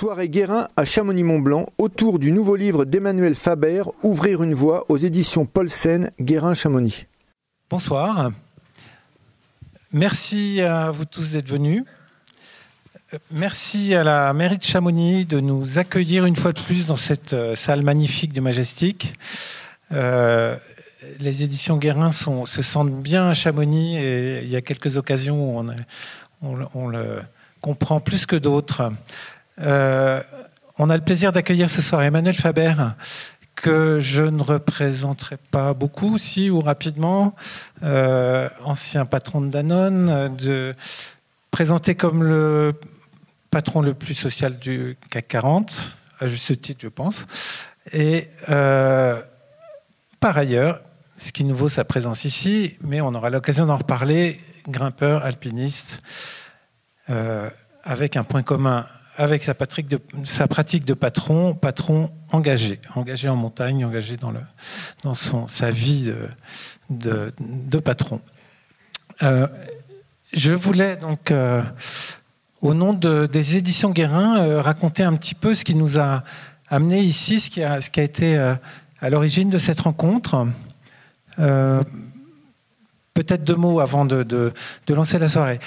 Soirée 0.00 0.30
Guérin 0.30 0.66
à 0.78 0.86
Chamonix-Mont-Blanc 0.86 1.66
autour 1.76 2.18
du 2.18 2.32
nouveau 2.32 2.56
livre 2.56 2.86
d'Emmanuel 2.86 3.34
Faber, 3.34 3.82
Ouvrir 4.02 4.42
une 4.42 4.54
voie 4.54 4.86
aux 4.88 4.96
éditions 4.96 5.44
Paulsen, 5.44 6.10
Guérin-Chamonix. 6.18 7.04
Bonsoir. 7.68 8.30
Merci 9.92 10.62
à 10.62 10.90
vous 10.90 11.04
tous 11.04 11.32
d'être 11.32 11.50
venus. 11.50 11.84
Merci 13.30 13.94
à 13.94 14.02
la 14.02 14.32
mairie 14.32 14.56
de 14.56 14.64
Chamonix 14.64 15.26
de 15.26 15.38
nous 15.38 15.78
accueillir 15.78 16.24
une 16.24 16.36
fois 16.36 16.54
de 16.54 16.60
plus 16.62 16.86
dans 16.86 16.96
cette 16.96 17.34
euh, 17.34 17.54
salle 17.54 17.82
magnifique 17.82 18.32
du 18.32 18.40
Majestic. 18.40 19.12
Euh, 19.92 20.56
les 21.18 21.42
éditions 21.42 21.76
Guérin 21.76 22.10
se 22.10 22.62
sentent 22.62 23.02
bien 23.02 23.28
à 23.28 23.34
Chamonix 23.34 23.98
et 23.98 24.40
il 24.44 24.48
y 24.48 24.56
a 24.56 24.62
quelques 24.62 24.96
occasions 24.96 25.58
où 25.58 25.62
on 26.40 26.88
le 26.88 27.20
comprend 27.60 28.00
plus 28.00 28.24
que 28.24 28.36
d'autres. 28.36 28.90
Euh, 29.60 30.22
on 30.78 30.88
a 30.88 30.96
le 30.96 31.02
plaisir 31.02 31.32
d'accueillir 31.32 31.70
ce 31.70 31.82
soir 31.82 32.02
Emmanuel 32.02 32.34
Faber, 32.34 32.74
que 33.54 33.98
je 34.00 34.22
ne 34.22 34.42
représenterai 34.42 35.36
pas 35.50 35.74
beaucoup, 35.74 36.16
si 36.16 36.48
ou 36.48 36.60
rapidement, 36.60 37.34
euh, 37.82 38.48
ancien 38.64 39.04
patron 39.04 39.42
de 39.42 39.48
Danone, 39.48 40.34
présenté 41.50 41.94
comme 41.94 42.22
le 42.22 42.74
patron 43.50 43.82
le 43.82 43.92
plus 43.92 44.14
social 44.14 44.58
du 44.58 44.96
CAC 45.10 45.28
40, 45.28 45.96
à 46.20 46.26
juste 46.26 46.60
titre, 46.60 46.80
je 46.82 46.88
pense. 46.88 47.26
Et 47.92 48.28
euh, 48.48 49.20
par 50.20 50.38
ailleurs, 50.38 50.80
ce 51.18 51.32
qui 51.32 51.44
nous 51.44 51.56
vaut 51.56 51.68
sa 51.68 51.84
présence 51.84 52.24
ici, 52.24 52.76
mais 52.80 53.02
on 53.02 53.14
aura 53.14 53.28
l'occasion 53.28 53.66
d'en 53.66 53.76
reparler, 53.76 54.40
grimpeur, 54.68 55.24
alpiniste, 55.24 56.02
avec 57.82 58.16
un 58.16 58.22
point 58.22 58.44
commun 58.44 58.86
avec 59.20 59.42
sa, 59.42 59.52
pratique 59.52 59.86
de 59.86 60.94
patron, 60.94 61.52
patron 61.52 62.10
engagé, 62.32 62.80
engagé 62.94 63.28
en 63.28 63.36
montagne, 63.36 63.84
engagé 63.84 64.16
dans, 64.16 64.32
sa 65.46 65.68
vie 65.68 66.10
de, 66.88 67.78
patron. 67.80 68.22
Euh, 69.22 69.46
je 70.32 70.54
voulais 70.54 70.96
donc, 70.96 71.32
euh, 71.32 71.62
au 72.62 72.72
nom 72.72 72.94
de, 72.94 73.26
des 73.26 73.58
éditions 73.58 73.90
Guérin, 73.90 74.38
euh, 74.38 74.62
raconter 74.62 75.02
un 75.02 75.14
petit 75.16 75.34
peu 75.34 75.54
ce 75.54 75.66
qui 75.66 75.74
nous 75.74 75.98
a 75.98 76.24
amené 76.70 77.00
ici, 77.00 77.40
ce 77.40 77.50
qui 77.50 77.62
a, 77.62 77.78
été 78.02 78.38
à 78.38 79.10
l'origine 79.10 79.50
de 79.50 79.58
cette 79.58 79.80
rencontre. 79.80 80.46
Peut-être 81.36 83.44
deux 83.44 83.56
mots 83.56 83.80
avant 83.80 84.06
de, 84.06 84.50
lancer 84.88 85.18
la 85.18 85.28
soirée. 85.28 85.60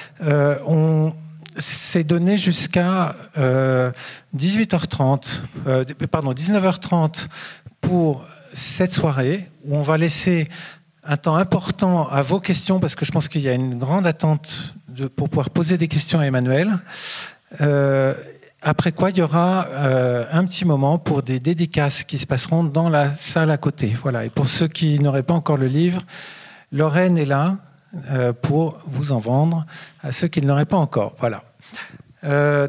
C'est 1.58 2.04
donné 2.04 2.38
jusqu'à 2.38 3.16
18h30, 3.38 5.42
euh, 5.68 5.84
euh, 5.90 6.08
pardon, 6.08 6.34
19h30 6.34 7.28
pour 7.82 8.26
cette 8.54 8.94
soirée 8.94 9.50
où 9.66 9.76
on 9.76 9.82
va 9.82 9.98
laisser 9.98 10.48
un 11.04 11.18
temps 11.18 11.36
important 11.36 12.08
à 12.08 12.22
vos 12.22 12.40
questions 12.40 12.80
parce 12.80 12.96
que 12.96 13.06
je 13.06 13.12
pense 13.12 13.28
qu'il 13.28 13.42
y 13.42 13.50
a 13.50 13.54
une 13.54 13.78
grande 13.78 14.08
attente 14.08 14.76
pour 15.16 15.30
pouvoir 15.30 15.50
poser 15.50 15.78
des 15.78 15.88
questions 15.88 16.20
à 16.20 16.26
Emmanuel. 16.26 16.80
Euh, 17.62 18.14
après 18.62 18.92
quoi, 18.92 19.10
il 19.10 19.18
y 19.18 19.22
aura 19.22 19.68
un 20.32 20.46
petit 20.46 20.64
moment 20.64 20.98
pour 20.98 21.22
des 21.22 21.42
dédicaces 21.42 22.06
qui 22.06 22.18
se 22.18 22.26
passeront 22.26 22.64
dans 22.64 22.88
la 22.88 23.14
salle 23.18 23.52
à 23.52 23.58
côté. 23.58 23.94
Voilà. 24.02 24.24
Et 24.24 24.30
pour 24.30 24.48
ceux 24.48 24.70
qui 24.70 25.00
n'auraient 25.00 25.24
pas 25.24 25.34
encore 25.34 25.58
le 25.58 25.68
livre, 25.68 26.02
Lorraine 26.72 27.18
est 27.18 27.26
là. 27.26 27.58
Euh, 28.10 28.34
pour 28.34 28.80
vous 28.88 29.12
en 29.12 29.20
vendre 29.20 29.68
à 30.02 30.12
ceux 30.12 30.28
qui 30.28 30.42
ne 30.42 30.48
l'auraient 30.48 30.66
pas 30.66 30.78
encore. 30.78 31.14
Voilà. 31.20 31.44
Euh, 32.24 32.68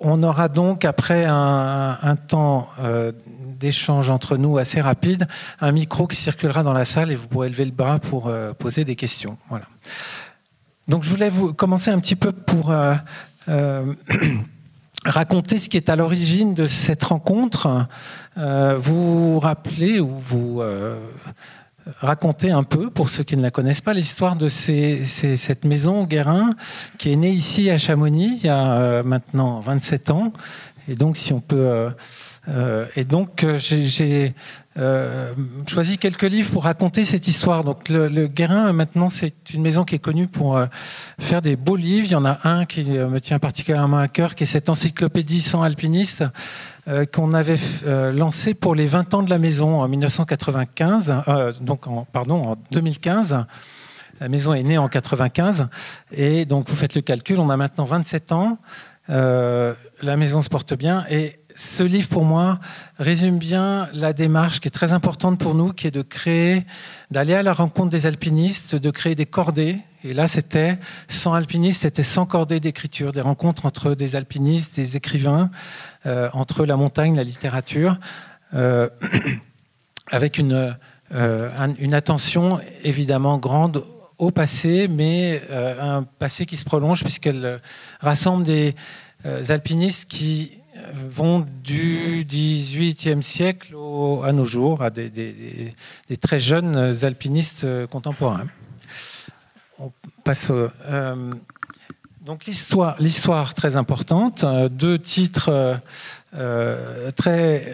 on 0.00 0.22
aura 0.22 0.48
donc, 0.48 0.84
après 0.84 1.24
un, 1.26 2.16
temps 2.28 2.68
euh, 2.78 3.10
d'échange 3.58 4.10
entre 4.10 4.36
nous 4.36 4.56
assez 4.56 4.80
rapide, 4.80 5.26
un 5.60 5.72
micro 5.72 6.06
qui 6.06 6.14
circulera 6.14 6.62
dans 6.62 6.72
la 6.72 6.84
salle 6.84 7.10
et 7.10 7.16
vous 7.16 7.26
pourrez 7.26 7.48
lever 7.48 7.64
le 7.64 7.72
bras 7.72 7.98
pour 7.98 8.30
poser 8.56 8.84
des 8.84 8.94
questions. 8.94 9.36
Voilà. 9.48 9.64
Donc 10.86 11.02
je 11.02 11.10
voulais 11.10 11.30
vous 11.30 11.52
commencer 11.52 11.90
un 11.90 11.98
petit 11.98 12.16
peu 12.16 12.30
pour 12.30 12.72
raconter 15.04 15.58
ce 15.58 15.68
qui 15.68 15.76
est 15.76 15.88
à 15.88 15.96
l'origine 15.96 16.54
de 16.54 16.66
cette 16.66 17.02
rencontre. 17.02 17.88
vous 18.36 19.32
vous 19.32 19.40
rappelez 19.40 19.98
ou 19.98 20.18
vous 20.18 20.62
raconter 22.00 22.50
un 22.50 22.62
peu, 22.62 22.90
pour 22.90 23.08
ceux 23.08 23.24
qui 23.24 23.36
ne 23.36 23.42
la 23.42 23.50
connaissent 23.50 23.80
pas, 23.80 23.94
l'histoire 23.94 24.36
de 24.36 24.48
cette 24.48 25.64
maison 25.64 26.04
Guérin 26.04 26.50
qui 26.98 27.12
est 27.12 27.16
née 27.16 27.30
ici 27.30 27.70
à 27.70 27.78
Chamonix 27.78 28.38
il 28.40 28.46
y 28.46 28.48
a 28.48 28.72
euh, 28.72 29.02
maintenant 29.02 29.60
27 29.60 30.10
ans. 30.10 30.32
Et 30.86 30.94
donc, 30.94 31.16
si 31.16 31.32
on 31.32 31.40
peut. 31.40 31.56
Euh, 31.56 31.90
euh, 32.48 32.86
et 32.94 33.04
donc, 33.04 33.46
j'ai 33.56 34.34
choisi 35.66 35.96
quelques 35.96 36.24
livres 36.24 36.50
pour 36.50 36.64
raconter 36.64 37.06
cette 37.06 37.26
histoire. 37.26 37.64
Donc, 37.64 37.88
le, 37.88 38.26
Guérin, 38.26 38.70
maintenant, 38.74 39.08
c'est 39.08 39.54
une 39.54 39.62
maison 39.62 39.84
qui 39.84 39.94
est 39.94 40.00
connue 40.00 40.26
pour 40.26 40.60
faire 41.18 41.40
des 41.40 41.56
beaux 41.56 41.76
livres. 41.76 42.06
Il 42.06 42.12
y 42.12 42.16
en 42.16 42.26
a 42.26 42.40
un 42.44 42.66
qui 42.66 42.84
me 42.84 43.18
tient 43.18 43.38
particulièrement 43.38 43.98
à 43.98 44.08
cœur, 44.08 44.34
qui 44.34 44.42
est 44.44 44.46
cette 44.46 44.68
encyclopédie 44.68 45.40
sans 45.40 45.62
alpinistes 45.62 46.24
euh, 46.86 47.06
qu'on 47.06 47.32
avait 47.32 47.56
euh, 47.86 48.12
lancé 48.12 48.52
pour 48.52 48.74
les 48.74 48.84
20 48.84 49.14
ans 49.14 49.22
de 49.22 49.30
la 49.30 49.38
maison 49.38 49.80
en 49.80 49.88
1995, 49.88 51.14
euh, 51.28 51.52
donc 51.62 51.86
en, 51.86 52.06
pardon, 52.12 52.42
en 52.44 52.56
2015. 52.72 53.46
La 54.20 54.28
maison 54.28 54.52
est 54.52 54.62
née 54.62 54.76
en 54.76 54.88
95 54.88 55.68
et 56.12 56.44
donc 56.44 56.68
vous 56.68 56.76
faites 56.76 56.94
le 56.94 57.00
calcul, 57.00 57.40
on 57.40 57.48
a 57.48 57.56
maintenant 57.56 57.84
27 57.84 58.32
ans. 58.32 58.58
la 59.08 59.74
maison 60.16 60.42
se 60.42 60.50
porte 60.50 60.74
bien 60.74 61.06
et 61.08 61.38
ce 61.54 61.84
livre 61.84 62.08
pour 62.08 62.24
moi 62.24 62.58
résume 62.98 63.38
bien 63.38 63.88
la 63.92 64.12
démarche 64.12 64.60
qui 64.60 64.68
est 64.68 64.72
très 64.72 64.92
importante 64.92 65.38
pour 65.38 65.54
nous, 65.54 65.72
qui 65.72 65.86
est 65.86 65.92
de 65.92 66.02
créer, 66.02 66.66
d'aller 67.10 67.34
à 67.34 67.42
la 67.42 67.52
rencontre 67.52 67.90
des 67.90 68.06
alpinistes, 68.06 68.74
de 68.74 68.90
créer 68.90 69.14
des 69.14 69.26
cordées. 69.26 69.78
Et 70.02 70.12
là, 70.12 70.26
c'était 70.26 70.78
sans 71.06 71.32
alpinistes, 71.32 71.82
c'était 71.82 72.02
sans 72.02 72.26
cordée 72.26 72.58
d'écriture, 72.58 73.12
des 73.12 73.20
rencontres 73.20 73.66
entre 73.66 73.94
des 73.94 74.16
alpinistes, 74.16 74.74
des 74.74 74.96
écrivains, 74.96 75.50
euh, 76.06 76.28
entre 76.32 76.66
la 76.66 76.76
montagne, 76.76 77.16
la 77.16 77.24
littérature, 77.24 77.98
euh, 78.54 78.88
avec 80.10 80.40
euh, 80.40 81.50
une 81.78 81.94
attention 81.94 82.60
évidemment 82.82 83.38
grande 83.38 83.84
au 84.18 84.30
passé, 84.30 84.88
mais 84.88 85.42
un 85.50 86.04
passé 86.04 86.46
qui 86.46 86.56
se 86.56 86.64
prolonge 86.64 87.02
puisqu'elle 87.02 87.60
rassemble 88.00 88.44
des 88.44 88.74
alpinistes 89.48 90.08
qui 90.08 90.52
vont 90.92 91.46
du 91.62 92.24
XVIIIe 92.28 93.22
siècle 93.22 93.74
à 94.24 94.32
nos 94.32 94.44
jours, 94.44 94.82
à 94.82 94.90
des, 94.90 95.74
très 96.20 96.38
jeunes 96.38 96.76
alpinistes 97.04 97.66
contemporains 97.86 98.46
on 99.78 99.92
passe 100.22 100.48
euh, 100.50 101.32
donc 102.24 102.46
l'histoire, 102.46 103.52
très 103.52 103.76
importante, 103.76 104.44
euh, 104.44 104.70
deux 104.70 104.98
titres 104.98 105.80
euh, 106.34 107.10
très 107.12 107.66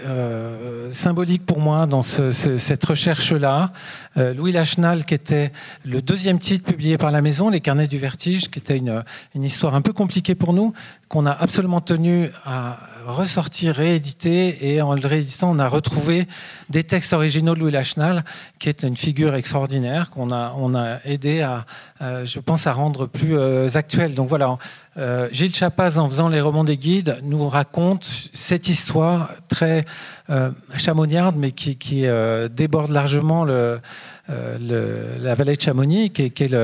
symboliques 0.90 1.46
pour 1.46 1.60
moi 1.60 1.86
dans 1.86 2.02
ce, 2.02 2.30
cette 2.30 2.84
recherche-là. 2.84 3.72
Louis 4.16 4.52
Lachenal, 4.52 5.04
qui 5.04 5.14
était 5.14 5.52
le 5.84 6.02
deuxième 6.02 6.38
titre 6.38 6.64
publié 6.64 6.98
par 6.98 7.10
la 7.10 7.22
maison, 7.22 7.48
Les 7.48 7.60
Carnets 7.60 7.86
du 7.86 7.96
Vertige, 7.96 8.50
qui 8.50 8.58
était 8.58 8.76
une 8.76 9.44
histoire 9.44 9.74
un 9.74 9.80
peu 9.80 9.92
compliquée 9.92 10.34
pour 10.34 10.52
nous, 10.52 10.74
qu'on 11.08 11.24
a 11.26 11.32
absolument 11.32 11.80
tenu 11.80 12.28
à 12.44 12.78
ressortir, 13.06 13.74
rééditer, 13.74 14.72
et 14.72 14.82
en 14.82 14.94
le 14.94 15.06
rééditant, 15.06 15.50
on 15.50 15.58
a 15.58 15.68
retrouvé 15.68 16.26
des 16.68 16.84
textes 16.84 17.12
originaux 17.12 17.54
de 17.54 17.60
Louis 17.60 17.72
Lachenal, 17.72 18.24
qui 18.58 18.68
est 18.68 18.82
une 18.82 18.96
figure 18.96 19.34
extraordinaire 19.34 20.10
qu'on 20.10 20.32
a, 20.32 20.54
on 20.56 20.74
a 20.74 20.98
aidé 21.04 21.42
à, 21.42 21.64
je 22.00 22.38
pense, 22.40 22.66
à 22.66 22.72
rendre 22.72 23.06
plus 23.06 23.36
euh, 23.36 23.68
actuel. 23.74 24.14
Donc 24.14 24.28
voilà, 24.28 24.58
euh, 24.96 25.28
Gilles 25.32 25.54
Chapaz, 25.54 25.98
en 25.98 26.08
faisant 26.08 26.28
les 26.28 26.40
romans 26.40 26.64
des 26.64 26.76
guides, 26.76 27.18
nous 27.22 27.48
raconte 27.48 28.08
cette 28.34 28.68
histoire 28.68 29.30
très 29.48 29.84
euh, 30.28 30.50
chamoniarde, 30.76 31.36
mais 31.36 31.52
qui, 31.52 31.76
qui 31.76 32.06
euh, 32.06 32.48
déborde 32.48 32.90
largement 32.90 33.44
le, 33.44 33.80
la 34.28 35.34
vallée 35.34 35.56
de 35.56 35.60
Chamonix, 35.60 36.10
qui 36.10 36.22
est, 36.22 36.30
qui 36.30 36.44
est 36.44 36.54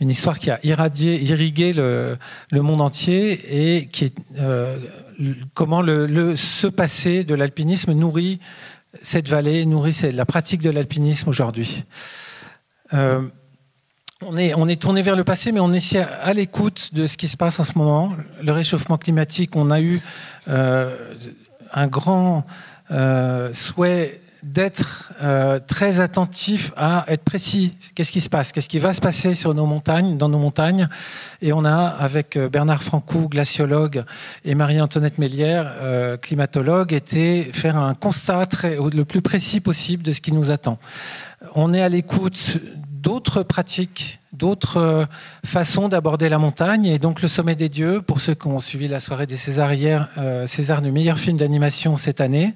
une 0.00 0.10
histoire 0.10 0.38
qui 0.38 0.50
a 0.50 0.58
irradié, 0.62 1.22
irrigué 1.22 1.72
le, 1.72 2.18
le 2.50 2.60
monde 2.60 2.82
entier 2.82 3.76
et 3.76 3.86
qui 3.86 4.04
est 4.04 4.14
comment 5.54 5.82
le, 5.82 6.36
ce 6.36 6.66
passé 6.66 7.24
de 7.24 7.34
l'alpinisme 7.34 7.92
nourrit 7.92 8.40
cette 9.02 9.28
vallée, 9.28 9.64
nourrit 9.66 9.96
la 10.12 10.24
pratique 10.24 10.62
de 10.62 10.70
l'alpinisme 10.70 11.28
aujourd'hui. 11.28 11.84
Euh, 12.92 13.22
on 14.22 14.68
est, 14.68 14.80
tourné 14.80 15.02
vers 15.02 15.16
le 15.16 15.24
passé, 15.24 15.52
mais 15.52 15.60
on 15.60 15.72
est 15.72 15.96
à, 15.96 16.32
l'écoute 16.32 16.94
de 16.94 17.06
ce 17.06 17.16
qui 17.16 17.28
se 17.28 17.36
passe 17.36 17.60
en 17.60 17.64
ce 17.64 17.76
moment. 17.76 18.14
Le 18.42 18.52
réchauffement 18.52 18.96
climatique, 18.96 19.54
on 19.54 19.70
a 19.70 19.80
eu 19.80 20.00
euh, 20.48 21.14
un 21.72 21.86
grand 21.88 22.46
euh, 22.90 23.52
souhait 23.52 24.20
d'être 24.44 25.12
euh, 25.22 25.58
très 25.66 26.00
attentif 26.00 26.72
à 26.76 27.04
être 27.08 27.24
précis. 27.24 27.76
Qu'est-ce 27.94 28.12
qui 28.12 28.20
se 28.20 28.28
passe? 28.28 28.52
Qu'est-ce 28.52 28.68
qui 28.68 28.78
va 28.78 28.92
se 28.92 29.00
passer 29.00 29.34
sur 29.34 29.54
nos 29.54 29.66
montagnes, 29.66 30.16
dans 30.16 30.28
nos 30.28 30.38
montagnes? 30.38 30.88
Et 31.42 31.52
on 31.52 31.64
a, 31.64 31.86
avec 31.86 32.36
euh, 32.36 32.48
Bernard 32.48 32.82
Francou, 32.82 33.28
glaciologue, 33.28 34.04
et 34.44 34.54
Marie-Antoinette 34.54 35.18
Mélière, 35.18 35.72
euh, 35.80 36.16
climatologue, 36.16 36.92
été 36.92 37.50
faire 37.52 37.76
un 37.76 37.94
constat 37.94 38.48
le 38.62 39.04
plus 39.04 39.22
précis 39.22 39.60
possible 39.60 40.02
de 40.02 40.12
ce 40.12 40.20
qui 40.20 40.32
nous 40.32 40.50
attend. 40.50 40.78
On 41.54 41.72
est 41.72 41.82
à 41.82 41.88
l'écoute 41.88 42.58
d'autres 42.88 43.42
pratiques, 43.42 44.20
d'autres 44.32 45.06
façons 45.44 45.88
d'aborder 45.88 46.28
la 46.28 46.38
montagne. 46.38 46.86
Et 46.86 46.98
donc, 46.98 47.22
Le 47.22 47.28
Sommet 47.28 47.54
des 47.54 47.68
Dieux, 47.68 48.00
pour 48.00 48.20
ceux 48.20 48.34
qui 48.34 48.46
ont 48.46 48.60
suivi 48.60 48.88
la 48.88 48.98
soirée 48.98 49.26
des 49.26 49.36
César 49.36 49.72
hier, 49.74 50.08
César 50.46 50.80
du 50.80 50.90
meilleur 50.90 51.18
film 51.18 51.36
d'animation 51.36 51.98
cette 51.98 52.22
année, 52.22 52.54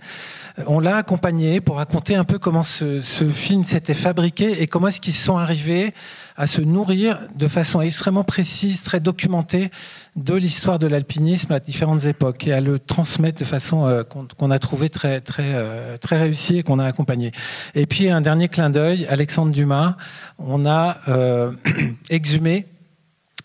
on 0.66 0.80
l'a 0.80 0.96
accompagné 0.96 1.60
pour 1.60 1.76
raconter 1.76 2.14
un 2.14 2.24
peu 2.24 2.38
comment 2.38 2.62
ce, 2.62 3.00
film 3.00 3.64
s'était 3.64 3.94
fabriqué 3.94 4.62
et 4.62 4.66
comment 4.66 4.88
est-ce 4.88 5.00
qu'ils 5.00 5.14
sont 5.14 5.36
arrivés 5.36 5.94
à 6.36 6.46
se 6.46 6.60
nourrir 6.60 7.18
de 7.34 7.48
façon 7.48 7.80
extrêmement 7.80 8.24
précise, 8.24 8.82
très 8.82 9.00
documentée 9.00 9.70
de 10.16 10.34
l'histoire 10.34 10.78
de 10.78 10.86
l'alpinisme 10.86 11.52
à 11.52 11.60
différentes 11.60 12.04
époques 12.04 12.46
et 12.46 12.52
à 12.52 12.60
le 12.60 12.78
transmettre 12.78 13.38
de 13.40 13.44
façon 13.44 13.86
euh, 13.86 14.02
qu'on 14.04 14.50
a 14.50 14.58
trouvé 14.58 14.88
très 14.88 15.20
très 15.20 15.54
euh, 15.54 15.96
très 15.98 16.18
réussie 16.18 16.58
et 16.58 16.62
qu'on 16.62 16.78
a 16.78 16.86
accompagné. 16.86 17.32
Et 17.74 17.86
puis 17.86 18.08
un 18.08 18.20
dernier 18.20 18.48
clin 18.48 18.70
d'œil, 18.70 19.06
Alexandre 19.08 19.52
Dumas, 19.52 19.96
on 20.38 20.66
a 20.66 20.98
euh, 21.08 21.52
exhumé 22.10 22.66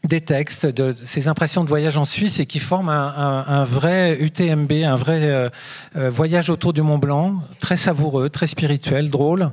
des 0.04 0.22
textes, 0.22 0.66
de 0.66 0.92
ces 0.92 1.28
impressions 1.28 1.64
de 1.64 1.70
voyage 1.70 1.98
en 1.98 2.06
Suisse 2.06 2.40
et 2.40 2.46
qui 2.46 2.60
forment 2.60 2.90
un, 2.90 3.64
vrai 3.64 4.18
UTMB, 4.20 4.72
un 4.84 4.96
vrai 4.96 5.20
euh, 5.24 5.50
euh, 5.96 6.10
voyage 6.10 6.50
autour 6.50 6.74
du 6.74 6.82
Mont 6.82 6.98
Blanc, 6.98 7.42
très 7.62 7.78
savoureux, 7.78 8.30
très 8.30 8.48
spirituel, 8.48 9.10
drôle, 9.10 9.52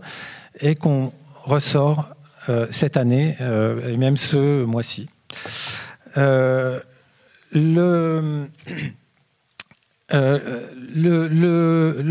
et 0.60 0.74
qu'on 0.74 1.12
ressort 1.44 2.08
euh, 2.48 2.66
cette 2.70 2.96
année 2.96 3.36
et 3.40 3.96
même 3.96 4.16
ce 4.16 4.64
mois-ci. 4.64 5.08
le, 6.16 6.88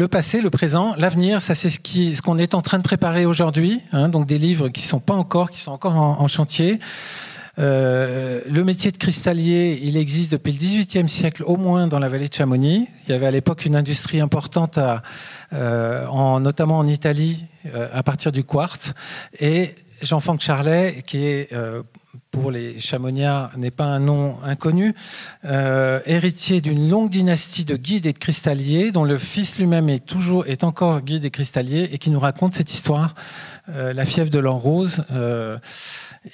passé, 0.10 0.40
le 0.40 0.50
présent, 0.50 0.96
l'avenir, 0.98 1.42
ça 1.42 1.56
c'est 1.56 1.70
ce 1.70 2.22
qu'on 2.22 2.38
est 2.38 2.54
en 2.54 2.62
train 2.62 2.78
de 2.78 2.84
préparer 2.84 3.26
aujourd'hui. 3.26 3.82
Hein, 3.92 4.08
donc 4.08 4.28
des 4.28 4.38
livres 4.38 4.70
qui 4.70 4.82
sont 4.82 5.02
pas 5.02 5.16
encore, 5.16 5.52
qui 5.52 5.60
sont 5.60 5.72
encore 5.72 5.98
en 5.98 6.28
chantier. 6.30 6.80
Euh, 7.60 8.42
le 8.50 8.64
métier 8.64 8.92
de 8.92 8.98
cristallier, 8.98 9.80
il 9.84 9.98
existe 9.98 10.32
depuis 10.32 10.54
le 10.54 10.60
XVIIIe 10.60 11.10
siècle 11.10 11.44
au 11.46 11.58
moins 11.58 11.88
dans 11.88 12.00
la 12.00 12.08
vallée 12.08 12.30
de 12.30 12.34
Chamonix. 12.34 12.88
Il 13.06 13.12
y 13.12 13.14
avait 13.14 13.26
à 13.26 13.32
l'époque 13.32 13.66
une 13.66 13.76
industrie 13.76 14.22
importante, 14.22 14.80
euh, 15.54 16.06
en, 16.08 16.40
notamment 16.40 16.78
en 16.78 16.88
Italie, 16.88 17.46
euh, 17.74 17.90
à 17.92 18.02
partir 18.02 18.32
du 18.32 18.44
quartz. 18.46 18.94
Et 19.40 19.76
Jean-Franck 20.02 20.40
Charlet, 20.40 21.04
qui 21.06 21.26
est 21.26 21.50
pour 22.32 22.52
les 22.52 22.80
Chamoniards 22.80 23.52
n'est 23.58 23.70
pas 23.70 23.84
un 23.84 24.00
nom 24.00 24.38
inconnu, 24.46 24.96
héritier 25.44 26.62
d'une 26.62 26.90
longue 26.90 27.10
dynastie 27.10 27.66
de 27.66 27.76
guides 27.76 28.06
et 28.06 28.14
de 28.14 28.18
cristalliers, 28.18 28.94
dont 28.94 29.04
le 29.04 29.18
fils 29.18 29.60
lui-même 29.60 29.90
est 29.90 30.06
toujours 30.06 30.48
est 30.48 30.64
encore 30.64 31.02
guide 31.02 31.26
et 31.26 31.32
cristallier, 31.32 31.90
et 31.92 31.98
qui 31.98 32.12
nous 32.12 32.20
raconte 32.22 32.54
cette 32.54 32.72
histoire, 32.72 33.14
la 33.68 34.06
fièvre 34.06 34.30
de 34.30 34.40
l'or 34.40 34.62
rose 34.62 35.04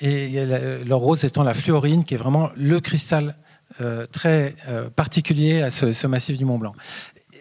et 0.01 0.45
l'or 0.85 1.01
rose 1.01 1.25
étant 1.25 1.43
la 1.43 1.53
fluorine, 1.53 2.05
qui 2.05 2.13
est 2.13 2.17
vraiment 2.17 2.49
le 2.55 2.79
cristal 2.79 3.35
euh, 3.81 4.05
très 4.05 4.55
euh, 4.69 4.89
particulier 4.89 5.61
à 5.61 5.69
ce, 5.69 6.07
massif 6.07 6.37
du 6.37 6.45
Mont 6.45 6.57
Blanc. 6.57 6.73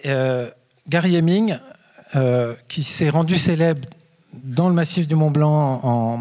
Euh, 0.07 0.51
Gary 0.89 1.17
Heming, 1.17 1.57
qui 2.69 2.85
s'est 2.85 3.11
rendu 3.11 3.37
célèbre 3.39 3.89
dans 4.33 4.69
le 4.69 4.75
massif 4.75 5.09
du 5.09 5.17
Mont 5.17 5.33
Blanc 5.33 5.81
en 5.83 6.21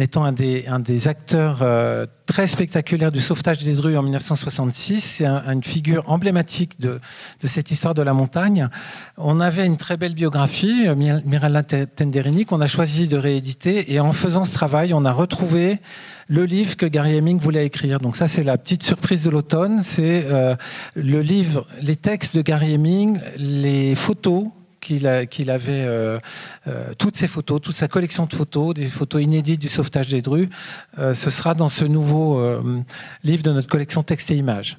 étant 0.00 0.24
un 0.24 0.32
des, 0.32 1.08
acteurs 1.08 1.58
euh, 1.62 2.06
très 2.26 2.46
spectaculaires 2.46 3.10
du 3.10 3.20
sauvetage 3.20 3.64
des 3.64 3.74
rues 3.74 3.96
en 3.96 4.02
1966. 4.02 5.00
C'est 5.00 5.26
une 5.26 5.62
figure 5.62 6.08
emblématique 6.08 6.80
de, 6.80 6.98
cette 7.44 7.70
histoire 7.70 7.94
de 7.94 8.02
la 8.02 8.12
montagne. 8.12 8.68
On 9.16 9.40
avait 9.40 9.66
une 9.66 9.76
très 9.76 9.96
belle 9.96 10.14
biographie, 10.14 10.86
euh, 10.86 10.94
Mirella 10.94 11.62
Tenderini, 11.62 12.44
qu'on 12.44 12.60
a 12.60 12.66
choisi 12.66 13.08
de 13.08 13.16
rééditer. 13.16 13.92
Et 13.92 14.00
en 14.00 14.12
faisant 14.12 14.44
ce 14.44 14.54
travail, 14.54 14.94
on 14.94 15.04
a 15.04 15.12
retrouvé 15.12 15.80
le 16.28 16.44
livre 16.44 16.76
que 16.76 16.86
Gary 16.86 17.16
Heming 17.16 17.40
voulait 17.40 17.66
écrire. 17.66 18.00
Donc 18.00 18.16
ça, 18.16 18.28
c'est 18.28 18.42
la 18.42 18.58
petite 18.58 18.82
surprise 18.82 19.24
de 19.24 19.30
l'automne. 19.30 19.82
C'est 19.82 20.26
euh, 20.26 20.54
le 20.94 21.22
livre, 21.22 21.66
les 21.82 21.96
textes 21.96 22.36
de 22.36 22.42
Gary 22.42 22.74
Heming, 22.74 23.20
les 23.36 23.94
photos 23.94 24.46
qu'il 24.80 25.06
avait 25.06 25.84
euh, 25.84 26.18
euh, 26.66 26.92
toutes 26.98 27.16
ses 27.16 27.26
photos, 27.26 27.60
toute 27.60 27.74
sa 27.74 27.88
collection 27.88 28.26
de 28.26 28.34
photos, 28.34 28.74
des 28.74 28.88
photos 28.88 29.22
inédites 29.22 29.60
du 29.60 29.68
sauvetage 29.68 30.08
des 30.08 30.22
drues. 30.22 30.48
Euh, 30.98 31.14
ce 31.14 31.30
sera 31.30 31.54
dans 31.54 31.68
ce 31.68 31.84
nouveau 31.84 32.40
livre 33.24 33.42
de 33.42 33.52
notre 33.52 33.68
collection 33.68 34.02
texte 34.02 34.30
et 34.30 34.36
images. 34.36 34.78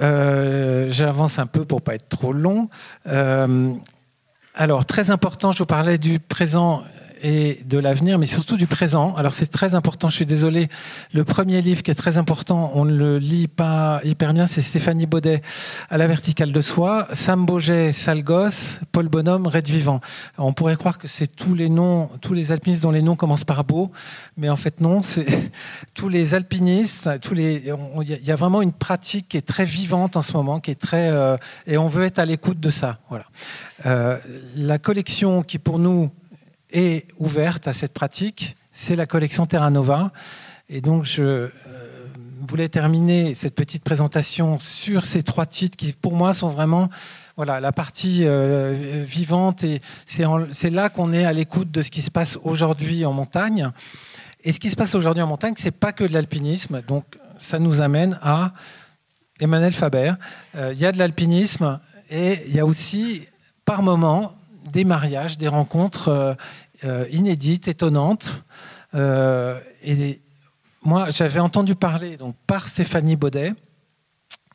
J'avance 0.00 1.38
un 1.38 1.46
peu 1.46 1.64
pour 1.64 1.82
pas 1.82 1.94
être 1.94 2.08
trop 2.08 2.32
long. 2.32 2.68
alors, 4.54 4.86
très 4.86 5.10
important, 5.10 5.52
je 5.52 5.58
vous 5.58 5.66
parlais 5.66 5.98
du 5.98 6.18
présent 6.18 6.82
et 7.24 7.62
de 7.64 7.78
l'avenir, 7.78 8.18
mais 8.18 8.26
surtout 8.26 8.58
du 8.58 8.66
présent. 8.66 9.14
Alors 9.16 9.32
c'est 9.32 9.46
très 9.46 9.74
important, 9.74 10.10
je 10.10 10.16
suis 10.16 10.26
désolé. 10.26 10.68
Le 11.14 11.24
premier 11.24 11.62
livre 11.62 11.82
qui 11.82 11.90
est 11.90 11.94
très 11.94 12.18
important, 12.18 12.70
on 12.74 12.84
ne 12.84 12.94
le 12.94 13.18
lit 13.18 13.48
pas 13.48 14.00
hyper 14.04 14.34
bien, 14.34 14.46
c'est 14.46 14.60
Stéphanie 14.60 15.06
Baudet, 15.06 15.40
À 15.88 15.96
la 15.96 16.06
verticale 16.06 16.52
de 16.52 16.60
soi, 16.60 17.08
Sam 17.14 17.46
Boget, 17.46 17.92
Salgos, 17.92 18.78
Paul 18.92 19.08
Bonhomme, 19.08 19.46
Red 19.46 19.66
Vivant. 19.66 20.02
on 20.36 20.52
pourrait 20.52 20.76
croire 20.76 20.98
que 20.98 21.08
c'est 21.08 21.26
tous 21.26 21.54
les 21.54 21.70
noms, 21.70 22.10
tous 22.20 22.34
les 22.34 22.52
alpinistes 22.52 22.82
dont 22.82 22.90
les 22.90 23.00
noms 23.00 23.16
commencent 23.16 23.44
par 23.44 23.64
beau, 23.64 23.90
mais 24.36 24.50
en 24.50 24.56
fait 24.56 24.82
non, 24.82 25.02
c'est 25.02 25.26
tous 25.94 26.10
les 26.10 26.34
alpinistes, 26.34 27.08
il 27.32 28.20
y 28.22 28.30
a 28.30 28.36
vraiment 28.36 28.60
une 28.60 28.72
pratique 28.72 29.28
qui 29.28 29.38
est 29.38 29.46
très 29.46 29.64
vivante 29.64 30.18
en 30.18 30.22
ce 30.22 30.34
moment, 30.34 30.60
qui 30.60 30.70
est 30.70 30.80
très, 30.80 31.08
euh, 31.08 31.38
et 31.66 31.78
on 31.78 31.88
veut 31.88 32.04
être 32.04 32.18
à 32.18 32.26
l'écoute 32.26 32.60
de 32.60 32.68
ça. 32.68 32.98
Voilà. 33.08 33.24
Euh, 33.86 34.18
la 34.56 34.78
collection 34.78 35.42
qui 35.42 35.58
pour 35.58 35.78
nous 35.78 36.10
est 36.74 37.06
ouverte 37.18 37.66
à 37.68 37.72
cette 37.72 37.94
pratique, 37.94 38.56
c'est 38.72 38.96
la 38.96 39.06
collection 39.06 39.46
Terra 39.46 39.70
Nova. 39.70 40.12
Et 40.68 40.80
donc, 40.80 41.04
je 41.04 41.22
euh, 41.22 41.48
voulais 42.46 42.68
terminer 42.68 43.32
cette 43.32 43.54
petite 43.54 43.84
présentation 43.84 44.58
sur 44.58 45.06
ces 45.06 45.22
trois 45.22 45.46
titres 45.46 45.76
qui, 45.76 45.92
pour 45.92 46.14
moi, 46.14 46.34
sont 46.34 46.48
vraiment 46.48 46.90
voilà, 47.36 47.60
la 47.60 47.72
partie 47.72 48.22
euh, 48.24 49.04
vivante. 49.06 49.62
Et 49.64 49.80
c'est 50.04 50.70
là 50.70 50.88
qu'on 50.88 51.12
est 51.12 51.24
à 51.24 51.32
l'écoute 51.32 51.70
de 51.70 51.82
ce 51.82 51.90
qui 51.90 52.02
se 52.02 52.10
passe 52.10 52.38
aujourd'hui 52.42 53.04
en 53.04 53.12
montagne. 53.12 53.70
Et 54.42 54.52
ce 54.52 54.58
qui 54.58 54.70
se 54.70 54.76
passe 54.76 54.94
aujourd'hui 54.94 55.22
en 55.22 55.28
montagne, 55.28 55.54
c'est 55.56 55.70
pas 55.70 55.92
que 55.92 56.04
de 56.04 56.12
l'alpinisme. 56.12 56.82
Donc, 56.82 57.04
ça 57.38 57.58
nous 57.58 57.80
amène 57.80 58.18
à 58.22 58.52
Emmanuel 59.40 59.72
Faber. 59.72 60.14
Euh, 60.56 60.72
il 60.74 60.80
y 60.80 60.86
a 60.86 60.92
de 60.92 60.98
l'alpinisme 60.98 61.78
et 62.10 62.40
il 62.46 62.54
y 62.54 62.60
a 62.60 62.66
aussi, 62.66 63.22
par 63.64 63.82
moment, 63.82 64.34
des 64.72 64.84
mariages, 64.84 65.38
des 65.38 65.48
rencontres 65.48 66.36
inédite, 66.82 67.68
étonnante. 67.68 68.44
Euh, 68.94 69.58
et 69.82 70.20
moi, 70.82 71.10
j'avais 71.10 71.40
entendu 71.40 71.74
parler 71.74 72.16
donc, 72.16 72.36
par 72.46 72.68
Stéphanie 72.68 73.16
Baudet 73.16 73.52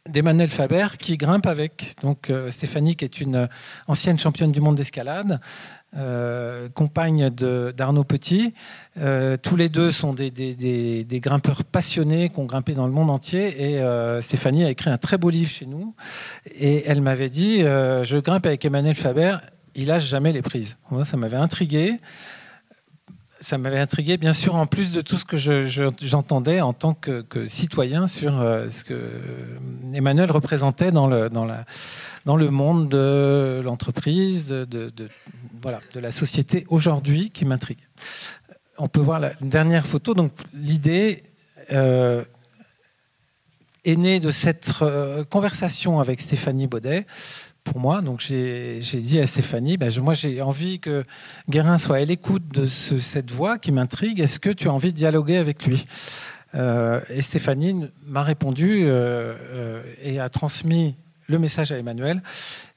d'Emmanuel 0.07 0.49
Faber 0.49 0.87
qui 0.97 1.17
grimpe 1.17 1.45
avec 1.45 1.93
donc 2.01 2.29
euh, 2.29 2.49
Stéphanie 2.49 2.95
qui 2.95 3.05
est 3.05 3.21
une 3.21 3.47
ancienne 3.85 4.17
championne 4.17 4.51
du 4.51 4.59
monde 4.59 4.75
d'escalade, 4.75 5.39
compagne 6.75 7.31
d'Arnaud 7.31 8.03
Petit. 8.03 8.53
tous 9.41 9.55
les 9.55 9.69
deux 9.69 9.91
sont 9.91 10.13
des, 10.13 10.29
des, 10.29 11.19
grimpeurs 11.19 11.63
passionnés 11.63 12.29
qui 12.29 12.39
ont 12.39 12.45
grimpé 12.45 12.73
dans 12.73 12.85
le 12.85 12.93
monde 12.93 13.09
entier. 13.09 13.73
Et 13.73 14.21
Stéphanie 14.21 14.65
a 14.65 14.69
écrit 14.69 14.91
un 14.91 14.99
très 14.99 15.17
beau 15.17 15.31
livre 15.31 15.49
chez 15.49 15.65
nous. 15.65 15.95
Et 16.45 16.83
elle 16.85 17.01
m'avait 17.01 17.31
dit 17.31 17.61
Je 17.61 18.19
grimpe 18.19 18.45
avec 18.45 18.63
Emmanuel 18.65 18.93
Faber 18.93 19.37
il 19.79 19.87
lâche 19.87 20.05
jamais 20.05 20.33
les 20.33 20.41
prises. 20.41 20.77
Ça 21.03 21.17
m'avait 21.17 21.37
intrigué. 21.37 21.99
Ça 23.41 23.57
m'avait 23.57 23.79
intrigué, 23.79 24.17
bien 24.17 24.33
sûr, 24.33 24.55
en 24.55 24.65
plus 24.65 24.91
de 24.91 24.99
tout 24.99 25.17
ce 25.17 25.23
que 25.23 25.37
j'entendais 25.37 26.59
en 26.59 26.73
tant 26.73 26.93
que, 26.93 27.23
citoyen 27.47 28.05
sur 28.05 28.37
euh, 28.37 28.67
ce 28.67 28.83
que 28.83 28.99
Emmanuel 29.93 30.29
représentait 30.29 30.91
dans 30.91 31.07
le, 31.07 32.49
monde 32.49 32.89
de 32.89 33.61
l'entreprise, 33.63 34.47
de 34.47 34.91
la 35.95 36.11
société 36.11 36.65
aujourd'hui 36.67 37.29
qui 37.29 37.45
m'intrigue. 37.45 37.79
On 38.77 38.89
peut 38.89 39.01
voir 39.01 39.21
la 39.21 39.31
dernière 39.39 39.87
photo. 39.87 40.13
Donc, 40.13 40.33
l'idée 40.53 41.23
euh, 41.71 42.25
est 43.85 43.95
née 43.95 44.19
de 44.19 44.31
cette 44.31 44.73
euh, 44.81 45.23
conversation 45.23 46.01
avec 46.01 46.19
Stéphanie 46.19 46.67
Baudet 46.67 47.05
moi. 47.77 48.01
Donc 48.01 48.19
j'ai 48.21 48.79
dit 48.79 49.19
à 49.19 49.27
Stéphanie, 49.27 49.77
ben, 49.77 49.91
moi 50.01 50.13
j'ai 50.13 50.41
envie 50.41 50.79
que 50.79 51.03
Guérin 51.49 51.77
soit 51.77 51.97
à 51.97 52.05
l'écoute 52.05 52.47
de 52.47 52.65
cette 52.65 53.31
voix 53.31 53.59
qui 53.59 53.71
m'intrigue. 53.71 54.19
Est-ce 54.19 54.39
que 54.39 54.49
tu 54.49 54.67
as 54.67 54.73
envie 54.73 54.91
de 54.91 54.97
dialoguer 54.97 55.37
avec 55.37 55.65
lui? 55.65 55.85
Euh, 56.55 57.01
Et 57.09 57.21
Stéphanie 57.21 57.85
m'a 58.07 58.23
répondu 58.23 58.83
euh, 58.83 59.35
euh, 59.53 59.83
et 60.01 60.19
a 60.19 60.29
transmis 60.29 60.95
le 61.27 61.37
message 61.37 61.71
à 61.71 61.77
Emmanuel. 61.77 62.23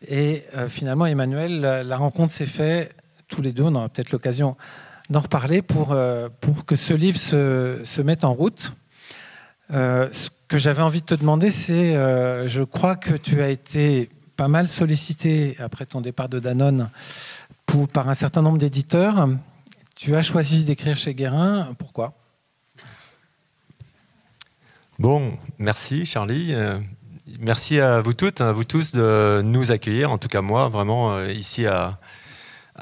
Et 0.06 0.42
finalement, 0.68 1.06
Emmanuel, 1.06 1.60
la, 1.60 1.96
rencontre 1.96 2.34
s'est 2.34 2.44
faite 2.44 2.94
tous 3.28 3.40
les 3.40 3.52
deux. 3.52 3.62
On 3.62 3.74
aura 3.74 3.88
peut-être 3.88 4.12
l'occasion 4.12 4.58
d'en 5.08 5.20
reparler 5.20 5.62
pour, 5.62 5.96
que 6.66 6.76
ce 6.76 6.92
livre 6.92 7.18
se 7.18 8.02
mette 8.02 8.24
en 8.24 8.34
route. 8.34 8.74
ce 9.70 10.28
que 10.48 10.58
j'avais 10.58 10.82
envie 10.82 11.00
de 11.00 11.06
te 11.06 11.14
demander, 11.14 11.50
c'est, 11.50 11.94
je 11.94 12.62
crois 12.62 12.96
que 12.96 13.14
tu 13.14 13.40
as 13.40 13.48
été 13.48 14.10
pas 14.36 14.48
mal 14.48 14.68
sollicité 14.68 15.56
après 15.58 15.86
ton 15.86 16.00
départ 16.00 16.28
de 16.28 16.38
Danone 16.38 16.88
par 17.92 18.08
un 18.08 18.14
certain 18.14 18.42
nombre 18.42 18.58
d'éditeurs. 18.58 19.28
Tu 19.94 20.14
as 20.14 20.22
choisi 20.22 20.64
d'écrire 20.64 20.96
chez 20.96 21.14
Guérin. 21.14 21.74
Pourquoi? 21.78 22.12
Bon, 24.98 25.38
merci 25.58 26.04
Charlie. 26.04 26.54
Euh, 26.54 26.78
merci 27.40 27.80
à 27.80 28.00
vous 28.00 28.12
toutes, 28.12 28.40
à 28.40 28.52
vous 28.52 28.64
tous 28.64 28.92
de 28.92 29.40
nous 29.42 29.72
accueillir, 29.72 30.12
en 30.12 30.18
tout 30.18 30.28
cas 30.28 30.42
moi, 30.42 30.68
vraiment 30.68 31.16
euh, 31.16 31.32
ici 31.32 31.66
à, 31.66 31.98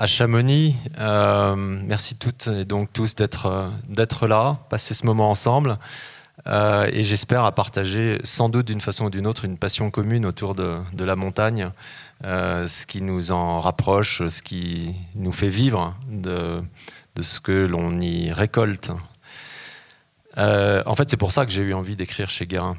Chamonix. 0.06 0.76
Euh, 0.98 1.54
merci 1.56 2.16
toutes 2.16 2.48
et 2.48 2.64
donc 2.64 2.92
tous 2.92 3.14
d'être 3.14 4.26
là, 4.26 4.58
passer 4.70 4.94
ce 4.94 5.06
moment 5.06 5.30
ensemble. 5.30 5.78
Et 6.46 7.02
j'espère 7.02 7.44
à 7.44 7.52
partager 7.52 8.18
sans 8.24 8.48
doute 8.48 8.66
d'une 8.66 8.80
façon 8.80 9.06
ou 9.06 9.10
d'une 9.10 9.26
autre 9.26 9.44
une 9.44 9.58
passion 9.58 9.90
commune 9.90 10.24
autour 10.24 10.54
de, 10.54 11.04
la 11.04 11.16
montagne, 11.16 11.70
ce 12.22 12.86
qui 12.86 13.02
nous 13.02 13.30
en 13.30 13.58
rapproche, 13.58 14.26
ce 14.28 14.42
qui 14.42 14.94
nous 15.14 15.32
fait 15.32 15.48
vivre 15.48 15.94
de, 16.08 16.62
de 17.14 17.22
ce 17.22 17.40
que 17.40 17.66
l'on 17.66 18.00
y 18.00 18.32
récolte. 18.32 18.90
Euh, 20.38 20.82
en 20.86 20.94
fait, 20.94 21.10
c'est 21.10 21.16
pour 21.16 21.32
ça 21.32 21.44
que 21.44 21.52
j'ai 21.52 21.62
eu 21.62 21.74
envie 21.74 21.96
d'écrire 21.96 22.30
chez 22.30 22.46
Guérin. 22.46 22.76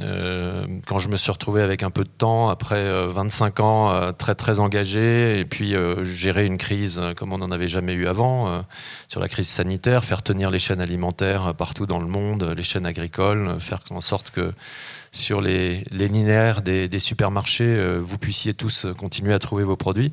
Euh, 0.00 0.66
quand 0.86 0.98
je 0.98 1.08
me 1.08 1.16
suis 1.16 1.30
retrouvé 1.30 1.62
avec 1.62 1.82
un 1.82 1.90
peu 1.90 2.04
de 2.04 2.08
temps, 2.08 2.48
après 2.48 3.06
25 3.06 3.60
euh, 3.60 3.62
ans 3.62 4.12
très 4.12 4.34
très 4.34 4.60
engagé, 4.60 5.38
et 5.38 5.44
puis 5.44 5.74
gérer 6.02 6.46
une 6.46 6.58
crise 6.58 7.00
comme 7.16 7.32
on 7.32 7.38
n'en 7.38 7.50
avait 7.50 7.68
jamais 7.68 7.92
eu 7.92 8.06
avant, 8.06 8.64
sur 9.08 9.20
la 9.20 9.28
crise 9.28 9.48
sanitaire, 9.48 10.04
faire 10.04 10.22
tenir 10.22 10.50
les 10.50 10.58
chaînes 10.58 10.80
alimentaires 10.80 11.54
partout 11.54 11.86
dans 11.86 11.98
le 11.98 12.06
monde, 12.06 12.54
les 12.56 12.62
chaînes 12.62 12.86
agricoles, 12.86 13.60
faire 13.60 13.80
en 13.90 14.00
sorte 14.00 14.30
que 14.30 14.52
sur 15.12 15.40
les, 15.40 15.84
linéaires 15.90 16.62
des, 16.62 16.88
des 16.88 16.98
supermarchés, 16.98 17.98
vous 17.98 18.18
puissiez 18.18 18.54
tous 18.54 18.86
continuer 18.98 19.34
à 19.34 19.38
trouver 19.38 19.64
vos 19.64 19.76
produits. 19.76 20.12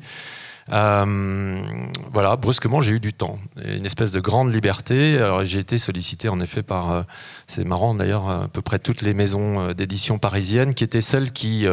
Euh, 0.72 1.82
voilà, 2.12 2.36
brusquement, 2.36 2.80
j'ai 2.80 2.92
eu 2.92 3.00
du 3.00 3.12
temps, 3.12 3.38
une 3.64 3.86
espèce 3.86 4.12
de 4.12 4.20
grande 4.20 4.52
liberté. 4.52 5.18
J'ai 5.42 5.58
été 5.58 5.78
sollicité 5.78 6.28
en 6.28 6.40
effet 6.40 6.62
par, 6.62 6.92
euh, 6.92 7.02
c'est 7.46 7.64
marrant 7.64 7.94
d'ailleurs, 7.94 8.28
à 8.28 8.48
peu 8.48 8.62
près 8.62 8.78
toutes 8.78 9.02
les 9.02 9.14
maisons 9.14 9.60
euh, 9.60 9.74
d'édition 9.74 10.18
parisiennes, 10.18 10.74
qui 10.74 10.84
étaient 10.84 11.00
celles 11.00 11.32
qui 11.32 11.66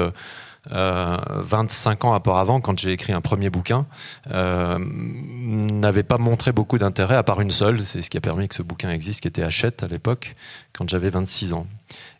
25 0.69 2.03
ans 2.03 2.13
auparavant, 2.13 2.59
quand 2.59 2.77
j'ai 2.77 2.91
écrit 2.91 3.13
un 3.13 3.21
premier 3.21 3.49
bouquin, 3.49 3.85
n'avait 4.29 6.03
pas 6.03 6.17
montré 6.17 6.51
beaucoup 6.51 6.77
d'intérêt, 6.77 7.15
à 7.15 7.23
part 7.23 7.39
une 7.39 7.51
seule. 7.51 7.85
C'est 7.85 8.01
ce 8.01 8.09
qui 8.09 8.17
a 8.17 8.21
permis 8.21 8.49
que 8.49 8.55
ce 8.55 8.63
bouquin 8.63 8.91
existe, 8.91 9.21
qui 9.21 9.29
était 9.29 9.43
Hachette 9.43 9.83
à 9.83 9.87
l'époque, 9.87 10.35
quand 10.73 10.89
j'avais 10.89 11.09
26 11.09 11.53
ans. 11.53 11.67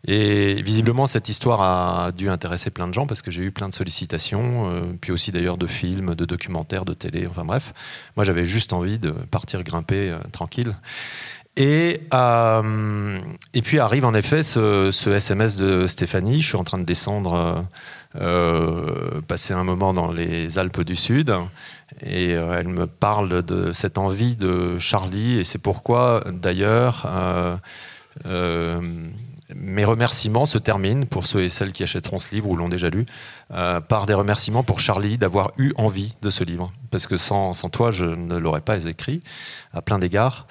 Et 0.05 0.62
visiblement, 0.62 1.05
cette 1.07 1.27
histoire 1.27 1.62
a 1.62 2.12
dû 2.12 2.29
intéresser 2.29 2.69
plein 2.69 2.88
de 2.88 2.93
gens 2.93 3.07
parce 3.07 3.22
que 3.22 3.31
j'ai 3.31 3.43
eu 3.43 3.51
plein 3.51 3.67
de 3.67 3.74
sollicitations, 3.74 4.69
euh, 4.69 4.81
puis 5.00 5.12
aussi 5.12 5.31
d'ailleurs 5.31 5.57
de 5.57 5.67
films, 5.67 6.15
de 6.15 6.25
documentaires, 6.25 6.86
de 6.86 6.93
télé, 6.93 7.27
enfin 7.27 7.43
bref. 7.43 7.74
Moi, 8.15 8.24
j'avais 8.24 8.46
juste 8.46 8.74
envie 8.74 9.00
de 9.00 9.12
partir 9.12 9.63
grimper 9.63 10.10
euh, 10.10 10.19
tranquille. 10.31 10.77
Et, 11.57 12.01
euh, 12.13 13.19
et 13.55 13.62
puis 13.63 13.79
arrive 13.79 14.05
en 14.05 14.13
effet 14.13 14.43
ce, 14.43 14.91
SMS 15.10 15.55
de 15.55 15.88
Stéphanie. 15.88 16.39
Je 16.39 16.48
suis 16.48 16.57
en 16.57 16.63
train 16.63 16.77
de 16.77 16.86
descendre 16.86 17.65
passer 19.27 19.53
un 19.53 19.63
moment 19.63 19.93
dans 19.93 20.12
les 20.12 20.57
Alpes 20.57 20.81
du 20.81 20.96
Sud 20.96 21.34
et 22.01 22.31
elle 22.31 22.67
me 22.67 22.88
parle 22.88 23.43
de 23.43 23.72
cette 23.72 23.98
envie 23.98 24.36
de 24.36 24.77
Charlie 24.77 25.39
et 25.39 25.43
c'est 25.43 25.57
pourquoi 25.60 26.24
d'ailleurs 26.31 27.07
mes 29.56 29.86
remerciements 29.86 30.46
se 30.46 30.58
terminent 30.58 31.06
pour 31.06 31.25
ceux 31.25 31.44
et 31.44 31.50
celles 31.50 31.72
qui 31.72 31.84
achèteront 31.84 32.20
ce 32.20 32.34
livre 32.34 32.50
ou 32.50 32.56
l'ont 32.56 32.70
déjà 32.70 32.89
lu 32.89 33.06
par 33.50 34.06
des 34.06 34.13
remerciements 34.13 34.63
pour 34.63 34.80
Charlie 34.80 35.18
d'avoir 35.18 35.51
eu 35.58 35.72
envie 35.77 36.13
de 36.22 36.30
ce 36.30 36.44
livre 36.44 36.74
parce 36.92 37.08
que 37.08 37.16
sans, 37.16 37.54
toi 37.72 37.92
je 37.92 38.06
ne 38.06 38.38
l'aurais 38.38 38.62
pas 38.62 38.84
écrit 38.86 39.22
à 39.74 39.82
plein 39.82 40.00
d'égards 40.00 40.48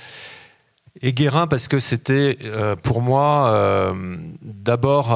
et 1.03 1.13
Guérin 1.13 1.47
parce 1.47 1.69
que 1.69 1.79
c'était 1.79 2.39
pour 2.83 3.03
moi 3.03 3.95
d'abord 4.43 5.13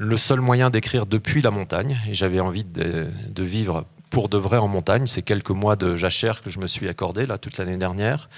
le 0.00 0.16
seul 0.16 0.40
moyen 0.40 0.70
d'écrire 0.70 1.04
depuis 1.04 1.42
la 1.42 1.50
montagne. 1.50 2.00
Et 2.08 2.14
j'avais 2.14 2.40
envie 2.40 2.64
de, 2.64 3.10
vivre 3.38 3.84
pour 4.08 4.30
de 4.30 4.38
vrai 4.38 4.56
en 4.56 4.66
montagne. 4.66 5.06
C'est 5.06 5.20
quelques 5.20 5.50
mois 5.50 5.76
de 5.76 5.94
jachère 5.94 6.42
que 6.42 6.48
je 6.48 6.58
me 6.58 6.66
suis 6.66 6.88
accordé 6.88 7.26
là 7.26 7.36
toute 7.36 7.58
l'année 7.58 7.76
dernière. 7.76 8.30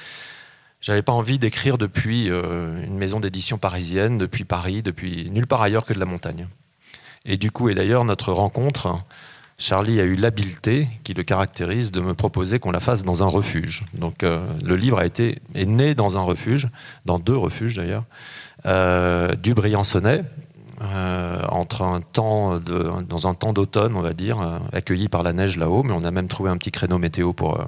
J'avais 0.83 1.03
pas 1.03 1.13
envie 1.13 1.39
d'écrire 1.39 1.79
depuis 1.79 2.29
euh, 2.29 2.85
une 2.85 2.99
maison 2.99 3.21
d'édition 3.21 3.57
parisienne, 3.57 4.19
depuis 4.19 4.43
Paris, 4.43 4.83
depuis 4.83 5.31
nulle 5.31 5.47
part 5.47 5.63
ailleurs 5.63 5.85
que 5.85 5.95
de 5.95 6.01
la 6.01 6.07
montagne. 6.07 6.49
Et 7.25 7.37
du 7.37 7.53
coup, 7.53 7.69
et 7.69 7.75
d'ailleurs, 7.75 8.05
notre 8.05 8.33
rencontre, 8.33 9.01
Charlie 9.59 10.01
a 10.01 10.03
eu 10.03 10.17
l'habileté 10.17 10.89
qui 11.05 11.15
le 11.15 11.23
caractérise 11.23 11.93
de 11.93 12.01
me 12.01 12.15
proposer 12.15 12.59
qu'on 12.59 12.73
la 12.73 12.81
fasse 12.81 13.05
dans 13.05 13.23
un 13.23 13.29
refuge. 13.29 13.85
Donc 13.95 14.25
euh, 14.25 14.41
le 14.65 14.75
livre 14.75 14.99
a 14.99 15.07
été, 15.07 15.39
est 15.55 15.67
né 15.67 15.95
dans 15.95 16.19
un 16.19 16.23
refuge, 16.23 16.67
dans 17.07 17.21
deux 17.21 17.37
refuges 17.37 17.77
d'ailleurs, 17.77 18.05
euh, 18.67 19.37
du 19.37 19.55
Briançonnais, 19.55 20.25
entre 21.49 21.83
un 21.83 22.01
temps 22.01 22.59
de, 22.59 23.05
dans 23.09 23.29
un 23.29 23.35
temps 23.35 23.53
d'automne, 23.53 23.95
on 23.95 24.01
va 24.01 24.15
dire, 24.15 24.59
accueilli 24.73 25.07
par 25.07 25.23
la 25.23 25.33
neige 25.33 25.57
là-haut, 25.57 25.85
mais 25.85 25.93
on 25.93 26.03
a 26.03 26.11
même 26.11 26.27
trouvé 26.27 26.51
un 26.51 26.57
petit 26.57 26.73
créneau 26.73 26.99
météo 26.99 27.33
pour 27.33 27.65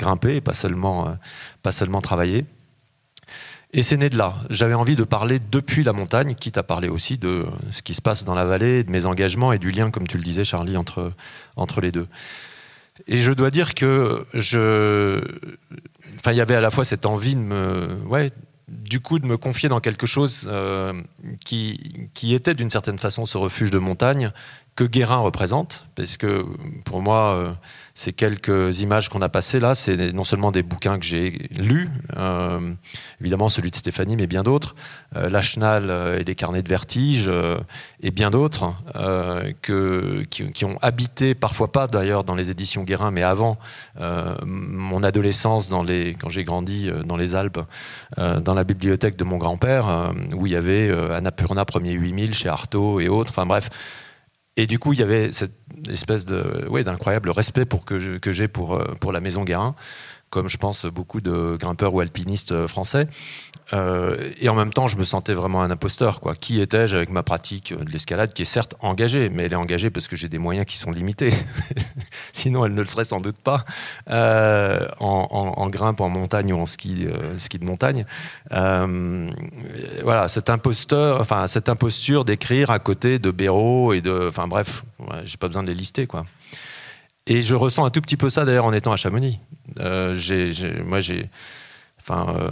grimper 0.00 0.34
et 0.34 0.40
pas 0.40 0.52
seulement, 0.52 1.16
pas 1.62 1.70
seulement 1.70 2.00
travailler. 2.00 2.44
Et 3.72 3.82
c'est 3.82 3.96
né 3.96 4.08
de 4.08 4.16
là. 4.16 4.36
J'avais 4.48 4.74
envie 4.74 4.96
de 4.96 5.04
parler 5.04 5.38
depuis 5.38 5.82
la 5.82 5.92
montagne, 5.92 6.34
quitte 6.34 6.56
à 6.56 6.62
parler 6.62 6.88
aussi 6.88 7.18
de 7.18 7.46
ce 7.70 7.82
qui 7.82 7.94
se 7.94 8.02
passe 8.02 8.24
dans 8.24 8.34
la 8.34 8.44
vallée, 8.44 8.84
de 8.84 8.90
mes 8.90 9.06
engagements 9.06 9.52
et 9.52 9.58
du 9.58 9.70
lien, 9.70 9.90
comme 9.90 10.06
tu 10.06 10.16
le 10.16 10.22
disais, 10.22 10.44
Charlie, 10.44 10.76
entre, 10.76 11.80
les 11.80 11.92
deux. 11.92 12.06
Et 13.06 13.18
je 13.18 13.32
dois 13.32 13.50
dire 13.50 13.74
que 13.74 14.24
je, 14.32 15.20
enfin, 16.20 16.32
il 16.32 16.36
y 16.36 16.40
avait 16.40 16.54
à 16.54 16.60
la 16.60 16.70
fois 16.70 16.84
cette 16.84 17.04
envie 17.04 17.34
de 17.34 17.40
me, 17.40 17.94
ouais, 18.06 18.30
du 18.68 19.00
coup 19.00 19.18
de 19.18 19.26
me 19.26 19.36
confier 19.36 19.68
dans 19.68 19.80
quelque 19.80 20.06
chose 20.06 20.48
euh, 20.50 20.92
qui, 21.44 22.08
qui, 22.14 22.34
était 22.34 22.54
d'une 22.54 22.70
certaine 22.70 22.98
façon 22.98 23.26
ce 23.26 23.36
refuge 23.36 23.70
de 23.70 23.78
montagne 23.78 24.32
que 24.76 24.84
Guérin 24.84 25.18
représente, 25.18 25.86
parce 25.94 26.16
que 26.16 26.44
pour 26.84 27.00
moi, 27.00 27.34
euh, 27.34 27.52
ces 27.96 28.12
quelques 28.12 28.82
images 28.82 29.08
qu'on 29.08 29.22
a 29.22 29.30
passées 29.30 29.58
là, 29.58 29.74
c'est 29.74 30.12
non 30.12 30.22
seulement 30.22 30.52
des 30.52 30.62
bouquins 30.62 30.98
que 30.98 31.04
j'ai 31.06 31.48
lus, 31.56 31.88
euh, 32.14 32.74
évidemment 33.22 33.48
celui 33.48 33.70
de 33.70 33.76
Stéphanie, 33.76 34.16
mais 34.16 34.26
bien 34.26 34.42
d'autres, 34.42 34.76
euh, 35.16 35.30
Lachenal 35.30 36.18
et 36.20 36.22
des 36.22 36.34
carnets 36.34 36.62
de 36.62 36.68
vertige, 36.68 37.30
et 38.02 38.10
bien 38.10 38.30
d'autres, 38.30 38.74
qui, 39.62 40.64
ont 40.66 40.78
habité, 40.82 41.34
parfois 41.34 41.72
pas 41.72 41.86
d'ailleurs 41.86 42.22
dans 42.22 42.34
les 42.34 42.50
éditions 42.50 42.82
Guérin, 42.82 43.10
mais 43.10 43.22
avant 43.22 43.56
mon 44.44 45.02
adolescence, 45.02 45.70
les, 45.86 46.14
quand 46.20 46.28
j'ai 46.28 46.44
grandi 46.44 46.90
dans 47.06 47.16
les 47.16 47.34
Alpes, 47.34 47.60
dans 48.18 48.54
la 48.54 48.64
bibliothèque 48.64 49.16
de 49.16 49.24
mon 49.24 49.38
grand-père, 49.38 50.12
où 50.34 50.46
il 50.46 50.52
y 50.52 50.56
avait 50.56 50.90
Annapurna 51.12 51.64
premier 51.64 51.92
8000 51.92 52.34
chez 52.34 52.50
Artaud 52.50 53.00
et 53.00 53.08
autres, 53.08 53.30
enfin 53.30 53.46
bref, 53.46 53.70
et 54.56 54.66
du 54.66 54.78
coup, 54.78 54.92
il 54.92 54.98
y 54.98 55.02
avait 55.02 55.32
cette 55.32 55.54
espèce 55.88 56.24
de, 56.24 56.66
ouais, 56.68 56.82
d'incroyable 56.82 57.30
respect 57.30 57.66
que, 57.84 57.98
j'ai 58.32 58.48
pour, 58.48 58.74
euh, 58.74 58.94
pour 59.00 59.12
la 59.12 59.20
maison 59.20 59.44
Guérin 59.44 59.74
comme 60.30 60.48
je 60.48 60.56
pense 60.56 60.86
beaucoup 60.86 61.20
de 61.20 61.56
grimpeurs 61.58 61.94
ou 61.94 62.00
alpinistes 62.00 62.52
euh, 62.52 62.68
français. 62.68 63.08
Euh, 63.72 64.32
et 64.38 64.48
en 64.48 64.54
même 64.54 64.72
temps, 64.72 64.86
je 64.86 64.96
me 64.96 65.04
sentais 65.04 65.34
vraiment 65.34 65.62
un 65.62 65.70
imposteur. 65.70 66.20
Quoi. 66.20 66.34
Qui 66.34 66.60
étais-je 66.60 66.96
avec 66.96 67.10
ma 67.10 67.22
pratique 67.22 67.74
de 67.76 67.90
l'escalade, 67.90 68.32
qui 68.32 68.42
est 68.42 68.46
certes 68.46 68.74
engagée, 68.80 69.28
mais 69.28 69.44
elle 69.44 69.52
est 69.52 69.56
engagée 69.56 69.90
parce 69.90 70.08
que 70.08 70.16
j'ai 70.16 70.28
des 70.28 70.38
moyens 70.38 70.66
qui 70.66 70.78
sont 70.78 70.90
limités. 70.90 71.32
Sinon, 72.32 72.64
elle 72.64 72.74
ne 72.74 72.80
le 72.80 72.86
serait 72.86 73.04
sans 73.04 73.20
doute 73.20 73.40
pas 73.40 73.64
euh, 74.10 74.86
en, 75.00 75.68
grimpe, 75.68 76.00
en 76.00 76.08
montagne 76.08 76.52
ou 76.52 76.60
en 76.60 76.66
ski, 76.66 77.06
de 77.06 77.64
montagne. 77.64 78.06
voilà, 78.50 80.28
cet 80.28 80.50
imposteur, 80.50 81.26
cette 81.48 81.68
imposture 81.68 82.24
d'écrire 82.24 82.70
à 82.70 82.78
côté 82.78 83.18
de 83.18 83.30
Béraud 83.30 83.92
et 83.92 84.00
de, 84.00 84.26
enfin 84.28 84.46
bref, 84.46 84.84
j'ai 85.24 85.38
pas 85.38 85.48
besoin 85.48 85.62
de 85.62 85.68
les 85.68 85.74
lister, 85.74 86.06
quoi. 86.06 86.24
Et 87.26 87.42
je 87.42 87.54
ressens 87.54 87.84
un 87.84 87.90
tout 87.90 88.00
petit 88.00 88.16
peu 88.16 88.30
ça 88.30 88.44
d'ailleurs 88.44 88.66
en 88.66 88.72
étant 88.72 88.92
à 88.92 88.96
Chamonix. 88.96 89.40
Euh, 89.80 90.16
moi, 90.84 90.98
euh, 92.10 92.50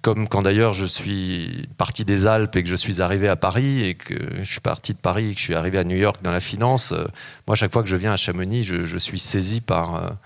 comme 0.00 0.28
quand 0.28 0.42
d'ailleurs 0.42 0.74
je 0.74 0.84
suis 0.84 1.68
parti 1.76 2.04
des 2.04 2.26
Alpes 2.26 2.54
et 2.54 2.62
que 2.62 2.68
je 2.68 2.76
suis 2.76 3.02
arrivé 3.02 3.26
à 3.26 3.34
Paris 3.34 3.84
et 3.84 3.94
que 3.94 4.14
je 4.38 4.44
suis 4.44 4.60
parti 4.60 4.94
de 4.94 4.98
Paris 4.98 5.30
et 5.30 5.34
que 5.34 5.40
je 5.40 5.44
suis 5.44 5.56
arrivé 5.56 5.78
à 5.78 5.84
New 5.84 5.96
York 5.96 6.22
dans 6.22 6.30
la 6.30 6.40
finance, 6.40 6.92
euh, 6.92 7.04
moi, 7.48 7.56
chaque 7.56 7.72
fois 7.72 7.82
que 7.82 7.88
je 7.88 7.96
viens 7.96 8.12
à 8.12 8.16
Chamonix, 8.16 8.62
je, 8.62 8.84
je 8.84 8.98
suis 8.98 9.18
saisi 9.18 9.60
par 9.60 10.16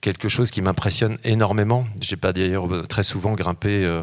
quelque 0.00 0.30
chose 0.30 0.50
qui 0.50 0.62
m'impressionne 0.62 1.18
énormément. 1.22 1.86
J'ai 2.00 2.16
pas 2.16 2.32
d'ailleurs 2.32 2.66
très 2.88 3.02
souvent 3.02 3.34
grimpé 3.34 4.02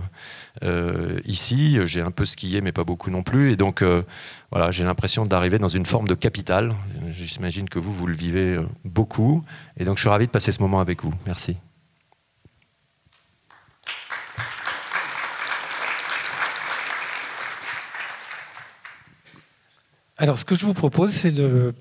euh, 0.63 0.69
euh, 0.69 1.19
ici. 1.25 1.77
J'ai 1.85 2.01
un 2.01 2.11
peu 2.11 2.25
skié, 2.25 2.61
mais 2.61 2.71
pas 2.71 2.83
beaucoup 2.83 3.11
non 3.11 3.23
plus. 3.23 3.51
Et 3.51 3.55
donc, 3.55 3.81
euh, 3.81 4.03
voilà, 4.51 4.71
j'ai 4.71 4.83
l'impression 4.83 5.25
d'arriver 5.25 5.59
dans 5.59 5.67
une 5.67 5.85
forme 5.85 6.07
de 6.07 6.15
capitale. 6.15 6.71
J'imagine 7.11 7.69
que 7.69 7.79
vous, 7.79 7.91
vous 7.91 8.07
le 8.07 8.15
vivez 8.15 8.59
beaucoup. 8.85 9.43
Et 9.77 9.85
donc, 9.85 9.97
je 9.97 10.01
suis 10.01 10.09
ravi 10.09 10.27
de 10.27 10.31
passer 10.31 10.51
ce 10.51 10.61
moment 10.61 10.79
avec 10.79 11.03
vous. 11.03 11.13
Merci. 11.25 11.57
Alors, 20.17 20.37
ce 20.37 20.43
que 20.43 20.55
je 20.55 20.65
vous 20.65 20.73
propose, 20.73 21.11
c'est 21.13 21.31
de 21.31 21.73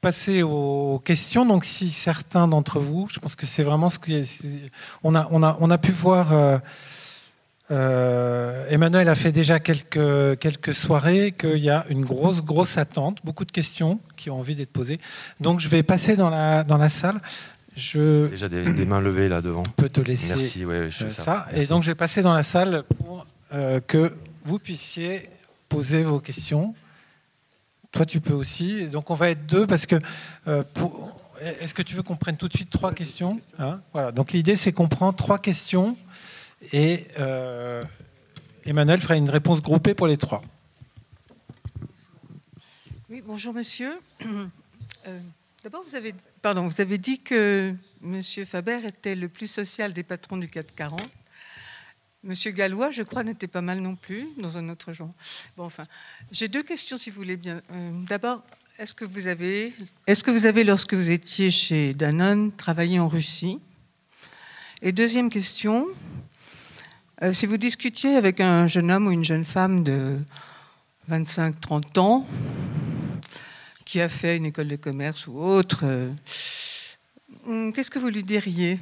passer 0.00 0.42
aux 0.42 1.00
questions. 1.04 1.44
Donc, 1.44 1.64
si 1.64 1.90
certains 1.90 2.46
d'entre 2.46 2.78
vous, 2.78 3.08
je 3.10 3.18
pense 3.18 3.34
que 3.34 3.46
c'est 3.46 3.64
vraiment 3.64 3.90
ce 3.90 3.98
qu'on 3.98 5.14
a, 5.14 5.26
on 5.30 5.42
a, 5.42 5.56
on 5.60 5.70
a 5.70 5.78
pu 5.78 5.90
voir. 5.90 6.32
Euh, 6.32 6.58
euh, 7.70 8.66
Emmanuel 8.68 9.08
a 9.08 9.14
fait 9.14 9.32
déjà 9.32 9.58
quelques, 9.58 10.38
quelques 10.38 10.74
soirées, 10.74 11.32
qu'il 11.32 11.58
y 11.58 11.70
a 11.70 11.86
une 11.88 12.04
grosse, 12.04 12.42
grosse 12.42 12.76
attente, 12.76 13.18
beaucoup 13.24 13.44
de 13.44 13.52
questions 13.52 14.00
qui 14.16 14.30
ont 14.30 14.38
envie 14.38 14.54
d'être 14.54 14.72
posées. 14.72 15.00
Donc, 15.40 15.60
je 15.60 15.68
vais 15.68 15.82
passer 15.82 16.16
dans 16.16 16.30
la, 16.30 16.62
dans 16.64 16.76
la 16.76 16.88
salle. 16.88 17.20
Je 17.76 18.28
déjà 18.28 18.48
des, 18.48 18.84
mains 18.84 19.00
levées 19.00 19.28
là 19.28 19.40
devant. 19.40 19.64
Peux 19.76 19.88
te 19.88 20.00
laisser 20.00 20.28
Merci, 20.28 20.64
ouais, 20.64 20.88
je 20.90 21.08
ça. 21.08 21.24
ça. 21.24 21.46
Et 21.54 21.66
donc, 21.66 21.82
je 21.82 21.90
vais 21.90 21.96
passer 21.96 22.22
dans 22.22 22.34
la 22.34 22.44
salle 22.44 22.84
pour 22.98 23.26
euh, 23.52 23.80
que 23.80 24.14
vous 24.44 24.58
puissiez 24.58 25.28
poser 25.68 26.04
vos 26.04 26.20
questions. 26.20 26.74
Toi, 27.90 28.04
tu 28.04 28.20
peux 28.20 28.34
aussi. 28.34 28.86
Donc, 28.88 29.10
on 29.10 29.14
va 29.14 29.30
être 29.30 29.46
deux 29.46 29.66
parce 29.66 29.86
que. 29.86 29.96
Euh, 30.46 30.62
est-ce 31.40 31.74
que 31.74 31.82
tu 31.82 31.96
veux 31.96 32.02
qu'on 32.02 32.16
prenne 32.16 32.36
tout 32.36 32.48
de 32.48 32.54
suite 32.54 32.70
trois 32.70 32.92
questions 32.92 33.40
hein? 33.58 33.80
Voilà. 33.92 34.12
Donc, 34.12 34.32
l'idée, 34.32 34.54
c'est 34.54 34.72
qu'on 34.72 34.88
prend 34.88 35.12
trois 35.12 35.38
questions 35.38 35.96
et 36.72 37.06
euh, 37.18 37.82
Emmanuel 38.64 39.00
fera 39.00 39.16
une 39.16 39.30
réponse 39.30 39.60
groupée 39.62 39.94
pour 39.94 40.06
les 40.06 40.16
trois. 40.16 40.42
Oui, 43.10 43.22
bonjour, 43.24 43.54
monsieur. 43.54 43.92
Euh, 45.06 45.18
d'abord, 45.62 45.84
vous 45.86 45.94
avez, 45.94 46.14
vous 46.42 46.80
avez 46.80 46.96
dit 46.96 47.18
que 47.18 47.74
monsieur 48.00 48.46
Faber 48.46 48.80
était 48.86 49.14
le 49.14 49.28
plus 49.28 49.48
social 49.48 49.92
des 49.92 50.02
patrons 50.02 50.38
du 50.38 50.48
440. 50.48 50.98
Monsieur 52.22 52.52
Gallois, 52.52 52.90
je 52.90 53.02
crois, 53.02 53.22
n'était 53.22 53.46
pas 53.46 53.60
mal 53.60 53.80
non 53.80 53.96
plus, 53.96 54.26
dans 54.38 54.56
un 54.56 54.70
autre 54.70 54.94
genre. 54.94 55.10
Bon, 55.58 55.64
enfin, 55.64 55.84
j'ai 56.32 56.48
deux 56.48 56.62
questions, 56.62 56.96
si 56.96 57.10
vous 57.10 57.16
voulez 57.16 57.36
bien. 57.36 57.60
Euh, 57.70 57.90
d'abord, 58.08 58.42
est-ce 58.78 58.94
que 58.94 59.04
vous 59.04 59.26
avez, 59.26 59.74
est-ce 60.06 60.24
que 60.24 60.30
vous 60.30 60.46
avez, 60.46 60.64
lorsque 60.64 60.94
vous 60.94 61.10
étiez 61.10 61.50
chez 61.50 61.92
Danone, 61.92 62.50
travaillé 62.50 62.98
en 62.98 63.08
Russie? 63.08 63.60
Et 64.80 64.90
deuxième 64.90 65.28
question, 65.28 65.86
euh, 67.24 67.32
si 67.32 67.46
vous 67.46 67.56
discutiez 67.56 68.16
avec 68.16 68.40
un 68.40 68.66
jeune 68.66 68.90
homme 68.90 69.06
ou 69.06 69.10
une 69.10 69.24
jeune 69.24 69.44
femme 69.44 69.82
de 69.82 70.18
25-30 71.10 71.98
ans, 71.98 72.26
qui 73.86 74.00
a 74.02 74.08
fait 74.08 74.36
une 74.36 74.44
école 74.44 74.68
de 74.68 74.76
commerce 74.76 75.26
ou 75.26 75.38
autre, 75.38 75.84
euh, 75.84 76.10
qu'est-ce 77.72 77.90
que 77.90 77.98
vous 77.98 78.08
lui 78.08 78.22
diriez? 78.22 78.78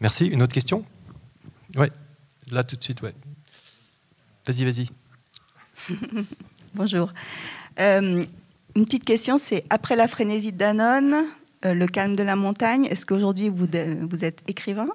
Merci. 0.00 0.26
Une 0.26 0.42
autre 0.42 0.54
question? 0.54 0.84
Oui, 1.74 1.88
là 2.52 2.62
tout 2.62 2.76
de 2.76 2.84
suite, 2.84 3.02
ouais. 3.02 3.14
Vas-y, 4.46 4.64
vas-y. 4.64 4.88
Bonjour. 6.74 7.12
Euh, 7.80 8.24
une 8.76 8.84
petite 8.84 9.04
question, 9.04 9.36
c'est 9.36 9.64
après 9.68 9.96
la 9.96 10.06
frénésie 10.06 10.52
de 10.52 10.58
Danone, 10.58 11.26
le 11.62 11.86
calme 11.86 12.16
de 12.16 12.22
la 12.22 12.36
montagne, 12.36 12.86
est-ce 12.86 13.04
qu'aujourd'hui 13.04 13.48
vous, 13.48 13.66
vous 14.02 14.24
êtes 14.24 14.42
écrivain 14.46 14.88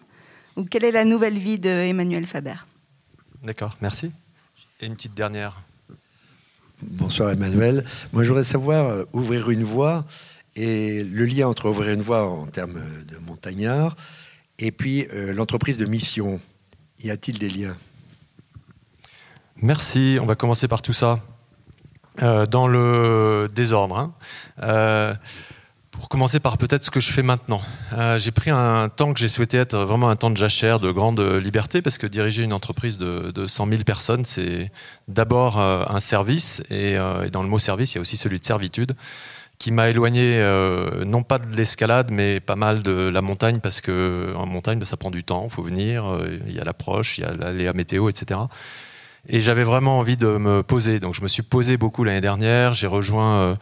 Ou 0.55 0.63
quelle 0.63 0.83
est 0.83 0.91
la 0.91 1.05
nouvelle 1.05 1.37
vie 1.37 1.59
de 1.59 1.69
Emmanuel 1.69 2.27
Faber? 2.27 2.55
D'accord, 3.43 3.71
merci. 3.81 4.11
Et 4.79 4.85
une 4.85 4.93
petite 4.93 5.13
dernière. 5.13 5.61
Bonsoir 6.81 7.31
Emmanuel. 7.31 7.85
Moi 8.11 8.23
je 8.23 8.29
voudrais 8.29 8.43
savoir, 8.43 8.87
euh, 8.87 9.03
ouvrir 9.13 9.49
une 9.49 9.63
voie 9.63 10.05
et 10.55 11.03
le 11.03 11.25
lien 11.25 11.47
entre 11.47 11.69
ouvrir 11.69 11.93
une 11.93 12.01
voie 12.01 12.25
en 12.29 12.45
termes 12.47 12.81
de 13.07 13.17
montagnard 13.17 13.95
et 14.59 14.71
puis 14.71 15.07
euh, 15.13 15.33
l'entreprise 15.33 15.77
de 15.77 15.85
mission, 15.85 16.39
y 16.99 17.09
a-t-il 17.09 17.39
des 17.39 17.49
liens? 17.49 17.75
Merci, 19.57 20.17
on 20.21 20.25
va 20.25 20.35
commencer 20.35 20.67
par 20.67 20.81
tout 20.81 20.93
ça. 20.93 21.19
Euh, 22.21 22.45
dans 22.45 22.67
le 22.67 23.49
désordre. 23.53 23.97
Hein. 23.97 25.17
Euh, 25.93 25.97
pour 25.97 26.09
commencer 26.09 26.39
par 26.39 26.57
peut-être 26.57 26.83
ce 26.83 26.91
que 26.91 26.99
je 26.99 27.11
fais 27.11 27.23
maintenant. 27.23 27.61
j'ai 28.17 28.31
pris 28.31 28.49
un 28.49 28.89
temps 28.89 29.13
que 29.13 29.19
j'ai 29.19 29.27
souhaité 29.27 29.57
être 29.57 29.77
vraiment 29.77 30.09
un 30.09 30.15
temps 30.15 30.29
de 30.29 30.37
jachère, 30.37 30.79
de 30.79 30.91
grande 30.91 31.19
liberté, 31.19 31.81
parce 31.81 31.97
que 31.97 32.07
diriger 32.07 32.43
une 32.43 32.53
entreprise 32.53 32.97
de, 32.97 33.31
de 33.31 33.47
100 33.47 33.67
000 33.67 33.83
personnes, 33.83 34.25
c'est 34.25 34.71
d'abord 35.07 35.59
un 35.59 35.99
service, 35.99 36.61
et, 36.69 36.93
et, 36.93 37.29
dans 37.31 37.43
le 37.43 37.49
mot 37.49 37.59
service, 37.59 37.93
il 37.93 37.95
y 37.95 37.99
a 37.99 38.01
aussi 38.01 38.17
celui 38.17 38.39
de 38.39 38.45
servitude 38.45 38.95
qui 39.63 39.71
m'a 39.71 39.89
éloigné 39.89 40.39
euh, 40.39 41.05
non 41.05 41.23
pas 41.23 41.39
de 41.39 41.55
l'escalade, 41.55 42.11
mais 42.11 42.41
pas 42.41 42.57
mal 42.57 42.81
de 42.81 42.91
la 42.91 43.21
montagne, 43.21 43.59
parce 43.61 43.79
que 43.79 44.33
en 44.35 44.45
montagne, 44.45 44.79
bah, 44.79 44.85
ça 44.85 44.97
prend 44.97 45.11
du 45.11 45.23
temps, 45.23 45.45
il 45.45 45.53
faut 45.53 45.63
venir, 45.63 46.05
euh, 46.05 46.37
il 46.47 46.53
y 46.53 46.59
a 46.59 46.65
l'approche, 46.65 47.17
il 47.17 47.21
y 47.21 47.23
a 47.23 47.33
l'aléa 47.33 47.71
météo, 47.71 48.09
etc. 48.09 48.41
Et 49.29 49.39
j'avais 49.39 49.63
vraiment 49.63 49.99
envie 49.99 50.17
de 50.17 50.27
me 50.27 50.63
poser. 50.63 50.99
Donc 50.99 51.13
je 51.13 51.21
me 51.21 51.29
suis 51.29 51.43
posé 51.43 51.77
beaucoup 51.77 52.03
l'année 52.03 52.19
dernière. 52.19 52.73
J'ai 52.73 52.87
rejoint 52.87 53.35
euh, 53.35 53.55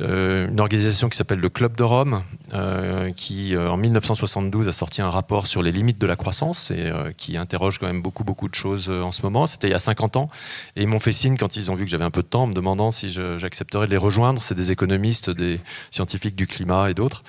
euh, 0.00 0.48
une 0.48 0.60
organisation 0.60 1.10
qui 1.10 1.18
s'appelle 1.18 1.40
le 1.40 1.50
Club 1.50 1.76
de 1.76 1.82
Rome, 1.82 2.22
euh, 2.54 3.12
qui 3.12 3.54
en 3.54 3.76
1972 3.76 4.66
a 4.66 4.72
sorti 4.72 5.02
un 5.02 5.10
rapport 5.10 5.46
sur 5.46 5.62
les 5.62 5.72
limites 5.72 5.98
de 5.98 6.06
la 6.06 6.16
croissance 6.16 6.70
et 6.70 6.90
qui 7.18 7.36
interroge 7.36 7.78
quand 7.78 7.86
même 7.86 8.00
beaucoup 8.00 8.24
beaucoup 8.24 8.48
de 8.48 8.54
choses 8.54 8.88
en 8.88 9.12
ce 9.12 9.20
moment. 9.20 9.46
C'était 9.46 9.68
il 9.68 9.72
y 9.72 9.74
a 9.74 9.78
50 9.78 10.16
ans 10.16 10.30
et 10.74 10.82
ils 10.82 10.88
m'ont 10.88 10.98
fait 10.98 11.12
signe 11.12 11.36
quand 11.36 11.54
ils 11.56 11.70
ont 11.70 11.74
vu 11.74 11.84
que 11.84 11.90
j'avais 11.90 12.04
un 12.04 12.10
peu 12.10 12.22
de 12.22 12.28
temps 12.28 12.44
en 12.44 12.46
me 12.46 12.54
demandant 12.54 12.90
si 12.90 13.10
j'accepterais 13.10 13.86
de 13.86 13.90
les 13.90 13.98
rejoindre. 13.98 14.40
C'est 14.40 14.54
des 14.54 14.72
économistes, 14.72 15.28
des 15.28 15.60
scientifiques 15.90 16.34
du 16.34 16.46
climat 16.46 16.90
et 16.90 16.94
d'autres 16.94 17.24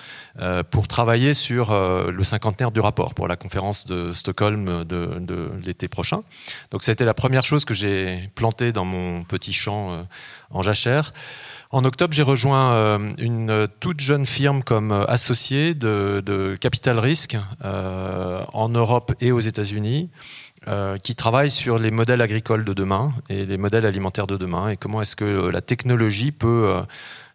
pour 0.71 0.87
travailler 0.87 1.33
sur 1.33 1.73
le 1.73 2.23
cinquantenaire 2.23 2.71
du 2.71 2.79
rapport 2.79 3.13
pour 3.13 3.27
la 3.27 3.35
conférence 3.35 3.85
de 3.85 4.13
Stockholm 4.13 4.85
de 4.85 5.51
l'été 5.65 5.89
prochain. 5.89 6.23
Donc 6.71 6.81
ça 6.83 6.91
a 6.91 6.93
été 6.93 7.03
la 7.03 7.13
première 7.13 7.45
chose 7.45 7.64
que 7.65 7.73
j'ai 7.73 8.29
plantée 8.35 8.71
dans 8.71 8.85
mon 8.85 9.23
petit 9.23 9.53
champ 9.53 10.07
en 10.51 10.61
jachère. 10.61 11.11
En 11.75 11.83
octobre, 11.83 12.13
j'ai 12.13 12.23
rejoint 12.23 12.71
euh, 12.73 13.13
une 13.17 13.67
toute 13.81 13.99
jeune 13.99 14.25
firme 14.25 14.63
comme 14.63 14.93
euh, 14.93 15.03
associé 15.07 15.73
de, 15.73 16.55
capital 16.61 16.99
risque 16.99 17.35
euh, 17.65 18.43
en 18.53 18.69
Europe 18.69 19.13
et 19.19 19.33
aux 19.33 19.41
États-Unis. 19.41 20.09
qui 21.03 21.13
travaille 21.15 21.51
sur 21.51 21.77
les 21.77 21.91
modèles 21.91 22.21
agricoles 22.21 22.65
de 22.65 22.73
demain 22.73 23.13
et 23.29 23.45
les 23.45 23.57
modèles 23.57 23.85
alimentaires 23.85 24.25
de 24.25 24.35
demain 24.35 24.69
et 24.69 24.77
comment 24.77 24.99
est-ce 24.99 25.15
que 25.15 25.51
la 25.51 25.61
technologie 25.61 26.31
peut 26.31 26.81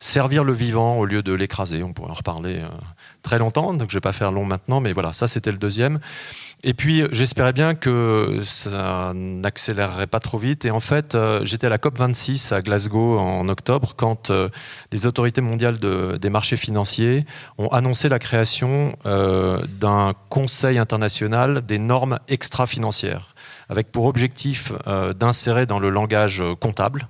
servir 0.01 0.43
le 0.43 0.53
vivant 0.53 0.99
au 0.99 1.05
lieu 1.05 1.23
de 1.23 1.33
l'écraser. 1.33 1.85
On 1.85 1.93
pourrait 1.93 2.11
en 2.11 2.15
reparler 2.25 2.61
très 3.23 3.39
longtemps, 3.39 3.73
donc 3.75 3.91
je 3.91 3.95
ne 3.95 3.99
vais 3.99 4.01
pas 4.01 4.13
faire 4.13 4.33
long 4.33 4.45
maintenant, 4.45 4.81
mais 4.81 4.93
voilà, 4.93 5.13
ça 5.13 5.29
c'était 5.29 5.53
le 5.53 5.59
deuxième. 5.59 6.01
Et 6.63 6.75
puis 6.75 7.05
j'espérais 7.11 7.55
bien 7.55 7.75
que 7.75 8.41
ça 8.43 9.13
n'accélérerait 9.15 10.07
pas 10.07 10.21
trop 10.21 10.37
vite. 10.37 10.67
Et 10.67 10.71
en 10.71 10.81
fait, 10.81 11.15
euh, 11.15 11.41
j'étais 11.45 11.67
à 11.67 11.71
la 11.71 11.79
COP 11.79 11.99
26 11.99 12.53
à 12.53 12.61
Glasgow 12.61 13.19
en 13.19 13.49
octobre 13.49 13.95
quand 13.97 14.29
euh, 14.29 14.51
les 14.93 15.07
autorités 15.07 15.41
mondiales 15.41 15.79
des 15.79 16.31
marchés 16.31 16.59
financiers 16.59 17.25
ont 17.57 17.69
annoncé 17.69 18.11
la 18.11 18.19
création 18.19 18.95
euh, 19.07 19.65
d'un 19.81 20.13
conseil 20.29 20.77
international 20.77 21.65
des 21.65 21.79
normes 21.79 22.19
extra-financières, 22.29 23.35
avec 23.71 23.91
pour 23.91 24.05
objectif 24.05 24.73
d'insérer 25.19 25.65
dans 25.65 25.79
le 25.79 25.89
langage 25.91 26.43
comptable 26.61 27.09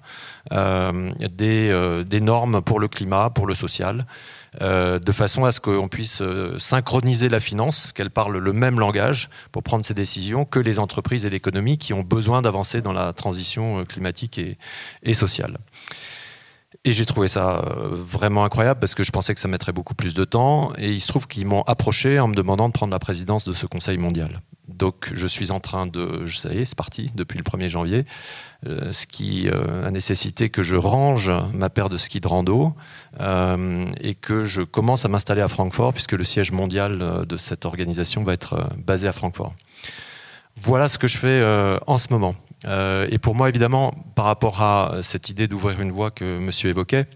des 0.51 2.20
normes 2.20 2.62
pour 2.62 2.81
le 2.81 2.88
climat, 2.88 3.31
pour 3.31 3.46
le 3.46 3.55
social. 3.55 4.07
Euh, 4.61 4.99
de 4.99 5.13
façon 5.13 5.45
à 5.45 5.53
ce 5.53 5.61
qu'on 5.61 5.89
puisse 5.89 6.23
euh, 6.23 6.59
synchroniser 6.59 7.29
la 7.29 7.39
finance, 7.39 7.93
qu'elle 7.93 8.11
parle 8.11 8.37
le 8.37 8.53
même 8.53 8.81
langage 8.81 9.31
pour 9.53 9.63
prendre 9.63 9.85
ces 9.85 9.95
décisions 9.95 10.45
que 10.45 10.59
les 10.59 10.81
entreprises 10.81 11.25
et 11.25 11.31
l'économie 11.31 11.79
qui 11.79 11.93
ont 11.93 12.03
besoin 12.03 12.43
d'avancer 12.43 12.83
dans 12.83 12.93
la 12.93 13.13
transition 13.13 13.81
euh, 13.81 13.85
climatique 13.85 14.39
et, 14.39 15.15
sociale. 15.15 15.59
Et 16.85 16.93
j'ai 16.93 17.05
trouvé 17.05 17.29
ça 17.29 17.62
vraiment 17.90 18.45
incroyable 18.45 18.81
parce 18.81 18.95
que 18.95 19.05
je 19.05 19.12
pensais 19.12 19.35
que 19.35 19.40
ça 19.40 19.49
mettrait 19.49 19.73
beaucoup 19.73 19.95
plus 19.95 20.14
de 20.14 20.25
temps. 20.25 20.73
Et 20.79 20.90
il 20.93 21.01
se 21.01 21.09
trouve 21.09 21.27
qu'ils 21.27 21.47
m'ont 21.47 21.62
approché 21.62 22.19
en 22.19 22.29
me 22.29 22.35
demandant 22.35 22.69
de 22.69 22.73
prendre 22.73 22.93
la 22.93 22.99
présidence 22.99 23.45
de 23.45 23.53
ce 23.53 23.66
Conseil 23.66 23.99
mondial. 23.99 24.40
Donc 24.81 25.11
je 25.12 25.27
suis 25.27 25.51
en 25.51 25.61
train 25.61 25.87
de, 25.87 26.25
je 26.25 26.37
sais, 26.37 26.64
c'est 26.64 26.77
parti 26.77 27.11
depuis 27.14 27.38
le 27.38 27.45
1er 27.45 27.69
janvier, 27.69 28.07
euh, 28.66 28.93
ce 28.93 29.07
qui 29.07 29.49
euh, 29.49 29.87
a 29.87 29.90
nécessité 29.90 30.49
que 30.49 30.62
je 30.62 30.77
range 30.77 31.31
ma 31.53 31.69
paire 31.71 31.88
de 31.88 31.97
skis 31.97 32.21
de 32.21 32.29
rando 32.29 32.73
euh, 33.21 33.90
et 34.01 34.14
que 34.14 34.45
je 34.45 34.62
commence 34.62 35.05
à 35.05 35.09
m'installer 35.09 35.43
à 35.43 35.49
Francfort 35.49 35.93
puisque 35.93 36.12
le 36.12 36.25
siège 36.25 36.53
mondial 36.53 37.27
de 37.27 37.37
cette 37.37 37.64
organisation 37.64 38.23
va 38.23 38.33
être 38.33 38.71
basé 38.79 39.09
à 39.09 39.12
Francfort. 39.12 39.55
Voilà 40.57 40.89
ce 40.89 40.99
que 40.99 41.09
je 41.09 41.19
fais 41.19 41.79
en 41.87 41.99
ce 41.99 42.09
moment. 42.11 42.35
et 42.67 43.19
pour 43.19 43.35
moi, 43.35 43.49
évidemment, 43.49 43.95
par 44.15 44.27
rapport 44.27 44.63
à 44.63 44.99
cette 45.03 45.29
idée 45.31 45.49
d'ouvrir 45.49 45.81
une 45.81 45.91
voie 45.91 46.11
que 46.11 46.39
monsieur 46.39 46.69
évoquait, 46.69 47.07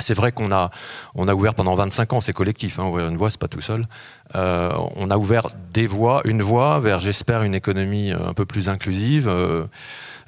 C'est 0.00 0.14
vrai 0.14 0.32
qu'on 0.32 0.50
a, 0.50 0.70
ouvert 1.14 1.54
pendant 1.54 1.74
25 1.74 2.12
ans, 2.14 2.20
c'est 2.20 2.32
collectif, 2.32 2.78
hein, 2.78 2.84
ouvrir 2.86 3.08
une 3.08 3.16
voie, 3.16 3.30
c'est 3.30 3.40
pas 3.40 3.48
tout 3.48 3.60
seul. 3.60 3.86
Euh, 4.34 4.72
on 4.96 5.10
a 5.10 5.16
ouvert 5.16 5.46
des 5.72 5.86
voies, 5.86 6.22
une 6.24 6.42
voie 6.42 6.80
vers, 6.80 7.00
j'espère, 7.00 7.42
une 7.42 7.54
économie 7.54 8.12
un 8.12 8.34
peu 8.34 8.46
plus 8.46 8.68
inclusive, 8.68 9.28
euh, 9.28 9.64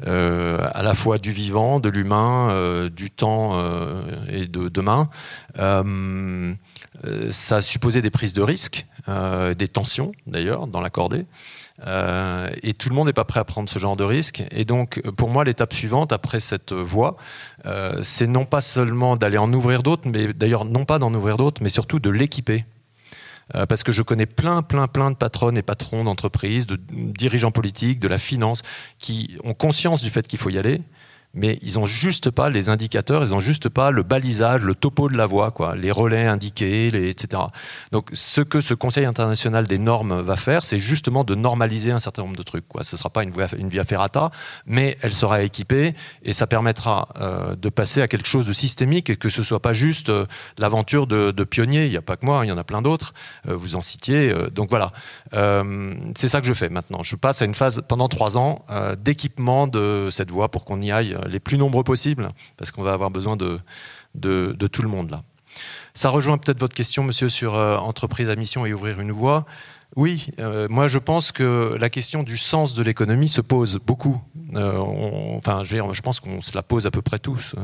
euh, 0.06 0.58
à 0.74 0.82
la 0.82 0.94
fois 0.94 1.18
du 1.18 1.30
vivant, 1.30 1.80
de 1.80 1.88
l'humain, 1.88 2.88
du 2.90 3.10
temps 3.10 3.58
et 4.28 4.46
de 4.46 4.68
demain. 4.68 5.08
ça 7.30 7.56
a 7.56 7.62
supposé 7.62 8.02
des 8.02 8.10
prises 8.10 8.32
de 8.32 8.42
risques, 8.42 8.86
des 9.08 9.68
tensions 9.68 10.12
d'ailleurs 10.26 10.66
dans 10.66 10.80
l'accordé. 10.80 11.26
Euh, 11.86 12.48
et 12.62 12.74
tout 12.74 12.88
le 12.88 12.94
monde 12.94 13.06
n'est 13.06 13.12
pas 13.12 13.24
prêt 13.24 13.40
à 13.40 13.44
prendre 13.44 13.68
ce 13.68 13.78
genre 13.78 13.96
de 13.96 14.04
risque. 14.04 14.44
Et 14.50 14.64
donc, 14.64 15.00
pour 15.16 15.28
moi, 15.30 15.44
l'étape 15.44 15.72
suivante, 15.72 16.12
après 16.12 16.40
cette 16.40 16.72
voie, 16.72 17.16
euh, 17.66 18.00
c'est 18.02 18.26
non 18.26 18.44
pas 18.44 18.60
seulement 18.60 19.16
d'aller 19.16 19.38
en 19.38 19.52
ouvrir 19.52 19.82
d'autres, 19.82 20.08
mais 20.08 20.32
d'ailleurs 20.32 20.64
non 20.64 20.84
pas 20.84 20.98
d'en 20.98 21.12
ouvrir 21.14 21.36
d'autres, 21.36 21.62
mais 21.62 21.68
surtout 21.68 21.98
de 21.98 22.10
l'équiper. 22.10 22.64
Euh, 23.54 23.66
parce 23.66 23.82
que 23.82 23.92
je 23.92 24.02
connais 24.02 24.26
plein, 24.26 24.62
plein, 24.62 24.86
plein 24.86 25.10
de 25.10 25.16
patronnes 25.16 25.58
et 25.58 25.62
patrons 25.62 26.04
d'entreprises, 26.04 26.66
de 26.66 26.78
dirigeants 26.90 27.50
politiques, 27.50 27.98
de 27.98 28.08
la 28.08 28.18
finance, 28.18 28.62
qui 28.98 29.36
ont 29.42 29.54
conscience 29.54 30.02
du 30.02 30.10
fait 30.10 30.26
qu'il 30.26 30.38
faut 30.38 30.50
y 30.50 30.58
aller, 30.58 30.80
mais 31.34 31.58
ils 31.62 31.74
n'ont 31.74 31.86
juste 31.86 32.30
pas 32.30 32.50
les 32.50 32.68
indicateurs, 32.68 33.24
ils 33.24 33.30
n'ont 33.30 33.40
juste 33.40 33.68
pas 33.68 33.90
le 33.90 34.02
balisage, 34.02 34.62
le 34.62 34.74
topo 34.74 35.08
de 35.08 35.16
la 35.16 35.26
voie, 35.26 35.50
quoi, 35.50 35.74
les 35.74 35.90
relais 35.90 36.26
indiqués, 36.26 36.90
les, 36.90 37.08
etc. 37.08 37.42
Donc 37.90 38.08
ce 38.12 38.40
que 38.40 38.60
ce 38.60 38.74
Conseil 38.74 39.04
international 39.04 39.66
des 39.66 39.78
normes 39.78 40.20
va 40.20 40.36
faire, 40.36 40.64
c'est 40.64 40.78
justement 40.78 41.24
de 41.24 41.34
normaliser 41.34 41.90
un 41.90 41.98
certain 41.98 42.22
nombre 42.22 42.36
de 42.36 42.42
trucs. 42.42 42.68
Quoi. 42.68 42.84
Ce 42.84 42.96
ne 42.96 42.98
sera 42.98 43.10
pas 43.10 43.22
une 43.22 43.68
via, 43.68 43.84
ferrata, 43.84 44.30
mais 44.66 44.98
elle 45.00 45.12
sera 45.12 45.42
équipée 45.42 45.94
et 46.22 46.32
ça 46.32 46.46
permettra 46.46 47.08
euh, 47.16 47.56
de 47.56 47.68
passer 47.68 48.02
à 48.02 48.08
quelque 48.08 48.28
chose 48.28 48.46
de 48.46 48.52
systémique 48.52 49.10
et 49.10 49.16
que 49.16 49.28
ce 49.28 49.42
soit 49.42 49.60
pas 49.60 49.72
juste 49.72 50.10
euh, 50.10 50.26
l'aventure 50.58 51.06
de, 51.06 51.30
de, 51.30 51.44
pionniers. 51.44 51.86
Il 51.86 51.90
n'y 51.90 51.96
a 51.96 52.02
pas 52.02 52.16
que 52.16 52.26
moi, 52.26 52.44
il 52.44 52.48
y 52.48 52.52
en 52.52 52.58
a 52.58 52.64
plein 52.64 52.82
d'autres. 52.82 53.14
Euh, 53.48 53.56
vous 53.56 53.76
en 53.76 53.80
citiez. 53.80 54.34
donc 54.52 54.70
voilà, 54.70 54.92
c'est 56.16 56.28
ça 56.28 56.40
que 56.40 56.46
je 56.46 56.52
fais 56.52 56.68
maintenant. 56.68 57.02
Je 57.02 57.16
passe 57.16 57.42
à 57.42 57.44
une 57.44 57.54
phase 57.54 57.82
pendant 57.86 58.08
trois 58.08 58.38
ans 58.38 58.64
d'équipement 58.98 59.66
de 59.66 60.08
cette 60.10 60.30
voie 60.30 60.50
pour 60.50 60.64
qu'on 60.64 60.80
y 60.80 60.90
aille 60.90 61.16
les 61.28 61.40
plus 61.40 61.58
nombreux 61.58 61.84
possibles, 61.84 62.30
parce 62.56 62.70
qu'on 62.70 62.82
va 62.82 62.92
avoir 62.92 63.10
besoin 63.10 63.36
de, 63.36 63.60
de, 64.14 64.66
tout 64.66 64.82
le 64.82 64.88
monde 64.88 65.10
là. 65.10 65.22
Ça 65.94 66.08
rejoint 66.08 66.38
peut-être 66.38 66.60
votre 66.60 66.74
question, 66.74 67.04
monsieur, 67.04 67.28
sur 67.28 67.54
euh, 67.54 67.76
entreprise 67.76 68.30
à 68.30 68.36
mission 68.36 68.64
et 68.64 68.72
ouvrir 68.72 69.00
une 69.00 69.12
voie. 69.12 69.44
Oui, 69.94 70.28
euh, 70.38 70.68
moi 70.70 70.86
je 70.86 70.96
pense 70.96 71.32
que 71.32 71.76
la 71.78 71.90
question 71.90 72.22
du 72.22 72.38
sens 72.38 72.72
de 72.72 72.82
l'économie 72.82 73.28
se 73.28 73.42
pose 73.42 73.78
beaucoup. 73.86 74.22
Euh, 74.56 74.78
enfin, 74.78 75.64
je, 75.64 76.00
pense 76.00 76.18
qu'on 76.18 76.40
se 76.40 76.54
la 76.54 76.62
pose 76.62 76.86
à 76.86 76.90
peu 76.90 77.02
près 77.02 77.18
tous. 77.18 77.54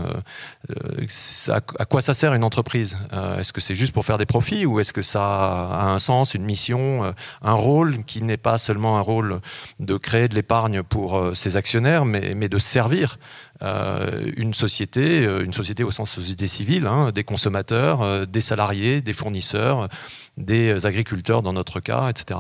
À, 1.49 1.61
quoi 1.87 2.03
ça 2.03 2.13
sert 2.13 2.35
une 2.35 2.45
entreprise? 2.45 2.99
Est-ce 3.39 3.55
que 3.55 3.63
c'est 3.63 3.75
juste 3.75 3.95
pour 3.95 4.05
faire 4.05 4.19
des 4.19 4.27
profits 4.27 4.67
ou 4.67 4.79
est-ce 4.79 4.93
que 4.93 5.01
ça 5.01 5.23
a 5.25 5.87
un 5.87 5.99
sens, 5.99 6.35
une 6.35 6.45
mission, 6.45 7.15
un 7.41 7.53
rôle 7.55 8.05
qui 8.05 8.23
n'est 8.23 8.37
pas 8.37 8.59
seulement 8.59 8.99
un 8.99 9.03
rôle 9.03 9.41
de 9.81 9.97
créer 9.97 10.29
de 10.29 10.35
l'épargne 10.35 10.83
pour 10.83 11.31
ses 11.35 11.57
actionnaires, 11.57 12.05
mais 12.05 12.49
de 12.51 12.59
servir 12.59 13.17
euh, 13.63 14.31
une 14.37 14.55
société, 14.55 15.27
euh, 15.27 15.45
une 15.45 15.53
société 15.53 15.83
au 15.83 15.91
sens 15.91 16.11
société 16.13 16.47
civile, 16.47 16.87
hein, 16.87 17.11
des 17.11 17.25
consommateurs, 17.25 18.03
euh, 18.03 18.25
des 18.25 18.41
salariés, 18.41 19.01
des 19.01 19.13
fournisseurs, 19.13 19.89
des 20.37 20.87
agriculteurs 20.87 21.43
dans 21.43 21.53
notre 21.53 21.81
cas, 21.81 22.09
etc. 22.09 22.39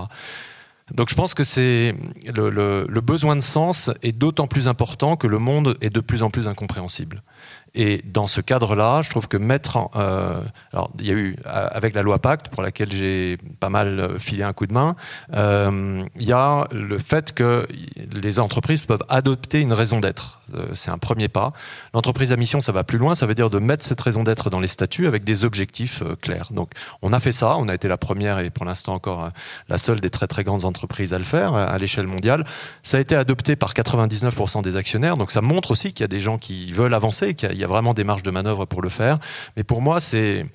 Donc 0.95 1.11
je 1.11 1.17
pense 1.17 1.35
que 1.35 1.43
le, 1.43 3.01
besoin 3.01 3.35
de 3.35 3.41
sens 3.41 3.91
est 4.03 4.13
d'autant 4.13 4.47
plus 4.47 4.69
important 4.69 5.17
que 5.17 5.27
le 5.27 5.39
monde 5.39 5.77
est 5.81 5.91
de 5.91 6.01
plus 6.01 6.23
en 6.23 6.31
plus 6.31 6.49
incompréhensible. 6.49 7.23
Et 7.81 8.03
dans 8.05 8.27
ce 8.27 8.41
cadre-là, 8.41 9.03
je 9.03 9.11
trouve 9.11 9.29
que 9.29 9.37
mettre 9.37 9.79
euh, 9.95 10.43
alors 10.73 10.91
il 10.99 11.07
y 11.07 11.11
a 11.11 11.15
eu 11.15 11.37
avec 11.45 11.95
la 11.95 12.03
loi 12.03 12.19
Pacte 12.19 12.49
pour 12.49 12.61
laquelle 12.61 12.91
j'ai 12.91 13.39
pas 13.61 13.69
mal 13.69 14.01
euh, 14.01 14.19
filé 14.19 14.43
un 14.43 14.53
coup 14.53 14.67
de 14.67 14.73
main, 14.73 14.97
euh, 15.33 16.05
il 16.17 16.27
y 16.27 16.33
a 16.33 16.67
le 16.73 16.99
fait 16.99 17.33
que 17.33 17.69
les 18.21 18.41
entreprises 18.41 18.83
peuvent 18.83 19.05
adopter 19.09 19.61
une 19.61 19.73
raison 19.73 20.01
d'être. 20.01 20.41
Euh, 20.55 20.67
c'est 20.73 20.91
un 20.91 20.99
premier 20.99 21.29
pas. 21.29 21.53
L'entreprise 21.95 22.33
à 22.33 22.37
mission, 22.37 22.61
ça 22.61 22.73
va 22.73 22.83
plus 22.83 22.99
loin. 22.99 23.15
Ça 23.15 23.27
veut 23.27 23.35
dire 23.35 23.51
de 23.51 23.59
mettre 23.59 23.85
cette 23.85 24.01
raison 24.01 24.25
d'être 24.25 24.51
dans 24.51 24.61
les 24.61 24.69
statuts 24.69 25.07
avec 25.07 25.23
des 25.23 25.45
objectifs 25.45 26.03
euh, 26.03 26.17
clairs. 26.17 26.49
Donc 26.51 26.71
on 27.03 27.13
a 27.13 27.21
fait 27.21 27.33
ça. 27.33 27.57
On 27.59 27.69
a 27.69 27.75
été 27.75 27.87
la 27.87 27.97
première 27.97 28.41
et 28.41 28.51
pour 28.51 28.65
l'instant 28.65 28.95
encore 28.95 29.31
la 29.69 29.79
seule 29.79 30.01
des 30.01 30.11
très 30.11 30.27
très 30.27 30.43
grandes 30.43 30.65
entreprises 30.65 31.15
à 31.15 31.19
le 31.19 31.25
faire 31.25 31.55
à 31.55 31.79
l'échelle 31.79 32.07
mondiale. 32.07 32.45
Ça 32.83 32.99
a 32.99 33.01
été 33.01 33.15
adopté 33.15 33.55
par 33.55 33.73
99% 33.73 34.63
des 34.63 34.77
actionnaires. 34.77 35.17
Donc 35.17 35.31
ça 35.31 35.41
montre 35.41 35.71
aussi 35.71 35.93
qu'il 35.93 36.03
y 36.03 36.05
a 36.05 36.09
des 36.09 36.21
gens 36.21 36.39
qui 36.39 36.73
veulent 36.73 36.95
avancer, 36.95 37.35
qu'il 37.35 37.57
y 37.57 37.65
a 37.65 37.68
vraiment 37.69 37.95
des 37.95 38.05
marges 38.05 38.23
de 38.23 38.31
manœuvre 38.31 38.65
pour 38.65 38.83
le 38.83 38.89
faire. 38.89 39.19
Mais 39.57 39.65
pour 39.65 39.83
moi, 39.83 40.01
c'est 40.01 40.47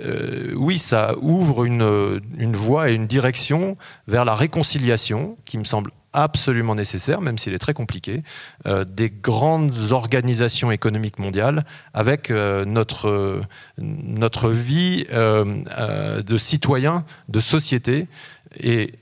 euh, 0.00 0.52
oui, 0.54 0.78
ça 0.78 1.14
ouvre 1.20 1.64
une, 1.64 2.20
une 2.36 2.56
voie 2.56 2.90
et 2.90 2.94
une 2.94 3.06
direction 3.06 3.76
vers 4.06 4.24
la 4.24 4.34
réconciliation 4.34 5.38
qui 5.44 5.58
me 5.58 5.64
semble 5.64 5.90
absolument 6.12 6.74
nécessaire, 6.74 7.20
même 7.20 7.36
s'il 7.36 7.52
est 7.52 7.58
très 7.58 7.74
compliqué, 7.74 8.22
euh, 8.66 8.84
des 8.84 9.10
grandes 9.10 9.74
organisations 9.90 10.70
économiques 10.70 11.18
mondiales 11.18 11.64
avec 11.92 12.30
euh, 12.30 12.64
notre, 12.64 13.42
notre 13.78 14.50
vie 14.50 15.04
de 15.10 16.36
citoyen, 16.36 17.04
de 17.28 17.40
société. 17.40 18.08
Et 18.58 18.92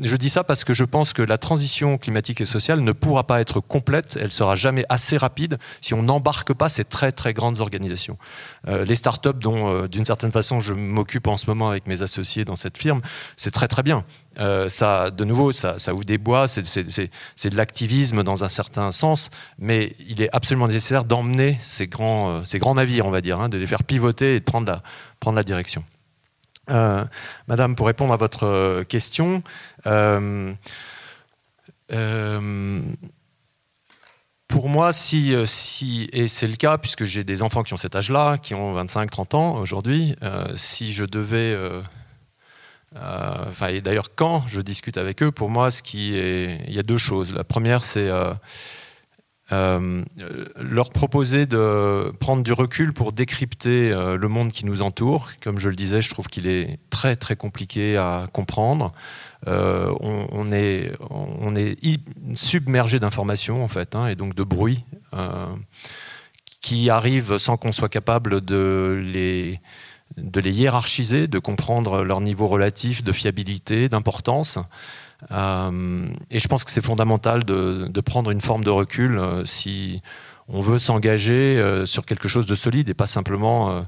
je 0.00 0.16
dis 0.16 0.28
ça 0.28 0.44
parce 0.44 0.64
que 0.64 0.72
je 0.72 0.84
pense 0.84 1.12
que 1.12 1.22
la 1.22 1.38
transition 1.38 1.98
climatique 1.98 2.40
et 2.40 2.44
sociale 2.44 2.80
ne 2.80 2.92
pourra 2.92 3.24
pas 3.24 3.40
être 3.40 3.60
complète, 3.60 4.18
elle 4.20 4.32
sera 4.32 4.54
jamais 4.54 4.84
assez 4.88 5.16
rapide 5.16 5.58
si 5.80 5.94
on 5.94 6.02
n'embarque 6.02 6.52
pas 6.52 6.68
ces 6.68 6.84
très 6.84 7.12
très 7.12 7.32
grandes 7.32 7.60
organisations. 7.60 8.18
Euh, 8.66 8.84
les 8.84 8.96
startups 8.96 9.38
dont 9.38 9.68
euh, 9.68 9.88
d'une 9.88 10.04
certaine 10.04 10.32
façon 10.32 10.60
je 10.60 10.74
m'occupe 10.74 11.26
en 11.28 11.36
ce 11.36 11.46
moment 11.46 11.70
avec 11.70 11.86
mes 11.86 12.02
associés 12.02 12.44
dans 12.44 12.56
cette 12.56 12.76
firme, 12.76 13.02
c'est 13.36 13.52
très 13.52 13.68
très 13.68 13.82
bien. 13.82 14.04
Euh, 14.40 14.68
ça, 14.68 15.12
de 15.12 15.24
nouveau, 15.24 15.52
ça, 15.52 15.76
ouvre 15.92 16.04
des 16.04 16.18
bois, 16.18 16.48
c'est 16.48 16.64
de 16.64 17.56
l'activisme 17.56 18.24
dans 18.24 18.42
un 18.42 18.48
certain 18.48 18.90
sens, 18.90 19.30
mais 19.58 19.94
il 20.08 20.20
est 20.22 20.28
absolument 20.32 20.66
nécessaire 20.66 21.04
d'emmener 21.04 21.56
ces 21.60 21.86
grands, 21.86 22.42
grands 22.54 22.74
navires, 22.74 23.06
on 23.06 23.10
va 23.10 23.20
dire, 23.20 23.40
hein, 23.40 23.48
de 23.48 23.58
les 23.58 23.66
faire 23.66 23.84
pivoter 23.84 24.36
et 24.36 24.40
de 24.40 24.44
prendre 24.44 25.36
la 25.36 25.44
direction. 25.44 25.84
Euh, 26.70 27.04
madame, 27.46 27.76
pour 27.76 27.86
répondre 27.86 28.12
à 28.12 28.16
votre 28.16 28.44
euh, 28.44 28.84
question, 28.84 29.42
euh, 29.86 30.54
pour 34.48 34.68
moi, 34.68 34.92
si, 34.92 35.32
et 36.12 36.28
c'est 36.28 36.46
le 36.46 36.56
cas, 36.56 36.78
puisque 36.78 37.04
j'ai 37.04 37.24
des 37.24 37.42
enfants 37.42 37.62
qui 37.62 37.74
ont 37.74 37.76
cet 37.76 37.96
âge-là, 37.96 38.38
qui 38.38 38.54
ont 38.54 38.74
25-30 38.82 39.36
ans 39.36 39.56
aujourd'hui, 39.56 40.14
si 40.54 40.92
je 40.92 41.04
devais... 41.04 41.56
et 42.94 43.80
d'ailleurs, 43.80 44.14
quand 44.14 44.46
je 44.46 44.60
discute 44.60 44.96
avec 44.96 45.22
eux, 45.22 45.32
pour 45.32 45.50
moi, 45.50 45.70
ce 45.70 45.82
qui 45.82 46.16
est, 46.16 46.64
il 46.68 46.74
y 46.74 46.78
a 46.78 46.84
deux 46.84 46.98
choses. 46.98 47.34
La 47.34 47.44
première, 47.44 47.82
c'est 47.82 48.08
euh, 49.52 50.02
leur 50.58 50.88
proposer 50.88 51.44
de 51.44 52.10
prendre 52.18 52.42
du 52.42 52.52
recul 52.54 52.94
pour 52.94 53.12
décrypter 53.12 53.92
euh, 53.92 54.16
le 54.16 54.28
monde 54.28 54.52
qui 54.52 54.64
nous 54.64 54.80
entoure. 54.80 55.28
Comme 55.42 55.58
je 55.58 55.68
le 55.68 55.76
disais, 55.76 56.00
je 56.00 56.08
trouve 56.08 56.28
qu'il 56.28 56.46
est 56.46 56.78
très 56.88 57.14
très 57.14 57.36
compliqué 57.36 57.98
à 57.98 58.26
comprendre. 58.32 58.92
Euh, 59.46 59.92
on, 60.00 60.50
est, 60.50 60.96
submergé 62.32 62.98
d'informations 62.98 63.62
en 63.62 63.68
fait, 63.68 63.94
hein, 63.94 64.06
et 64.06 64.14
donc 64.14 64.34
de 64.34 64.42
bruit 64.42 64.84
qui 66.62 66.88
arrivent 66.88 67.36
sans 67.36 67.58
qu'on 67.58 67.72
soit 67.72 67.90
capable 67.90 68.40
de 68.40 68.98
les 69.04 69.60
hiérarchiser, 70.50 71.28
de 71.28 71.38
comprendre 71.38 72.02
leur 72.02 72.22
niveau 72.22 72.46
relatif 72.46 73.04
de 73.04 73.12
fiabilité, 73.12 73.90
d'importance. 73.90 74.58
Euh, 75.30 76.08
et 76.30 76.38
je 76.38 76.48
pense 76.48 76.64
que 76.64 76.70
c'est 76.70 76.84
fondamental 76.84 77.44
de, 77.44 78.00
prendre 78.00 78.30
une 78.30 78.40
forme 78.40 78.64
de 78.64 78.70
recul 78.70 79.18
euh, 79.18 79.44
si 79.44 80.02
on 80.48 80.60
veut 80.60 80.78
s'engager 80.78 81.56
euh, 81.56 81.86
sur 81.86 82.04
quelque 82.04 82.28
chose 82.28 82.46
de 82.46 82.54
solide 82.54 82.88
et 82.90 82.94
pas 82.94 83.06
simplement 83.06 83.86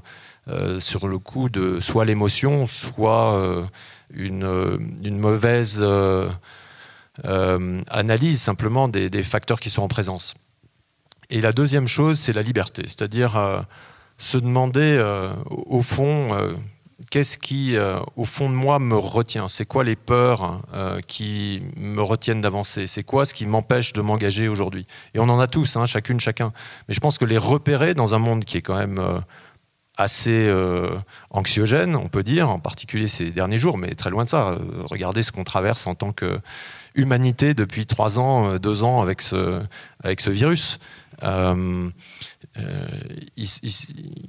sur 0.79 1.09
le 1.09 1.19
coup 1.19 1.49
de 1.49 1.81
soit 1.81 2.05
l'émotion, 2.05 2.67
soit 2.67 3.67
une, 4.13 4.79
mauvaise 5.11 5.85
analyse 7.23 8.41
simplement 8.41 8.87
des, 8.87 9.09
des, 9.09 9.23
facteurs 9.23 9.59
qui 9.59 9.69
sont 9.69 9.81
en 9.81 9.89
présence. 9.89 10.35
Et 11.29 11.41
la 11.41 11.51
deuxième 11.51 11.87
chose, 11.87 12.17
c'est 12.17 12.31
la 12.31 12.41
liberté, 12.41 12.83
c'est-à-dire 12.83 13.65
se 14.17 14.37
demander 14.37 14.97
au 15.49 15.81
fond 15.81 16.55
qu'est-ce 17.09 17.37
qui, 17.37 17.75
euh, 17.75 17.99
au 18.15 18.25
fond 18.25 18.49
de 18.49 18.55
moi, 18.55 18.79
me 18.79 18.95
retient? 18.95 19.47
C'est 19.47 19.65
quoi 19.65 19.83
les 19.83 19.95
peurs 19.95 20.61
euh, 20.73 20.99
qui 21.05 21.63
me 21.75 22.01
retiennent 22.01 22.41
d'avancer? 22.41 22.87
C'est 22.87 23.03
quoi 23.03 23.25
ce 23.25 23.33
qui 23.33 23.45
m'empêche 23.45 23.93
de 23.93 24.01
m'engager 24.01 24.47
aujourd'hui? 24.47 24.85
Et 25.13 25.19
on 25.19 25.29
en 25.29 25.39
a 25.39 25.47
tous, 25.47 25.77
hein, 25.77 25.85
chacune, 25.85 26.19
chacun. 26.19 26.53
Mais 26.87 26.93
je 26.93 26.99
pense 26.99 27.17
que 27.17 27.25
les 27.25 27.37
repérer 27.37 27.93
dans 27.93 28.15
un 28.15 28.19
monde 28.19 28.45
qui 28.45 28.57
est 28.57 28.61
quand 28.61 28.77
même 28.77 28.99
euh, 28.99 29.19
assez 29.99 30.53
anxiogène, 31.31 31.95
on 31.95 32.07
peut 32.07 32.21
dire, 32.21 32.51
en 32.51 32.59
particulier 32.59 33.07
ces 33.07 33.31
derniers 33.31 33.57
jours, 33.57 33.79
mais 33.79 33.95
très 33.95 34.11
loin 34.11 34.25
de 34.25 34.29
ça. 34.29 34.55
regardez 34.83 35.23
ce 35.23 35.31
qu'on 35.31 35.43
traverse 35.43 35.87
en 35.87 35.95
tant 35.95 36.13
que 36.13 36.39
humanité 36.93 37.55
depuis 37.55 37.87
trois 37.87 38.19
ans, 38.19 38.57
deux 38.59 38.83
ans 38.83 39.01
avec 39.01 39.23
ce, 39.23 39.59
avec 40.03 40.21
ce 40.21 40.29
virus. 40.29 40.77
il, 41.23 41.91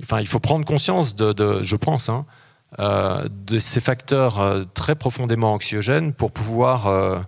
enfin, 0.03 0.21
il 0.21 0.27
faut 0.27 0.41
prendre 0.41 0.65
conscience 0.65 1.15
de, 1.15 1.63
je 1.63 1.77
pense, 1.77 2.09
hein, 2.09 2.25
de 2.77 3.59
ces 3.59 3.81
facteurs 3.81 4.67
très 4.75 4.95
profondément 4.95 5.55
anxiogènes 5.55 6.13
pour 6.13 6.33
pouvoir 6.33 7.25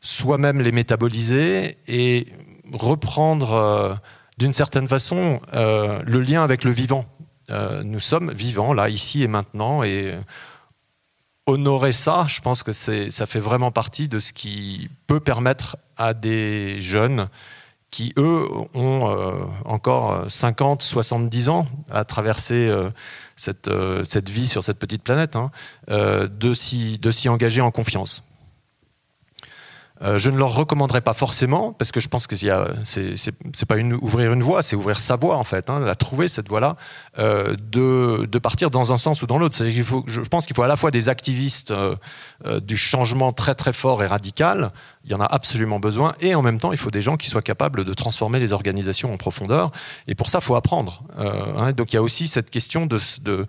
soi-même 0.00 0.60
les 0.60 0.72
métaboliser 0.72 1.78
et 1.86 2.26
reprendre 2.72 4.00
d'une 4.38 4.52
certaine 4.52 4.88
façon 4.88 5.40
le 5.52 6.20
lien 6.20 6.42
avec 6.42 6.64
le 6.64 6.72
vivant. 6.72 7.04
nous 7.48 8.00
sommes 8.00 8.32
vivants 8.32 8.72
là, 8.72 8.88
ici 8.88 9.22
et 9.22 9.28
maintenant, 9.28 9.84
et 9.84 10.12
honorer 11.46 11.92
ça, 11.92 12.26
je 12.28 12.40
pense 12.40 12.62
que 12.62 12.72
ça 12.72 13.26
fait 13.26 13.40
vraiment 13.40 13.70
partie 13.70 14.08
de 14.08 14.18
ce 14.18 14.32
qui 14.32 14.90
peut 15.06 15.20
permettre 15.20 15.76
à 15.96 16.14
des 16.14 16.80
jeunes 16.80 17.28
qui, 17.90 18.12
eux, 18.16 18.46
ont 18.74 19.10
euh, 19.10 19.44
encore 19.64 20.24
50, 20.28 20.82
70 20.82 21.48
ans 21.48 21.66
à 21.90 22.04
traverser 22.04 22.68
euh, 22.68 22.90
cette, 23.36 23.68
euh, 23.68 24.04
cette, 24.04 24.30
vie 24.30 24.46
sur 24.46 24.62
cette 24.62 24.78
petite 24.78 25.02
planète, 25.02 25.36
hein, 25.36 25.50
de 25.88 26.52
s'y 26.54 27.28
engager 27.28 27.60
en 27.60 27.70
confiance. 27.70 28.24
Euh, 30.02 30.16
je 30.16 30.30
ne 30.30 30.38
leur 30.38 30.54
recommanderais 30.54 31.02
pas 31.02 31.12
forcément, 31.12 31.74
parce 31.74 31.92
que 31.92 32.00
je 32.00 32.08
pense 32.08 32.26
que 32.26 32.34
c'est 32.34 33.66
pas 33.68 33.76
ouvrir 33.76 34.32
une 34.32 34.42
voie, 34.42 34.62
c'est 34.62 34.74
ouvrir 34.74 34.98
sa 34.98 35.16
voie 35.16 35.36
en 35.36 35.44
fait, 35.44 35.68
hein, 35.68 35.80
la 35.80 35.94
trouver 35.94 36.28
cette 36.28 36.48
voie-là, 36.48 36.76
euh, 37.18 37.56
de, 37.58 38.26
de, 38.26 38.38
partir 38.38 38.70
dans 38.70 38.92
un 38.92 38.96
sens 38.96 39.22
ou 39.22 39.26
dans 39.26 39.38
l'autre. 39.38 39.56
Je 39.68 40.20
pense 40.22 40.46
qu'il 40.46 40.54
faut 40.54 40.62
à 40.62 40.68
la 40.68 40.76
fois 40.76 40.90
des 40.90 41.08
activistes 41.08 41.72
euh, 41.72 41.96
du 42.60 42.76
changement 42.76 43.32
très 43.32 43.54
très 43.54 43.72
fort 43.72 44.02
et 44.02 44.06
radical, 44.06 44.72
il 45.04 45.10
y 45.10 45.14
en 45.14 45.20
a 45.20 45.24
absolument 45.24 45.80
besoin, 45.80 46.14
et 46.20 46.34
en 46.34 46.42
même 46.42 46.58
temps 46.58 46.72
il 46.72 46.78
faut 46.78 46.90
des 46.90 47.00
gens 47.00 47.16
qui 47.16 47.28
soient 47.28 47.42
capables 47.42 47.84
de 47.84 47.94
transformer 47.94 48.38
les 48.38 48.52
organisations 48.52 49.12
en 49.12 49.16
profondeur, 49.16 49.72
et 50.06 50.14
pour 50.14 50.28
ça 50.28 50.38
il 50.38 50.44
faut 50.44 50.54
apprendre. 50.54 51.02
Hein. 51.18 51.72
donc 51.72 51.92
il 51.92 51.96
y 51.96 51.98
a 51.98 52.02
aussi 52.02 52.28
cette 52.28 52.50
question 52.50 52.86
de, 52.86 52.98
de 53.22 53.46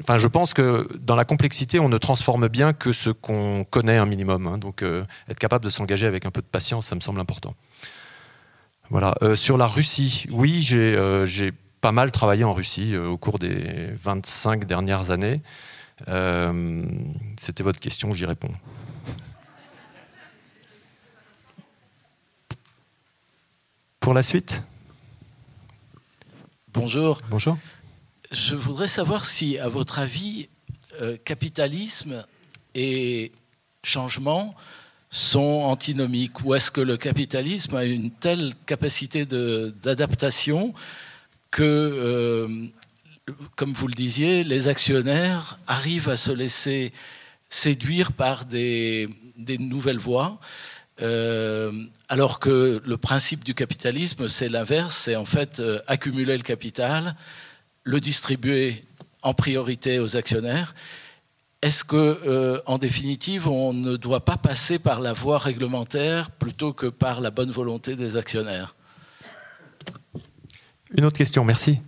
enfin 0.00 0.18
je 0.18 0.28
pense 0.28 0.52
que 0.52 0.88
dans 1.00 1.16
la 1.16 1.24
complexité 1.24 1.78
on 1.78 1.88
ne 1.88 1.98
transforme 1.98 2.48
bien 2.48 2.72
que 2.72 2.92
ce 2.92 3.10
qu'on 3.10 3.64
connaît 3.64 3.96
un 3.96 4.06
minimum. 4.06 4.46
Hein. 4.46 4.58
donc 4.58 4.82
être 4.82 5.38
capable 5.38 5.64
de 5.64 5.70
s'engager 5.70 6.06
avec 6.06 6.26
un 6.26 6.30
peu 6.30 6.42
de 6.42 6.46
patience, 6.46 6.86
ça 6.86 6.94
me 6.94 7.00
semble 7.00 7.20
important. 7.20 7.54
Voilà. 8.90 9.14
Euh, 9.22 9.36
sur 9.36 9.56
la 9.56 9.66
Russie, 9.66 10.26
oui, 10.30 10.68
euh, 10.72 11.24
j'ai 11.24 11.52
pas 11.80 11.92
mal 11.92 12.10
travaillé 12.10 12.44
en 12.44 12.52
Russie 12.52 12.94
euh, 12.94 13.08
au 13.08 13.16
cours 13.16 13.38
des 13.38 13.90
25 14.02 14.64
dernières 14.64 15.10
années. 15.10 15.40
C'était 17.38 17.62
votre 17.62 17.78
question, 17.78 18.12
j'y 18.14 18.24
réponds. 18.24 18.54
Pour 24.00 24.14
la 24.14 24.22
suite? 24.22 24.62
Bonjour. 26.72 27.20
Bonjour. 27.28 27.58
Je 28.32 28.54
voudrais 28.54 28.88
savoir 28.88 29.26
si, 29.26 29.58
à 29.58 29.68
votre 29.68 29.98
avis, 29.98 30.48
capitalisme 31.24 32.24
et 32.74 33.30
changement 33.84 34.54
sont 35.10 35.62
antinomiques 35.64 36.44
Ou 36.44 36.54
est-ce 36.54 36.70
que 36.70 36.80
le 36.80 36.96
capitalisme 36.96 37.74
a 37.76 37.84
une 37.84 38.10
telle 38.10 38.52
capacité 38.66 39.26
d'adaptation 39.26 40.72
que, 41.50 41.62
euh, 41.62 42.66
comme 43.56 43.72
vous 43.72 43.88
le 43.88 43.94
disiez, 43.94 44.44
les 44.44 44.68
actionnaires 44.68 45.58
arrivent 45.66 46.08
à 46.08 46.16
se 46.16 46.32
laisser 46.32 46.92
séduire 47.48 48.12
par 48.12 48.44
des, 48.44 49.08
nouvelles 49.58 49.98
voies 49.98 50.38
euh, 51.02 51.72
alors 52.08 52.40
que 52.40 52.82
le 52.84 52.96
principe 52.98 53.42
du 53.42 53.54
capitalisme, 53.54 54.28
c'est 54.28 54.50
l'inverse, 54.50 54.94
c'est 54.94 55.16
en 55.16 55.24
fait 55.24 55.58
euh, 55.58 55.80
accumuler 55.86 56.36
le 56.36 56.42
capital, 56.42 57.16
le 57.84 58.00
distribuer 58.00 58.84
en 59.22 59.32
priorité 59.32 59.98
aux 59.98 60.16
actionnaires. 60.16 60.74
Est-ce 61.62 61.84
que, 61.84 62.62
en 62.64 62.78
définitive, 62.78 63.46
on 63.48 63.74
ne 63.74 63.96
doit 63.96 64.24
pas 64.24 64.38
passer 64.38 64.78
par 64.78 65.00
la 65.00 65.12
voie 65.12 65.36
réglementaire 65.36 66.30
plutôt 66.30 66.72
que 66.72 66.86
par 66.86 67.20
la 67.20 67.30
bonne 67.30 67.50
volonté 67.50 67.96
des 67.96 68.16
actionnaires? 68.16 68.74
Une 70.96 71.04
autre 71.04 71.18
question, 71.18 71.44
merci. 71.44 71.80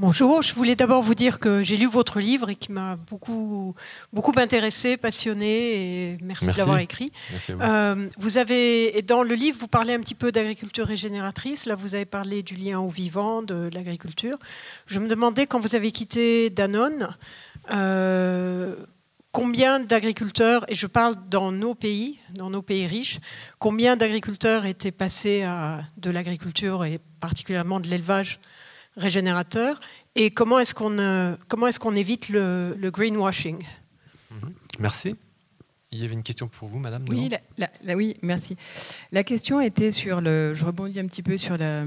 Bonjour, 0.00 0.42
je 0.42 0.54
voulais 0.54 0.76
d'abord 0.76 1.02
vous 1.02 1.16
dire 1.16 1.40
que 1.40 1.64
j'ai 1.64 1.76
lu 1.76 1.86
votre 1.86 2.20
livre 2.20 2.50
et 2.50 2.54
qui 2.54 2.70
m'a 2.70 2.94
beaucoup, 2.94 3.74
beaucoup 4.12 4.32
intéressé, 4.36 4.96
passionné 4.96 6.12
et 6.12 6.18
merci, 6.22 6.46
de 6.46 6.56
l'avoir 6.56 6.78
écrit. 6.78 7.10
vous. 7.48 7.60
Euh, 7.60 8.08
vous. 8.16 8.38
avez, 8.38 9.02
dans 9.02 9.24
le 9.24 9.34
livre, 9.34 9.58
vous 9.58 9.66
parlez 9.66 9.94
un 9.94 9.98
petit 9.98 10.14
peu 10.14 10.30
d'agriculture 10.30 10.86
régénératrice. 10.86 11.66
Là, 11.66 11.74
vous 11.74 11.96
avez 11.96 12.04
parlé 12.04 12.44
du 12.44 12.54
lien 12.54 12.78
au 12.78 12.88
vivant, 12.88 13.42
de 13.42 13.68
l'agriculture. 13.74 14.38
Je 14.86 15.00
me 15.00 15.08
demandais, 15.08 15.46
quand 15.46 15.58
vous 15.58 15.74
avez 15.74 15.90
quitté 15.90 16.48
Danone, 16.48 17.16
euh, 17.72 18.76
combien 19.32 19.80
d'agriculteurs, 19.80 20.64
et 20.68 20.74
je 20.74 20.86
parle 20.86 21.14
dans 21.28 21.52
nos 21.52 21.74
pays, 21.74 22.18
dans 22.34 22.50
nos 22.50 22.62
pays 22.62 22.86
riches, 22.86 23.20
combien 23.58 23.96
d'agriculteurs 23.96 24.66
étaient 24.66 24.92
passés 24.92 25.42
à 25.42 25.84
de 25.96 26.10
l'agriculture 26.10 26.84
et 26.84 26.98
particulièrement 27.20 27.80
de 27.80 27.88
l'élevage 27.88 28.40
régénérateur 28.96 29.80
et 30.14 30.30
comment 30.30 30.58
est-ce 30.58 30.74
qu'on 30.74 30.98
euh, 30.98 31.36
comment 31.46 31.68
est-ce 31.68 31.78
qu'on 31.78 31.94
évite 31.94 32.28
le, 32.28 32.76
greenwashing? 32.82 33.64
Mhm. 34.30 34.52
Merci. 34.80 35.16
Il 35.90 36.00
y 36.00 36.04
avait 36.04 36.14
une 36.14 36.22
question 36.22 36.48
pour 36.48 36.68
vous, 36.68 36.78
Madame. 36.78 37.04
Oui, 37.08 37.30
oui, 37.94 38.16
merci. 38.20 38.56
La 39.10 39.24
question 39.24 39.60
était 39.60 39.90
sur 39.90 40.20
le. 40.20 40.52
Je 40.54 40.64
rebondis 40.64 41.00
un 41.00 41.06
petit 41.06 41.22
peu 41.22 41.38
sur 41.38 41.56
la, 41.56 41.84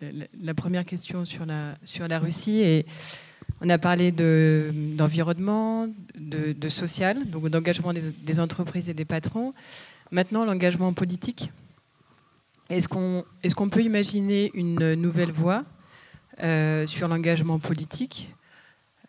la, 0.00 0.54
première 0.54 0.84
question 0.84 1.24
sur 1.24 1.46
la 1.46 1.76
sur 1.84 2.08
la 2.08 2.18
Russie 2.18 2.60
et 2.62 2.86
on 3.64 3.70
a 3.70 3.78
parlé 3.78 4.12
de 4.12 4.70
d'environnement, 4.74 5.88
de, 6.18 6.68
social, 6.68 7.24
donc 7.26 7.48
d'engagement 7.48 7.92
des, 7.92 8.40
entreprises 8.40 8.90
et 8.90 8.94
des 8.94 9.06
patrons. 9.06 9.54
Maintenant, 10.10 10.44
l'engagement 10.44 10.92
politique. 10.92 11.50
Est-ce 12.68 12.88
qu'on 12.88 13.68
peut 13.68 13.82
imaginer 13.82 14.50
une 14.54 14.94
nouvelle 14.94 15.32
voie 15.32 15.64
euh, 16.42 16.86
sur 16.86 17.08
l'engagement 17.08 17.58
politique 17.58 18.34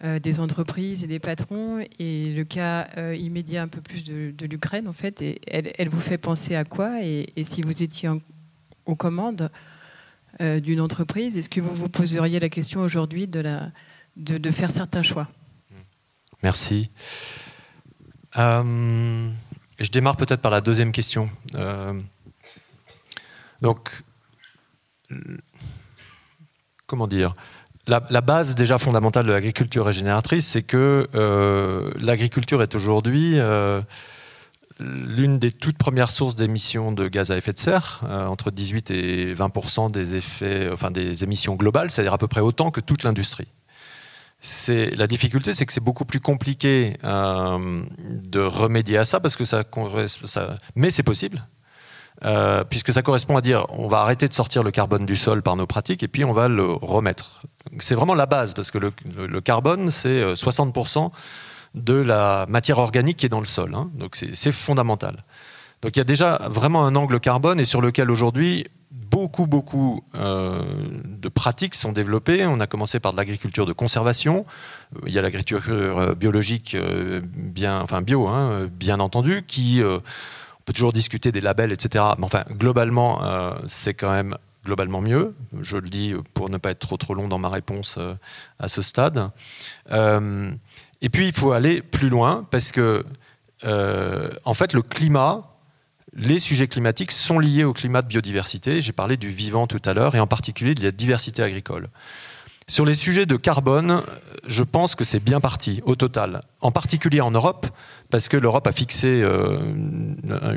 euh, 0.04 0.20
des 0.20 0.40
entreprises 0.40 1.04
et 1.04 1.08
des 1.08 1.20
patrons? 1.20 1.86
Et 2.00 2.34
le 2.34 2.44
cas 2.46 2.88
euh, 2.98 3.16
immédiat 3.16 3.62
un 3.62 3.68
peu 3.68 3.82
plus 3.82 4.06
de, 4.06 4.46
l'Ukraine, 4.46 4.88
en 4.88 4.94
fait, 4.94 5.22
elle, 5.48 5.90
vous 5.90 6.00
fait 6.00 6.18
penser 6.18 6.56
à 6.56 6.64
quoi? 6.64 7.04
Et, 7.04 7.44
si 7.44 7.62
vous 7.62 7.84
étiez 7.84 8.10
aux 8.86 8.96
commandes 8.96 9.50
d'une 10.40 10.82
entreprise, 10.82 11.38
est-ce 11.38 11.50
que 11.50 11.62
vous 11.62 11.74
vous 11.74 11.90
poseriez 11.90 12.40
la 12.42 12.50
question 12.50 12.82
aujourd'hui 12.82 13.26
de, 13.26 13.42
de, 14.16 14.52
faire 14.52 14.72
certains 14.72 15.04
choix 15.04 15.28
Merci. 16.44 16.90
je 18.36 19.92
démarre 19.92 20.18
peut-être 20.18 20.42
par 20.42 20.52
la 20.52 20.62
deuxième 20.62 20.92
question. 20.92 21.30
donc, 23.62 24.04
comment 26.88 27.08
dire? 27.08 27.34
La, 27.88 28.00
base 28.00 28.56
déjà 28.56 28.80
fondamentale 28.80 29.28
de 29.28 29.32
l'agriculture 29.32 29.86
régénératrice, 29.86 30.48
c'est 30.48 30.64
que 30.64 31.08
euh, 31.14 31.92
l'agriculture 32.00 32.64
est 32.64 32.74
aujourd'hui 32.74 33.34
euh, 33.36 33.80
l'une 34.80 35.38
des 35.38 35.52
toutes 35.52 35.78
premières 35.78 36.10
sources 36.10 36.34
d'émissions 36.34 36.92
de 36.92 37.08
gaz 37.08 37.30
à 37.30 37.38
effet 37.38 37.54
de 37.54 37.60
serre, 37.60 38.02
euh, 38.10 38.26
entre 38.26 38.50
18 38.50 38.90
et 38.90 39.34
20 39.36 39.92
des 39.92 40.16
effets, 40.16 40.72
des 40.92 41.24
émissions 41.24 41.54
globales, 41.54 41.92
c'est-à-dire 41.92 42.16
à 42.16 42.18
peu 42.18 42.28
près 42.28 42.42
autant 42.42 42.72
que 42.72 42.82
toute 42.82 43.04
l'industrie. 43.04 43.48
La 44.68 45.08
difficulté, 45.08 45.54
c'est 45.54 45.66
que 45.66 45.74
c'est 45.74 45.84
beaucoup 45.84 46.06
plus 46.06 46.20
compliqué 46.20 46.98
de 47.04 48.40
remédier 48.40 48.98
à 48.98 49.06
ça 49.06 49.20
parce 49.20 49.36
que 49.36 49.46
ça 49.46 49.64
mais 50.76 50.92
c'est 50.92 51.04
possible. 51.04 51.48
Euh, 52.24 52.64
puisque 52.64 52.94
ça 52.94 53.02
correspond 53.02 53.36
à 53.36 53.42
dire 53.42 53.66
on 53.70 53.90
va 53.90 54.00
arrêter 54.00 54.28
de 54.30 54.34
sortir 54.34 54.64
le 54.64 54.72
carbone 54.72 55.06
du 55.06 55.18
sol 55.18 55.42
par 55.42 55.58
nos 55.58 55.68
pratiques 55.68 56.02
et 56.02 56.08
puis 56.08 56.24
on 56.24 56.32
va 56.32 56.48
le 56.48 56.66
remettre. 56.66 57.44
C'est 57.80 57.96
vraiment 57.96 58.16
la 58.16 58.26
base, 58.26 58.54
parce 58.54 58.72
que 58.72 58.78
le, 58.78 59.42
carbone, 59.42 59.92
c'est 59.92 60.34
60% 60.34 61.06
euh, 61.06 61.10
de 61.74 61.94
la 61.94 62.46
matière 62.48 62.80
organique 62.80 63.18
qui 63.18 63.26
est 63.26 63.30
dans 63.30 63.40
le 63.40 63.46
sol. 63.46 63.76
Hein. 63.76 63.90
donc 63.96 64.16
c'est 64.16 64.52
fondamental. 64.52 65.26
Donc 65.82 65.98
il 65.98 66.00
y 66.00 66.02
a 66.02 66.06
déjà 66.06 66.48
vraiment 66.50 66.86
un 66.86 66.96
angle 66.96 67.20
carbone 67.20 67.60
et 67.60 67.66
sur 67.66 67.82
lequel 67.82 68.10
aujourd'hui 68.10 68.66
beaucoup, 69.12 69.48
beaucoup 69.48 70.04
euh, 70.16 70.62
de 71.06 71.30
pratiques 71.30 71.76
sont 71.76 71.92
développées. 71.92 72.46
On 72.46 72.60
a 72.60 72.68
commencé 72.68 73.00
par 73.00 73.12
de 73.12 73.18
l'agriculture 73.18 73.66
de 73.66 73.74
conservation. 73.74 74.46
Il 75.06 75.14
y 75.14 75.20
a 75.20 75.22
l'agriculture 75.22 76.16
biologique, 76.16 76.76
bien, 77.36 77.80
enfin 77.82 78.02
bio, 78.02 78.28
hein, 78.28 78.68
bien 78.72 79.00
entendu, 79.00 79.44
qui 79.46 79.82
peut 80.66 80.74
toujours 80.74 80.94
discuter 80.94 81.32
des 81.32 81.42
labels, 81.42 81.72
etc. 81.72 82.04
Mais 82.18 82.26
enfin, 82.26 82.44
globalement, 82.50 83.24
euh, 83.24 83.54
c'est 83.68 83.94
quand 83.94 84.12
même 84.12 84.36
globalement 84.66 85.00
mieux. 85.00 85.36
Je 85.62 85.78
le 85.78 85.88
dis 85.90 86.14
pour 86.34 86.50
ne 86.50 86.58
pas 86.58 86.72
être 86.72 86.80
trop 86.80 86.98
trop 86.98 87.14
long 87.14 87.28
dans 87.28 87.38
ma 87.38 87.50
réponse 87.50 87.96
euh, 88.00 88.16
à 88.60 88.68
ce 88.68 88.82
stade. 88.82 89.30
Euh, 89.92 90.52
et 91.02 91.10
puis, 91.10 91.28
il 91.28 91.34
faut 91.34 91.52
aller 91.52 91.82
plus 91.82 92.10
loin 92.10 92.46
parce 92.50 92.72
que, 92.72 93.06
en 93.64 94.54
fait, 94.54 94.74
le 94.74 94.82
climat, 94.82 95.55
les 96.16 96.40
sujets 96.40 96.68
climatiques 96.68 97.12
sont 97.12 97.40
liés 97.40 97.64
au 97.64 97.74
climat 97.74 98.02
de 98.02 98.08
biodiversité. 98.08 98.82
J'ai 98.82 98.94
parlé 98.94 99.18
du 99.18 99.30
vivant 99.30 99.68
tout 99.68 99.82
à 99.86 99.94
l'heure, 99.94 100.16
et 100.16 100.20
en 100.20 100.28
particulier 100.28 100.74
de 100.74 100.84
la 100.84 100.92
diversité 100.92 101.44
agricole. 101.44 101.90
Sur 102.68 102.84
les 102.84 102.96
sujets 102.96 103.28
de 103.28 103.36
carbone, 103.36 104.02
je 104.48 104.64
pense 104.64 104.96
que 104.96 105.04
c'est 105.04 105.20
bien 105.20 105.40
parti 105.40 105.82
au 105.86 105.96
total, 105.96 106.42
en 106.62 106.72
particulier 106.72 107.22
en 107.22 107.30
Europe, 107.30 107.68
parce 108.10 108.28
que 108.28 108.38
l'Europe 108.38 108.66
a 108.66 108.72
fixé 108.72 109.22
euh, 109.22 109.60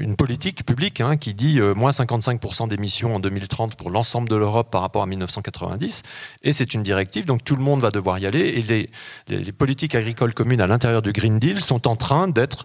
une 0.01 0.16
politique 0.16 0.64
publique 0.64 1.03
hein, 1.03 1.18
qui 1.18 1.35
dit 1.35 1.61
euh, 1.61 1.75
moins 1.75 1.90
55% 1.90 2.68
d'émissions 2.68 3.16
en 3.16 3.21
2030 3.21 3.77
pour 3.77 3.90
l'ensemble 3.90 4.27
de 4.31 4.37
l'Europe 4.37 4.71
par 4.71 4.81
rapport 4.81 5.03
à 5.03 5.07
1990, 5.07 6.03
et 6.44 6.53
c'est 6.53 6.73
une 6.73 6.83
directive, 6.83 7.27
donc 7.27 7.44
tout 7.44 7.57
le 7.57 7.62
monde 7.62 7.83
va 7.83 7.90
devoir 7.90 8.18
y 8.18 8.25
aller, 8.25 8.40
et 8.40 8.62
les, 8.62 8.90
les 9.29 9.53
politiques 9.53 9.94
agricoles 9.94 10.33
communes 10.33 10.62
à 10.62 10.66
l'intérieur 10.66 11.03
du 11.03 11.12
Green 11.12 11.38
Deal 11.38 11.61
sont 11.61 11.87
en 11.88 11.97
train 11.97 12.27
d'être 12.27 12.64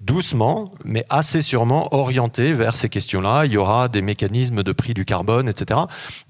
doucement, 0.00 0.72
mais 0.84 1.04
assez 1.10 1.42
sûrement 1.42 1.94
orienté 1.94 2.52
vers 2.52 2.74
ces 2.74 2.88
questions-là. 2.88 3.44
Il 3.44 3.52
y 3.52 3.56
aura 3.56 3.88
des 3.88 4.00
mécanismes 4.00 4.62
de 4.62 4.72
prix 4.72 4.94
du 4.94 5.04
carbone, 5.04 5.48
etc. 5.48 5.80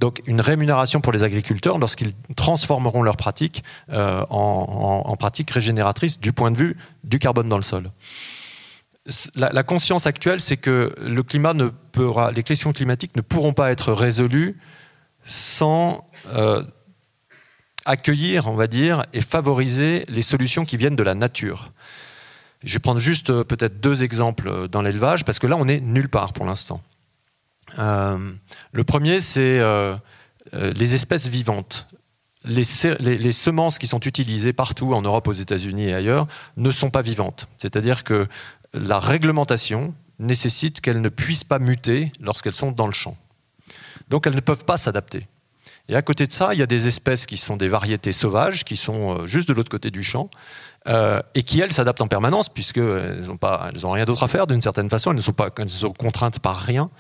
Donc 0.01 0.23
une 0.27 0.41
rémunération 0.41 1.01
pour 1.01 1.13
les 1.13 1.23
agriculteurs 1.23 1.79
lorsqu'ils 1.79 2.13
transformeront 2.37 3.03
leurs 3.03 3.17
pratiques 3.17 3.63
euh, 3.91 4.25
en, 4.29 5.17
pratiques 5.17 5.51
régénératrices 5.51 6.19
du 6.19 6.33
point 6.33 6.51
de 6.51 6.59
vue 6.59 6.77
du 7.05 7.19
carbone 7.19 7.49
dans 7.49 7.57
le 7.57 7.63
sol. 7.63 7.91
La, 9.37 9.63
conscience 9.63 10.07
actuelle, 10.07 10.41
c'est 10.41 10.57
que 10.57 10.95
le 11.01 11.23
climat 11.23 11.55
ne 11.55 11.71
les 12.35 12.43
questions 12.43 12.73
climatiques 12.73 13.17
ne 13.17 13.23
pourront 13.23 13.55
pas 13.55 13.73
être 13.73 13.93
résolues 13.93 14.59
sans 15.25 16.07
euh, 16.29 16.63
accueillir, 17.85 18.49
on 18.49 18.61
et 19.13 19.21
favoriser 19.21 20.05
les 20.09 20.23
solutions 20.23 20.65
qui 20.65 20.77
viennent 20.77 20.97
de 20.97 21.03
la 21.03 21.15
nature. 21.15 21.73
Je 22.63 22.75
vais 22.75 22.79
prendre 22.79 23.01
juste 23.01 23.31
euh, 23.31 23.45
peut-être 23.45 23.81
deux 23.81 24.03
exemples 24.03 24.49
euh, 24.49 24.69
dans 24.69 24.83
l'élevage, 24.83 25.25
parce 25.25 25.39
que 25.39 25.47
là, 25.47 25.57
on 25.57 25.67
est 25.67 25.81
nulle 25.81 26.09
part 26.09 26.33
pour 26.33 26.45
l'instant. 26.45 26.83
Euh, 27.79 28.19
le 28.73 28.85
premier, 28.85 29.21
c'est 29.21 29.61
les 30.53 30.95
espèces 30.95 31.29
vivantes. 31.29 31.87
Les, 32.45 32.65
les, 33.01 33.33
semences 33.33 33.79
qui 33.79 33.87
sont 33.87 34.01
utilisées 34.01 34.55
partout 34.55 34.95
en 34.95 35.03
Europe, 35.03 35.29
aux 35.29 35.33
États-Unis 35.33 35.89
et 35.89 35.95
ailleurs 35.95 36.27
ne 36.57 36.71
sont 36.71 36.91
pas 36.91 37.03
vivantes. 37.03 37.49
C'est-à-dire 37.59 38.03
que 38.03 38.27
la 38.73 38.99
réglementation 38.99 39.95
nécessite 40.19 40.81
qu'elles 40.81 41.03
ne 41.03 41.11
puissent 41.11 41.45
pas 41.45 41.59
muter 41.59 42.13
lorsqu'elles 42.19 42.55
sont 42.55 42.73
dans 42.73 42.87
le 42.87 42.93
champ. 42.93 43.17
Donc 44.09 44.27
elles 44.27 44.35
ne 44.35 44.41
peuvent 44.41 44.65
pas 44.65 44.79
s'adapter. 44.79 45.29
Et 45.89 45.97
à 45.97 46.03
côté 46.03 46.27
de 46.27 46.33
ça, 46.33 46.55
il 46.55 46.61
y 46.61 46.63
a 46.63 46.67
des 46.67 46.87
espèces 46.87 47.27
qui 47.27 47.37
sont 47.37 47.57
des 47.57 47.69
variétés 47.69 48.13
sauvages, 48.13 48.65
qui 48.65 48.77
sont 48.77 49.27
juste 49.27 49.49
de 49.49 49.55
l'autre 49.55 49.71
côté 49.71 49.91
du 49.91 50.05
champ, 50.05 50.31
euh, 50.89 51.21
et 51.35 51.43
qui, 51.43 51.61
elles, 51.61 51.75
s'adaptent 51.75 52.01
en 52.01 52.09
permanence, 52.09 52.49
puisqu'elles 52.49 53.27
n'ont 53.27 53.91
rien 53.91 54.05
d'autre 54.07 54.23
à 54.23 54.29
faire 54.29 54.47
d'une 54.47 54.63
certaine 54.63 54.89
façon, 54.89 55.11
elles 55.11 55.17
ne 55.17 55.23
sont 55.23 55.33
pas 55.33 55.51
elles 55.59 55.69
sont 55.69 55.93
contraintes 55.93 56.39
par 56.39 56.57
rien. 56.57 56.91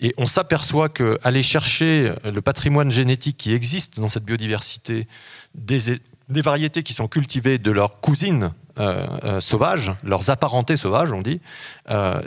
Et 0.00 0.12
on 0.18 0.26
s'aperçoit 0.26 0.90
qu'aller 0.90 1.42
chercher 1.42 2.12
le 2.24 2.42
patrimoine 2.42 2.90
génétique 2.90 3.38
qui 3.38 3.54
existe 3.54 3.98
dans 3.98 4.08
cette 4.08 4.24
biodiversité, 4.24 5.08
des, 5.54 5.98
variétés 6.28 6.82
qui 6.82 6.92
sont 6.92 7.08
cultivées 7.08 7.56
de 7.56 7.70
leurs 7.70 8.00
cousines 8.02 8.52
euh, 8.78 9.06
euh, 9.24 9.40
sauvages, 9.40 9.92
leurs 10.04 10.28
apparentés 10.28 10.76
sauvages, 10.76 11.12
on 11.12 11.22
dit, 11.22 11.40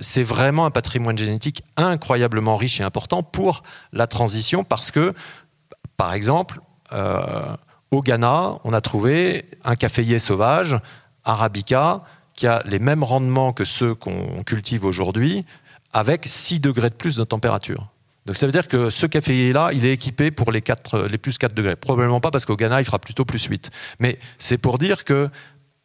c'est 0.02 0.24
vraiment 0.24 0.66
un 0.66 0.72
patrimoine 0.72 1.20
génétique 1.20 1.62
incroyablement 1.78 2.56
riche 2.56 2.80
et 2.80 2.84
important 2.84 3.22
pour 3.22 3.62
la 3.94 4.08
transition, 4.08 4.64
parce 4.64 4.90
que, 4.90 5.14
par 6.00 6.14
exemple, 6.14 6.62
au 7.92 8.02
Ghana, 8.02 8.60
on 8.64 8.72
a 8.72 8.80
trouvé 8.80 9.50
un 9.66 9.76
caféier 9.76 10.18
sauvage, 10.18 10.78
Arabica, 11.26 12.04
qui 12.34 12.48
a 12.48 12.64
les 12.64 12.80
mêmes 12.80 13.04
rendements 13.04 13.52
que 13.52 13.66
ceux 13.66 13.96
qu'on 13.96 14.44
cultive 14.44 14.86
aujourd'hui, 14.86 15.46
avec 15.92 16.24
6 16.26 16.62
degrés 16.62 16.90
de 16.90 16.96
plus 16.96 17.18
de 17.18 17.26
température. 17.26 17.90
Donc 18.26 18.38
ça 18.38 18.46
veut 18.46 18.54
dire 18.54 18.70
que 18.70 18.90
ce 18.90 19.08
caféier-là, 19.08 19.72
il 19.74 19.86
est 19.86 19.92
équipé 19.92 20.32
pour 20.32 20.54
les, 20.54 20.62
4, 20.62 21.02
les 21.02 21.18
plus 21.18 21.38
4 21.38 21.54
degrés. 21.54 21.76
Probablement 21.76 22.22
pas 22.22 22.32
parce 22.32 22.46
qu'au 22.46 22.56
Ghana, 22.56 22.80
il 22.80 22.86
fera 22.86 23.00
plutôt 23.00 23.26
plus 23.26 23.44
8. 23.44 23.70
Mais 24.00 24.20
c'est 24.38 24.58
pour 24.58 24.78
dire 24.78 25.04
qu'il 25.04 25.30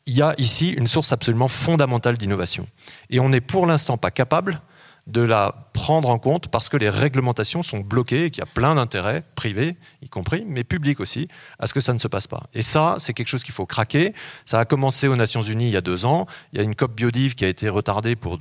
y 0.07 0.23
a 0.23 0.37
ici 0.39 0.71
une 0.71 0.87
source 0.87 1.11
absolument 1.11 1.49
fondamentale 1.49 2.19
d'innovation. 2.19 2.69
Et 3.11 3.19
on 3.19 3.31
n'est 3.31 3.41
pour 3.41 3.67
l'instant 3.67 3.97
pas 3.97 4.13
capable 4.13 4.61
de 5.07 5.21
la 5.21 5.69
prendre 5.75 6.09
en 6.09 6.19
compte 6.19 6.49
parce 6.49 6.71
que 6.71 6.79
les 6.79 6.89
réglementations 6.89 7.63
sont 7.63 7.81
bloquées 7.81 8.27
et 8.27 8.31
qu'il 8.31 8.41
y 8.41 8.43
a 8.43 8.51
plein 8.51 8.75
d'intérêts 8.75 9.23
privés, 9.35 9.77
y 10.01 10.09
compris, 10.09 10.45
mais 10.49 10.65
publics 10.65 11.01
aussi, 11.01 11.29
à 11.59 11.67
ce 11.67 11.75
que 11.75 11.81
ça 11.81 11.93
ne 11.93 11.99
se 11.99 12.09
passe 12.09 12.27
pas. 12.27 12.45
Et 12.55 12.63
ça, 12.63 12.97
c'est 12.99 13.13
quelque 13.13 13.29
chose 13.29 13.45
qu'il 13.45 13.53
faut 13.53 13.67
craquer. 13.67 14.15
Ça 14.47 14.61
a 14.61 14.65
commencé 14.65 15.07
aux 15.09 15.17
Nations 15.17 15.43
Unies 15.43 15.67
il 15.67 15.73
y 15.73 15.77
a 15.77 15.83
deux 15.83 16.07
ans. 16.07 16.27
Il 16.53 16.59
y 16.59 16.61
a 16.61 16.65
une 16.65 16.75
COP 16.75 16.95
biodive 16.95 17.35
qui 17.35 17.45
a 17.45 17.49
été 17.49 17.69
retardée 17.69 18.17
pour 18.17 18.39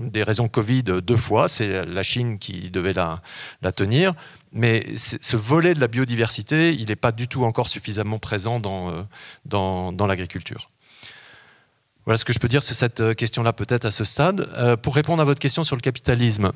des 0.00 0.22
raisons 0.24 0.48
Covid 0.48 0.82
deux 0.82 1.16
fois. 1.16 1.46
C'est 1.46 1.84
la 1.84 2.02
Chine 2.02 2.38
qui 2.38 2.70
devait 2.70 2.94
la, 2.94 3.20
tenir. 3.72 4.14
Mais 4.52 4.86
ce 4.96 5.36
volet 5.36 5.74
de 5.74 5.80
la 5.80 5.86
biodiversité, 5.86 6.74
il 6.74 6.88
n'est 6.88 6.96
pas 6.96 7.12
du 7.12 7.28
tout 7.28 7.44
encore 7.44 7.68
suffisamment 7.68 8.18
présent 8.18 8.58
dans, 8.58 8.90
euh, 8.90 10.06
l'agriculture. 10.08 10.70
Voilà 12.06 12.16
ce 12.16 12.24
que 12.24 12.32
je 12.32 12.38
peux 12.38 12.48
dire 12.48 12.62
sur 12.62 12.74
cette 12.74 13.00
euh, 13.00 13.14
question-là 13.14 13.52
peut-être 13.52 13.84
à 13.84 13.90
ce 13.90 14.04
stade. 14.04 14.48
Euh, 14.56 14.76
pour 14.76 14.94
répondre 14.94 15.20
à 15.20 15.24
votre 15.24 15.40
question 15.40 15.64
sur 15.64 15.76
le 15.76 15.80
capitalisme, 15.80 16.52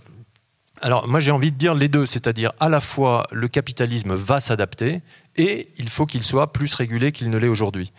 alors 0.80 1.06
moi 1.06 1.20
j'ai 1.20 1.30
envie 1.30 1.52
de 1.52 1.56
dire 1.56 1.74
les 1.74 1.88
deux, 1.88 2.06
c'est-à-dire 2.06 2.52
à 2.60 2.68
la 2.68 2.80
fois 2.80 3.26
le 3.30 3.48
capitalisme 3.48 4.14
va 4.14 4.40
s'adapter 4.40 5.02
et 5.36 5.68
il 5.78 5.88
faut 5.88 6.06
qu'il 6.06 6.24
soit 6.24 6.52
plus 6.52 6.74
régulé 6.74 7.12
qu'il 7.12 7.30
ne 7.30 7.36
l'est 7.36 7.48
aujourd'hui. 7.48 7.92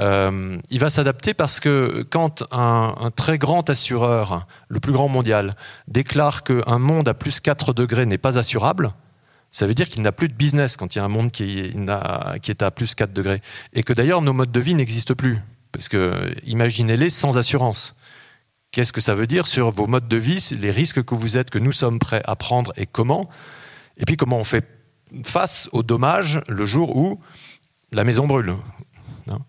Euh, 0.00 0.58
il 0.70 0.78
va 0.78 0.90
s'adapter 0.90 1.34
parce 1.34 1.60
que 1.60 2.06
quand 2.08 2.44
un, 2.50 3.10
très 3.16 3.38
grand 3.38 3.68
assureur, 3.70 4.46
le 4.68 4.80
plus 4.80 4.92
grand 4.92 5.08
mondial, 5.08 5.56
déclare 5.88 6.42
qu'un 6.42 6.78
monde 6.78 7.08
à 7.08 7.14
plus 7.14 7.40
4 7.40 7.72
degrés 7.72 8.06
n'est 8.06 8.18
pas 8.18 8.38
assurable, 8.38 8.92
ça 9.50 9.66
veut 9.66 9.74
dire 9.74 9.88
qu'il 9.88 10.02
n'a 10.02 10.12
plus 10.12 10.28
de 10.28 10.34
business 10.34 10.76
quand 10.76 10.94
il 10.94 10.98
y 10.98 11.00
a 11.00 11.04
un 11.04 11.08
monde 11.08 11.30
qui, 11.30 11.74
qui 12.42 12.50
est 12.50 12.62
à 12.62 12.70
plus 12.70 12.94
4 12.94 13.12
degrés. 13.12 13.42
Et 13.74 13.82
que 13.82 13.92
d'ailleurs 13.92 14.22
nos 14.22 14.32
modes 14.32 14.52
de 14.52 14.60
vie 14.60 14.74
n'existent 14.74 15.14
plus. 15.14 15.40
Parce 15.72 15.88
que 15.88 16.34
imaginez-les 16.44 17.10
sans 17.10 17.38
assurance. 17.38 17.96
Qu'est-ce 18.70 18.92
que 18.92 19.00
ça 19.00 19.14
veut 19.14 19.26
dire 19.26 19.46
sur 19.46 19.70
vos 19.70 19.86
modes 19.86 20.08
de 20.08 20.16
vie, 20.16 20.56
les 20.58 20.70
risques 20.70 21.02
que 21.02 21.14
vous 21.14 21.36
êtes, 21.36 21.50
que 21.50 21.58
nous 21.58 21.72
sommes 21.72 21.98
prêts 21.98 22.22
à 22.24 22.36
prendre 22.36 22.72
et 22.76 22.86
comment? 22.86 23.28
Et 23.98 24.04
puis 24.04 24.16
comment 24.16 24.38
on 24.38 24.44
fait 24.44 24.66
face 25.24 25.68
aux 25.72 25.82
dommages 25.82 26.40
le 26.48 26.64
jour 26.64 26.96
où 26.96 27.20
la 27.92 28.04
maison 28.04 28.26
brûle. 28.26 28.54
Hein? 29.30 29.40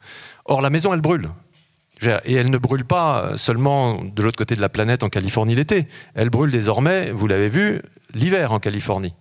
Or, 0.45 0.61
la 0.61 0.69
maison, 0.69 0.93
elle 0.93 1.01
brûle. 1.01 1.29
Et 2.25 2.33
elle 2.33 2.49
ne 2.49 2.57
brûle 2.57 2.83
pas 2.83 3.37
seulement 3.37 4.03
de 4.03 4.21
l'autre 4.21 4.37
côté 4.37 4.55
de 4.55 4.61
la 4.61 4.67
planète 4.67 5.03
en 5.03 5.09
Californie 5.09 5.55
l'été. 5.55 5.87
Elle 6.15 6.29
brûle 6.29 6.51
désormais, 6.51 7.11
vous 7.11 7.27
l'avez 7.27 7.47
vu, 7.47 7.81
l'hiver 8.13 8.51
en 8.51 8.59
Californie. 8.59 9.13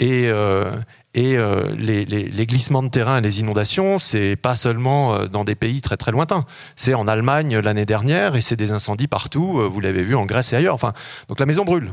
Et, 0.00 0.28
euh, 0.28 0.72
et 1.14 1.36
euh, 1.36 1.74
les, 1.76 2.46
glissements 2.46 2.82
de 2.82 2.88
terrain 2.88 3.18
et 3.18 3.20
les 3.20 3.40
inondations, 3.40 3.98
c'est 3.98 4.36
pas 4.36 4.54
seulement 4.54 5.14
euh, 5.14 5.26
dans 5.26 5.44
des 5.44 5.54
pays 5.54 5.80
très 5.80 5.96
très 5.96 6.12
lointains. 6.12 6.46
C'est 6.76 6.94
en 6.94 7.08
Allemagne 7.08 7.58
l'année 7.58 7.86
dernière 7.86 8.36
et 8.36 8.40
c'est 8.40 8.56
des 8.56 8.72
incendies 8.72 9.08
partout. 9.08 9.60
vous 9.68 9.80
l'avez 9.80 10.02
vu 10.02 10.14
en 10.14 10.24
Grèce 10.24 10.52
et 10.52 10.56
ailleurs. 10.56 10.74
Enfin, 10.74 10.92
donc 11.28 11.40
la 11.40 11.46
maison 11.46 11.64
brûle. 11.64 11.92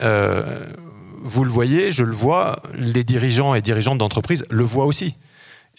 vous 0.00 1.44
le 1.44 1.50
voyez, 1.50 1.92
je 1.92 2.02
le 2.02 2.12
vois. 2.12 2.60
Les 2.74 3.04
dirigeants 3.04 3.54
et 3.54 3.62
dirigeantes 3.62 3.98
d'entreprises 3.98 4.44
le 4.50 4.64
voient 4.64 4.86
aussi. 4.86 5.14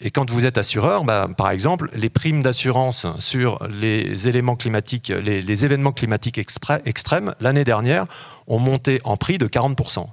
Et 0.02 0.10
quand 0.10 0.30
vous 0.30 0.46
êtes 0.46 0.56
assureur, 0.56 1.04
bah, 1.04 1.28
par 1.36 1.50
exemple, 1.50 1.90
les 1.92 2.08
primes 2.08 2.42
d'assurance 2.42 3.06
sur 3.18 3.58
les 3.68 4.28
éléments 4.28 4.56
climatiques, 4.56 5.08
les, 5.08 5.64
événements 5.64 5.92
climatiques 5.92 6.38
extrêmes, 6.38 7.34
l'année 7.40 7.64
dernière, 7.64 8.06
ont 8.46 8.58
monté 8.58 9.00
en 9.04 9.18
prix 9.18 9.36
de 9.36 9.46
40 9.46 9.78
euh, 9.78 10.04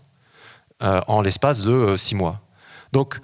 en 0.82 1.22
l'espace 1.22 1.62
de 1.62 1.72
euh, 1.72 1.98
six 1.98 2.16
mois. 2.16 2.42
Donc, 2.94 3.20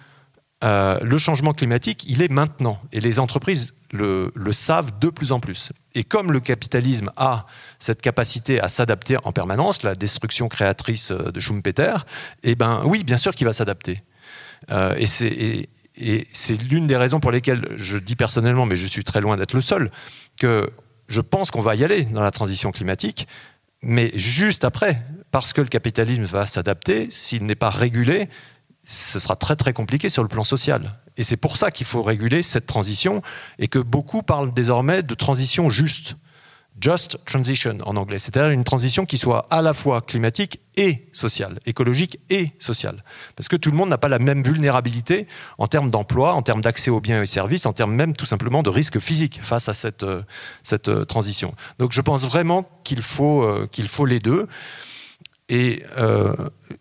euh, 0.64 0.98
le 1.02 1.18
changement 1.18 1.54
climatique, 1.54 2.06
il 2.08 2.22
est 2.22 2.32
maintenant. 2.32 2.80
Et 2.92 3.02
les 3.02 3.20
entreprises 3.20 3.74
le, 3.92 4.32
savent 4.52 4.98
de 5.00 5.10
plus 5.10 5.32
en 5.32 5.40
plus. 5.40 5.72
Et 5.94 6.04
comme 6.04 6.32
le 6.32 6.40
capitalisme 6.40 7.12
a 7.18 7.46
cette 7.80 8.02
capacité 8.02 8.60
à 8.60 8.70
s'adapter 8.70 9.18
en 9.24 9.32
permanence, 9.32 9.84
la 9.84 9.94
destruction 9.94 10.48
créatrice 10.48 11.12
de 11.12 11.40
Schumpeter, 11.40 11.96
eh 12.44 12.56
ben 12.56 12.82
oui, 12.86 13.04
bien 13.04 13.18
sûr 13.18 13.36
qu'il 13.36 13.46
va 13.46 13.54
s'adapter. 13.54 14.02
et 14.72 15.06
c'est 15.06 16.64
l'une 16.64 16.88
des 16.88 16.98
raisons 16.98 17.20
pour 17.20 17.32
lesquelles 17.32 17.68
je 17.76 17.98
dis 17.98 18.16
personnellement, 18.16 18.66
mais 18.66 18.78
je 18.78 18.88
suis 18.88 19.04
très 19.04 19.22
loin 19.22 19.38
d'être 19.38 19.54
le 19.54 19.62
seul, 19.62 19.92
que 20.38 20.72
je 21.08 21.22
pense 21.22 21.52
qu'on 21.52 21.62
va 21.62 21.76
y 21.76 21.84
aller 21.84 22.06
dans 22.06 22.24
la 22.24 22.32
transition 22.32 22.72
climatique, 22.72 23.28
mais 23.84 24.12
juste 24.16 24.64
après, 24.64 25.04
parce 25.34 25.52
que 25.52 25.62
le 25.62 25.68
capitalisme 25.68 26.26
va 26.26 26.46
s'adapter, 26.46 27.10
s'il 27.10 27.48
n'est 27.48 27.56
pas 27.56 27.72
régulé, 27.72 28.30
ce 28.84 29.20
sera 29.20 29.36
très 29.36 29.56
très 29.56 29.74
compliqué 29.74 30.08
sur 30.08 30.22
le 30.22 30.30
plan 30.30 30.44
social. 30.44 31.00
Et 31.18 31.24
c'est 31.24 31.38
pour 31.38 31.58
ça 31.58 31.72
qu'il 31.72 31.88
faut 31.88 32.04
réguler 32.04 32.44
cette 32.44 32.68
transition 32.68 33.24
et 33.58 33.68
que 33.68 33.80
beaucoup 33.80 34.22
parlent 34.22 34.54
désormais 34.54 35.02
de 35.02 35.16
transition 35.16 35.72
juste. 35.72 36.18
Just 36.80 37.18
transition 37.26 37.80
en 37.84 37.96
anglais, 37.98 38.20
c'est-à-dire 38.20 38.52
une 38.52 38.64
transition 38.64 39.08
qui 39.08 39.18
soit 39.18 39.48
à 39.50 39.64
la 39.64 39.74
fois 39.74 40.02
climatique 40.02 40.60
et 40.76 41.08
sociale, 41.14 41.60
écologique 41.66 42.20
et 42.30 42.52
sociale. 42.60 43.04
Parce 43.36 43.48
que 43.48 43.56
tout 43.56 43.72
le 43.72 43.78
monde 43.78 43.90
n'a 43.90 43.98
pas 43.98 44.10
la 44.10 44.20
même 44.20 44.44
vulnérabilité 44.44 45.26
en 45.58 45.66
termes 45.66 45.90
d'emploi, 45.90 46.36
en 46.36 46.44
termes 46.44 46.62
d'accès 46.62 46.92
aux 46.92 47.02
biens 47.02 47.24
et 47.24 47.26
services, 47.26 47.66
en 47.66 47.74
termes 47.74 47.96
même 47.96 48.16
tout 48.16 48.28
simplement 48.28 48.62
de 48.62 48.70
risques 48.70 49.00
physiques 49.00 49.40
face 49.42 49.68
à 49.68 49.74
cette, 49.74 50.04
euh, 50.04 50.22
cette 50.62 50.90
euh, 50.90 51.06
transition. 51.06 51.56
Donc 51.80 51.92
je 51.92 52.02
pense 52.02 52.24
vraiment 52.26 52.70
qu'il 52.84 53.02
faut, 53.02 53.44
euh, 53.44 53.68
qu'il 53.72 53.88
faut 53.88 54.06
les 54.06 54.20
deux. 54.20 54.48
Et, 55.50 55.84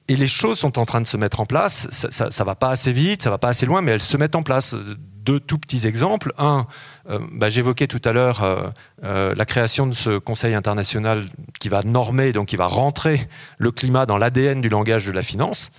et, 0.09 0.17
les 0.17 0.27
choses 0.27 0.59
sont 0.59 0.79
en 0.79 0.87
train 0.87 1.01
de 1.01 1.07
se 1.07 1.17
mettre 1.17 1.41
en 1.41 1.47
place. 1.47 1.89
Ça, 1.91 2.27
ne 2.27 2.45
va 2.45 2.55
pas 2.55 2.71
assez 2.71 2.93
vite, 2.93 3.23
ça 3.23 3.31
va 3.31 3.39
pas 3.39 3.49
assez 3.49 3.67
loin, 3.67 3.83
mais 3.83 3.93
elles 3.93 4.01
se 4.01 4.17
mettent 4.17 4.37
en 4.37 4.43
place 4.43 4.77
deux 5.23 5.41
tout 5.41 5.59
petits 5.59 5.87
exemples. 5.87 6.33
Un, 6.39 6.67
euh, 7.09 7.19
bah, 7.33 7.49
j'évoquais 7.49 7.87
tout 7.87 8.01
à 8.05 8.13
l'heure 8.13 8.43
euh, 8.43 8.69
euh, 9.05 9.35
la 9.37 9.45
création 9.45 9.87
de 9.87 9.95
ce 9.95 10.19
Conseil 10.19 10.55
international 10.55 11.27
qui 11.61 11.69
va 11.69 11.81
normer, 11.85 12.33
donc 12.33 12.49
qui 12.49 12.57
va 12.57 12.67
rentrer 12.67 13.29
le 13.59 13.71
climat 13.71 14.07
dans 14.07 14.19
l'ADN 14.19 14.61
du 14.61 14.69
langage 14.69 15.07
de 15.07 15.13
la 15.13 15.23
finance. 15.23 15.73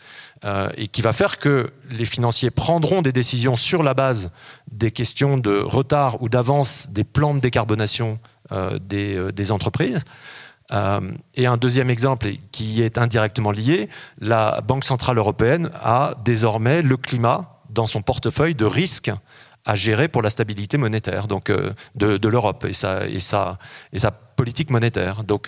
et 0.75 0.89
qui 0.89 1.01
va 1.01 1.13
faire 1.13 1.37
que 1.37 1.71
les 1.89 2.05
financiers 2.05 2.51
prendront 2.51 3.01
des 3.01 3.13
décisions 3.13 3.55
sur 3.55 3.81
la 3.81 3.93
base 3.93 4.29
des 4.69 4.91
questions 4.91 5.37
de 5.37 5.55
retard 5.57 6.21
ou 6.21 6.27
d'avance 6.27 6.89
des 6.91 7.05
plans 7.05 7.33
de 7.33 7.39
décarbonation 7.39 8.19
des, 8.81 9.51
entreprises. 9.51 10.03
Et 11.35 11.45
un 11.45 11.57
deuxième 11.57 11.89
exemple 11.89 12.29
qui 12.51 12.81
est 12.81 12.97
indirectement 12.97 13.51
lié, 13.51 13.89
la 14.19 14.61
Banque 14.61 14.85
centrale 14.85 15.19
européenne 15.19 15.69
a 15.75 16.15
désormais 16.25 16.81
le 16.81 16.97
climat 16.97 17.61
dans 17.69 17.87
son 17.87 18.01
portefeuille 18.01 18.55
de 18.55 18.65
risques 18.65 19.11
à 19.65 19.75
gérer 19.75 20.07
pour 20.07 20.21
la 20.21 20.29
stabilité 20.29 20.77
monétaire 20.77 21.27
donc, 21.27 21.49
euh, 21.49 21.71
de, 21.95 22.27
l'Europe 22.27 22.65
et 22.65 22.73
sa, 22.73 23.49
politique 24.35 24.71
monétaire. 24.71 25.23
Donc, 25.23 25.47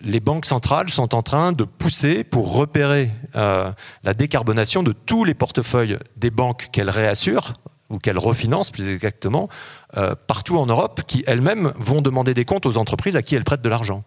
les 0.00 0.20
banques 0.20 0.44
centrales 0.44 0.90
sont 0.90 1.14
en 1.14 1.22
train 1.22 1.52
de 1.52 1.64
pousser 1.64 2.24
pour 2.24 2.56
repérer 2.56 3.10
euh, 3.36 3.70
la 4.02 4.12
décarbonation 4.12 4.82
de 4.82 4.92
tous 4.92 5.24
les 5.24 5.34
portefeuilles 5.34 5.98
des 6.16 6.30
banques 6.30 6.68
qu'elles 6.72 6.90
réassurent 6.90 7.54
ou 7.90 7.98
qu'elles 7.98 8.18
refinancent 8.18 8.72
plus 8.72 8.88
exactement 8.88 9.48
euh, 9.96 10.14
partout 10.26 10.58
en 10.58 10.66
Europe, 10.66 11.02
qui 11.06 11.22
elles-mêmes 11.26 11.72
vont 11.78 12.02
demander 12.02 12.34
des 12.34 12.44
comptes 12.44 12.66
aux 12.66 12.76
entreprises 12.76 13.14
à 13.14 13.22
qui 13.22 13.34
elles 13.36 13.44
prêtent 13.44 13.62
de 13.62 13.68
l'argent. 13.68 14.02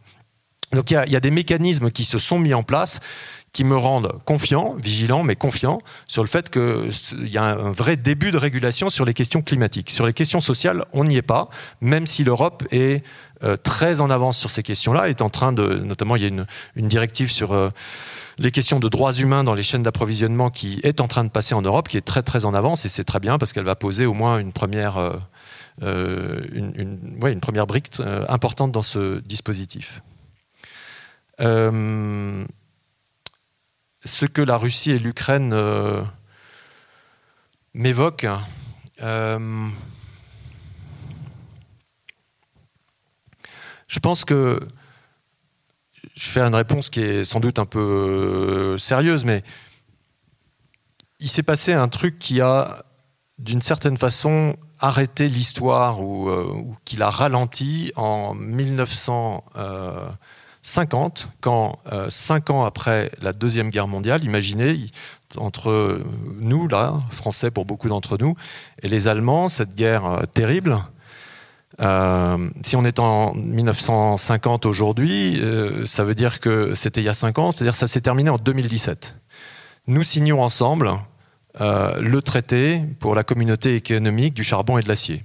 Donc 0.73 0.91
il 0.91 0.95
y, 1.07 1.15
a 1.15 1.19
des 1.19 1.31
mécanismes 1.31 1.91
qui 1.91 2.03
se 2.03 2.17
sont 2.17 2.39
mis 2.39 2.53
en 2.53 2.63
place 2.63 2.99
qui 3.53 3.63
me 3.63 3.75
rendent 3.75 4.11
confiant, 4.25 4.75
vigilant, 4.77 5.23
mais 5.23 5.35
confiant 5.35 5.81
sur 6.07 6.21
le 6.21 6.29
fait 6.29 6.49
qu'il 6.49 7.27
y 7.27 7.37
a 7.37 7.43
un 7.43 7.71
vrai 7.71 7.95
début 7.95 8.31
de 8.31 8.37
régulation 8.37 8.89
sur 8.89 9.05
les 9.05 9.13
questions 9.13 9.41
climatiques. 9.41 9.89
Sur 9.89 10.05
les 10.05 10.13
questions 10.13 10.41
sociales, 10.41 10.85
on 10.93 11.05
n'y 11.05 11.15
est 11.15 11.21
pas, 11.21 11.49
même 11.81 12.05
si 12.05 12.23
l'Europe 12.23 12.63
est 12.71 13.03
euh, 13.43 13.55
très 13.55 14.01
en 14.01 14.09
avance 14.09 14.37
sur 14.37 14.49
ces 14.49 14.61
questions-là, 14.61 15.09
est 15.09 15.21
en 15.21 15.29
train 15.29 15.53
de, 15.53 15.79
notamment 15.79 16.17
il 16.17 16.21
y 16.21 16.25
a 16.25 16.27
une, 16.75 16.87
directive 16.87 17.31
sur 17.31 17.53
euh, 17.53 17.69
les 18.37 18.51
questions 18.51 18.79
de 18.79 18.89
droits 18.89 19.13
humains 19.13 19.43
dans 19.43 19.53
les 19.53 19.63
chaînes 19.63 19.83
d'approvisionnement 19.83 20.49
qui 20.49 20.79
est 20.83 21.01
en 21.01 21.07
train 21.07 21.23
de 21.23 21.29
passer 21.29 21.55
en 21.55 21.61
Europe, 21.61 21.87
qui 21.87 21.97
est 21.97 22.05
très 22.05 22.23
très 22.23 22.45
en 22.45 22.53
avance, 22.53 22.85
et 22.85 22.89
c'est 22.89 23.05
très 23.05 23.19
bien 23.19 23.37
parce 23.37 23.53
qu'elle 23.53 23.65
va 23.65 23.75
poser 23.75 24.05
au 24.05 24.13
moins 24.13 24.37
une 24.37 24.51
première, 24.51 24.99
euh, 25.81 26.41
une, 26.51 26.73
une, 26.75 27.39
première 27.39 27.65
brique 27.65 27.91
importante 28.27 28.71
dans 28.71 28.83
ce 28.83 29.19
dispositif. 29.21 30.01
Euh, 31.39 32.45
ce 34.03 34.25
que 34.25 34.41
la 34.41 34.57
Russie 34.57 34.91
et 34.91 34.99
l'Ukraine 34.99 35.53
euh, 35.53 36.03
m'évoquent, 37.73 38.27
euh, 39.01 39.69
je 43.87 43.99
pense 43.99 44.25
que 44.25 44.67
je 46.15 46.27
fais 46.27 46.41
une 46.41 46.55
réponse 46.55 46.89
qui 46.89 47.01
est 47.01 47.23
sans 47.23 47.39
doute 47.39 47.59
un 47.59 47.65
peu 47.65 48.75
sérieuse, 48.77 49.23
mais 49.23 49.43
il 51.19 51.29
s'est 51.29 51.43
passé 51.43 51.73
un 51.73 51.87
truc 51.87 52.17
qui 52.17 52.41
a, 52.41 52.83
d'une 53.37 53.61
certaine 53.61 53.97
façon, 53.97 54.55
arrêté 54.79 55.27
l'histoire 55.27 56.01
ou, 56.01 56.31
ou 56.31 56.75
qui 56.85 56.97
l'a 56.97 57.09
ralenti 57.09 57.91
en 57.95 58.33
1900. 58.33 59.43
50, 60.67 61.29
quand 61.39 61.79
euh, 61.93 62.07
cinq 62.09 62.49
ans 62.49 62.65
après 62.65 63.09
la 63.21 63.31
Deuxième 63.31 63.69
Guerre 63.69 63.87
mondiale, 63.87 64.25
imaginez, 64.25 64.87
entre 65.37 66.01
nous, 66.41 66.67
là, 66.67 66.95
Français 67.09 67.51
pour 67.51 67.63
beaucoup 67.63 67.87
d'entre 67.87 68.17
nous, 68.17 68.33
et 68.83 68.89
les 68.89 69.07
Allemands, 69.07 69.47
cette 69.47 69.75
guerre 69.75 70.05
euh, 70.05 70.23
terrible, 70.25 70.77
euh, 71.79 72.49
si 72.63 72.75
on 72.75 72.83
est 72.83 72.99
en 72.99 73.33
1950 73.33 74.65
aujourd'hui, 74.65 75.41
ça 75.85 76.03
veut 76.03 76.15
dire 76.15 76.41
que 76.41 76.75
c'était 76.75 76.99
il 76.99 77.05
y 77.05 77.09
a 77.09 77.13
cinq 77.13 77.39
ans, 77.39 77.51
c'est-à-dire 77.53 77.71
que 77.71 77.77
ça 77.77 77.87
s'est 77.87 78.01
terminé 78.01 78.29
en 78.29 78.37
2017. 78.37 79.15
Nous 79.87 80.03
signons 80.03 80.41
ensemble 80.41 80.91
le 81.59 82.19
traité 82.19 82.81
pour 82.99 83.15
la 83.15 83.23
communauté 83.23 83.75
économique 83.75 84.33
du 84.33 84.43
charbon 84.43 84.77
et 84.77 84.81
de 84.81 84.87
l'acier. 84.87 85.23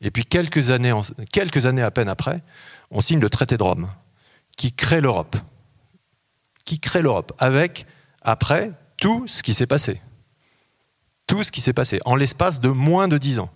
Et 0.00 0.10
puis 0.10 0.24
quelques 0.24 0.70
années, 0.70 0.94
quelques 1.30 1.66
années 1.66 1.82
à 1.82 1.90
peine 1.90 2.08
après, 2.08 2.42
on 2.90 3.00
signe 3.00 3.20
le 3.20 3.30
traité 3.30 3.56
de 3.56 3.62
Rome 3.62 3.88
qui 4.56 4.72
crée 4.72 5.00
l'Europe. 5.00 5.36
Qui 6.64 6.78
crée 6.78 7.02
l'Europe 7.02 7.32
avec, 7.38 7.86
après, 8.22 8.72
tout 8.98 9.26
ce 9.26 9.42
qui 9.42 9.54
s'est 9.54 9.66
passé. 9.66 10.00
Tout 11.26 11.42
ce 11.42 11.50
qui 11.50 11.60
s'est 11.60 11.72
passé 11.72 12.00
en 12.04 12.14
l'espace 12.14 12.60
de 12.60 12.68
moins 12.68 13.08
de 13.08 13.18
dix 13.18 13.38
ans. 13.38 13.50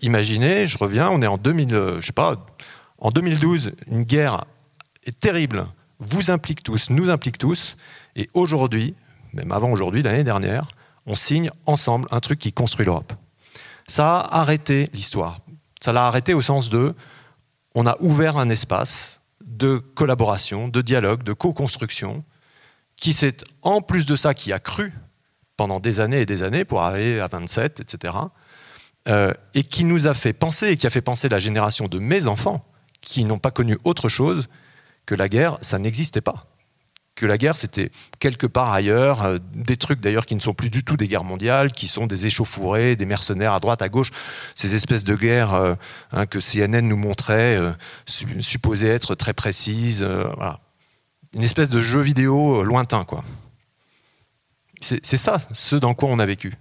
Imaginez, 0.00 0.66
je 0.66 0.78
reviens, 0.78 1.10
on 1.10 1.22
est 1.22 1.26
en 1.26 1.38
2000, 1.38 1.74
euh, 1.74 2.00
je 2.00 2.06
sais 2.06 2.12
pas, 2.12 2.46
en 2.98 3.10
2012, 3.10 3.72
une 3.88 4.04
guerre 4.04 4.44
terrible, 5.20 5.66
vous 5.98 6.30
implique 6.30 6.62
tous, 6.62 6.90
nous 6.90 7.10
implique 7.10 7.38
tous, 7.38 7.76
et 8.14 8.30
aujourd'hui, 8.34 8.94
même 9.32 9.50
avant 9.50 9.70
aujourd'hui, 9.70 10.02
l'année 10.02 10.24
dernière, 10.24 10.68
on 11.06 11.14
signe 11.14 11.50
ensemble 11.66 12.06
un 12.10 12.20
truc 12.20 12.38
qui 12.38 12.52
construit 12.52 12.86
l'Europe. 12.86 13.12
Ça 13.88 14.20
a 14.20 14.40
arrêté 14.40 14.88
l'histoire. 14.92 15.40
Ça 15.80 15.92
l'a 15.92 16.06
arrêté 16.06 16.34
au 16.34 16.40
sens 16.40 16.70
de, 16.70 16.94
on 17.74 17.86
a 17.86 17.96
ouvert 18.00 18.36
un 18.36 18.50
espace 18.50 19.20
de 19.44 19.78
collaboration, 19.78 20.68
de 20.68 20.82
dialogue, 20.82 21.22
de 21.22 21.32
co-construction, 21.32 22.24
qui 22.96 23.12
s'est, 23.12 23.38
en 23.62 23.80
plus 23.80 24.06
de 24.06 24.16
ça, 24.16 24.34
qui 24.34 24.52
a 24.52 24.58
cru 24.58 24.92
pendant 25.56 25.80
des 25.80 26.00
années 26.00 26.20
et 26.20 26.26
des 26.26 26.42
années 26.42 26.64
pour 26.64 26.82
arriver 26.82 27.20
à 27.20 27.28
27, 27.28 27.80
etc., 27.80 28.14
euh, 29.08 29.32
et 29.54 29.64
qui 29.64 29.84
nous 29.84 30.06
a 30.06 30.14
fait 30.14 30.32
penser, 30.32 30.68
et 30.68 30.76
qui 30.76 30.86
a 30.86 30.90
fait 30.90 31.00
penser 31.00 31.28
la 31.28 31.40
génération 31.40 31.88
de 31.88 31.98
mes 31.98 32.28
enfants, 32.28 32.64
qui 33.00 33.24
n'ont 33.24 33.38
pas 33.38 33.50
connu 33.50 33.78
autre 33.84 34.08
chose 34.08 34.48
que 35.06 35.14
la 35.14 35.28
guerre, 35.28 35.58
ça 35.60 35.78
n'existait 35.78 36.20
pas 36.20 36.51
que 37.14 37.26
la 37.26 37.36
guerre, 37.36 37.56
c'était 37.56 37.90
quelque 38.18 38.46
part 38.46 38.72
ailleurs, 38.72 39.22
euh, 39.22 39.38
des 39.54 39.76
trucs 39.76 40.00
d'ailleurs 40.00 40.26
qui 40.26 40.34
ne 40.34 40.40
sont 40.40 40.52
plus 40.52 40.70
du 40.70 40.82
tout 40.82 40.96
des 40.96 41.08
guerres 41.08 41.24
mondiales, 41.24 41.72
qui 41.72 41.88
sont 41.88 42.06
des 42.06 42.26
échauffourées, 42.26 42.96
des 42.96 43.06
mercenaires 43.06 43.52
à 43.52 43.60
droite, 43.60 43.82
à 43.82 43.88
gauche, 43.88 44.10
ces 44.54 44.74
espèces 44.74 45.04
de 45.04 45.14
guerres 45.14 45.54
euh, 45.54 45.74
hein, 46.12 46.26
que 46.26 46.38
CNN 46.40 46.80
nous 46.82 46.96
montrait, 46.96 47.56
euh, 47.56 47.72
supposées 48.06 48.88
être 48.88 49.14
très 49.14 49.34
précises, 49.34 50.06
une 51.34 51.42
espèce 51.42 51.70
de 51.70 51.80
jeu 51.80 52.00
vidéo 52.00 52.64
lointain, 52.64 53.04
quoi. 53.04 53.24
C'est 54.80 55.16
ça, 55.16 55.38
ce 55.52 55.76
dans 55.76 55.94
quoi 55.94 56.08
on 56.08 56.18
a 56.18 56.26
vécu. 56.26 56.54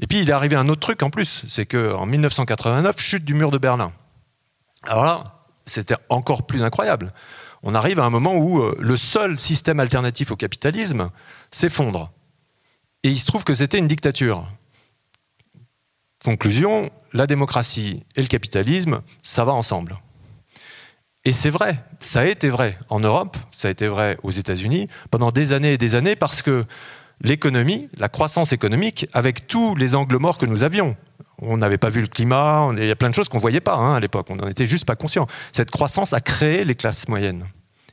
Et 0.00 0.08
puis 0.08 0.18
il 0.18 0.28
est 0.28 0.32
arrivé 0.32 0.56
un 0.56 0.68
autre 0.68 0.80
truc 0.80 1.04
en 1.04 1.10
plus, 1.10 1.44
c'est 1.46 1.66
qu'en 1.66 2.04
1989, 2.04 2.98
chute 2.98 3.24
du 3.24 3.34
mur 3.34 3.52
de 3.52 3.58
Berlin. 3.58 3.92
Alors 4.82 5.04
là, 5.04 5.44
c'était 5.64 5.94
encore 6.08 6.46
plus 6.46 6.64
incroyable 6.64 7.12
on 7.64 7.74
arrive 7.74 7.98
à 7.98 8.04
un 8.04 8.10
moment 8.10 8.36
où 8.36 8.60
euh, 8.60 8.76
le 8.78 8.96
seul 8.96 9.40
système 9.40 9.80
alternatif 9.80 10.30
au 10.30 10.36
capitalisme 10.36 11.10
s'effondre. 11.50 12.12
Et 13.02 13.08
il 13.08 13.18
se 13.18 13.26
trouve 13.26 13.42
que 13.42 13.54
c'était 13.54 13.78
une 13.78 13.88
dictature. 13.88 14.46
Conclusion, 16.24 16.90
la 17.12 17.26
démocratie 17.26 18.04
et 18.16 18.22
le 18.22 18.28
capitalisme, 18.28 19.00
ça 19.22 19.44
va 19.44 19.52
ensemble. 19.52 19.98
Et 21.24 21.32
c'est 21.32 21.50
vrai, 21.50 21.82
ça 21.98 22.20
a 22.20 22.26
été 22.26 22.50
vrai 22.50 22.78
en 22.90 23.00
Europe, 23.00 23.36
ça 23.50 23.68
a 23.68 23.70
été 23.70 23.88
vrai 23.88 24.18
aux 24.22 24.30
États-Unis 24.30 24.88
pendant 25.10 25.32
des 25.32 25.54
années 25.54 25.72
et 25.72 25.78
des 25.78 25.94
années 25.94 26.16
parce 26.16 26.42
que 26.42 26.66
l'économie, 27.22 27.88
la 27.96 28.10
croissance 28.10 28.52
économique, 28.52 29.06
avec 29.14 29.46
tous 29.46 29.74
les 29.74 29.94
angles 29.94 30.18
morts 30.18 30.36
que 30.36 30.44
nous 30.44 30.64
avions, 30.64 30.96
on 31.38 31.56
n'avait 31.56 31.78
pas 31.78 31.90
vu 31.90 32.00
le 32.00 32.06
climat, 32.06 32.70
il 32.76 32.84
y 32.84 32.90
a 32.90 32.96
plein 32.96 33.10
de 33.10 33.14
choses 33.14 33.28
qu'on 33.28 33.38
ne 33.38 33.42
voyait 33.42 33.60
pas 33.60 33.76
hein, 33.76 33.94
à 33.94 34.00
l'époque, 34.00 34.26
on 34.30 34.36
n'en 34.36 34.48
était 34.48 34.66
juste 34.66 34.84
pas 34.84 34.96
conscient. 34.96 35.26
Cette 35.52 35.70
croissance 35.70 36.12
a 36.12 36.20
créé 36.20 36.64
les 36.64 36.74
classes 36.74 37.08
moyennes. 37.08 37.46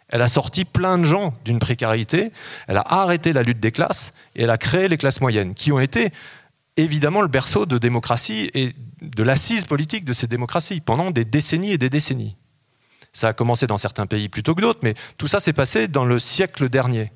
Elle 0.09 0.21
a 0.21 0.27
sorti 0.27 0.65
plein 0.65 0.97
de 0.97 1.05
gens 1.05 1.33
d'une 1.45 1.59
précarité, 1.59 2.31
elle 2.67 2.77
a 2.77 2.85
arrêté 2.85 3.31
la 3.33 3.43
lutte 3.43 3.59
des 3.59 3.71
classes 3.71 4.13
et 4.35 4.43
elle 4.43 4.49
a 4.49 4.57
créé 4.57 4.87
les 4.87 4.97
classes 4.97 5.21
moyennes, 5.21 5.53
qui 5.53 5.71
ont 5.71 5.79
été 5.79 6.11
évidemment 6.77 7.21
le 7.21 7.27
berceau 7.27 7.65
de 7.65 7.77
démocratie 7.77 8.51
et 8.53 8.73
de 9.01 9.23
l'assise 9.23 9.65
politique 9.65 10.05
de 10.05 10.13
ces 10.13 10.27
démocraties 10.27 10.81
pendant 10.81 11.11
des 11.11 11.25
décennies 11.25 11.71
et 11.71 11.77
des 11.77 11.89
décennies. 11.89 12.35
Ça 13.13 13.29
a 13.29 13.33
commencé 13.33 13.67
dans 13.67 13.77
certains 13.77 14.05
pays 14.05 14.29
plutôt 14.29 14.53
que 14.53 14.61
d'autres, 14.61 14.79
mais 14.83 14.95
tout 15.17 15.27
ça 15.27 15.39
s'est 15.39 15.53
passé 15.53 15.87
dans 15.87 16.05
le 16.05 16.19
siècle 16.19 16.69
dernier. 16.69 17.11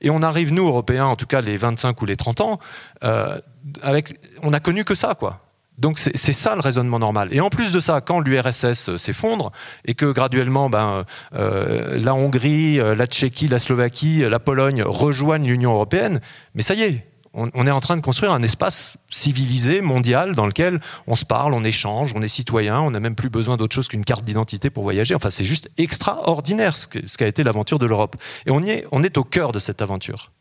Et 0.00 0.10
on 0.10 0.22
arrive, 0.22 0.52
nous, 0.52 0.66
Européens, 0.66 1.06
en 1.06 1.16
tout 1.16 1.26
cas 1.26 1.40
les 1.40 1.56
25 1.56 2.00
ou 2.00 2.06
les 2.06 2.16
30 2.16 2.40
ans, 2.40 2.58
euh, 3.04 3.40
avec, 3.82 4.18
on 4.42 4.50
n'a 4.50 4.60
connu 4.60 4.84
que 4.84 4.94
ça, 4.94 5.14
quoi 5.14 5.47
Donc 5.78 5.98
c'est 5.98 6.32
ça 6.32 6.54
le 6.54 6.60
raisonnement 6.60 6.98
normal. 6.98 7.28
Et 7.32 7.40
en 7.40 7.50
plus 7.50 7.72
de 7.72 7.80
ça, 7.80 8.00
quand 8.00 8.20
l'URSS 8.20 8.96
s'effondre 8.96 9.52
et 9.84 9.94
que 9.94 10.06
graduellement 10.06 10.68
ben, 10.68 11.04
euh, 11.34 11.98
la 12.00 12.14
Hongrie, 12.14 12.80
euh, 12.80 12.94
la 12.94 13.06
Tchéquie, 13.06 13.46
la 13.46 13.60
Slovaquie, 13.60 14.24
la 14.28 14.40
Pologne 14.40 14.82
rejoignent 14.82 15.46
l'Union 15.46 15.72
européenne, 15.72 16.20
mais 16.54 16.62
ça 16.62 16.74
y 16.74 16.82
est, 16.82 17.06
on, 17.34 17.66
est 17.66 17.70
en 17.70 17.80
train 17.80 17.96
de 17.96 18.00
construire 18.00 18.32
un 18.32 18.42
espace 18.42 18.96
civilisé, 19.10 19.80
mondial, 19.80 20.34
dans 20.34 20.46
lequel 20.46 20.80
on 21.06 21.14
se 21.14 21.24
parle, 21.24 21.54
on 21.54 21.62
échange, 21.62 22.12
on 22.16 22.22
est 22.22 22.28
citoyen, 22.28 22.80
on 22.80 22.90
n'a 22.90 23.00
même 23.00 23.14
plus 23.14 23.30
besoin 23.30 23.56
d'autre 23.56 23.74
chose 23.74 23.86
qu'une 23.86 24.04
carte 24.04 24.24
d'identité 24.24 24.70
pour 24.70 24.82
voyager. 24.82 25.14
Enfin, 25.14 25.30
c'est 25.30 25.44
juste 25.44 25.70
extraordinaire 25.76 26.76
ce 26.76 26.88
qu'a 26.88 27.26
été 27.26 27.44
l'aventure 27.44 27.78
de 27.78 27.86
l'Europe. 27.86 28.16
Et 28.46 28.50
on 28.50 29.02
est 29.02 29.18
au 29.18 29.24
cœur 29.24 29.52
de 29.52 29.60
cette 29.60 29.82
aventure. 29.82 30.32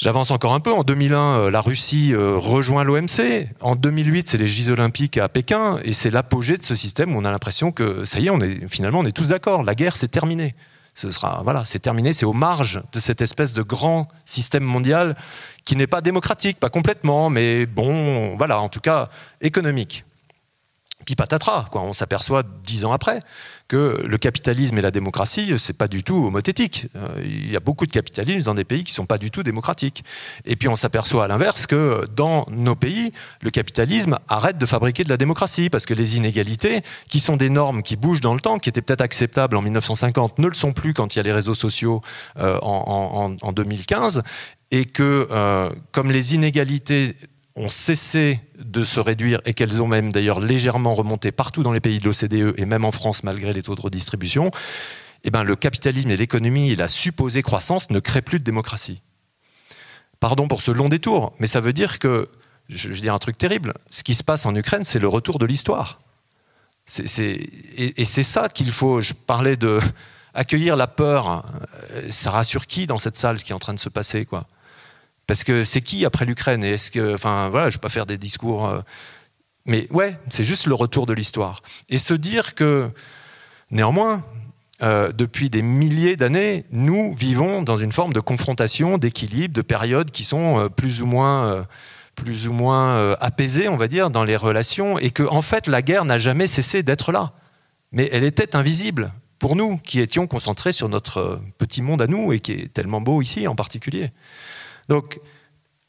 J'avance 0.00 0.30
encore 0.30 0.54
un 0.54 0.60
peu. 0.60 0.72
En 0.72 0.82
2001, 0.82 1.18
euh, 1.18 1.50
la 1.50 1.60
Russie 1.60 2.14
euh, 2.14 2.34
rejoint 2.38 2.84
l'OMC. 2.84 3.48
En 3.60 3.76
2008, 3.76 4.30
c'est 4.30 4.38
les 4.38 4.46
Jeux 4.46 4.70
Olympiques 4.70 5.18
à 5.18 5.28
Pékin. 5.28 5.78
Et 5.84 5.92
c'est 5.92 6.08
l'apogée 6.08 6.56
de 6.56 6.64
ce 6.64 6.74
système 6.74 7.14
où 7.14 7.18
on 7.18 7.24
a 7.26 7.30
l'impression 7.30 7.70
que 7.70 8.06
ça 8.06 8.18
y 8.18 8.28
est, 8.28 8.68
finalement, 8.70 9.00
on 9.00 9.04
est 9.04 9.14
tous 9.14 9.28
d'accord. 9.28 9.62
La 9.62 9.74
guerre, 9.74 9.96
c'est 9.96 10.08
terminé. 10.08 10.54
Ce 10.94 11.10
sera, 11.10 11.42
voilà, 11.44 11.66
c'est 11.66 11.80
terminé. 11.80 12.14
C'est 12.14 12.24
aux 12.24 12.32
marges 12.32 12.82
de 12.94 12.98
cette 12.98 13.20
espèce 13.20 13.52
de 13.52 13.60
grand 13.60 14.08
système 14.24 14.64
mondial 14.64 15.18
qui 15.66 15.76
n'est 15.76 15.86
pas 15.86 16.00
démocratique, 16.00 16.58
pas 16.58 16.70
complètement, 16.70 17.28
mais 17.28 17.66
bon, 17.66 18.38
voilà, 18.38 18.58
en 18.62 18.70
tout 18.70 18.80
cas 18.80 19.10
économique. 19.42 20.06
Puis 21.04 21.14
patatras, 21.14 21.66
quoi. 21.70 21.82
On 21.82 21.92
s'aperçoit 21.92 22.42
dix 22.64 22.86
ans 22.86 22.92
après 22.92 23.22
que 23.70 24.02
le 24.04 24.18
capitalisme 24.18 24.76
et 24.78 24.80
la 24.80 24.90
démocratie, 24.90 25.54
c'est 25.56 25.78
pas 25.78 25.86
du 25.86 26.02
tout 26.02 26.26
homothétique. 26.26 26.88
Euh, 26.96 27.22
il 27.22 27.52
y 27.52 27.56
a 27.56 27.60
beaucoup 27.60 27.86
de 27.86 27.92
capitalisme 27.92 28.46
dans 28.46 28.54
des 28.54 28.64
pays 28.64 28.82
qui 28.82 28.92
sont 28.92 29.06
pas 29.06 29.16
du 29.16 29.30
tout 29.30 29.44
démocratiques. 29.44 30.02
Et 30.44 30.56
puis 30.56 30.66
on 30.66 30.74
s'aperçoit 30.74 31.26
à 31.26 31.28
l'inverse 31.28 31.68
que 31.68 32.04
dans 32.16 32.46
nos 32.50 32.74
pays, 32.74 33.12
le 33.40 33.50
capitalisme 33.50 34.18
arrête 34.26 34.58
de 34.58 34.66
fabriquer 34.66 35.04
de 35.04 35.08
la 35.08 35.16
démocratie 35.16 35.70
parce 35.70 35.86
que 35.86 35.94
les 35.94 36.16
inégalités, 36.16 36.82
qui 37.08 37.20
sont 37.20 37.36
des 37.36 37.48
normes 37.48 37.84
qui 37.84 37.94
bougent 37.94 38.20
dans 38.20 38.34
le 38.34 38.40
temps, 38.40 38.58
qui 38.58 38.68
étaient 38.68 38.82
peut-être 38.82 39.02
acceptables 39.02 39.56
en 39.56 39.62
1950, 39.62 40.40
ne 40.40 40.48
le 40.48 40.54
sont 40.54 40.72
plus 40.72 40.92
quand 40.92 41.14
il 41.14 41.18
y 41.18 41.20
a 41.20 41.22
les 41.22 41.32
réseaux 41.32 41.54
sociaux 41.54 42.00
euh, 42.38 42.58
en, 42.62 43.52
2015 43.52 44.24
et 44.72 44.84
que 44.84 45.28
euh, 45.30 45.70
comme 45.92 46.10
les 46.10 46.34
inégalités 46.34 47.14
ont 47.60 47.68
cessé 47.68 48.40
de 48.58 48.84
se 48.84 49.00
réduire 49.00 49.40
et 49.44 49.54
qu'elles 49.54 49.82
ont 49.82 49.86
même 49.86 50.12
d'ailleurs 50.12 50.40
légèrement 50.40 50.94
remonté 50.94 51.30
partout 51.30 51.62
dans 51.62 51.72
les 51.72 51.80
pays 51.80 51.98
de 51.98 52.04
l'OCDE 52.04 52.58
et 52.58 52.64
même 52.64 52.84
en 52.84 52.92
France 52.92 53.22
malgré 53.22 53.52
les 53.52 53.62
taux 53.62 53.74
de 53.74 53.80
redistribution, 53.80 54.50
eh 55.24 55.30
ben, 55.30 55.44
le 55.44 55.56
capitalisme 55.56 56.10
et 56.10 56.16
l'économie 56.16 56.70
et 56.70 56.76
la 56.76 56.88
supposée 56.88 57.42
croissance 57.42 57.90
ne 57.90 58.00
créent 58.00 58.22
plus 58.22 58.38
de 58.38 58.44
démocratie. 58.44 59.02
Pardon 60.18 60.48
pour 60.48 60.62
ce 60.62 60.70
long 60.70 60.88
détour, 60.88 61.34
mais 61.38 61.46
ça 61.46 61.60
veut 61.60 61.72
dire 61.72 61.98
que, 61.98 62.28
je 62.68 62.88
veux 62.88 63.00
dire 63.00 63.14
un 63.14 63.18
truc 63.18 63.36
terrible, 63.36 63.74
ce 63.90 64.02
qui 64.02 64.14
se 64.14 64.24
passe 64.24 64.46
en 64.46 64.54
Ukraine, 64.54 64.84
c'est 64.84 64.98
le 64.98 65.08
retour 65.08 65.38
de 65.38 65.44
l'histoire. 65.44 66.00
et, 66.98 68.04
c'est 68.04 68.22
ça 68.22 68.48
qu'il 68.48 68.72
faut. 68.72 69.00
Je 69.00 69.12
parlais 69.14 69.56
de 69.56 69.80
accueillir 70.34 70.76
la 70.76 70.86
peur. 70.86 71.44
Euh, 71.92 72.10
ça 72.10 72.30
rassure 72.30 72.66
qui 72.66 72.86
dans 72.86 72.98
cette 72.98 73.16
salle 73.16 73.38
ce 73.38 73.44
qui 73.44 73.52
est 73.52 73.54
en 73.54 73.60
train 73.60 73.74
de 73.74 73.78
se 73.78 73.88
passer, 73.88 74.24
quoi? 74.24 74.46
Parce 75.30 75.44
que 75.44 75.62
c'est 75.62 75.80
qui 75.80 76.04
après 76.04 76.24
l'Ukraine? 76.24 76.64
Est-ce 76.64 76.90
que, 76.90 77.14
enfin, 77.14 77.50
voilà, 77.50 77.68
je 77.68 77.76
vais 77.76 77.80
pas 77.80 77.88
faire 77.88 78.04
des 78.04 78.18
discours, 78.18 78.66
euh, 78.66 78.80
mais 79.64 79.86
ouais, 79.92 80.18
c'est 80.28 80.42
juste 80.42 80.66
le 80.66 80.74
retour 80.74 81.06
de 81.06 81.12
l'histoire. 81.12 81.62
Et 81.88 81.98
se 81.98 82.14
dire 82.14 82.56
que, 82.56 82.90
néanmoins, 83.70 84.24
euh, 84.82 85.12
depuis 85.12 85.48
des 85.48 85.62
milliers 85.62 86.16
d'années, 86.16 86.64
nous 86.72 87.14
vivons 87.14 87.62
dans 87.62 87.76
une 87.76 87.92
forme 87.92 88.12
de 88.12 88.18
confrontation, 88.18 88.98
d'équilibre, 88.98 89.54
de 89.54 89.62
périodes 89.62 90.10
qui 90.10 90.24
sont 90.24 90.58
euh, 90.58 90.68
plus 90.68 91.00
ou 91.00 91.06
moins, 91.06 91.64
plus 92.16 92.48
ou 92.48 92.52
moins 92.52 93.12
apaisées, 93.20 93.68
on 93.68 93.76
va 93.76 93.86
dire, 93.86 94.10
dans 94.10 94.24
les 94.24 94.34
relations, 94.34 94.98
et 94.98 95.12
que 95.12 95.22
en 95.22 95.42
fait, 95.42 95.68
la 95.68 95.80
guerre 95.80 96.04
n'a 96.04 96.18
jamais 96.18 96.48
cessé 96.48 96.82
d'être 96.82 97.12
là. 97.12 97.34
Mais 97.92 98.08
elle 98.10 98.24
était 98.24 98.56
invisible 98.56 99.12
pour 99.38 99.54
nous, 99.54 99.76
qui 99.76 100.00
étions 100.00 100.26
concentrés 100.26 100.72
sur 100.72 100.88
notre 100.88 101.40
petit 101.56 101.82
monde 101.82 102.02
à 102.02 102.08
nous 102.08 102.32
et 102.32 102.40
qui 102.40 102.50
est 102.50 102.74
tellement 102.74 103.00
beau 103.00 103.22
ici 103.22 103.46
en 103.46 103.54
particulier. 103.54 104.10
Donc, 104.90 105.20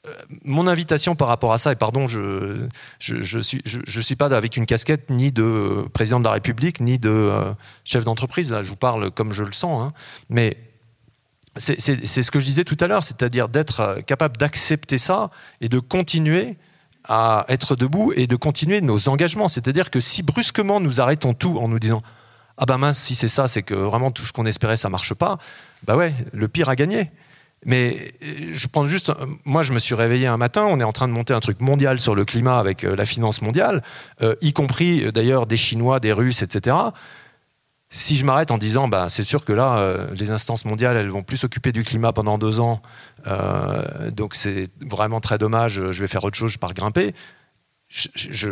euh, 0.07 0.11
mon 0.45 0.67
invitation 0.67 1.15
par 1.15 1.27
rapport 1.27 1.51
à 1.53 1.57
ça, 1.57 1.71
et 1.71 1.75
pardon, 1.75 2.05
je 2.05 2.67
je, 2.99 3.39
suis, 3.39 3.61
je, 3.65 4.01
suis 4.01 4.15
pas 4.15 4.27
avec 4.27 4.55
une 4.55 4.67
casquette 4.67 5.09
ni 5.09 5.31
de 5.31 5.85
président 5.91 6.19
de 6.19 6.25
la 6.25 6.33
République, 6.33 6.79
ni 6.79 6.99
de 6.99 7.09
euh, 7.09 7.51
chef 7.83 8.03
d'entreprise, 8.03 8.51
là 8.51 8.61
je 8.61 8.69
vous 8.69 8.75
parle 8.75 9.09
comme 9.09 9.33
je 9.33 9.43
le 9.43 9.53
sens, 9.53 9.83
hein. 9.83 9.93
mais 10.29 10.55
c'est 11.57 11.79
ce 11.79 12.31
que 12.31 12.39
je 12.39 12.45
disais 12.45 12.63
tout 12.63 12.77
à 12.79 12.87
l'heure, 12.87 13.03
c'est-à-dire 13.03 13.49
d'être 13.49 13.79
euh, 13.79 14.01
capable 14.01 14.37
d'accepter 14.37 14.99
ça 14.99 15.31
et 15.61 15.67
de 15.67 15.79
continuer 15.79 16.57
à 17.03 17.45
être 17.49 17.75
debout 17.75 18.13
et 18.15 18.27
de 18.27 18.35
continuer 18.35 18.81
nos 18.81 19.09
engagements. 19.09 19.49
C'est-à-dire 19.49 19.89
que 19.89 19.99
si 19.99 20.21
brusquement 20.21 20.79
nous 20.79 21.01
arrêtons 21.01 21.33
tout 21.33 21.57
en 21.57 21.67
nous 21.67 21.79
disant 21.79 22.03
ah 22.57 22.65
ben 22.67 22.77
mince, 22.77 22.99
si 22.99 23.15
c'est 23.15 23.27
ça, 23.27 23.47
c'est 23.47 23.63
que 23.63 23.73
vraiment 23.73 24.11
tout 24.11 24.25
ce 24.25 24.31
qu'on 24.31 24.45
espérait 24.45 24.77
ça 24.77 24.89
marche 24.89 25.15
pas, 25.15 25.39
bah 25.83 25.97
ouais, 25.97 26.13
le 26.31 26.47
pire 26.47 26.69
a 26.69 26.75
gagné. 26.75 27.11
Mais 27.65 28.11
euh, 28.23 28.49
je 28.53 28.67
pense 28.67 28.87
juste, 28.87 29.09
euh, 29.09 29.25
moi 29.45 29.61
je 29.61 29.71
me 29.73 29.79
suis 29.79 29.93
réveillé 29.93 30.27
un 30.27 30.37
matin, 30.37 30.65
on 30.65 30.79
est 30.79 30.83
en 30.83 30.91
train 30.91 31.07
de 31.07 31.13
monter 31.13 31.33
un 31.33 31.39
truc 31.39 31.59
mondial 31.61 31.99
sur 31.99 32.15
le 32.15 32.25
climat 32.25 32.57
avec 32.57 32.83
euh, 32.83 32.95
la 32.95 33.05
finance 33.05 33.41
mondiale, 33.41 33.83
y 34.41 34.53
compris 34.53 35.11
d'ailleurs 35.11 35.45
des 35.45 35.57
Chinois, 35.57 35.99
des 35.99 36.11
Russes, 36.11 36.41
etc. 36.41 36.75
Si 37.89 38.15
je 38.15 38.25
m'arrête 38.25 38.51
en 38.51 38.57
disant, 38.57 38.87
bah, 38.87 39.09
c'est 39.09 39.23
sûr 39.23 39.43
que 39.43 39.51
là, 39.51 40.07
les 40.13 40.31
instances 40.31 40.63
mondiales, 40.63 40.95
elles 40.95 41.09
vont 41.09 41.23
plus 41.23 41.37
s'occuper 41.37 41.71
du 41.71 41.83
climat 41.83 42.13
pendant 42.13 42.37
deux 42.37 42.59
ans, 42.59 42.81
donc 44.11 44.35
c'est 44.35 44.69
vraiment 44.79 45.19
très 45.19 45.37
dommage, 45.37 45.91
je 45.91 45.99
vais 45.99 46.07
faire 46.07 46.23
autre 46.23 46.37
chose, 46.37 46.51
je 46.51 46.59
pars 46.59 46.73
grimper, 46.73 47.13
je, 47.89 48.51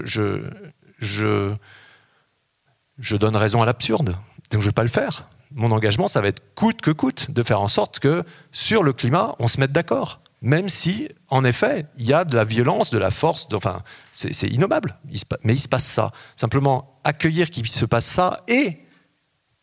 je, 2.99 3.15
donne 3.15 3.35
raison 3.35 3.61
à 3.61 3.65
l'absurde, 3.65 4.17
donc 4.51 4.61
je 4.61 4.65
ne 4.65 4.71
vais 4.71 4.71
pas 4.71 4.83
le 4.83 4.89
faire 4.89 5.29
mon 5.51 5.71
engagement, 5.71 6.07
ça 6.07 6.21
va 6.21 6.27
être 6.27 6.53
coûte 6.55 6.81
que 6.81 6.91
coûte 6.91 7.31
de 7.31 7.43
faire 7.43 7.61
en 7.61 7.67
sorte 7.67 7.99
que 7.99 8.23
sur 8.51 8.83
le 8.83 8.93
climat, 8.93 9.35
on 9.39 9.47
se 9.47 9.59
mette 9.59 9.71
d'accord. 9.71 10.21
Même 10.41 10.69
si, 10.69 11.09
en 11.27 11.43
effet, 11.43 11.85
il 11.97 12.05
y 12.05 12.13
a 12.13 12.23
de 12.23 12.35
la 12.35 12.45
violence, 12.45 12.91
de 12.91 12.97
la 12.97 13.11
force, 13.11 13.47
enfin, 13.53 13.81
c'est 14.13 14.47
innommable, 14.47 14.97
mais 15.43 15.53
il 15.53 15.59
se 15.59 15.67
passe 15.67 15.85
ça. 15.85 16.11
Simplement, 16.37 16.99
accueillir 17.03 17.49
qu'il 17.49 17.67
se 17.67 17.85
passe 17.85 18.05
ça 18.05 18.41
et 18.47 18.79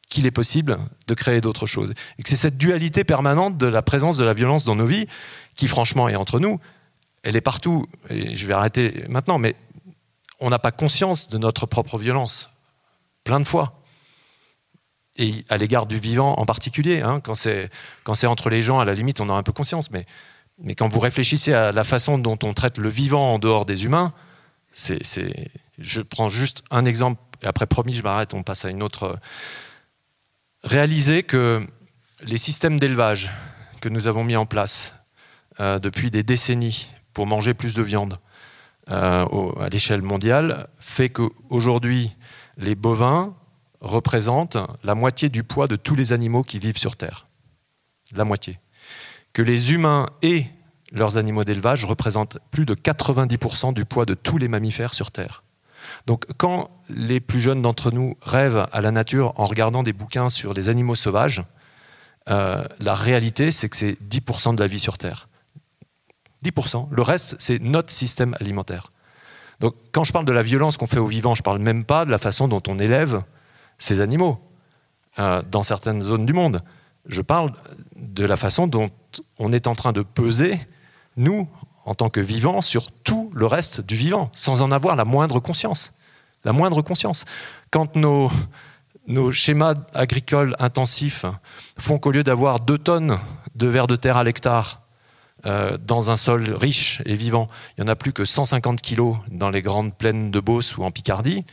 qu'il 0.08 0.26
est 0.26 0.30
possible 0.30 0.78
de 1.06 1.14
créer 1.14 1.40
d'autres 1.40 1.66
choses. 1.66 1.92
Et 2.18 2.22
c'est 2.26 2.36
cette 2.36 2.58
dualité 2.58 3.04
permanente 3.04 3.56
de 3.56 3.66
la 3.66 3.82
présence 3.82 4.18
de 4.18 4.24
la 4.24 4.34
violence 4.34 4.64
dans 4.64 4.76
nos 4.76 4.86
vies 4.86 5.06
qui, 5.54 5.66
franchement, 5.66 6.08
est 6.08 6.16
entre 6.16 6.40
nous. 6.40 6.60
Elle 7.22 7.36
est 7.36 7.40
partout. 7.40 7.86
Et 8.10 8.36
je 8.36 8.46
vais 8.46 8.54
arrêter 8.54 9.04
maintenant, 9.08 9.38
mais 9.38 9.56
on 10.40 10.50
n'a 10.50 10.58
pas 10.58 10.72
conscience 10.72 11.28
de 11.28 11.38
notre 11.38 11.66
propre 11.66 11.96
violence. 11.96 12.50
Plein 13.24 13.40
de 13.40 13.46
fois 13.46 13.82
et 15.18 15.44
à 15.48 15.56
l'égard 15.56 15.86
du 15.86 15.98
vivant 15.98 16.34
en 16.34 16.46
particulier. 16.46 17.00
Hein, 17.00 17.20
quand 17.20 17.34
c'est 17.34 17.70
entre 18.26 18.50
les 18.50 18.62
gens, 18.62 18.78
à 18.78 18.84
la 18.84 18.94
limite, 18.94 19.20
on 19.20 19.28
a 19.28 19.32
un 19.32 19.42
peu 19.42 19.52
conscience. 19.52 19.90
Mais, 19.90 20.06
quand 20.74 20.88
vous 20.88 21.00
réfléchissez 21.00 21.52
à 21.52 21.72
la 21.72 21.84
façon 21.84 22.18
dont 22.18 22.38
on 22.42 22.54
traite 22.54 22.78
le 22.78 22.88
vivant 22.88 23.34
en 23.34 23.38
dehors 23.38 23.66
des 23.66 23.84
humains, 23.84 24.12
je 25.78 26.00
prends 26.00 26.28
juste 26.28 26.62
un 26.70 26.84
exemple, 26.84 27.20
et 27.42 27.46
après, 27.46 27.66
promis, 27.66 27.92
je 27.92 28.02
m'arrête, 28.02 28.34
on 28.34 28.42
passe 28.42 28.64
à 28.64 28.70
une 28.70 28.82
autre. 28.82 29.18
Réalisez 30.64 31.22
que 31.22 31.66
les 32.22 32.38
systèmes 32.38 32.78
d'élevage 32.78 33.30
que 33.80 33.88
nous 33.88 34.06
avons 34.06 34.24
mis 34.24 34.36
en 34.36 34.46
place 34.46 34.94
euh, 35.60 35.78
depuis 35.78 36.10
des 36.10 36.22
décennies 36.22 36.88
pour 37.12 37.26
manger 37.26 37.54
plus 37.54 37.74
de 37.74 37.82
viande 37.82 38.18
euh, 38.90 39.52
à 39.60 39.68
l'échelle 39.68 40.02
mondiale 40.02 40.68
fait 40.78 41.10
qu'aujourd'hui, 41.10 42.14
les 42.56 42.74
bovins 42.74 43.34
représente 43.80 44.56
la 44.84 44.94
moitié 44.94 45.28
du 45.28 45.42
poids 45.42 45.68
de 45.68 45.76
tous 45.76 45.94
les 45.94 46.12
animaux 46.12 46.42
qui 46.42 46.58
vivent 46.58 46.78
sur 46.78 46.96
Terre. 46.96 47.26
La 48.14 48.24
moitié. 48.24 48.58
Que 49.32 49.42
les 49.42 49.72
humains 49.72 50.08
et 50.22 50.46
leurs 50.92 51.16
animaux 51.16 51.44
d'élevage 51.44 51.84
représentent 51.84 52.38
plus 52.50 52.66
de 52.66 52.74
90% 52.74 53.74
du 53.74 53.84
poids 53.84 54.06
de 54.06 54.14
tous 54.14 54.38
les 54.38 54.48
mammifères 54.48 54.94
sur 54.94 55.10
Terre. 55.10 55.42
Donc 56.06 56.24
quand 56.36 56.70
les 56.88 57.20
plus 57.20 57.40
jeunes 57.40 57.62
d'entre 57.62 57.90
nous 57.90 58.16
rêvent 58.22 58.66
à 58.72 58.80
la 58.80 58.90
nature 58.90 59.32
en 59.36 59.44
regardant 59.44 59.82
des 59.82 59.92
bouquins 59.92 60.28
sur 60.28 60.54
les 60.54 60.68
animaux 60.68 60.94
sauvages, 60.94 61.42
euh, 62.28 62.64
la 62.80 62.94
réalité 62.94 63.50
c'est 63.50 63.68
que 63.68 63.76
c'est 63.76 63.96
10% 64.02 64.54
de 64.54 64.60
la 64.60 64.66
vie 64.66 64.80
sur 64.80 64.98
Terre. 64.98 65.28
10%. 66.44 66.88
Le 66.90 67.02
reste, 67.02 67.36
c'est 67.38 67.60
notre 67.60 67.92
système 67.92 68.36
alimentaire. 68.40 68.92
Donc 69.60 69.74
quand 69.92 70.04
je 70.04 70.12
parle 70.12 70.24
de 70.24 70.32
la 70.32 70.42
violence 70.42 70.76
qu'on 70.76 70.86
fait 70.86 70.98
aux 70.98 71.06
vivants, 71.06 71.34
je 71.34 71.42
ne 71.42 71.44
parle 71.44 71.58
même 71.58 71.84
pas 71.84 72.04
de 72.04 72.10
la 72.10 72.18
façon 72.18 72.46
dont 72.46 72.62
on 72.68 72.78
élève 72.78 73.22
ces 73.78 74.00
animaux 74.00 74.38
euh, 75.18 75.42
dans 75.50 75.62
certaines 75.62 76.02
zones 76.02 76.26
du 76.26 76.32
monde. 76.32 76.62
Je 77.06 77.22
parle 77.22 77.52
de 77.96 78.24
la 78.24 78.36
façon 78.36 78.66
dont 78.66 78.90
on 79.38 79.52
est 79.52 79.66
en 79.66 79.74
train 79.74 79.92
de 79.92 80.02
peser, 80.02 80.58
nous, 81.16 81.48
en 81.84 81.94
tant 81.94 82.10
que 82.10 82.20
vivants, 82.20 82.60
sur 82.60 82.90
tout 82.92 83.30
le 83.34 83.46
reste 83.46 83.80
du 83.80 83.96
vivant, 83.96 84.30
sans 84.34 84.62
en 84.62 84.70
avoir 84.70 84.96
la 84.96 85.04
moindre 85.04 85.40
conscience. 85.40 85.94
La 86.44 86.52
moindre 86.52 86.82
conscience. 86.82 87.24
Quand 87.70 87.96
nos, 87.96 88.30
schémas 89.30 89.74
agricoles 89.94 90.54
intensifs 90.58 91.24
font 91.78 91.98
qu'au 91.98 92.10
lieu 92.10 92.24
d'avoir 92.24 92.60
deux 92.60 92.78
tonnes 92.78 93.18
de 93.54 93.66
vers 93.66 93.86
de 93.86 93.96
terre 93.96 94.16
à 94.16 94.24
l'hectare, 94.24 94.82
euh, 95.44 95.78
dans 95.78 96.10
un 96.10 96.16
sol 96.16 96.54
riche 96.54 97.02
et 97.06 97.14
vivant, 97.14 97.48
il 97.76 97.84
n'y 97.84 97.88
en 97.88 97.92
a 97.92 97.96
plus 97.96 98.12
que 98.12 98.24
150 98.24 98.80
kilos 98.80 99.16
dans 99.30 99.50
les 99.50 99.62
grandes 99.62 99.94
plaines 99.94 100.30
de 100.30 100.40
Beauce 100.40 100.76
ou 100.76 100.82
en 100.82 100.90
Picardie, 100.90 101.46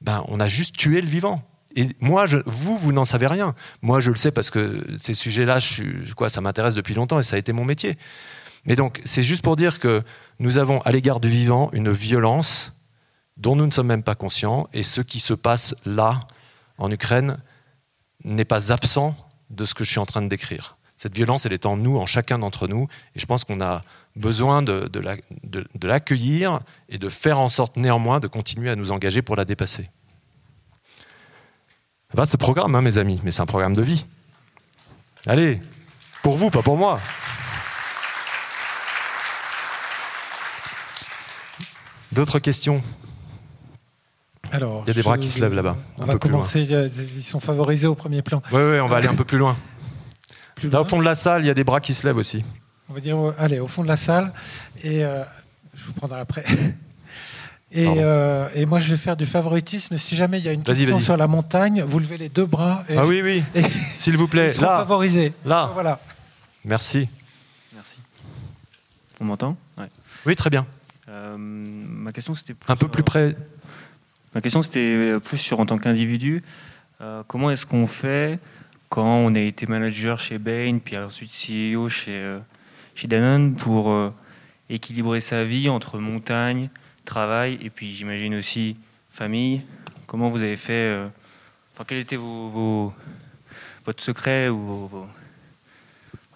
ben, 0.00 0.24
on 0.28 0.40
a 0.40 0.48
juste 0.48 0.76
tué 0.76 1.00
le 1.00 1.08
vivant. 1.08 1.42
Et 1.76 1.88
moi, 2.00 2.26
vous, 2.46 2.76
vous 2.76 2.92
n'en 2.92 3.04
savez 3.04 3.26
rien. 3.26 3.54
Moi, 3.82 4.00
je 4.00 4.10
le 4.10 4.16
sais 4.16 4.32
parce 4.32 4.50
que 4.50 4.84
ces 5.00 5.14
sujets-là, 5.14 5.58
ça 5.60 6.40
m'intéresse 6.40 6.74
depuis 6.74 6.94
longtemps 6.94 7.18
et 7.18 7.22
ça 7.22 7.36
a 7.36 7.38
été 7.38 7.52
mon 7.52 7.64
métier. 7.64 7.96
Mais 8.64 8.76
donc, 8.76 9.00
c'est 9.04 9.22
juste 9.22 9.42
pour 9.42 9.56
dire 9.56 9.78
que 9.78 10.02
nous 10.38 10.58
avons 10.58 10.80
à 10.82 10.92
l'égard 10.92 11.20
du 11.20 11.28
vivant 11.28 11.70
une 11.72 11.90
violence 11.90 12.72
dont 13.36 13.56
nous 13.56 13.66
ne 13.66 13.70
sommes 13.70 13.86
même 13.86 14.02
pas 14.02 14.14
conscients. 14.14 14.68
Et 14.72 14.82
ce 14.82 15.00
qui 15.00 15.20
se 15.20 15.34
passe 15.34 15.74
là, 15.86 16.26
en 16.78 16.90
Ukraine, 16.90 17.38
n'est 18.24 18.44
pas 18.44 18.72
absent 18.72 19.16
de 19.48 19.64
ce 19.64 19.74
que 19.74 19.84
je 19.84 19.90
suis 19.90 19.98
en 19.98 20.06
train 20.06 20.22
de 20.22 20.28
décrire. 20.28 20.76
Cette 20.96 21.14
violence, 21.14 21.46
elle 21.46 21.54
est 21.54 21.64
en 21.64 21.78
nous, 21.78 21.96
en 21.96 22.04
chacun 22.04 22.38
d'entre 22.38 22.68
nous. 22.68 22.86
Et 23.14 23.20
je 23.20 23.24
pense 23.24 23.44
qu'on 23.44 23.62
a 23.62 23.82
besoin 24.16 24.60
de, 24.60 24.88
de 24.88 25.88
l'accueillir 25.88 26.60
et 26.90 26.98
de 26.98 27.08
faire 27.08 27.38
en 27.38 27.48
sorte 27.48 27.76
néanmoins 27.76 28.20
de 28.20 28.26
continuer 28.26 28.68
à 28.68 28.76
nous 28.76 28.92
engager 28.92 29.22
pour 29.22 29.36
la 29.36 29.46
dépasser. 29.46 29.88
Va 32.12 32.26
ce 32.26 32.36
programme, 32.36 32.74
hein, 32.74 32.82
mes 32.82 32.98
amis, 32.98 33.20
mais 33.22 33.30
c'est 33.30 33.42
un 33.42 33.46
programme 33.46 33.74
de 33.74 33.82
vie. 33.82 34.04
Allez, 35.26 35.60
pour 36.22 36.36
vous, 36.36 36.50
pas 36.50 36.62
pour 36.62 36.76
moi. 36.76 37.00
D'autres 42.12 42.40
questions? 42.40 42.82
Alors, 44.52 44.82
il 44.84 44.88
y 44.88 44.90
a 44.90 44.94
des 44.94 45.02
bras 45.02 45.18
qui 45.18 45.28
se 45.28 45.40
lèvent 45.40 45.54
là-bas. 45.54 45.76
On 45.98 46.04
va 46.04 46.16
commencer. 46.16 46.62
Ils 46.62 47.22
sont 47.22 47.38
favorisés 47.38 47.86
au 47.86 47.94
premier 47.94 48.22
plan. 48.22 48.42
Oui, 48.50 48.60
oui, 48.60 48.80
on 48.80 48.88
va 48.88 48.96
aller 48.96 49.06
un 49.06 49.14
peu 49.14 49.24
plus 49.24 49.38
loin. 49.38 49.56
là, 50.64 50.80
au 50.80 50.84
fond 50.84 50.98
de 50.98 51.04
la 51.04 51.14
salle, 51.14 51.44
il 51.44 51.46
y 51.46 51.50
a 51.50 51.54
des 51.54 51.62
bras 51.64 51.80
qui 51.80 51.94
se 51.94 52.06
lèvent 52.06 52.16
aussi. 52.16 52.44
On 52.88 52.94
va 52.94 53.00
dire, 53.00 53.16
allez, 53.38 53.60
au 53.60 53.68
fond 53.68 53.84
de 53.84 53.88
la 53.88 53.94
salle. 53.94 54.32
Et 54.82 55.04
euh, 55.04 55.22
je 55.74 55.84
vous 55.84 55.92
prendrai 55.92 56.18
après. 56.18 56.44
Et, 57.72 57.86
euh, 57.86 58.48
et, 58.54 58.66
moi, 58.66 58.80
je 58.80 58.90
vais 58.90 58.96
faire 58.96 59.16
du 59.16 59.26
favoritisme. 59.26 59.96
Si 59.96 60.16
jamais 60.16 60.38
il 60.38 60.44
y 60.44 60.48
a 60.48 60.52
une 60.52 60.64
question 60.64 60.98
sur 61.00 61.16
la 61.16 61.28
montagne, 61.28 61.82
vous 61.82 62.00
levez 62.00 62.16
les 62.16 62.28
deux 62.28 62.46
bras. 62.46 62.84
ah 62.88 63.06
oui, 63.06 63.22
oui. 63.22 63.44
S'il 63.96 64.16
vous 64.16 64.26
plaît. 64.26 64.48
Là. 64.60 64.78
favorisés. 64.78 65.32
Là. 65.44 65.70
Voilà. 65.72 66.00
Merci. 66.64 67.08
Merci. 67.74 67.96
On 69.20 69.24
m'entend? 69.24 69.56
Oui, 70.26 70.36
très 70.36 70.50
bien. 70.50 70.66
Euh, 71.08 71.36
ma 71.38 72.12
question, 72.12 72.34
c'était 72.34 72.54
un 72.68 72.76
peu 72.76 72.88
plus 72.88 73.02
près. 73.02 73.36
Ma 74.34 74.40
question, 74.40 74.62
c'était 74.62 75.18
plus 75.24 75.38
sur 75.38 75.60
en 75.60 75.66
tant 75.66 75.78
qu'individu. 75.78 76.42
Euh, 77.00 77.22
comment 77.26 77.50
est-ce 77.50 77.64
qu'on 77.64 77.86
fait 77.86 78.38
quand 78.90 79.04
on 79.04 79.34
a 79.34 79.38
été 79.38 79.66
manager 79.66 80.20
chez 80.20 80.38
Bain, 80.38 80.78
puis 80.84 80.98
ensuite 80.98 81.30
CEO 81.30 81.88
chez, 81.88 82.10
euh, 82.10 82.38
chez 82.94 83.08
Danone, 83.08 83.54
pour 83.54 83.90
euh, 83.90 84.12
équilibrer 84.68 85.20
sa 85.20 85.44
vie 85.44 85.68
entre 85.68 85.98
montagne, 85.98 86.68
travail, 87.04 87.58
et 87.62 87.70
puis 87.70 87.92
j'imagine 87.92 88.34
aussi 88.34 88.76
famille 89.10 89.62
Comment 90.06 90.28
vous 90.28 90.42
avez 90.42 90.56
fait 90.56 90.98
Enfin, 91.74 91.84
quel 91.86 91.98
était 91.98 92.16
vos, 92.16 92.92
votre 93.86 94.02
secret 94.02 94.48
ou 94.48 94.88
vos, 94.88 95.06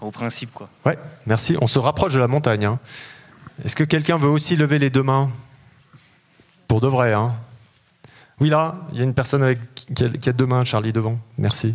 vos, 0.01 0.11
principes 0.11 0.53
quoi? 0.53 0.69
Ouais, 0.87 0.97
merci. 1.27 1.57
On 1.61 1.67
se 1.67 1.79
rapproche 1.79 2.15
de 2.15 2.21
la 2.21 2.29
montagne. 2.29 2.65
Hein. 2.65 2.79
Est-ce 3.65 3.75
que 3.75 3.85
quelqu'un 3.85 4.17
veut 4.17 4.29
aussi 4.29 4.55
lever 4.55 4.79
les 4.79 4.91
deux 4.91 5.03
mains? 5.03 5.31
Pour 6.69 6.81
de 6.81 6.87
vrai, 6.87 7.13
hein 7.13 7.35
oui, 8.41 8.49
là, 8.49 8.75
il 8.93 8.99
y 8.99 9.01
a 9.01 9.05
une 9.05 9.15
personne 9.15 9.43
avec, 9.43 9.59
qui, 9.75 10.29
a, 10.29 10.33
deux 10.33 10.47
mains, 10.47 10.65
Charlie, 10.65 10.93
devant. 10.93 11.19
Merci. 11.39 11.75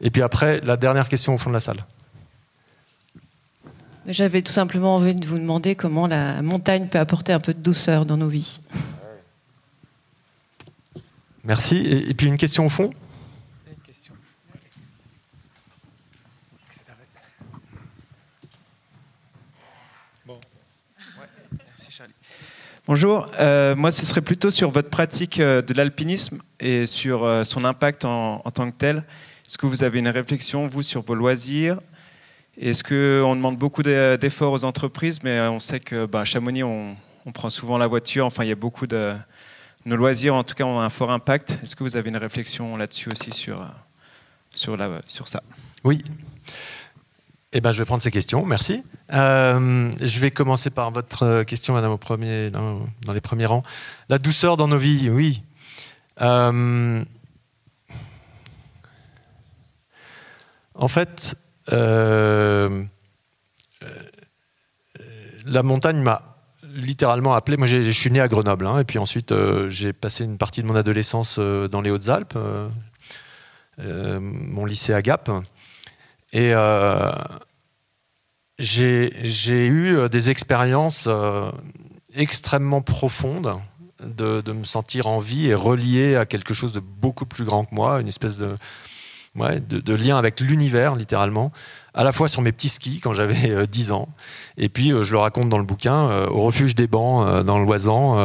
Et 0.00 0.10
puis 0.10 0.22
après, 0.22 0.60
la 0.62 0.76
dernière 0.76 1.08
question 1.08 1.34
au 1.34 1.38
fond 1.38 1.50
de 1.50 1.54
la 1.54 1.60
salle. 1.60 1.84
J'avais 4.06 4.42
tout 4.42 4.52
simplement 4.52 4.96
envie 4.96 5.14
de 5.14 5.26
vous 5.26 5.38
demander 5.38 5.74
comment 5.76 6.06
la 6.06 6.42
montagne 6.42 6.88
peut 6.88 6.98
apporter 6.98 7.32
un 7.32 7.40
peu 7.40 7.54
de 7.54 7.60
douceur 7.60 8.04
dans 8.04 8.18
nos 8.18 8.28
vies. 8.28 8.60
Merci. 11.42 11.76
Et, 11.76 12.12
puis 12.12 12.26
une 12.26 12.36
question 12.36 12.66
au 12.66 12.68
fond? 12.68 12.92
Bonjour, 22.86 23.30
euh, 23.40 23.74
moi 23.74 23.90
ce 23.90 24.04
serait 24.04 24.20
plutôt 24.20 24.50
sur 24.50 24.70
votre 24.70 24.90
pratique 24.90 25.40
euh, 25.40 25.62
de 25.62 25.72
l'alpinisme 25.72 26.42
et 26.60 26.84
sur 26.84 27.24
euh, 27.24 27.42
son 27.42 27.64
impact 27.64 28.04
en, 28.04 28.40
tant 28.52 28.70
que 28.70 28.76
tel. 28.76 29.04
Est-ce 29.46 29.56
que 29.56 29.64
vous 29.64 29.84
avez 29.84 30.00
une 30.00 30.08
réflexion, 30.08 30.66
vous, 30.66 30.82
sur 30.82 31.00
vos 31.00 31.14
loisirs 31.14 31.80
Est-ce 32.58 32.84
qu'on 32.84 33.34
demande 33.34 33.56
beaucoup 33.56 33.82
d'efforts 33.82 34.52
aux 34.52 34.64
entreprises, 34.64 35.22
mais 35.22 35.40
on 35.40 35.58
sait 35.58 35.80
que 35.80 36.06
bah, 36.06 36.24
Chamonix, 36.24 36.62
on, 36.62 36.96
prend 37.32 37.50
souvent 37.50 37.78
la 37.78 37.86
voiture, 37.86 38.26
enfin 38.26 38.44
il 38.44 38.48
y 38.48 38.52
a 38.52 38.56
beaucoup 38.56 38.86
de... 38.86 39.14
Nos 39.86 39.96
loisirs, 39.96 40.34
en 40.34 40.42
tout 40.42 40.54
cas, 40.54 40.64
ont 40.64 40.80
un 40.80 40.88
fort 40.88 41.10
impact. 41.10 41.58
Est-ce 41.62 41.76
que 41.76 41.84
vous 41.84 41.96
avez 41.96 42.08
une 42.08 42.16
réflexion 42.16 42.76
là-dessus 42.76 43.10
aussi 43.10 43.32
sur, 43.32 43.62
sur, 44.50 44.78
la, 44.78 45.02
sur 45.04 45.28
ça? 45.28 45.42
Oui. 45.82 46.02
Eh 47.52 47.60
ben, 47.60 47.70
je 47.70 47.78
vais 47.78 47.84
prendre 47.84 48.02
ces 48.02 48.10
questions, 48.10 48.46
merci. 48.46 48.82
Euh, 49.12 49.92
je 50.00 50.18
vais 50.20 50.30
commencer 50.30 50.70
par 50.70 50.90
votre 50.90 51.42
question, 51.42 51.74
madame, 51.74 51.92
au 51.92 51.98
premier, 51.98 52.50
dans, 52.50 52.80
les 53.12 53.20
premiers 53.20 53.44
rangs. 53.44 53.62
La 54.08 54.18
douceur 54.18 54.56
dans 54.56 54.66
nos 54.66 54.78
vies, 54.78 55.10
oui. 55.10 55.42
Euh, 56.22 57.04
en 60.74 60.88
fait, 60.88 61.36
euh, 61.72 62.84
la 65.46 65.62
montagne 65.62 66.00
m'a 66.00 66.36
littéralement 66.62 67.34
appelé. 67.34 67.56
Moi, 67.56 67.66
je 67.66 67.90
suis 67.90 68.10
né 68.10 68.20
à 68.20 68.28
Grenoble, 68.28 68.66
hein, 68.66 68.80
et 68.80 68.84
puis 68.84 68.98
ensuite, 68.98 69.32
j'ai 69.68 69.92
passé 69.92 70.24
une 70.24 70.38
partie 70.38 70.62
de 70.62 70.66
mon 70.66 70.76
adolescence 70.76 71.38
dans 71.38 71.80
les 71.80 71.90
Hautes-Alpes, 71.90 72.36
mon 73.78 74.64
lycée 74.64 74.92
à 74.92 75.02
Gap. 75.02 75.30
Et 76.34 76.52
euh, 76.52 77.12
j'ai 78.58 79.66
eu 79.66 79.96
euh, 79.96 80.08
des 80.08 80.30
expériences 80.30 81.06
euh, 81.06 81.50
extrêmement 82.12 82.82
profondes 82.82 83.60
de, 84.04 84.42
me 84.52 84.64
sentir 84.64 85.06
en 85.06 85.20
vie 85.20 85.46
et 85.46 85.54
relié 85.54 86.16
à 86.16 86.26
quelque 86.26 86.52
chose 86.52 86.72
de 86.72 86.80
beaucoup 86.80 87.24
plus 87.24 87.44
grand 87.44 87.64
que 87.64 87.74
moi, 87.74 88.00
une 88.00 88.08
espèce 88.08 88.36
de, 88.36 88.56
de, 89.36 89.94
lien 89.94 90.16
avec 90.16 90.40
l'univers, 90.40 90.94
littéralement, 90.96 91.52
à 91.92 92.04
la 92.04 92.12
fois 92.12 92.28
sur 92.28 92.42
mes 92.42 92.52
petits 92.52 92.68
skis 92.68 93.00
quand 93.00 93.12
j'avais 93.12 93.66
10 93.66 93.92
ans, 93.92 94.08
et 94.56 94.68
puis 94.68 94.90
je 94.90 95.12
le 95.12 95.18
raconte 95.18 95.48
dans 95.48 95.58
le 95.58 95.64
bouquin, 95.64 96.26
au 96.26 96.38
refuge 96.38 96.74
des 96.74 96.86
bancs 96.86 97.44
dans 97.44 97.58
l'Oisan, 97.58 98.16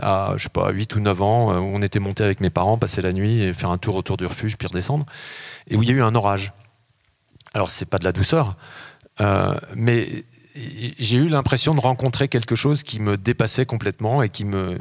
à 0.00 0.34
je 0.36 0.42
sais 0.42 0.48
pas, 0.48 0.70
8 0.70 0.96
ou 0.96 1.00
9 1.00 1.22
ans, 1.22 1.58
où 1.58 1.70
on 1.74 1.82
était 1.82 1.98
monté 1.98 2.24
avec 2.24 2.40
mes 2.40 2.50
parents, 2.50 2.78
passer 2.78 3.02
la 3.02 3.12
nuit 3.12 3.42
et 3.42 3.52
faire 3.52 3.70
un 3.70 3.78
tour 3.78 3.96
autour 3.96 4.16
du 4.16 4.26
refuge, 4.26 4.56
puis 4.56 4.68
redescendre, 4.68 5.06
et 5.68 5.76
où 5.76 5.82
il 5.82 5.88
y 5.88 5.92
a 5.92 5.94
eu 5.94 6.02
un 6.02 6.14
orage. 6.14 6.52
Alors, 7.54 7.70
c'est 7.70 7.88
pas 7.88 7.98
de 7.98 8.04
la 8.04 8.12
douceur, 8.12 8.56
euh, 9.20 9.54
mais 9.74 10.24
j'ai 10.54 11.18
eu 11.18 11.28
l'impression 11.28 11.74
de 11.74 11.80
rencontrer 11.80 12.28
quelque 12.28 12.54
chose 12.54 12.82
qui 12.82 13.00
me 13.00 13.16
dépassait 13.16 13.66
complètement 13.66 14.22
et 14.22 14.28
qui 14.28 14.44
me 14.44 14.78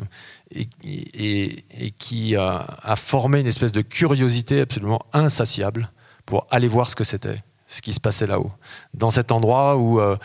et, 0.52 1.94
qui 1.98 2.36
a, 2.36 2.96
formé 2.96 3.40
une 3.40 3.48
espèce 3.48 3.72
de 3.72 3.82
curiosité 3.82 4.62
absolument 4.62 5.02
insatiable 5.14 5.92
pour 6.26 6.48
aller 6.52 6.68
voir 6.68 6.90
ce 6.90 6.96
que 6.96 7.04
c'était, 7.04 7.44
ce 7.68 7.82
qui 7.82 7.94
se 7.94 8.00
passait 8.00 8.28
là-haut, 8.28 8.52
dans 8.94 9.12
cet 9.12 9.32
endroit 9.32 9.78
où 9.78 10.00
euh, 10.00 10.18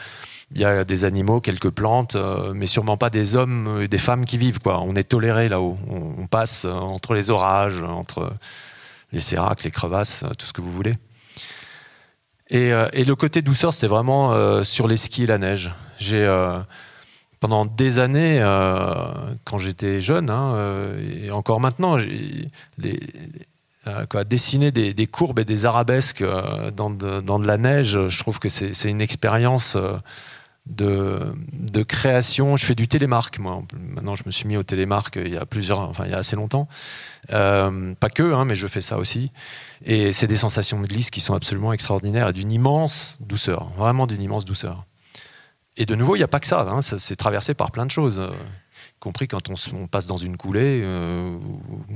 il 0.55 0.61
y 0.61 0.65
a 0.65 0.85
des 0.85 1.05
animaux, 1.05 1.41
quelques 1.41 1.71
plantes, 1.71 2.17
euh, 2.17 2.53
mais 2.55 2.67
sûrement 2.67 2.97
pas 2.97 3.11
des 3.11 3.37
hommes 3.37 3.81
et 3.83 3.89
des 3.89 3.99
femmes 3.99 4.25
qui 4.25 4.39
vivent. 4.39 4.59
On 4.67 4.95
est 4.95 5.05
toléré 5.09 5.49
là-haut. 5.49 5.77
On, 5.89 6.27
passe 6.27 6.65
entre 6.65 7.15
les 7.15 7.31
orages, 7.31 7.83
entre 7.83 8.33
les 9.13 9.21
séracs, 9.21 9.65
les 9.65 9.71
crevasses, 9.71 10.25
tout 10.39 10.47
ce 10.47 10.53
que 10.53 10.61
vous 10.61 10.73
voulez. 10.73 10.97
Euh, 12.53 12.89
et, 12.93 13.05
le 13.05 13.15
côté 13.15 13.43
douceur, 13.43 13.73
c'est 13.73 13.87
vraiment 13.87 14.33
euh, 14.33 14.65
sur 14.65 14.87
les 14.87 14.97
skis 14.97 15.25
et 15.25 15.27
la 15.27 15.39
neige. 15.39 15.73
J'ai 15.99 16.25
euh, 16.25 16.59
pendant 17.45 17.67
des 17.67 17.99
années, 17.99 18.41
quand 19.45 19.59
j'étais 19.59 20.01
jeune, 20.01 20.31
hein, 20.31 20.95
et 21.23 21.31
encore 21.31 21.61
maintenant, 21.61 21.99
j'ai 21.99 22.49
dessiné 24.25 24.73
des, 24.73 25.07
courbes 25.07 25.41
et 25.41 25.45
des 25.45 25.67
arabesques 25.67 26.25
dans 26.75 26.89
de, 26.89 27.47
la 27.47 27.59
neige. 27.59 28.09
Je 28.09 28.19
trouve 28.19 28.39
que 28.39 28.49
c'est 28.49 28.89
une 28.89 29.03
expérience 29.03 29.77
de, 30.65 31.21
de, 31.53 31.83
création. 31.83 32.57
Je 32.57 32.65
fais 32.65 32.75
du 32.75 32.89
télémarque, 32.89 33.39
moi. 33.39 33.63
Maintenant, 33.91 34.15
je 34.15 34.23
me 34.25 34.31
suis 34.31 34.49
mis 34.49 34.57
au 34.57 34.63
télémarque 34.63 35.21
il 35.23 35.35
y 35.35 35.37
a 35.37 35.45
plusieurs, 35.45 35.81
enfin, 35.81 36.07
il 36.07 36.13
y 36.13 36.15
a 36.15 36.19
assez 36.19 36.37
longtemps. 36.37 36.67
pas 37.29 38.11
que, 38.15 38.33
hein, 38.33 38.47
mais 38.47 38.55
je 38.55 38.67
fais 38.67 38.81
ça 38.81 38.97
aussi. 38.97 39.31
Et 39.85 40.13
c'est 40.13 40.29
des 40.29 40.37
sensations 40.37 40.81
de 40.81 40.87
glisse 40.87 41.11
qui 41.11 41.21
sont 41.21 41.35
absolument 41.35 41.75
extraordinaires 41.75 42.29
et 42.29 42.33
d'une 42.33 42.53
immense 42.53 43.19
douceur, 43.21 43.67
vraiment 43.77 44.07
d'une 44.07 44.23
immense 44.23 44.47
douceur. 44.47 44.87
Et 45.77 45.87
de 45.87 45.95
nouveau, 45.95 46.15
il 46.15 46.21
n'y 46.21 46.25
a 46.25 46.29
pas 46.29 46.41
que 46.41 46.47
ça, 46.47 46.63
hein, 46.63 46.83
ça 46.83 46.99
c'est 46.99 47.17
traversé 47.17 47.55
par 47.55 47.73
plein 47.73 47.85
de 47.85 47.91
choses, 47.91 48.21
euh, 48.21 48.29
y 48.29 49.01
compris 49.01 49.27
quand 49.27 49.51
on, 49.51 49.87
passe 49.87 50.07
dans 50.07 50.17
une 50.17 50.37
coulée, 50.37 50.83
euh, 50.85 51.37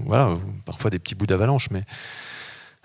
voilà, 0.05 0.35
parfois 0.65 0.91
des 0.91 0.99
petits 0.99 1.15
bouts 1.15 1.27
d'avalanche. 1.27 1.71
Mais 1.71 1.85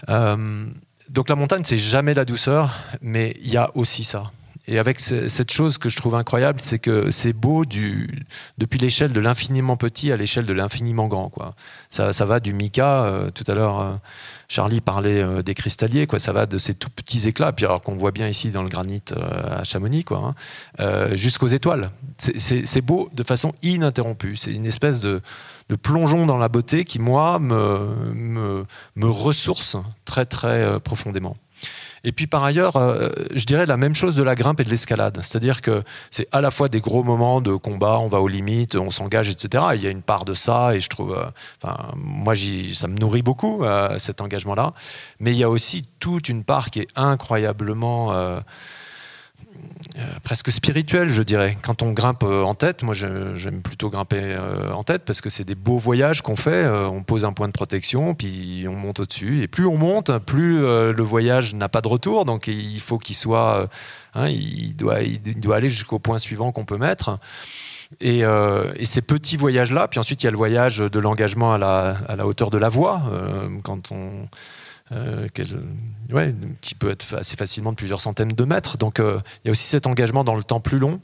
euh, 0.09 0.67
donc 1.09 1.29
la 1.29 1.35
montagne, 1.35 1.63
c'est 1.65 1.77
jamais 1.77 2.13
la 2.13 2.25
douceur, 2.25 2.79
mais 3.01 3.35
il 3.41 3.49
y 3.49 3.57
a 3.57 3.71
aussi 3.75 4.03
ça. 4.03 4.31
Et 4.65 4.79
avec 4.79 5.01
cette 5.01 5.51
chose 5.51 5.77
que 5.77 5.89
je 5.89 5.97
trouve 5.97 6.15
incroyable, 6.15 6.61
c'est 6.61 6.79
que 6.79 7.11
c'est 7.11 7.33
beau 7.33 7.65
du, 7.65 8.25
depuis 8.57 8.79
l'échelle 8.79 9.11
de 9.11 9.19
l'infiniment 9.19 9.75
petit 9.75 10.09
à 10.09 10.15
l'échelle 10.15 10.45
de 10.45 10.53
l'infiniment 10.53 11.07
grand. 11.09 11.27
Quoi. 11.27 11.53
Ça, 11.89 12.13
ça 12.13 12.23
va 12.23 12.39
du 12.39 12.53
mica, 12.53 13.03
euh, 13.03 13.29
tout 13.29 13.43
à 13.47 13.55
l'heure 13.55 13.81
euh, 13.81 13.93
Charlie 14.47 14.79
parlait 14.79 15.21
euh, 15.21 15.41
des 15.41 15.53
cristalliers, 15.53 16.07
ça 16.17 16.31
va 16.31 16.45
de 16.45 16.57
ces 16.57 16.75
tout 16.75 16.89
petits 16.89 17.27
éclats, 17.27 17.51
puis 17.51 17.65
alors 17.65 17.81
qu'on 17.81 17.95
voit 17.95 18.11
bien 18.11 18.29
ici 18.29 18.51
dans 18.51 18.63
le 18.63 18.69
granit 18.69 19.03
à 19.13 19.65
Chamonix, 19.65 20.05
hein, 20.11 20.33
jusqu'aux 21.13 21.47
étoiles. 21.47 21.91
C'est 22.17 22.81
beau 22.81 23.09
de 23.13 23.23
façon 23.23 23.53
ininterrompue. 23.63 24.37
C'est 24.37 24.53
une 24.53 24.65
espèce 24.65 25.01
de, 25.01 25.21
de, 25.67 25.75
plongeon 25.75 26.25
dans 26.25 26.37
la 26.37 26.47
beauté 26.47 26.85
qui, 26.85 26.99
moi, 26.99 27.37
me, 27.39 28.13
me, 28.13 28.65
me 28.95 29.09
ressource 29.09 29.75
très 30.05 30.25
très 30.25 30.79
profondément. 30.79 31.35
Et 32.03 32.11
puis 32.11 32.27
par 32.27 32.43
ailleurs, 32.43 32.75
euh, 32.75 33.09
je 33.33 33.45
dirais 33.45 33.65
la 33.65 33.77
même 33.77 33.95
chose 33.95 34.15
de 34.15 34.23
la 34.23 34.35
grimpe 34.35 34.59
et 34.59 34.63
de 34.63 34.69
l'escalade. 34.69 35.19
C'est-à-dire 35.21 35.61
que 35.61 35.83
c'est 36.11 36.27
à 36.31 36.41
la 36.41 36.51
fois 36.51 36.67
des 36.67 36.81
gros 36.81 37.03
moments 37.03 37.39
de 37.39 37.55
combat, 37.55 37.97
on 37.99 38.07
va 38.07 38.19
aux 38.19 38.27
limites, 38.27 38.75
on 38.75 38.91
s'engage, 38.91 39.29
etc. 39.29 39.63
il 39.75 39.81
y 39.81 39.87
a 39.87 39.89
une 39.89 40.01
part 40.01 40.25
de 40.25 40.33
ça, 40.33 40.75
et 40.75 40.79
je 40.79 40.89
trouve, 40.89 41.13
euh, 41.13 41.25
enfin, 41.61 41.91
moi, 41.95 42.33
ça 42.73 42.87
me 42.87 42.95
nourrit 42.95 43.21
beaucoup, 43.21 43.63
euh, 43.63 43.97
cet 43.99 44.19
engagement-là. 44.21 44.73
Mais 45.19 45.31
il 45.31 45.37
y 45.37 45.43
a 45.43 45.49
aussi 45.49 45.87
toute 45.99 46.27
une 46.27 46.43
part 46.43 46.71
qui 46.71 46.79
est 46.81 46.87
incroyablement 46.95 48.11
presque 50.23 50.51
spirituel, 50.51 51.09
je 51.09 51.21
dirais. 51.21 51.57
Quand 51.61 51.81
on 51.81 51.91
grimpe 51.91 52.23
euh, 52.23 52.43
en 52.43 52.55
tête, 52.55 52.83
moi 52.83 52.93
j'aime 52.93 53.61
plutôt 53.61 53.89
grimper 53.89 54.19
euh, 54.21 54.71
en 54.73 54.83
tête 54.83 55.03
parce 55.05 55.21
que 55.21 55.29
c'est 55.29 55.43
des 55.43 55.55
beaux 55.55 55.77
voyages 55.77 56.21
qu'on 56.21 56.35
fait. 56.35 56.67
on 56.67 57.03
pose 57.03 57.25
un 57.25 57.33
point 57.33 57.47
de 57.47 57.53
protection, 57.53 58.15
puis 58.15 58.65
on 58.67 58.73
monte 58.73 59.01
au-dessus. 59.01 59.43
Et 59.43 59.47
plus 59.47 59.65
on 59.65 59.77
monte, 59.77 60.17
plus 60.19 60.61
le 60.61 61.03
voyage 61.03 61.53
n'a 61.53 61.69
pas 61.69 61.81
de 61.81 61.87
retour. 61.87 62.25
Donc 62.25 62.47
il 62.47 62.79
faut 62.79 62.97
qu'il 62.97 63.15
soit, 63.15 63.69
hein, 64.15 64.29
il, 64.29 64.75
doit, 64.75 64.95
aller 65.55 65.69
jusqu'au 65.69 65.99
point 65.99 66.17
suivant 66.17 66.51
qu'on 66.51 66.65
peut 66.65 66.77
mettre. 66.77 67.19
Et, 68.01 68.23
ces 68.83 69.01
petits 69.01 69.37
voyages-là, 69.37 69.87
puis 69.87 69.99
ensuite 69.99 70.23
il 70.23 70.25
y 70.25 70.27
a 70.27 70.31
le 70.31 70.37
voyage 70.37 70.79
de 70.79 70.99
l'engagement 70.99 71.53
à 71.53 71.57
la, 71.57 71.97
à 72.07 72.15
la, 72.15 72.25
hauteur 72.25 72.49
de 72.49 72.57
la 72.57 72.69
voie, 72.69 73.01
quand 73.63 73.91
on 73.91 74.27
euh, 74.91 75.27
qui 76.61 76.75
peut 76.75 76.91
être 76.91 77.15
assez 77.15 77.37
facilement 77.37 77.71
de 77.71 77.77
plusieurs 77.77 78.01
centaines 78.01 78.27
de 78.27 78.43
mètres. 78.43 78.77
Donc 78.77 78.99
euh, 78.99 79.19
il 79.43 79.47
y 79.47 79.49
a 79.49 79.51
aussi 79.51 79.65
cet 79.65 79.87
engagement 79.87 80.23
dans 80.23 80.35
le 80.35 80.43
temps 80.43 80.59
plus 80.59 80.77
long. 80.77 80.99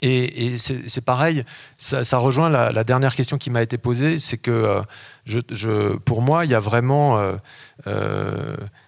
Et, 0.00 0.58
c'est 0.58 1.04
pareil, 1.04 1.44
ça, 1.78 2.18
rejoint 2.18 2.50
la, 2.50 2.84
dernière 2.84 3.14
question 3.14 3.38
qui 3.38 3.48
m'a 3.48 3.62
été 3.62 3.78
posée, 3.78 4.18
c'est 4.18 4.36
que 4.36 4.84
euh, 5.26 5.96
pour 6.04 6.20
moi, 6.20 6.44
il 6.44 6.50
y 6.50 6.54
a 6.54 6.60
vraiment 6.60 7.18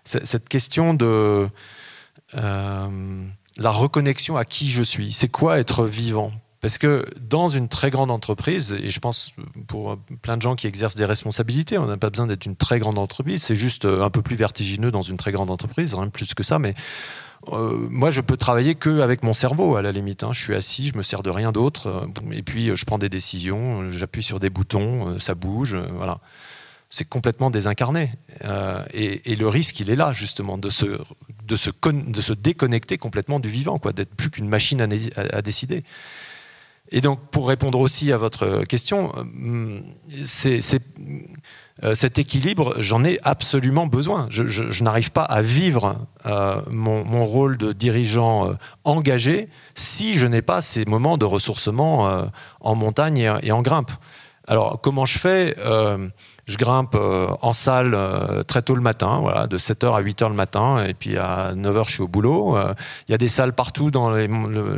cette 0.04 0.48
question 0.48 0.92
de 0.92 1.48
la 2.34 2.90
reconnexion 3.70 4.36
à 4.36 4.44
qui 4.44 4.68
je 4.68 4.82
suis. 4.82 5.12
C'est 5.12 5.28
quoi 5.28 5.58
être 5.58 5.86
vivant? 5.86 6.32
Parce 6.60 6.78
que 6.78 7.04
dans 7.20 7.48
une 7.48 7.68
très 7.68 7.90
grande 7.90 8.10
entreprise, 8.10 8.76
et 8.80 8.88
je 8.88 9.00
pense 9.00 9.32
pour 9.66 9.98
plein 10.22 10.36
de 10.36 10.42
gens 10.42 10.56
qui 10.56 10.66
exercent 10.66 10.94
des 10.94 11.04
responsabilités, 11.04 11.76
on 11.76 11.86
n'a 11.86 11.96
pas 11.96 12.10
besoin 12.10 12.26
d'être 12.26 12.46
une 12.46 12.56
très 12.56 12.78
grande 12.78 12.98
entreprise, 12.98 13.42
c'est 13.42 13.54
juste 13.54 13.84
euh, 13.84 14.02
un 14.02 14.10
peu 14.10 14.22
plus 14.22 14.36
vertigineux 14.36 14.90
dans 14.90 15.02
une 15.02 15.16
très 15.16 15.32
grande 15.32 15.50
entreprise, 15.50 15.94
rien 15.94 16.06
de 16.06 16.10
plus 16.10 16.32
que 16.34 16.42
ça, 16.42 16.58
mais 16.58 16.74
euh, 17.52 17.86
moi, 17.90 18.10
je 18.10 18.22
peux 18.22 18.36
travailler 18.36 18.74
que 18.74 19.00
avec 19.00 19.22
mon 19.22 19.34
cerveau 19.34 19.76
à 19.76 19.82
la 19.82 19.92
limite. 19.92 20.24
Hein. 20.24 20.32
Je 20.32 20.40
suis 20.40 20.54
assis, 20.54 20.88
je 20.88 20.96
me 20.96 21.02
sers 21.02 21.22
de 21.22 21.30
rien 21.30 21.52
d'autre, 21.52 21.88
euh, 21.88 22.32
et 22.32 22.42
puis 22.42 22.74
je 22.74 22.84
prends 22.86 22.98
des 22.98 23.10
décisions, 23.10 23.90
j'appuie 23.90 24.22
sur 24.22 24.40
des 24.40 24.50
boutons, 24.50 25.18
ça 25.20 25.34
bouge, 25.34 25.76
voilà. 25.96 26.18
C'est 26.88 27.08
complètement 27.08 27.50
désincarné. 27.50 28.12
Et, 28.94 29.36
le 29.36 29.48
risque, 29.48 29.80
il 29.80 29.90
est 29.90 29.96
là 29.96 30.12
justement 30.12 30.56
de 30.56 30.70
se, 30.70 30.86
de 31.44 31.56
se, 31.56 31.70
de 31.90 32.20
se 32.20 32.32
déconnecter 32.32 32.96
complètement 32.96 33.40
du 33.40 33.50
vivant, 33.50 33.80
d'être 33.94 34.14
plus 34.14 34.30
qu'une 34.30 34.48
machine 34.48 34.80
à, 34.80 34.86
à, 35.36 35.42
décider. 35.42 35.82
Et 36.90 37.00
donc, 37.00 37.20
pour 37.30 37.48
répondre 37.48 37.80
aussi 37.80 38.12
à 38.12 38.16
votre 38.16 38.64
question, 38.64 39.12
euh, 39.16 39.80
euh, 41.82 41.94
cet 41.94 42.18
équilibre, 42.18 42.76
j'en 42.78 43.04
ai 43.04 43.18
absolument 43.24 43.86
besoin. 43.86 44.28
Je, 44.30 44.82
n'arrive 44.82 45.10
pas 45.10 45.24
à 45.24 45.42
vivre 45.42 46.06
euh, 46.26 46.60
mon, 46.70 47.24
rôle 47.24 47.56
de 47.56 47.72
dirigeant 47.72 48.56
engagé 48.84 49.48
si 49.74 50.14
je 50.14 50.26
n'ai 50.26 50.42
pas 50.42 50.62
ces 50.62 50.84
moments 50.84 51.18
de 51.18 51.24
ressourcement 51.24 52.28
en 52.60 52.74
montagne 52.74 53.30
et, 53.42 53.52
en 53.52 53.62
grimpe. 53.62 53.90
Alors, 54.46 54.80
comment 54.80 55.06
je 55.06 55.18
fais 55.18 55.56
je 56.46 56.58
grimpe 56.58 56.94
euh, 56.94 57.26
en 57.42 57.52
salle 57.52 57.92
euh, 57.94 58.44
très 58.44 58.62
tôt 58.62 58.76
le 58.76 58.80
matin, 58.80 59.18
voilà, 59.20 59.48
de 59.48 59.58
7h 59.58 59.96
à 59.96 60.00
8h 60.00 60.28
le 60.28 60.34
matin, 60.34 60.84
et 60.84 60.94
puis 60.94 61.18
à 61.18 61.54
9h 61.54 61.88
je 61.88 61.94
suis 61.94 62.02
au 62.02 62.08
boulot. 62.08 62.56
Euh, 62.56 62.72
il 63.08 63.12
y 63.12 63.14
a 63.16 63.18
des 63.18 63.26
salles 63.26 63.52
partout 63.52 63.90
dans 63.90 64.12
les, 64.12 64.28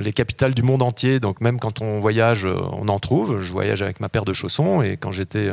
les, 0.00 0.12
capitales 0.14 0.54
du 0.54 0.62
monde 0.62 0.82
entier, 0.82 1.20
donc 1.20 1.42
même 1.42 1.60
quand 1.60 1.82
on 1.82 1.98
voyage, 1.98 2.46
on 2.46 2.88
en 2.88 2.98
trouve. 2.98 3.42
Je 3.42 3.52
voyage 3.52 3.82
avec 3.82 4.00
ma 4.00 4.08
paire 4.08 4.24
de 4.24 4.32
chaussons, 4.32 4.80
et 4.80 4.96
quand 4.96 5.10
j'étais 5.10 5.52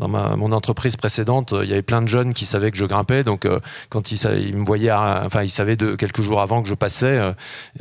dans 0.00 0.08
ma, 0.08 0.34
mon 0.34 0.50
entreprise 0.50 0.96
précédente, 0.96 1.54
il 1.62 1.68
y 1.68 1.72
avait 1.72 1.82
plein 1.82 2.02
de 2.02 2.08
jeunes 2.08 2.34
qui 2.34 2.46
savaient 2.46 2.72
que 2.72 2.76
je 2.76 2.86
grimpais, 2.86 3.22
donc 3.22 3.46
quand 3.90 4.10
ils, 4.10 4.20
ils, 4.48 4.56
me 4.56 4.66
voyaient, 4.66 4.92
enfin 4.92 5.44
ils 5.44 5.50
savaient 5.50 5.76
de 5.76 5.94
quelques 5.94 6.20
jours 6.20 6.40
avant 6.40 6.62
que 6.62 6.68
je 6.68 6.74
passais, 6.74 7.20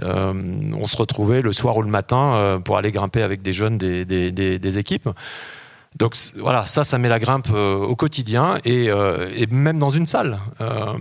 on 0.01 0.85
se 0.85 0.97
retrouvait 0.97 1.41
le 1.41 1.51
soir 1.51 1.77
ou 1.77 1.81
le 1.81 1.89
matin 1.89 2.61
pour 2.63 2.77
aller 2.77 2.91
grimper 2.91 3.23
avec 3.23 3.41
des 3.41 3.53
jeunes 3.53 3.79
des, 3.79 4.05
des, 4.05 4.31
des 4.31 4.77
équipes. 4.77 5.09
Donc 5.97 6.15
voilà, 6.37 6.65
ça, 6.65 6.83
ça 6.83 6.97
met 6.97 7.09
la 7.09 7.19
grimpe 7.19 7.49
euh, 7.51 7.75
au 7.75 7.95
quotidien 7.95 8.57
et, 8.65 8.89
euh, 8.89 9.31
et, 9.35 9.45
même 9.47 9.79
dans 9.79 9.89
une 9.89 10.07
salle. 10.07 10.39
Euh, 10.61 10.93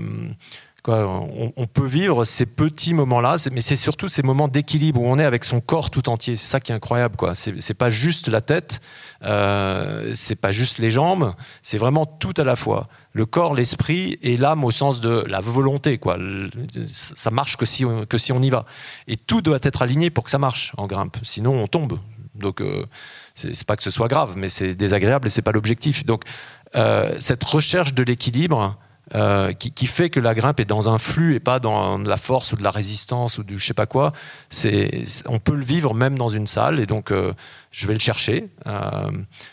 on, 0.84 1.66
peut 1.72 1.86
vivre 1.86 2.24
ces 2.24 2.44
petits 2.44 2.92
moments-là, 2.92 3.36
mais 3.52 3.60
c'est 3.60 3.76
surtout 3.76 4.08
ces 4.08 4.24
moments 4.24 4.48
d'équilibre 4.48 5.00
où 5.00 5.06
on 5.06 5.16
est 5.16 5.24
avec 5.24 5.44
son 5.44 5.60
corps 5.60 5.90
tout 5.90 6.08
entier. 6.08 6.34
C'est 6.34 6.48
ça 6.48 6.58
qui 6.58 6.72
est 6.72 6.74
incroyable. 6.74 7.14
Quoi. 7.16 7.36
C'est, 7.36 7.74
pas 7.74 7.88
juste 7.88 8.26
la 8.26 8.40
tête, 8.40 8.80
c'est 9.22 10.40
pas 10.40 10.50
juste 10.50 10.78
les 10.78 10.90
jambes, 10.90 11.34
c'est 11.62 11.78
vraiment 11.78 12.04
tout 12.04 12.34
à 12.36 12.42
la 12.42 12.56
fois. 12.56 12.88
Le 13.12 13.26
corps, 13.26 13.54
l'esprit 13.54 14.18
et 14.22 14.36
l'âme 14.36 14.64
au 14.64 14.72
sens 14.72 15.00
de 15.00 15.24
la 15.28 15.38
volonté. 15.38 15.98
Quoi. 15.98 16.18
Ça 16.84 17.30
marche 17.30 17.56
que 17.56 17.64
si, 17.64 17.84
on, 17.84 18.04
que 18.04 18.18
si 18.18 18.32
on 18.32 18.42
y 18.42 18.50
va. 18.50 18.64
Et 19.06 19.16
tout 19.16 19.40
doit 19.40 19.60
être 19.62 19.82
aligné 19.82 20.10
pour 20.10 20.24
que 20.24 20.30
ça 20.30 20.38
marche 20.38 20.72
en 20.76 20.88
grimpe. 20.88 21.16
Sinon, 21.22 21.62
on 21.62 21.68
tombe. 21.68 22.00
Donc, 22.34 22.60
euh, 22.60 22.86
c'est 23.34 23.64
pas 23.64 23.76
que 23.76 23.82
ce 23.82 23.90
soit 23.90 24.08
grave, 24.08 24.34
mais 24.36 24.48
c'est 24.48 24.74
désagréable 24.74 25.26
et 25.26 25.30
c'est 25.30 25.42
pas 25.42 25.52
l'objectif. 25.52 26.04
Donc, 26.06 26.24
euh, 26.74 27.14
cette 27.18 27.44
recherche 27.44 27.94
de 27.94 28.02
l'équilibre 28.02 28.76
euh, 29.14 29.52
qui, 29.52 29.86
fait 29.86 30.08
que 30.08 30.20
la 30.20 30.32
grimpe 30.32 30.58
est 30.60 30.64
dans 30.64 30.88
un 30.88 30.96
flux 30.96 31.34
et 31.34 31.40
pas 31.40 31.58
dans 31.58 31.98
la 31.98 32.16
force 32.16 32.52
ou 32.52 32.56
de 32.56 32.62
la 32.62 32.70
résistance 32.70 33.36
ou 33.36 33.42
du 33.42 33.58
je 33.58 33.66
sais 33.66 33.74
pas 33.74 33.84
quoi, 33.84 34.12
c'est 34.48 35.02
on 35.26 35.38
peut 35.38 35.54
le 35.54 35.64
vivre 35.64 35.92
même 35.92 36.16
dans 36.16 36.30
une 36.30 36.46
salle 36.46 36.80
et 36.80 36.86
donc 36.86 37.10
euh, 37.10 37.34
je 37.72 37.86
vais 37.86 37.92
le 37.92 38.00
chercher. 38.00 38.48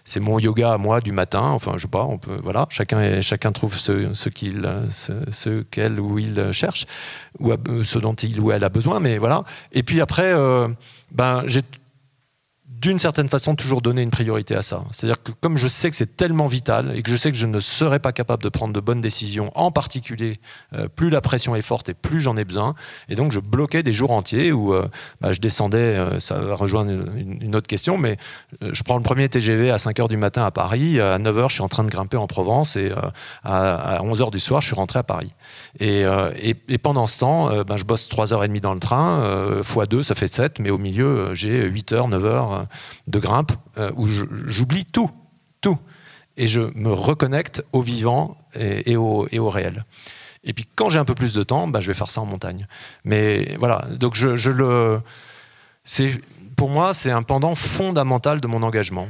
C'est 0.05 0.21
mon 0.21 0.39
yoga 0.39 0.73
à 0.73 0.77
moi 0.77 1.01
du 1.01 1.11
matin. 1.11 1.41
Enfin, 1.41 1.73
je 1.75 1.81
sais 1.81 1.87
pas. 1.89 2.05
On 2.05 2.17
peut 2.17 2.39
voilà. 2.41 2.67
Chacun 2.69 3.19
chacun 3.21 3.51
trouve 3.51 3.75
ce, 3.75 4.13
ce 4.13 4.29
qu'il 4.29 4.69
ce 4.91 5.63
qu'elle 5.63 5.99
ou 5.99 6.19
il 6.19 6.51
cherche 6.53 6.85
ou 7.39 7.51
ce 7.83 7.99
dont 7.99 8.13
il 8.13 8.39
ou 8.39 8.51
elle 8.51 8.63
a 8.63 8.69
besoin. 8.69 8.99
Mais 9.01 9.17
voilà. 9.17 9.43
Et 9.73 9.83
puis 9.83 9.99
après, 9.99 10.33
ben 11.11 11.43
j'ai 11.47 11.63
d'une 12.81 12.99
certaine 12.99 13.27
façon 13.27 13.55
toujours 13.55 13.81
donner 13.81 14.01
une 14.01 14.11
priorité 14.11 14.55
à 14.55 14.61
ça. 14.61 14.83
C'est-à-dire 14.91 15.21
que 15.21 15.31
comme 15.31 15.57
je 15.57 15.67
sais 15.67 15.89
que 15.89 15.95
c'est 15.95 16.15
tellement 16.15 16.47
vital 16.47 16.93
et 16.95 17.01
que 17.01 17.11
je 17.11 17.17
sais 17.17 17.31
que 17.31 17.37
je 17.37 17.47
ne 17.47 17.59
serai 17.59 17.99
pas 17.99 18.13
capable 18.13 18.43
de 18.43 18.49
prendre 18.49 18.73
de 18.73 18.79
bonnes 18.79 19.01
décisions, 19.01 19.51
en 19.55 19.71
particulier 19.71 20.39
euh, 20.73 20.87
plus 20.87 21.09
la 21.09 21.19
pression 21.19 21.55
est 21.55 21.61
forte 21.61 21.89
et 21.89 21.93
plus 21.93 22.21
j'en 22.21 22.37
ai 22.37 22.45
besoin, 22.45 22.75
et 23.09 23.15
donc 23.15 23.31
je 23.31 23.39
bloquais 23.39 23.83
des 23.83 23.91
jours 23.91 24.11
entiers 24.11 24.51
où 24.53 24.73
euh, 24.73 24.87
bah, 25.19 25.31
je 25.31 25.39
descendais, 25.39 25.77
euh, 25.77 26.19
ça 26.19 26.39
va 26.39 26.53
rejoindre 26.55 26.91
une, 27.15 27.55
autre 27.55 27.67
question, 27.67 27.97
mais 27.97 28.17
je 28.61 28.83
prends 28.83 28.95
le 28.95 29.03
premier 29.03 29.27
TGV 29.27 29.71
à 29.71 29.77
5h 29.77 30.07
du 30.07 30.17
matin 30.17 30.45
à 30.45 30.51
Paris, 30.51 31.01
à 31.01 31.17
9h 31.17 31.49
je 31.49 31.53
suis 31.55 31.63
en 31.63 31.67
train 31.67 31.83
de 31.83 31.89
grimper 31.89 32.15
en 32.15 32.27
Provence 32.27 32.75
et 32.75 32.91
à, 33.43 33.99
11h 34.03 34.31
du 34.31 34.39
soir 34.39 34.61
je 34.61 34.67
suis 34.67 34.75
rentré 34.75 34.99
à 34.99 35.03
Paris. 35.03 35.31
Et, 35.79 36.03
et, 36.41 36.77
pendant 36.77 37.07
ce 37.07 37.19
temps, 37.19 37.63
ben, 37.63 37.75
je 37.75 37.85
bosse 37.85 38.07
3h30 38.07 38.59
dans 38.59 38.73
le 38.75 38.79
train, 38.79 39.63
fois 39.63 39.87
2 39.87 40.03
ça 40.03 40.13
fait 40.13 40.31
7, 40.31 40.59
mais 40.59 40.69
au 40.69 40.77
milieu 40.77 41.33
j'ai 41.33 41.67
8h, 41.67 42.09
9h 42.11 42.67
de 43.07 43.19
grimpe 43.19 43.51
euh, 43.77 43.91
où 43.95 44.07
j'oublie 44.07 44.85
tout, 44.85 45.09
tout. 45.61 45.77
Et 46.37 46.47
je 46.47 46.61
me 46.75 46.91
reconnecte 46.91 47.63
au 47.73 47.81
vivant 47.81 48.37
et, 48.55 48.95
au, 48.95 49.27
et 49.31 49.39
au, 49.39 49.49
réel. 49.49 49.83
Et 50.43 50.53
puis 50.53 50.65
quand 50.75 50.89
j'ai 50.89 50.99
un 50.99 51.05
peu 51.05 51.15
plus 51.15 51.33
de 51.33 51.43
temps, 51.43 51.67
bah, 51.67 51.81
je 51.81 51.87
vais 51.87 51.93
faire 51.93 52.09
ça 52.09 52.21
en 52.21 52.25
montagne. 52.25 52.65
Mais 53.03 53.55
voilà, 53.59 53.85
donc 53.91 54.15
je, 54.15 54.49
le. 54.49 55.01
C'est 55.83 56.11
pour 56.55 56.69
moi, 56.69 56.93
c'est 56.93 57.11
un 57.11 57.23
pendant 57.23 57.55
fondamental 57.55 58.39
de 58.41 58.47
mon 58.47 58.63
engagement. 58.63 59.07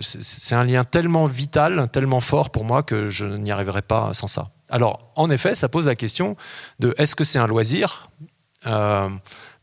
c'est 0.00 0.54
un 0.54 0.64
lien 0.64 0.84
tellement 0.84 1.26
vital, 1.26 1.88
tellement 1.92 2.20
fort 2.20 2.50
pour 2.50 2.64
moi 2.64 2.82
que 2.82 3.08
je 3.08 3.26
n'y 3.26 3.50
arriverai 3.50 3.82
pas 3.82 4.14
sans 4.14 4.26
ça. 4.26 4.50
Alors, 4.70 5.12
en 5.16 5.30
effet, 5.30 5.54
ça 5.54 5.68
pose 5.68 5.86
la 5.86 5.94
question 5.94 6.36
de 6.80 6.94
est-ce 6.98 7.14
que 7.14 7.24
c'est 7.24 7.38
un 7.38 7.46
loisir? 7.46 8.10
Euh, 8.66 9.08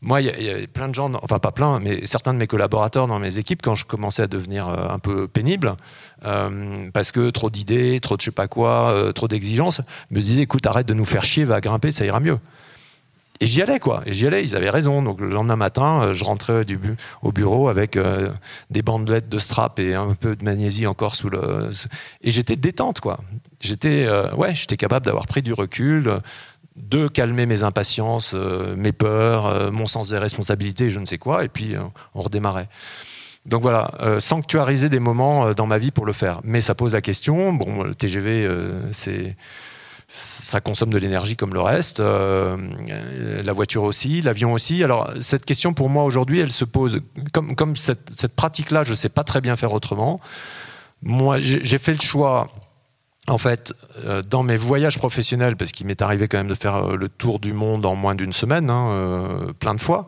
moi, 0.02 0.20
il 0.20 0.42
y, 0.42 0.50
a 0.50 0.66
plein 0.66 0.88
de 0.88 0.94
gens, 0.94 1.12
enfin 1.22 1.38
pas 1.38 1.52
plein, 1.52 1.78
mais 1.78 2.04
certains 2.06 2.34
de 2.34 2.38
mes 2.38 2.48
collaborateurs 2.48 3.06
dans 3.06 3.20
mes 3.20 3.38
équipes, 3.38 3.62
quand 3.62 3.76
je 3.76 3.86
commençais 3.86 4.22
à 4.22 4.26
devenir 4.26 4.68
euh, 4.68 4.88
un 4.88 4.98
peu 4.98 5.28
pénible, 5.28 5.76
euh, 6.24 6.90
parce 6.92 7.12
que 7.12 7.30
trop 7.30 7.50
d'idées, 7.50 8.00
trop 8.00 8.16
de 8.16 8.20
je 8.20 8.26
sais 8.26 8.30
pas 8.32 8.48
quoi, 8.48 8.90
euh, 8.90 9.12
trop 9.12 9.28
d'exigences, 9.28 9.80
me 10.10 10.20
disaient 10.20 10.42
écoute, 10.42 10.66
arrête 10.66 10.88
de 10.88 10.94
nous 10.94 11.04
faire 11.04 11.24
chier, 11.24 11.44
va 11.44 11.60
grimper, 11.60 11.92
ça 11.92 12.04
ira 12.04 12.18
mieux. 12.18 12.40
et 13.40 13.46
j'y 13.46 13.62
allais, 13.62 13.78
quoi. 13.78 14.02
Et 14.04 14.12
j'y 14.12 14.26
allais, 14.26 14.42
ils 14.42 14.56
avaient 14.56 14.70
raison. 14.70 15.02
Donc 15.02 15.20
le 15.20 15.28
lendemain 15.28 15.56
matin, 15.56 16.12
je 16.12 16.24
rentrais 16.24 16.64
au 17.22 17.30
bureau 17.30 17.68
avec 17.68 17.96
des 18.70 18.82
bandelettes 18.82 19.28
de 19.28 19.38
strap 19.38 19.78
et 19.78 19.94
un 19.94 20.14
peu 20.14 20.34
de 20.34 20.44
magnésie 20.44 20.86
encore 20.86 21.14
sous 21.14 21.28
le. 21.28 21.70
Et 22.22 22.32
j'étais 22.32 22.56
détente, 22.56 23.00
quoi. 23.00 23.20
J'étais, 23.60 24.08
ouais, 24.36 24.54
j'étais 24.54 24.76
capable 24.76 25.06
d'avoir 25.06 25.26
pris 25.26 25.42
du 25.42 25.52
recul, 25.52 26.20
de 26.76 27.08
calmer 27.08 27.46
mes 27.46 27.62
impatiences, 27.62 28.34
mes 28.34 28.92
peurs, 28.92 29.72
mon 29.72 29.86
sens 29.86 30.08
des 30.08 30.18
responsabilités, 30.18 30.90
je 30.90 31.00
ne 31.00 31.04
sais 31.04 31.18
quoi, 31.18 31.44
et 31.44 31.48
puis 31.48 31.74
on 32.14 32.20
redémarrait. 32.20 32.68
Donc 33.44 33.62
voilà, 33.62 33.90
sanctuariser 34.20 34.88
des 34.88 35.00
moments 35.00 35.52
dans 35.52 35.66
ma 35.66 35.78
vie 35.78 35.90
pour 35.90 36.06
le 36.06 36.12
faire. 36.12 36.40
Mais 36.44 36.60
ça 36.60 36.74
pose 36.74 36.94
la 36.94 37.02
question. 37.02 37.52
Bon, 37.52 37.82
le 37.82 37.94
TGV, 37.94 38.48
c'est 38.90 39.36
ça 40.14 40.60
consomme 40.60 40.92
de 40.92 40.98
l'énergie 40.98 41.36
comme 41.36 41.54
le 41.54 41.60
reste, 41.62 42.00
euh, 42.00 42.56
la 43.42 43.52
voiture 43.54 43.82
aussi, 43.84 44.20
l'avion 44.20 44.52
aussi. 44.52 44.84
Alors 44.84 45.10
cette 45.20 45.46
question 45.46 45.72
pour 45.72 45.88
moi 45.88 46.04
aujourd'hui, 46.04 46.38
elle 46.40 46.52
se 46.52 46.66
pose 46.66 47.00
comme, 47.32 47.76
cette 47.76 48.36
pratique-là, 48.36 48.82
je 48.82 48.90
ne 48.90 48.94
sais 48.94 49.08
pas 49.08 49.24
très 49.24 49.40
bien 49.40 49.56
faire 49.56 49.72
autrement. 49.72 50.20
Moi, 51.02 51.40
j'ai 51.40 51.78
fait 51.78 51.94
le 51.94 52.00
choix, 52.00 52.48
en 53.28 53.38
fait, 53.38 53.72
euh, 54.04 54.22
dans 54.22 54.42
mes 54.42 54.56
voyages 54.56 54.98
professionnels, 54.98 55.56
parce 55.56 55.72
qu'il 55.72 55.86
m'est 55.86 56.02
arrivé 56.02 56.28
quand 56.28 56.38
même 56.38 56.48
de 56.48 56.54
faire 56.54 56.76
euh, 56.76 56.96
le 56.96 57.08
tour 57.08 57.38
du 57.38 57.52
monde 57.52 57.86
en 57.86 57.94
moins 57.94 58.14
d'une 58.14 58.32
semaine, 58.32 58.70
hein, 58.70 59.52
plein 59.58 59.74
de 59.74 59.80
fois. 59.80 60.06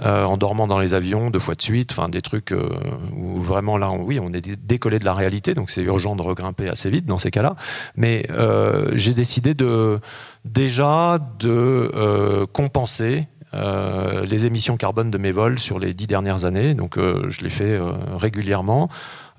Euh, 0.00 0.24
en 0.24 0.38
dormant 0.38 0.66
dans 0.66 0.78
les 0.78 0.94
avions 0.94 1.28
deux 1.28 1.38
fois 1.38 1.54
de 1.54 1.60
suite, 1.60 1.92
enfin 1.92 2.08
des 2.08 2.22
trucs 2.22 2.52
euh, 2.52 2.70
où 3.14 3.42
vraiment 3.42 3.76
là, 3.76 3.90
oui, 3.92 4.18
on 4.20 4.32
est 4.32 4.40
décollé 4.66 4.98
de 4.98 5.04
la 5.04 5.12
réalité, 5.12 5.52
donc 5.52 5.68
c'est 5.68 5.82
urgent 5.82 6.16
de 6.16 6.22
regrimper 6.22 6.68
assez 6.68 6.88
vite 6.88 7.04
dans 7.04 7.18
ces 7.18 7.30
cas-là. 7.30 7.56
Mais 7.94 8.26
euh, 8.30 8.90
j'ai 8.94 9.12
décidé 9.12 9.52
de 9.52 9.98
déjà 10.46 11.18
de 11.38 12.46
compenser 12.52 13.28
les 13.54 14.46
émissions 14.46 14.78
carbone 14.78 15.10
de 15.10 15.18
mes 15.18 15.30
vols 15.30 15.58
sur 15.58 15.78
les 15.78 15.92
dix 15.92 16.06
dernières 16.06 16.46
années. 16.46 16.72
Donc 16.72 16.96
je 16.96 17.40
l'ai 17.42 17.50
fait 17.50 17.78
régulièrement. 18.14 18.88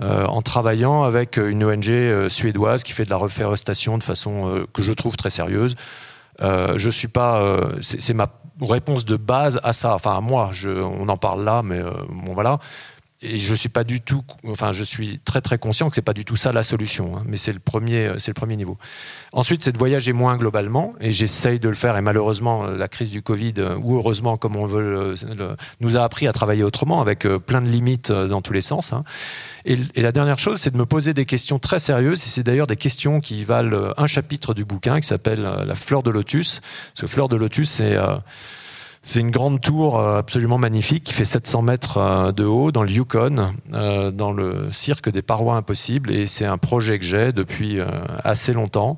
En 0.03 0.41
travaillant 0.41 1.03
avec 1.03 1.37
une 1.37 1.63
ONG 1.63 2.27
suédoise 2.27 2.83
qui 2.83 2.91
fait 2.91 3.05
de 3.05 3.09
la 3.09 3.15
reforestation 3.17 3.97
de 3.97 4.03
façon 4.03 4.65
que 4.73 4.83
je 4.83 4.91
trouve 4.91 5.15
très 5.15 5.29
sérieuse. 5.29 5.75
je 6.41 6.89
suis 6.89 7.07
pas, 7.07 7.41
c'est 7.81 8.13
ma 8.13 8.27
réponse 8.61 9.05
de 9.05 9.17
base 9.17 9.59
à 9.63 9.73
ça. 9.73 9.95
Enfin, 9.95 10.17
à 10.17 10.21
moi, 10.21 10.51
on 10.65 11.09
en 11.09 11.17
parle 11.17 11.43
là, 11.43 11.61
mais 11.63 11.79
euh, 11.79 11.91
bon, 12.09 12.33
voilà. 12.33 12.59
Et 13.25 13.37
je 13.37 13.55
suis 13.55 13.69
pas 13.69 13.85
du 13.85 14.01
tout, 14.01 14.21
enfin, 14.49 14.73
je 14.73 14.83
suis 14.83 15.19
très 15.23 15.39
très 15.39 15.57
conscient 15.57 15.87
que 15.87 15.95
c'est 15.95 16.01
pas 16.01 16.13
du 16.13 16.25
tout 16.25 16.35
ça 16.35 16.51
la 16.51 16.61
solution, 16.61 17.15
hein, 17.15 17.23
mais 17.25 17.37
c'est 17.37 17.53
le 17.53 17.59
premier, 17.59 18.11
c'est 18.17 18.31
le 18.31 18.35
premier 18.35 18.57
niveau. 18.57 18.77
Ensuite, 19.31 19.63
c'est 19.63 19.71
de 19.71 19.77
voyager 19.77 20.11
moins 20.11 20.35
globalement, 20.35 20.93
et 20.99 21.11
j'essaye 21.11 21.57
de 21.57 21.69
le 21.69 21.75
faire. 21.75 21.95
Et 21.95 22.01
malheureusement, 22.01 22.63
la 22.63 22.89
crise 22.89 23.11
du 23.11 23.21
Covid, 23.21 23.53
euh, 23.59 23.77
ou 23.81 23.95
heureusement, 23.95 24.35
comme 24.35 24.57
on 24.57 24.65
veut, 24.65 25.15
nous 25.79 25.95
a 25.95 26.03
appris 26.03 26.27
à 26.27 26.33
travailler 26.33 26.63
autrement, 26.63 26.99
avec 26.99 27.25
euh, 27.25 27.39
plein 27.39 27.61
de 27.61 27.69
limites 27.69 28.11
dans 28.11 28.41
tous 28.41 28.51
les 28.51 28.61
sens. 28.61 28.91
Hein. 28.91 29.05
Et, 29.63 29.77
la 29.95 30.11
dernière 30.11 30.39
chose, 30.39 30.59
c'est 30.59 30.71
de 30.71 30.77
me 30.77 30.85
poser 30.85 31.13
des 31.13 31.25
questions 31.25 31.59
très 31.59 31.79
sérieuses. 31.79 32.21
Et 32.25 32.29
c'est 32.29 32.43
d'ailleurs 32.43 32.67
des 32.67 32.75
questions 32.75 33.21
qui 33.21 33.45
valent 33.45 33.93
un 33.95 34.07
chapitre 34.07 34.53
du 34.53 34.65
bouquin 34.65 34.99
qui 34.99 35.07
s'appelle 35.07 35.41
La 35.41 35.75
fleur 35.75 36.03
de 36.03 36.11
lotus. 36.11 36.59
Parce 36.89 37.01
que 37.01 37.07
fleur 37.07 37.29
de 37.29 37.37
lotus, 37.37 37.69
c'est 37.69 37.97
c'est 39.05 39.19
une 39.19 39.31
grande 39.31 39.59
tour 39.59 39.99
euh, 39.99 40.17
absolument 40.17 40.57
magnifique 40.57 41.03
qui 41.03 41.13
fait 41.13 41.25
700 41.25 41.61
mètres 41.61 41.97
euh, 41.97 42.31
de 42.31 42.45
haut 42.45 42.71
dans 42.71 42.83
le 42.83 42.89
Yukon, 42.89 43.53
euh, 43.73 44.11
dans 44.11 44.31
le 44.31 44.71
cirque 44.71 45.09
des 45.09 45.21
parois 45.21 45.57
impossibles. 45.57 46.09
Et 46.09 46.25
c'est 46.25 46.45
un 46.45 46.57
projet 46.57 46.99
que 46.99 47.05
j'ai 47.05 47.33
depuis 47.33 47.81
assez 48.23 48.53
longtemps. 48.53 48.97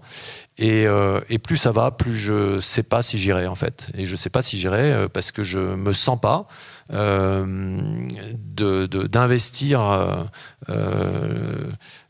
Et, 0.57 0.87
plus 1.43 1.57
ça 1.57 1.71
va, 1.71 1.89
plus 1.91 2.15
je 2.15 2.59
sais 2.59 2.83
pas 2.83 3.01
si 3.01 3.17
j'irai 3.17 3.47
en 3.47 3.55
fait. 3.55 3.89
Et 3.97 4.05
je 4.05 4.15
sais 4.15 4.29
pas 4.29 4.43
si 4.43 4.59
j'irai 4.59 5.07
parce 5.11 5.31
que 5.31 5.41
je 5.43 5.59
me 5.59 5.91
sens 5.91 6.19
pas 6.21 6.47
d'investir 9.09 10.27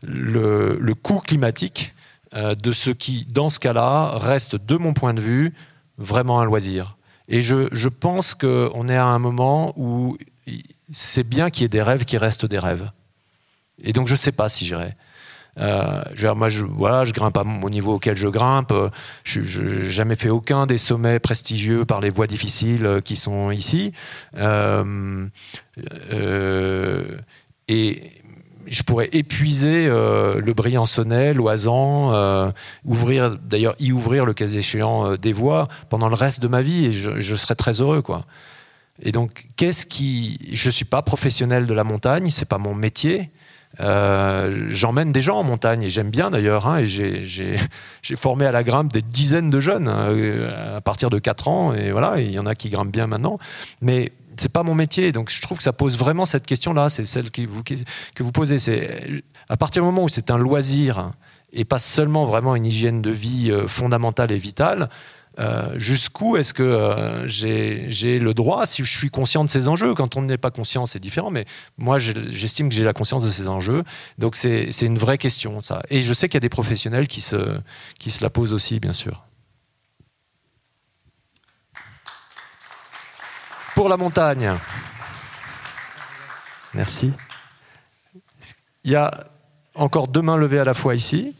le 0.03 0.93
coût 0.93 1.19
climatique 1.19 1.95
de 2.35 2.71
ce 2.71 2.89
qui, 2.91 3.25
dans 3.29 3.49
ce 3.49 3.59
cas-là, 3.59 4.11
reste 4.17 4.57
de 4.57 4.75
mon 4.75 4.93
point 4.93 5.13
de 5.13 5.21
vue 5.21 5.53
vraiment 5.97 6.41
un 6.41 6.45
loisir. 6.45 6.97
Et 7.27 7.41
je, 7.41 7.67
je 7.71 7.89
pense 7.89 8.35
qu'on 8.35 8.87
est 8.87 8.95
à 8.95 9.05
un 9.05 9.19
moment 9.19 9.73
où 9.75 10.17
c'est 10.91 11.23
bien 11.23 11.49
qu'il 11.49 11.63
y 11.63 11.65
ait 11.65 11.69
des 11.69 11.81
rêves 11.81 12.05
qui 12.05 12.17
restent 12.17 12.45
des 12.45 12.59
rêves. 12.59 12.91
Et 13.83 13.93
donc 13.93 14.07
je 14.07 14.13
ne 14.13 14.17
sais 14.17 14.31
pas 14.31 14.49
si 14.49 14.65
j'irai. 14.65 14.93
Euh, 15.57 16.33
moi, 16.35 16.49
je, 16.49 16.65
voilà, 16.65 17.05
je 17.05 17.13
grimpe 17.13 17.37
à 17.37 17.41
au 17.41 17.69
niveau 17.69 17.95
auquel 17.95 18.15
je 18.15 18.27
grimpe. 18.27 18.73
Je 19.23 19.61
n'ai 19.61 19.89
jamais 19.89 20.15
fait 20.15 20.29
aucun 20.29 20.65
des 20.65 20.77
sommets 20.77 21.19
prestigieux 21.19 21.85
par 21.85 22.01
les 22.01 22.09
voies 22.09 22.27
difficiles 22.27 22.85
euh, 22.85 23.01
qui 23.01 23.15
sont 23.15 23.51
ici. 23.51 23.93
Euh, 24.35 25.27
euh, 26.11 27.17
et 27.67 28.11
je 28.67 28.83
pourrais 28.83 29.09
épuiser 29.11 29.87
euh, 29.87 30.39
le 30.41 30.53
Briançonnais, 30.53 31.33
l'Oisan, 31.33 32.13
euh, 32.13 32.51
ouvrir, 32.83 33.37
d'ailleurs 33.37 33.75
y 33.79 33.91
ouvrir 33.91 34.25
le 34.25 34.33
cas 34.33 34.47
échéant 34.47 35.11
euh, 35.11 35.17
des 35.17 35.33
voies 35.33 35.67
pendant 35.89 36.09
le 36.09 36.15
reste 36.15 36.41
de 36.41 36.47
ma 36.47 36.61
vie 36.61 36.85
et 36.87 36.91
je, 36.91 37.35
serais 37.35 37.55
très 37.55 37.81
heureux, 37.81 38.01
quoi. 38.01 38.25
Et 39.01 39.11
donc, 39.11 39.47
qu'est-ce 39.57 39.85
qui, 39.85 40.49
je 40.53 40.69
suis 40.69 40.85
pas 40.85 41.01
professionnel 41.01 41.65
de 41.65 41.73
la 41.73 41.83
montagne, 41.83 42.29
c'est 42.29 42.47
pas 42.47 42.57
mon 42.57 42.73
métier. 42.73 43.29
J'emmène 43.77 45.11
des 45.11 45.19
gens 45.19 45.39
en 45.39 45.43
montagne 45.43 45.83
et 45.83 45.89
j'aime 45.89 46.09
bien 46.09 46.31
d'ailleurs. 46.31 46.65
Hein, 46.65 46.79
et 46.79 46.87
j'ai 46.87 47.57
formé 48.15 48.45
à 48.45 48.53
la 48.53 48.63
grimpe 48.63 48.93
des 48.93 49.01
dizaines 49.01 49.49
de 49.49 49.59
jeunes 49.59 49.89
à 49.89 50.79
partir 50.79 51.09
de 51.09 51.19
4 51.19 51.47
ans 51.49 51.73
et 51.73 51.91
voilà, 51.91 52.21
il 52.21 52.31
y 52.31 52.39
en 52.39 52.45
a 52.45 52.55
qui 52.55 52.69
grimpent 52.69 52.93
bien 52.93 53.05
maintenant. 53.05 53.37
Mais 53.81 54.13
c'est 54.37 54.51
pas 54.51 54.63
mon 54.63 54.75
métier. 54.75 55.11
Donc 55.11 55.31
je 55.31 55.41
trouve 55.41 55.57
que 55.57 55.63
ça 55.63 55.73
pose 55.73 55.97
vraiment 55.97 56.25
cette 56.25 56.45
question-là. 56.45 56.89
C'est 56.89 57.05
celle 57.05 57.31
que 57.31 57.41
vous, 57.41 57.63
que 57.63 58.23
vous 58.23 58.31
posez. 58.31 58.59
C'est 58.59 59.23
à 59.49 59.57
partir 59.57 59.81
du 59.81 59.85
moment 59.85 60.03
où 60.03 60.09
c'est 60.09 60.31
un 60.31 60.37
loisir 60.37 61.11
et 61.53 61.65
pas 61.65 61.79
seulement 61.79 62.25
vraiment 62.25 62.55
une 62.55 62.65
hygiène 62.65 63.01
de 63.01 63.11
vie 63.11 63.49
euh, 63.51 63.67
fondamentale 63.67 64.31
et 64.31 64.37
vitale. 64.37 64.89
Euh, 65.37 65.77
jusqu'où 65.77 66.37
est-ce 66.37 66.53
que 66.53 66.63
euh, 66.63 67.27
j'ai 67.27 68.19
le 68.19 68.33
droit, 68.33 68.65
si 68.65 68.85
je 68.85 68.97
suis 68.97 69.09
conscient 69.09 69.43
de 69.43 69.49
ces 69.49 69.67
enjeux? 69.67 69.93
Quand 69.93 70.15
on 70.15 70.21
n'est 70.21 70.37
pas 70.37 70.51
conscient, 70.51 70.85
c'est 70.85 70.99
différent, 70.99 71.29
mais 71.29 71.45
moi, 71.77 71.97
j'estime 71.97 72.69
que 72.69 72.75
j'ai 72.75 72.85
la 72.85 72.93
conscience 72.93 73.25
de 73.25 73.29
ces 73.29 73.49
enjeux. 73.49 73.83
Donc, 74.17 74.37
c'est 74.37 74.69
une 74.81 74.97
vraie 74.97 75.17
question, 75.17 75.59
ça. 75.59 75.81
Et 75.89 76.01
je 76.01 76.13
sais 76.13 76.29
qu'il 76.29 76.35
y 76.35 76.37
a 76.37 76.41
des 76.41 76.49
professionnels 76.49 77.07
qui 77.07 77.19
se, 77.19 77.57
qui 77.99 78.11
se 78.11 78.23
la 78.23 78.29
posent 78.29 78.53
aussi, 78.53 78.79
bien 78.79 78.93
sûr. 78.93 79.25
La 83.89 83.97
montagne. 83.97 84.53
Merci. 86.73 87.13
Il 88.83 88.91
y 88.91 88.95
a 88.95 89.25
encore 89.73 90.07
deux 90.07 90.21
mains 90.21 90.37
levées 90.37 90.59
à 90.59 90.63
la 90.63 90.73
fois 90.73 90.95
ici. 90.95 91.35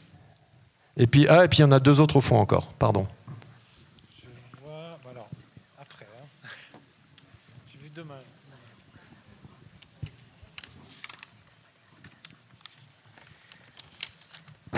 Et 0.97 1.07
puis, 1.07 1.27
ah, 1.27 1.43
et 1.43 1.47
puis 1.47 1.59
il 1.59 1.61
y 1.61 1.65
en 1.65 1.71
a 1.71 1.79
deux 1.79 1.99
autres 1.99 2.17
au 2.17 2.21
fond 2.21 2.37
encore. 2.37 2.73
Pardon. 2.73 3.05
Je 4.17 4.27
vois, 4.63 4.97
voilà, 5.03 5.27
après. 5.79 6.05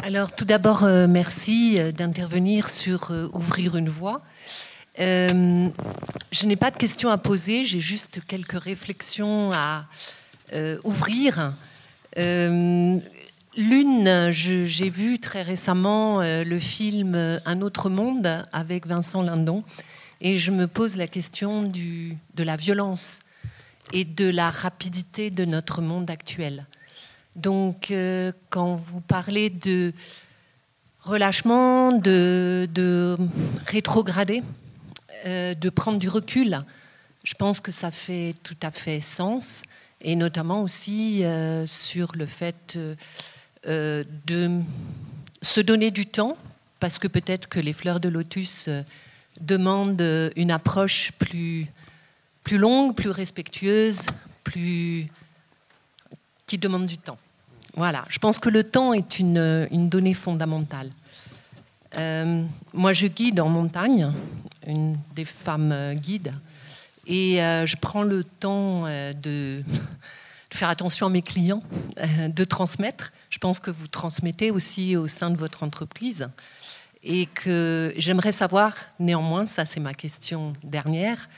Alors, 0.04 0.32
tout 0.32 0.46
d'abord, 0.46 0.84
euh, 0.84 1.08
merci 1.08 1.76
euh, 1.80 1.92
d'intervenir 1.92 2.70
sur 2.70 3.12
euh, 3.12 3.30
Ouvrir 3.34 3.76
une 3.78 3.90
voie. 3.90 4.22
Euh, 5.00 5.70
je 6.32 6.46
n'ai 6.46 6.56
pas 6.56 6.72
de 6.72 6.78
questions 6.78 7.10
à 7.10 7.18
poser, 7.18 7.66
j'ai 7.66 7.80
juste 7.80 8.20
quelques 8.28 8.60
réflexions 8.60 9.52
à 9.54 9.86
euh, 10.54 10.80
ouvrir. 10.84 11.54
Euh, 12.18 12.98
l'une, 13.56 14.32
j'ai 14.32 14.90
vu 14.90 15.20
très 15.20 15.44
récemment 15.44 16.22
le 16.22 16.60
film 16.60 17.40
Un 17.46 17.62
autre 17.62 17.90
monde 17.90 18.46
avec 18.52 18.88
Vincent 18.88 19.22
Lindon, 19.22 19.64
et 20.20 20.38
je 20.38 20.52
me 20.52 20.68
pose 20.68 20.96
la 20.96 21.08
question 21.08 21.64
de 21.72 22.44
la 22.44 22.56
violence 22.56 23.20
et 23.94 24.04
de 24.04 24.28
la 24.28 24.50
rapidité 24.50 25.30
de 25.30 25.46
notre 25.46 25.82
monde 25.82 26.10
actuel. 26.10 26.66
Donc, 27.36 27.94
quand 28.50 28.74
vous 28.74 29.00
parlez 29.02 29.52
de 29.52 29.94
relâchement, 31.02 31.92
de, 31.92 32.68
de 32.74 33.16
rétrogradé, 33.68 34.42
euh, 35.26 35.54
de 35.54 35.70
prendre 35.70 35.98
du 35.98 36.10
recul. 36.10 36.64
Je 37.24 37.34
pense 37.34 37.60
que 37.60 37.72
ça 37.72 37.92
fait 37.92 38.36
tout 38.44 38.58
à 38.62 38.72
fait 38.72 39.02
sens, 39.02 39.62
et 40.02 40.16
notamment 40.16 40.62
aussi 40.62 41.24
euh, 41.24 41.66
sur 41.66 42.12
le 42.16 42.26
fait 42.26 42.78
euh, 43.66 44.04
de 44.26 44.62
se 45.42 45.62
donner 45.62 45.92
du 45.92 46.06
temps, 46.06 46.38
parce 46.80 47.00
que 47.00 47.08
peut-être 47.08 47.48
que 47.48 47.60
les 47.60 47.74
fleurs 47.74 48.00
de 48.00 48.10
lotus 48.10 48.70
demandent 49.42 50.32
une 50.36 50.52
approche 50.52 51.12
plus, 51.14 51.68
plus 52.44 52.58
longue, 52.58 52.96
plus 52.96 53.10
respectueuse, 53.10 54.02
plus 54.44 55.08
qui 56.46 56.58
demande 56.58 56.86
du 56.86 56.98
temps. 56.98 57.18
Voilà, 57.74 58.06
je 58.10 58.20
pense 58.20 58.40
que 58.40 58.50
le 58.50 58.64
temps 58.64 58.94
est 58.94 59.20
une, 59.20 59.68
une 59.72 59.90
donnée 59.90 60.14
fondamentale. 60.14 60.92
Euh, 61.98 62.44
moi, 62.74 62.94
je 62.94 63.08
guide 63.08 63.40
en 63.40 63.50
montagne, 63.50 64.12
une 64.66 64.98
des 65.16 65.26
femmes 65.26 65.72
euh, 65.72 65.94
guides, 65.94 66.34
et 67.06 67.42
euh, 67.42 67.66
je 67.66 67.78
prends 67.78 68.04
le 68.04 68.24
temps 68.24 68.86
de, 69.22 69.64
faire 70.52 70.70
attention 70.70 71.08
à 71.08 71.10
mes 71.10 71.22
clients, 71.22 71.64
de 72.28 72.44
transmettre. 72.44 73.14
Je 73.30 73.38
pense 73.38 73.60
que 73.60 73.72
vous 73.72 73.88
transmettez 73.88 74.52
aussi 74.52 74.98
au 74.98 75.08
sein 75.08 75.30
de 75.30 75.38
votre 75.38 75.64
entreprise. 75.64 76.28
Et 77.04 77.28
que 77.28 77.94
j'aimerais 77.96 78.32
savoir, 78.34 78.74
néanmoins, 79.00 79.46
ça 79.46 79.66
c'est 79.66 79.80
ma 79.80 79.94
question 79.94 80.54
dernière, 80.64 81.30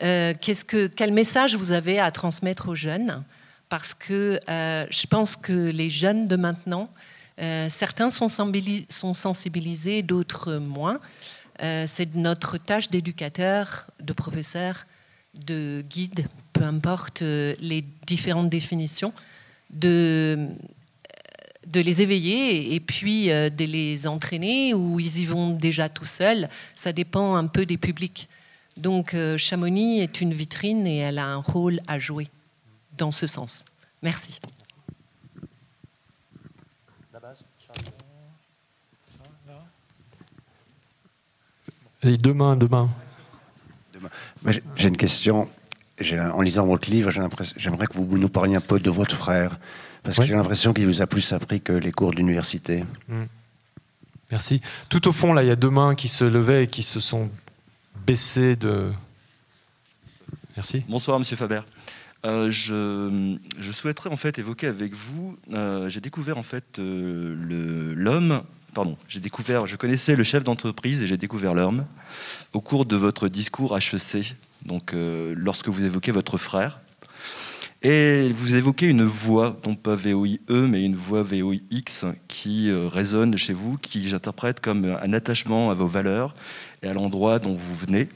quel 0.00 1.12
message 1.12 1.56
vous 1.56 1.70
avez 1.70 2.00
à 2.00 2.10
transmettre 2.10 2.68
aux 2.68 2.74
jeunes? 2.74 3.22
Parce 3.68 3.94
que 3.94 4.40
je 4.48 5.06
pense 5.06 5.36
que 5.36 5.52
les 5.52 5.90
jeunes 5.90 6.26
de 6.26 6.34
maintenant, 6.34 6.88
euh, 7.40 7.68
certains 7.68 8.10
sont, 8.10 8.28
sensibilisés, 8.28 10.02
d'autres 10.02 10.56
moins. 10.56 11.00
Euh, 11.62 11.84
c'est 11.86 12.14
notre 12.14 12.58
tâche 12.58 12.90
d'éducateur, 12.90 13.86
de 14.00 14.12
professeur, 14.12 14.86
de 15.34 15.84
guide, 15.88 16.26
peu 16.52 16.62
importe 16.62 17.22
euh, 17.22 17.54
les 17.60 17.84
différentes 18.06 18.50
définitions, 18.50 19.12
de, 19.70 20.48
de 21.66 21.80
les 21.80 22.02
éveiller 22.02 22.74
et 22.74 22.80
puis 22.80 23.26
de 23.26 23.64
les 23.64 24.06
entraîner 24.06 24.74
ou 24.74 25.00
ils 25.00 25.18
y 25.18 25.24
vont 25.24 25.50
déjà 25.50 25.88
tout 25.88 26.04
seuls. 26.04 26.48
Ça 26.74 26.92
dépend 26.92 27.34
un 27.34 27.46
peu 27.46 27.66
des 27.66 27.78
publics. 27.78 28.28
Donc 28.76 29.16
Chamonix 29.36 30.00
est 30.00 30.20
une 30.20 30.34
vitrine 30.34 30.86
et 30.86 30.98
elle 30.98 31.18
a 31.18 31.26
un 31.26 31.38
rôle 31.38 31.80
à 31.86 31.98
jouer 31.98 32.28
dans 32.96 33.12
ce 33.12 33.26
sens. 33.26 33.64
Merci. 34.02 34.40
Demain, 42.04 42.56
demain. 42.56 42.90
J'ai 44.76 44.88
une 44.88 44.96
question. 44.96 45.48
En 46.32 46.42
lisant 46.42 46.66
votre 46.66 46.90
livre, 46.90 47.10
j'aimerais 47.10 47.86
que 47.86 47.94
vous 47.94 48.18
nous 48.18 48.28
parliez 48.28 48.56
un 48.56 48.60
peu 48.60 48.78
de 48.78 48.90
votre 48.90 49.16
frère. 49.16 49.58
Parce 50.02 50.18
que 50.18 50.24
j'ai 50.24 50.34
l'impression 50.34 50.74
qu'il 50.74 50.86
vous 50.86 51.00
a 51.00 51.06
plus 51.06 51.32
appris 51.32 51.60
que 51.60 51.72
les 51.72 51.92
cours 51.92 52.12
d'université. 52.12 52.84
Hmm. 53.08 53.24
Merci. 54.30 54.60
Tout 54.88 55.08
au 55.08 55.12
fond, 55.12 55.32
là, 55.32 55.42
il 55.42 55.48
y 55.48 55.50
a 55.50 55.56
deux 55.56 55.70
mains 55.70 55.94
qui 55.94 56.08
se 56.08 56.24
levaient 56.24 56.64
et 56.64 56.66
qui 56.66 56.82
se 56.82 57.00
sont 57.00 57.30
baissées 58.06 58.56
de. 58.56 58.90
Merci. 60.56 60.84
Bonsoir, 60.88 61.18
Monsieur 61.18 61.36
Faber. 61.36 61.60
Euh, 62.24 62.50
je, 62.50 63.36
souhaiterais 63.72 64.10
en 64.10 64.16
fait 64.16 64.38
évoquer 64.38 64.66
avec 64.66 64.94
vous. 64.94 65.36
Euh, 65.52 65.88
j'ai 65.88 66.00
découvert 66.00 66.38
en 66.38 66.42
fait 66.42 66.78
euh, 66.78 67.94
l'homme 67.94 68.42
pardon, 68.74 68.96
j'ai 69.08 69.20
découvert, 69.20 69.66
je 69.66 69.76
connaissais 69.76 70.16
le 70.16 70.24
chef 70.24 70.44
d'entreprise 70.44 71.00
et 71.00 71.06
j'ai 71.06 71.16
découvert 71.16 71.54
l'homme 71.54 71.86
au 72.52 72.60
cours 72.60 72.84
de 72.84 72.96
votre 72.96 73.28
discours 73.28 73.78
HEC, 73.78 74.34
donc 74.66 74.92
euh, 74.92 75.32
lorsque 75.36 75.68
vous 75.68 75.84
évoquez 75.84 76.12
votre 76.12 76.36
frère. 76.36 76.80
Et 77.82 78.30
vous 78.32 78.54
évoquez 78.54 78.86
une 78.86 79.04
voix, 79.04 79.58
non 79.66 79.74
pas 79.74 79.94
VOIE, 79.94 80.38
mais 80.48 80.84
une 80.84 80.96
voix 80.96 81.22
VOIX 81.22 82.06
qui 82.28 82.70
euh, 82.70 82.88
résonne 82.88 83.36
chez 83.36 83.52
vous, 83.52 83.76
qui 83.76 84.08
j'interprète 84.08 84.60
comme 84.60 84.86
un 84.86 85.12
attachement 85.12 85.70
à 85.70 85.74
vos 85.74 85.86
valeurs 85.86 86.34
et 86.82 86.88
à 86.88 86.94
l'endroit 86.94 87.38
dont 87.38 87.54
vous 87.54 87.74
venez. 87.74 88.08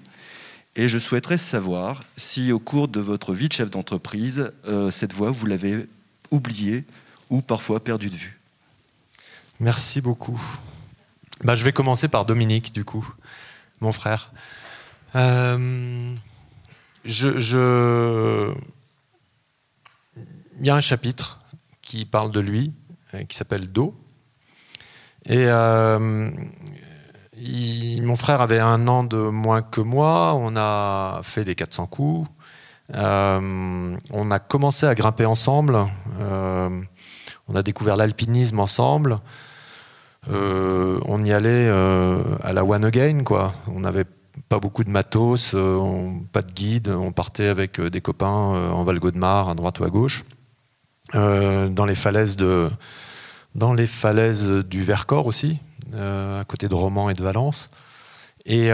Et 0.75 0.89
je 0.89 0.99
souhaiterais 0.99 1.37
savoir 1.37 2.01
si 2.17 2.51
au 2.51 2.59
cours 2.59 2.89
de 2.89 3.01
votre 3.01 3.35
vie 3.35 3.49
de 3.49 3.53
chef 3.53 3.71
d'entreprise, 3.71 4.53
euh, 4.67 4.91
cette 4.91 5.13
voix, 5.13 5.31
vous 5.31 5.45
l'avez 5.45 5.87
oubliée 6.31 6.85
ou 7.29 7.43
parfois 7.43 7.85
perdue 7.85 8.09
de 8.09 8.17
vue. 8.17 8.38
Merci 9.61 10.01
beaucoup. 10.01 10.41
Bah, 11.43 11.57
je 11.57 11.65
vais 11.65 11.73
commencer 11.73 12.07
par 12.07 12.25
Dominique, 12.25 12.73
du 12.73 12.85
coup, 12.85 13.05
mon 13.81 13.91
frère. 13.91 14.31
Euh, 15.17 16.15
Il 17.05 17.47
y 20.67 20.71
a 20.71 20.77
un 20.77 20.81
chapitre 20.81 21.41
qui 21.83 22.05
parle 22.05 22.31
de 22.31 22.39
lui, 22.39 22.73
euh, 23.15 23.25
qui 23.25 23.37
s'appelle 23.37 23.73
Do. 23.73 23.97
Et 25.27 25.47
euh, 25.49 26.31
mon 28.01 28.17
frère 28.17 28.41
avait 28.41 28.61
un 28.61 28.87
an 28.87 29.03
de 29.03 29.17
moins 29.17 29.63
que 29.63 29.81
moi. 29.81 30.35
On 30.37 30.55
a 30.57 31.19
fait 31.25 31.43
les 31.43 31.57
400 31.57 31.87
coups. 31.87 32.31
on 32.95 34.31
a 34.31 34.39
commencé 34.39 34.87
à 34.87 34.95
grimper 34.95 35.27
ensemble. 35.27 35.85
on 36.21 37.57
a 37.57 37.63
découvert 37.65 37.97
l'alpinisme 37.97 38.61
ensemble. 38.61 39.19
Euh, 40.31 41.01
on 41.05 41.25
y 41.25 41.33
allait 41.33 41.69
euh, 41.69 42.23
à 42.43 42.53
la 42.53 42.65
one 42.65 42.85
again, 42.85 43.23
quoi. 43.25 43.55
On 43.67 43.81
n'avait 43.81 44.05
pas 44.49 44.59
beaucoup 44.59 44.85
de 44.85 44.91
matos, 44.91 45.53
euh, 45.55 46.09
pas 46.33 46.43
de 46.43 46.53
guide. 46.53 46.89
On 46.89 47.13
partait 47.13 47.49
avec 47.49 47.81
des 47.81 48.01
copains 48.01 48.29
en 48.29 48.85
Val 48.85 48.99
de 48.99 49.19
Mar, 49.19 49.49
à 49.49 49.55
droite 49.55 49.81
ou 49.81 49.85
à 49.85 49.91
gauche, 49.91 50.25
dans 51.13 51.87
les 51.87 51.95
falaises 51.95 52.37
du 52.37 52.69
Vercors 54.83 55.27
aussi, 55.27 55.59
à 55.95 56.45
côté 56.47 56.69
de 56.69 56.75
Romans 56.75 57.11
et 57.11 57.15
de 57.15 57.23
Valence. 57.23 57.71
Et, 58.47 58.71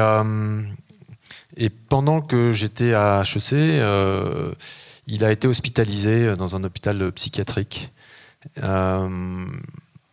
et 1.56 1.70
pendant 1.70 2.20
que 2.20 2.52
j'étais 2.52 2.94
à 2.94 3.22
HEC, 3.22 3.54
il 5.06 5.24
a 5.24 5.32
été 5.32 5.48
hospitalisé 5.48 6.34
dans 6.34 6.56
un 6.56 6.64
hôpital 6.64 7.10
psychiatrique 7.12 7.90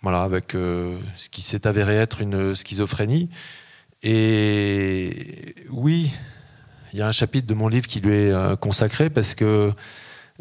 voilà, 0.02 0.24
avec 0.24 0.56
euh, 0.56 0.98
ce 1.16 1.30
qui 1.30 1.42
s'est 1.42 1.68
avéré 1.68 1.96
être 1.96 2.22
une 2.22 2.56
schizophrénie. 2.56 3.30
Et 4.02 5.56
oui, 5.70 6.12
il 6.92 7.00
y 7.00 7.02
a 7.04 7.08
un 7.08 7.12
chapitre 7.12 7.48
de 7.48 7.54
mon 7.54 7.68
livre 7.68 7.86
qui 7.86 8.02
lui 8.02 8.16
est 8.16 8.32
euh, 8.32 8.56
consacré 8.56 9.12
parce 9.12 9.36
que 9.36 9.74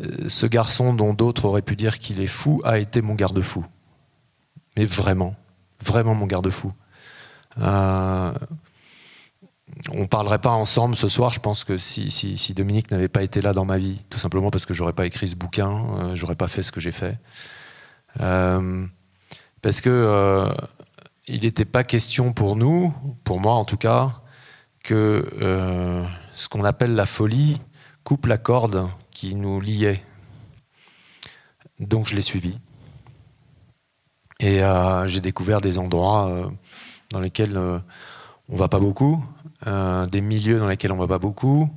euh, 0.00 0.28
ce 0.28 0.46
garçon 0.46 0.94
dont 0.94 1.12
d'autres 1.12 1.44
auraient 1.44 1.60
pu 1.60 1.76
dire 1.76 1.98
qu'il 1.98 2.20
est 2.20 2.26
fou 2.26 2.62
a 2.64 2.78
été 2.78 3.02
mon 3.02 3.14
garde-fou. 3.14 3.66
Mais 4.78 4.86
vraiment, 4.86 5.34
vraiment 5.82 6.14
mon 6.14 6.26
garde-fou. 6.26 6.72
on 7.58 8.32
ne 9.92 10.06
parlerait 10.06 10.38
pas 10.38 10.52
ensemble 10.52 10.96
ce 10.96 11.08
soir, 11.08 11.34
je 11.34 11.40
pense 11.40 11.64
que 11.64 11.76
si, 11.76 12.54
Dominique 12.56 12.90
n'avait 12.90 13.08
pas 13.08 13.22
été 13.22 13.42
là 13.42 13.52
dans 13.52 13.66
ma 13.66 13.76
vie, 13.76 14.00
tout 14.08 14.18
simplement 14.18 14.50
parce 14.50 14.64
que 14.64 14.72
j'aurais 14.72 14.94
pas 14.94 15.04
écrit 15.04 15.28
ce 15.28 15.36
bouquin, 15.36 16.14
j'aurais 16.14 16.36
pas 16.36 16.48
fait 16.48 16.62
ce 16.62 16.72
que 16.72 16.80
j'ai 16.80 16.92
fait 16.92 17.18
parce 19.62 19.80
que 19.80 19.90
euh, 19.90 20.52
il 21.26 21.42
n'était 21.42 21.64
pas 21.64 21.84
question 21.84 22.32
pour 22.32 22.56
nous, 22.56 22.94
pour 23.24 23.40
moi 23.40 23.54
en 23.54 23.64
tout 23.64 23.76
cas, 23.76 24.22
que 24.82 25.28
euh, 25.40 26.04
ce 26.32 26.48
qu'on 26.48 26.64
appelle 26.64 26.94
la 26.94 27.06
folie 27.06 27.60
coupe 28.04 28.26
la 28.26 28.38
corde 28.38 28.88
qui 29.10 29.34
nous 29.34 29.60
liait. 29.60 30.02
Donc 31.78 32.08
je 32.08 32.16
l'ai 32.16 32.22
suivi. 32.22 32.58
Et 34.38 34.64
euh, 34.64 35.06
j'ai 35.06 35.20
découvert 35.20 35.60
des 35.60 35.78
endroits 35.78 36.50
dans 37.10 37.20
lesquels 37.20 37.58
on 37.58 38.56
va 38.56 38.68
pas 38.68 38.78
beaucoup, 38.78 39.22
des 39.66 40.20
milieux 40.22 40.58
dans 40.58 40.66
lesquels 40.66 40.92
on 40.92 40.96
va 40.96 41.06
pas 41.06 41.18
beaucoup. 41.18 41.68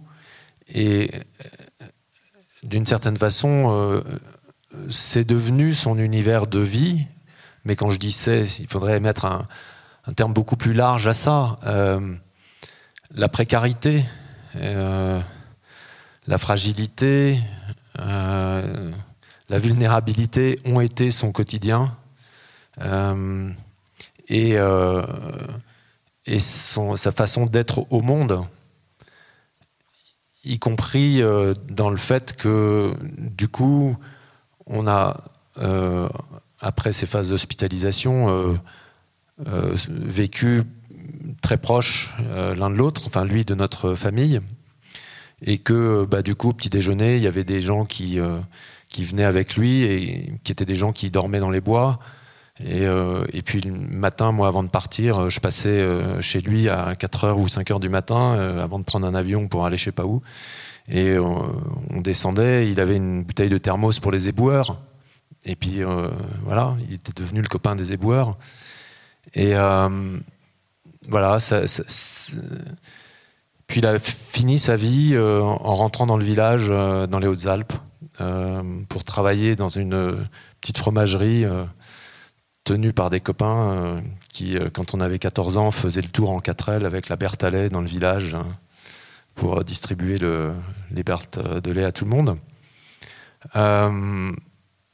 Et 0.69 1.11
d'une 2.63 2.85
certaine 2.85 3.17
façon, 3.17 4.01
c'est 4.89 5.25
devenu 5.25 5.73
son 5.73 5.99
univers 5.99 6.47
de 6.47 6.59
vie 6.59 7.07
mais 7.65 7.75
quand 7.75 7.89
je 7.89 7.99
dis 7.99 8.11
c'est, 8.11 8.41
il 8.59 8.67
faudrait 8.67 8.99
mettre 8.99 9.25
un, 9.25 9.45
terme 10.15 10.33
beaucoup 10.33 10.57
plus 10.57 10.73
large 10.73 11.07
à 11.07 11.13
ça. 11.13 11.57
Euh, 11.65 12.15
la 13.11 13.29
précarité, 13.29 14.03
euh, 14.57 15.21
la 16.27 16.37
fragilité, 16.37 17.39
euh, 17.99 18.91
la 19.49 19.57
vulnérabilité 19.57 20.59
ont 20.65 20.81
été 20.81 21.11
son 21.11 21.31
quotidien. 21.31 21.95
et, 24.29 24.55
et 26.25 26.39
sa 26.39 27.11
façon 27.11 27.45
d'être 27.45 27.85
au 27.91 28.01
monde, 28.01 28.45
y 30.43 30.59
compris 30.59 31.21
dans 31.69 31.89
le 31.89 31.97
fait 31.97 32.35
que, 32.35 32.93
du 33.17 33.47
coup, 33.47 33.95
on 34.65 34.87
a 34.87 35.23
après 36.63 36.93
ces 36.93 37.05
phases 37.05 37.29
d'hospitalisation, 37.29 38.29
euh, 38.29 38.53
euh, 39.47 39.75
vécu 39.87 40.63
très 41.41 41.57
proches 41.57 42.15
euh, 42.21 42.55
l'un 42.55 42.69
de 42.69 42.75
l'autre, 42.75 43.03
enfin 43.05 43.25
lui 43.25 43.43
de 43.43 43.53
notre 43.53 43.93
famille, 43.95 44.39
et 45.41 45.57
que 45.57 46.05
bah, 46.05 46.21
du 46.21 46.35
coup, 46.35 46.53
petit 46.53 46.69
déjeuner, 46.69 47.17
il 47.17 47.21
y 47.21 47.27
avait 47.27 47.43
des 47.43 47.59
gens 47.59 47.83
qui, 47.83 48.17
qui 48.87 49.03
venaient 49.03 49.25
avec 49.25 49.57
lui 49.57 49.83
et 49.83 50.33
qui 50.43 50.53
étaient 50.53 50.65
des 50.65 50.75
gens 50.75 50.93
qui 50.93 51.11
dormaient 51.11 51.41
dans 51.41 51.49
les 51.49 51.59
bois. 51.59 51.99
Et, 52.63 52.83
et, 52.83 53.41
puis 53.41 53.59
le 53.59 53.73
matin, 53.73 54.31
moi, 54.31 54.47
avant 54.47 54.63
de 54.63 54.69
partir, 54.69 55.29
je 55.29 55.41
passais 55.41 55.85
chez 56.21 56.39
lui 56.39 56.69
à 56.69 56.93
4h 56.93 57.33
ou 57.33 57.47
5h 57.47 57.81
du 57.81 57.89
matin, 57.89 58.35
avant 58.57 58.79
de 58.79 58.85
prendre 58.85 59.05
un 59.05 59.15
avion 59.15 59.49
pour 59.49 59.65
aller 59.65 59.75
je 59.75 59.85
sais 59.85 59.91
pas 59.91 60.05
où. 60.05 60.21
Et 60.87 61.17
on 61.17 61.99
descendait, 61.99 62.69
il 62.71 62.79
avait 62.79 62.95
une 62.95 63.23
bouteille 63.23 63.49
de 63.49 63.57
thermos 63.57 63.99
pour 63.99 64.13
les 64.13 64.29
éboueurs. 64.29 64.77
Et 65.45 65.55
puis 65.55 65.83
euh, 65.83 66.09
voilà, 66.41 66.75
il 66.87 66.93
était 66.93 67.13
devenu 67.13 67.41
le 67.41 67.47
copain 67.47 67.75
des 67.75 67.93
éboueurs. 67.93 68.37
Et, 69.33 69.55
euh, 69.55 70.17
voilà, 71.07 71.37
puis 73.67 73.79
il 73.79 73.85
a 73.85 73.99
fini 73.99 74.59
sa 74.59 74.75
vie 74.75 75.11
euh, 75.13 75.41
en 75.41 75.73
rentrant 75.73 76.05
dans 76.05 76.17
le 76.17 76.23
village, 76.23 76.69
dans 76.69 77.19
les 77.19 77.27
Hautes-Alpes, 77.27 77.73
pour 78.87 79.03
travailler 79.03 79.55
dans 79.55 79.67
une 79.67 80.27
petite 80.61 80.77
fromagerie 80.77 81.45
tenue 82.63 82.93
par 82.93 83.09
des 83.09 83.19
copains 83.19 84.01
qui, 84.31 84.57
quand 84.73 84.93
on 84.93 85.01
avait 85.01 85.19
14 85.19 85.57
ans, 85.57 85.71
faisaient 85.71 86.01
le 86.01 86.09
tour 86.09 86.29
en 86.29 86.39
4L 86.39 86.85
avec 86.85 87.09
la 87.09 87.17
Berthalet 87.17 87.69
dans 87.69 87.81
le 87.81 87.87
village 87.87 88.35
hein, 88.35 88.45
pour 89.35 89.61
distribuer 89.65 90.17
le, 90.17 90.53
les 90.91 91.03
bertes 91.03 91.39
de 91.39 91.71
lait 91.71 91.83
à 91.83 91.91
tout 91.91 92.05
le 92.05 92.11
monde. 92.11 92.37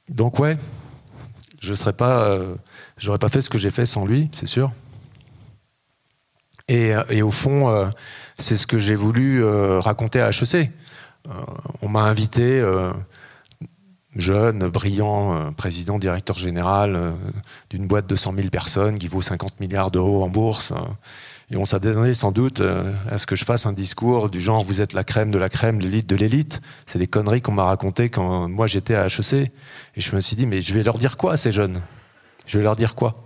Donc 0.09 0.39
ouais, 0.39 0.57
je 1.61 1.73
serais 1.73 1.93
pas, 1.93 2.37
j'aurais 2.97 3.17
pas 3.17 3.29
fait 3.29 3.41
ce 3.41 3.49
que 3.49 3.57
j'ai 3.57 3.71
fait 3.71 3.85
sans 3.85 4.05
lui, 4.05 4.29
c'est 4.33 4.47
sûr. 4.47 4.71
Et, 6.67 6.93
et, 7.09 7.21
au 7.23 7.31
fond, 7.31 7.91
c'est 8.39 8.57
ce 8.57 8.65
que 8.65 8.79
j'ai 8.79 8.95
voulu 8.95 9.43
euh, 9.43 9.79
raconter 9.79 10.21
à 10.21 10.29
HEC. 10.29 10.55
Euh, 10.55 11.31
on 11.81 11.89
m'a 11.89 12.03
invité, 12.03 12.59
euh, 12.59 12.91
jeune, 14.15 14.67
brillant, 14.69 15.53
président, 15.53 15.99
directeur 15.99 16.37
général 16.37 17.13
d'une 17.69 17.85
boîte 17.85 18.07
de 18.07 18.15
100 18.15 18.33
000 18.33 18.49
personnes 18.49 18.97
qui 18.97 19.07
vaut 19.07 19.21
50 19.21 19.59
milliards 19.59 19.91
d'euros 19.91 20.23
en 20.23 20.29
bourse. 20.29 20.73
Et 21.51 21.57
on 21.57 21.63
donné 21.79 22.13
sans 22.13 22.31
doute 22.31 22.61
à 22.61 23.17
ce 23.17 23.25
que 23.25 23.35
je 23.35 23.43
fasse 23.43 23.65
un 23.65 23.73
discours 23.73 24.29
du 24.29 24.39
genre 24.39 24.63
vous 24.63 24.81
êtes 24.81 24.93
la 24.93 25.03
crème 25.03 25.31
de 25.31 25.39
la 25.39 25.49
crème, 25.49 25.79
l'élite 25.79 26.07
de 26.07 26.15
l'élite. 26.15 26.61
C'est 26.85 26.99
des 26.99 27.07
conneries 27.07 27.41
qu'on 27.41 27.53
m'a 27.53 27.63
racontées 27.63 28.09
quand 28.09 28.47
moi 28.47 28.67
j'étais 28.67 28.93
à 28.93 29.07
HEC. 29.07 29.33
Et 29.33 29.51
je 30.01 30.15
me 30.15 30.19
suis 30.19 30.35
dit 30.35 30.45
mais 30.45 30.61
je 30.61 30.73
vais 30.75 30.83
leur 30.83 30.99
dire 30.99 31.17
quoi 31.17 31.37
ces 31.37 31.51
jeunes? 31.51 31.81
Je 32.45 32.59
vais 32.59 32.63
leur 32.63 32.75
dire 32.75 32.93
quoi? 32.93 33.25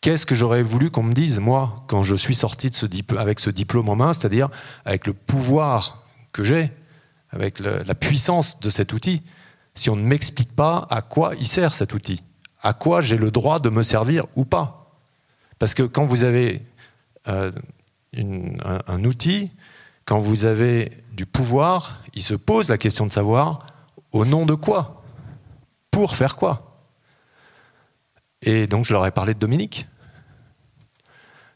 Qu'est-ce 0.00 0.26
que 0.26 0.34
j'aurais 0.34 0.62
voulu 0.62 0.90
qu'on 0.90 1.04
me 1.04 1.12
dise, 1.12 1.38
moi, 1.38 1.84
quand 1.86 2.02
je 2.02 2.16
suis 2.16 2.34
sorti 2.34 2.70
de 2.70 2.74
ce 2.74 2.86
avec 3.16 3.38
ce 3.38 3.50
diplôme 3.50 3.88
en 3.88 3.94
main, 3.94 4.12
c'est-à-dire 4.12 4.48
avec 4.84 5.06
le 5.06 5.12
pouvoir 5.12 6.02
que 6.32 6.42
j'ai, 6.42 6.72
avec 7.30 7.60
la 7.60 7.94
puissance 7.94 8.58
de 8.58 8.68
cet 8.68 8.92
outil, 8.92 9.22
si 9.76 9.90
on 9.90 9.96
ne 9.96 10.02
m'explique 10.02 10.56
pas 10.56 10.88
à 10.90 11.02
quoi 11.02 11.34
il 11.38 11.46
sert 11.46 11.70
cet 11.70 11.94
outil, 11.94 12.20
à 12.60 12.72
quoi 12.74 13.00
j'ai 13.00 13.16
le 13.16 13.30
droit 13.30 13.60
de 13.60 13.68
me 13.68 13.84
servir 13.84 14.26
ou 14.34 14.44
pas? 14.44 15.00
Parce 15.60 15.74
que 15.74 15.84
quand 15.84 16.04
vous 16.04 16.24
avez 16.24 16.66
euh, 17.28 17.52
un, 18.16 19.04
outil, 19.04 19.50
quand 20.04 20.18
vous 20.18 20.44
avez 20.44 20.92
du 21.12 21.26
pouvoir, 21.26 22.02
il 22.14 22.22
se 22.22 22.34
pose 22.34 22.68
la 22.68 22.78
question 22.78 23.06
de 23.06 23.12
savoir 23.12 23.66
au 24.12 24.24
nom 24.24 24.46
de 24.46 24.54
quoi 24.54 25.02
Pour 25.90 26.16
faire 26.16 26.36
quoi 26.36 26.84
Et 28.42 28.66
donc 28.66 28.84
je 28.84 28.92
leur 28.92 29.06
ai 29.06 29.10
parlé 29.10 29.34
de 29.34 29.38
Dominique 29.38 29.86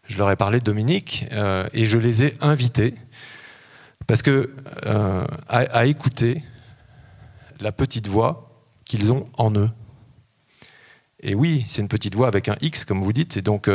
je 0.08 0.18
leur 0.18 0.30
ai 0.30 0.36
parlé 0.36 0.60
de 0.60 0.64
Dominique 0.64 1.26
euh, 1.32 1.68
et 1.72 1.84
je 1.84 1.98
les 1.98 2.22
ai 2.24 2.34
invités 2.40 2.94
parce 4.06 4.22
que 4.22 4.54
euh, 4.86 5.24
à, 5.48 5.86
écouter 5.86 6.44
la 7.60 7.72
petite 7.72 8.06
voix 8.06 8.64
qu'ils 8.84 9.10
ont 9.10 9.28
en 9.36 9.52
eux. 9.56 9.70
Et 11.20 11.34
oui, 11.34 11.64
c'est 11.66 11.82
une 11.82 11.88
petite 11.88 12.14
voix 12.14 12.28
avec 12.28 12.48
un 12.48 12.56
X, 12.60 12.84
comme 12.84 13.02
vous 13.02 13.12
dites. 13.12 13.36
Et 13.36 13.42
donc, 13.42 13.68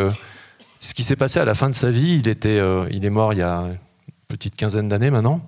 ce 0.81 0.93
qui 0.93 1.03
s'est 1.03 1.15
passé 1.15 1.39
à 1.39 1.45
la 1.45 1.53
fin 1.53 1.69
de 1.69 1.75
sa 1.75 1.91
vie, 1.91 2.19
il, 2.21 2.27
était, 2.27 2.61
il 2.91 3.05
est 3.05 3.09
mort 3.09 3.31
il 3.33 3.39
y 3.39 3.41
a 3.41 3.59
une 3.59 3.77
petite 4.27 4.57
quinzaine 4.57 4.89
d'années 4.89 5.11
maintenant. 5.11 5.41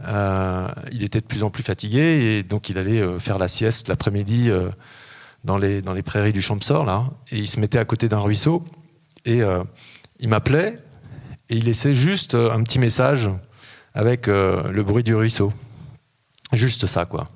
il 0.00 1.02
était 1.02 1.20
de 1.20 1.26
plus 1.26 1.42
en 1.42 1.50
plus 1.50 1.62
fatigué 1.62 2.00
et 2.00 2.42
donc 2.42 2.68
il 2.68 2.76
allait 2.76 3.18
faire 3.18 3.38
la 3.38 3.48
sieste 3.48 3.88
l'après-midi 3.88 4.50
dans, 5.44 5.56
les, 5.56 5.82
dans 5.82 5.92
les 5.92 6.02
prairies 6.02 6.32
du 6.32 6.42
Champsor, 6.42 6.84
là. 6.84 7.04
Et 7.30 7.38
il 7.38 7.46
se 7.46 7.60
mettait 7.60 7.78
à 7.78 7.84
côté 7.84 8.08
d'un 8.08 8.18
ruisseau 8.18 8.64
et 9.24 9.42
euh, 9.42 9.62
il 10.18 10.28
m'appelait 10.28 10.78
et 11.48 11.56
il 11.56 11.64
laissait 11.64 11.94
juste 11.94 12.34
euh, 12.34 12.52
un 12.52 12.62
petit 12.62 12.78
message 12.78 13.30
avec 13.94 14.28
euh, 14.28 14.70
le 14.70 14.82
bruit 14.82 15.02
du 15.02 15.14
ruisseau. 15.14 15.52
Juste 16.52 16.86
ça, 16.86 17.04
quoi. 17.04 17.28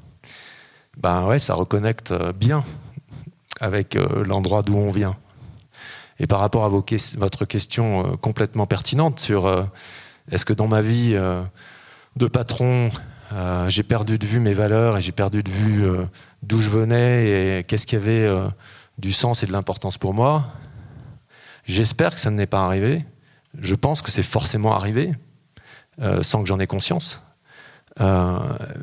Ben 0.96 1.24
ouais, 1.26 1.38
ça 1.38 1.54
reconnecte 1.54 2.14
bien 2.34 2.64
avec 3.60 3.94
l'endroit 3.94 4.62
d'où 4.62 4.76
on 4.76 4.90
vient. 4.90 5.16
Et 6.20 6.26
par 6.26 6.40
rapport 6.40 6.64
à 6.64 6.68
votre 6.68 7.44
question 7.44 8.16
complètement 8.18 8.66
pertinente 8.66 9.18
sur 9.18 9.48
est-ce 10.30 10.44
que 10.44 10.52
dans 10.52 10.68
ma 10.68 10.80
vie 10.80 11.18
de 12.16 12.26
patron, 12.28 12.90
j'ai 13.66 13.82
perdu 13.82 14.16
de 14.16 14.24
vue 14.24 14.38
mes 14.38 14.54
valeurs 14.54 14.96
et 14.96 15.02
j'ai 15.02 15.12
perdu 15.12 15.42
de 15.42 15.50
vue 15.50 15.84
d'où 16.44 16.60
je 16.60 16.70
venais 16.70 17.58
et 17.58 17.64
qu'est-ce 17.64 17.86
qui 17.86 17.96
avait 17.96 18.30
du 18.98 19.12
sens 19.12 19.42
et 19.42 19.46
de 19.46 19.52
l'importance 19.52 19.98
pour 19.98 20.14
moi, 20.14 20.44
J'espère 21.66 22.14
que 22.14 22.20
ça 22.20 22.30
ne 22.30 22.36
n'est 22.36 22.46
pas 22.46 22.64
arrivé. 22.64 23.04
Je 23.58 23.74
pense 23.74 24.02
que 24.02 24.10
c'est 24.10 24.22
forcément 24.22 24.74
arrivé, 24.74 25.14
euh, 26.00 26.22
sans 26.22 26.42
que 26.42 26.48
j'en 26.48 26.60
ai 26.60 26.66
conscience. 26.66 27.22
Euh, 28.00 28.38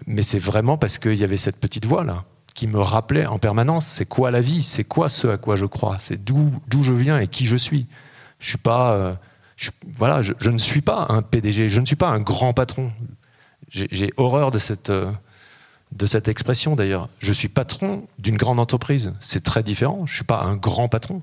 mais 0.08 0.22
c'est 0.22 0.40
vraiment 0.40 0.78
parce 0.78 0.98
qu'il 0.98 1.18
y 1.18 1.24
avait 1.24 1.38
cette 1.38 1.58
petite 1.58 1.86
voix 1.86 2.06
là 2.06 2.24
qui 2.54 2.68
me 2.68 2.80
rappelait 2.80 3.26
en 3.26 3.40
permanence 3.40 3.88
c'est 3.88 4.06
quoi 4.06 4.32
la 4.32 4.42
vie, 4.42 4.62
c'est 4.62 4.84
quoi 4.84 5.10
ce 5.10 5.28
à 5.28 5.38
quoi 5.38 5.56
je 5.56 5.66
crois, 5.66 5.98
c'est 6.00 6.24
d'où 6.24 6.52
je 6.82 6.94
viens 6.94 7.18
et 7.18 7.28
qui 7.28 7.46
je 7.46 7.58
suis. 7.58 7.88
Je 8.40 8.50
suis 8.50 8.58
pas, 8.58 8.94
euh, 8.94 9.14
voilà, 9.96 10.22
je, 10.22 10.50
ne 10.50 10.58
suis 10.58 10.82
pas 10.82 11.06
un 11.10 11.22
PDG, 11.22 11.70
je 11.70 11.80
ne 11.80 11.86
suis 11.86 11.96
pas 11.96 12.10
un 12.10 12.20
grand 12.20 12.54
patron. 12.54 12.92
J'ai 13.70 14.12
horreur 14.18 14.52
de 14.52 14.60
cette 14.60 14.92
de 15.92 16.06
cette 16.06 16.28
expression 16.28 16.76
d'ailleurs. 16.76 17.10
Je 17.20 17.34
suis 17.34 17.50
patron 17.50 18.08
d'une 18.18 18.38
grande 18.38 18.60
entreprise. 18.60 19.14
C'est 19.20 19.44
très 19.44 19.64
différent. 19.64 20.00
Je 20.06 20.14
ne 20.14 20.16
suis 20.16 20.24
pas 20.24 20.42
un 20.42 20.56
grand 20.56 20.88
patron. 20.88 21.22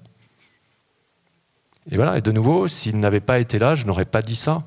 Et 1.91 1.97
voilà, 1.97 2.18
et 2.18 2.20
de 2.20 2.33
nouveau, 2.33 2.68
s'il 2.68 2.99
n'avait 3.01 3.20
pas 3.20 3.39
été 3.39 3.59
là, 3.59 3.74
je 3.74 3.87
n'aurais 3.87 4.05
pas 4.05 4.20
dit 4.20 4.35
ça 4.35 4.64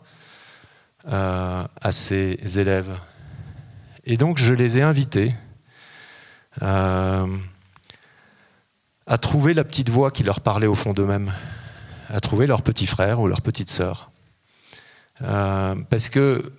euh, 1.08 1.64
à 1.80 1.92
ses 1.92 2.60
élèves. 2.60 2.92
Et 4.06 4.18
donc, 4.18 4.40
je 4.40 4.54
les 4.54 4.80
ai 4.80 4.82
invités 4.82 5.34
euh, 6.62 7.38
à 9.08 9.18
trouver 9.18 9.54
la 9.54 9.64
petite 9.64 9.90
voix 9.90 10.12
qui 10.12 10.24
leur 10.24 10.42
parlait 10.42 10.68
au 10.68 10.76
fond 10.76 10.94
d'eux-mêmes, 10.94 11.34
à 12.10 12.20
trouver 12.20 12.48
leur 12.48 12.62
petit 12.62 12.88
frère 12.88 13.20
ou 13.20 13.28
leur 13.28 13.42
petite 13.42 13.70
sœur. 13.70 14.12
Euh, 15.22 15.76
parce 15.90 16.10
que 16.10 16.52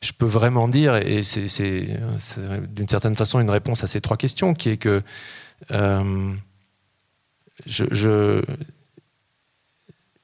je 0.00 0.12
peux 0.12 0.26
vraiment 0.26 0.68
dire, 0.68 0.96
et 0.96 1.22
c'est 1.22 1.98
d'une 2.68 2.88
certaine 2.88 3.16
façon 3.16 3.40
une 3.40 3.50
réponse 3.50 3.82
à 3.84 3.86
ces 3.86 4.00
trois 4.00 4.16
questions, 4.16 4.54
qui 4.54 4.70
est 4.70 4.76
que 4.76 5.02
je, 7.64 8.42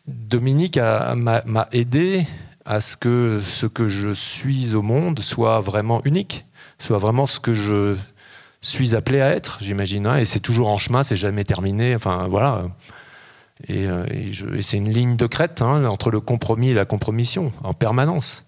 Dominique 0.07 0.79
m'a 0.79 1.69
aidé 1.73 2.27
à 2.65 2.81
ce 2.81 2.97
que 2.97 3.41
ce 3.43 3.67
que 3.67 3.87
je 3.87 4.13
suis 4.13 4.75
au 4.75 4.83
monde 4.83 5.21
soit 5.21 5.61
vraiment 5.61 6.03
unique, 6.05 6.47
soit 6.79 6.99
vraiment 6.99 7.27
ce 7.27 7.41
que 7.41 7.55
je 7.55 7.97
suis 8.63 8.95
appelé 8.95 9.21
à 9.21 9.31
être, 9.31 9.59
j'imagine. 9.61 10.07
Et 10.19 10.25
c'est 10.25 10.41
toujours 10.41 10.69
en 10.69 10.79
chemin, 10.79 11.03
c'est 11.03 11.17
jamais 11.17 11.45
terminé. 11.45 11.95
Enfin, 11.95 12.29
voilà. 12.29 12.65
Et, 13.69 13.87
euh, 13.87 14.07
c'est 14.61 14.77
une 14.77 14.89
ligne 14.89 15.17
de 15.17 15.27
crête 15.27 15.63
hein, 15.63 15.85
entre 15.85 16.11
le 16.11 16.21
compromis 16.21 16.71
et 16.71 16.75
la 16.75 16.85
compromission, 16.85 17.53
en 17.63 17.75
permanence. 17.75 18.45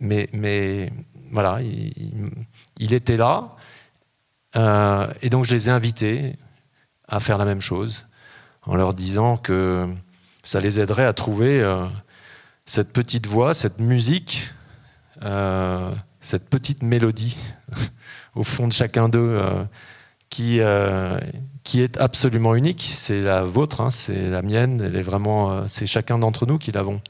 Mais, 0.00 0.28
mais 0.32 0.92
voilà, 1.32 1.60
il, 1.62 2.92
était 2.92 3.16
là. 3.16 3.56
Euh, 4.56 5.12
et 5.22 5.30
donc, 5.30 5.44
je 5.44 5.54
les 5.54 5.68
ai 5.68 5.72
invités 5.72 6.36
à 7.08 7.20
faire 7.20 7.38
la 7.38 7.44
même 7.44 7.60
chose, 7.60 8.06
en 8.62 8.76
leur 8.76 8.94
disant 8.94 9.36
que 9.36 9.88
ça 10.42 10.60
les 10.60 10.80
aiderait 10.80 11.04
à 11.04 11.12
trouver 11.12 11.60
euh, 11.60 11.86
cette 12.66 12.92
petite 12.92 13.26
voix, 13.26 13.54
cette 13.54 13.78
musique, 13.78 14.50
cette 16.20 16.48
petite 16.50 16.82
mélodie 16.82 17.38
au 18.34 18.42
fond 18.42 18.68
de 18.68 18.72
chacun 18.72 19.08
d'eux 19.08 19.38
euh, 19.40 19.64
qui, 20.30 20.60
qui 21.62 21.80
est 21.80 21.96
absolument 21.98 22.54
unique. 22.54 22.90
C'est 22.94 23.20
la 23.20 23.42
vôtre, 23.42 23.80
hein, 23.80 23.90
c'est 23.90 24.28
la 24.28 24.42
mienne, 24.42 24.82
elle 24.84 24.96
est 24.96 25.02
vraiment, 25.02 25.68
c'est 25.68 25.86
chacun 25.86 26.18
d'entre 26.18 26.46
nous 26.46 26.58
qui 26.58 26.72
l'avons. 26.72 27.00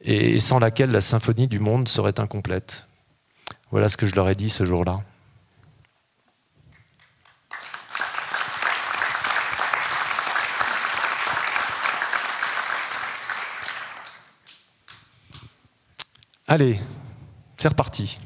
Et 0.00 0.38
sans 0.38 0.58
laquelle 0.58 0.90
la 0.90 1.00
symphonie 1.00 1.48
du 1.48 1.58
monde 1.58 1.88
serait 1.88 2.20
incomplète. 2.20 2.86
Voilà 3.70 3.88
ce 3.88 3.96
que 3.96 4.06
je 4.06 4.14
leur 4.14 4.28
ai 4.28 4.34
dit 4.34 4.50
ce 4.50 4.64
jour-là. 4.64 5.00
Allez, 16.50 16.80
c'est 17.58 17.68
reparti. 17.68 18.18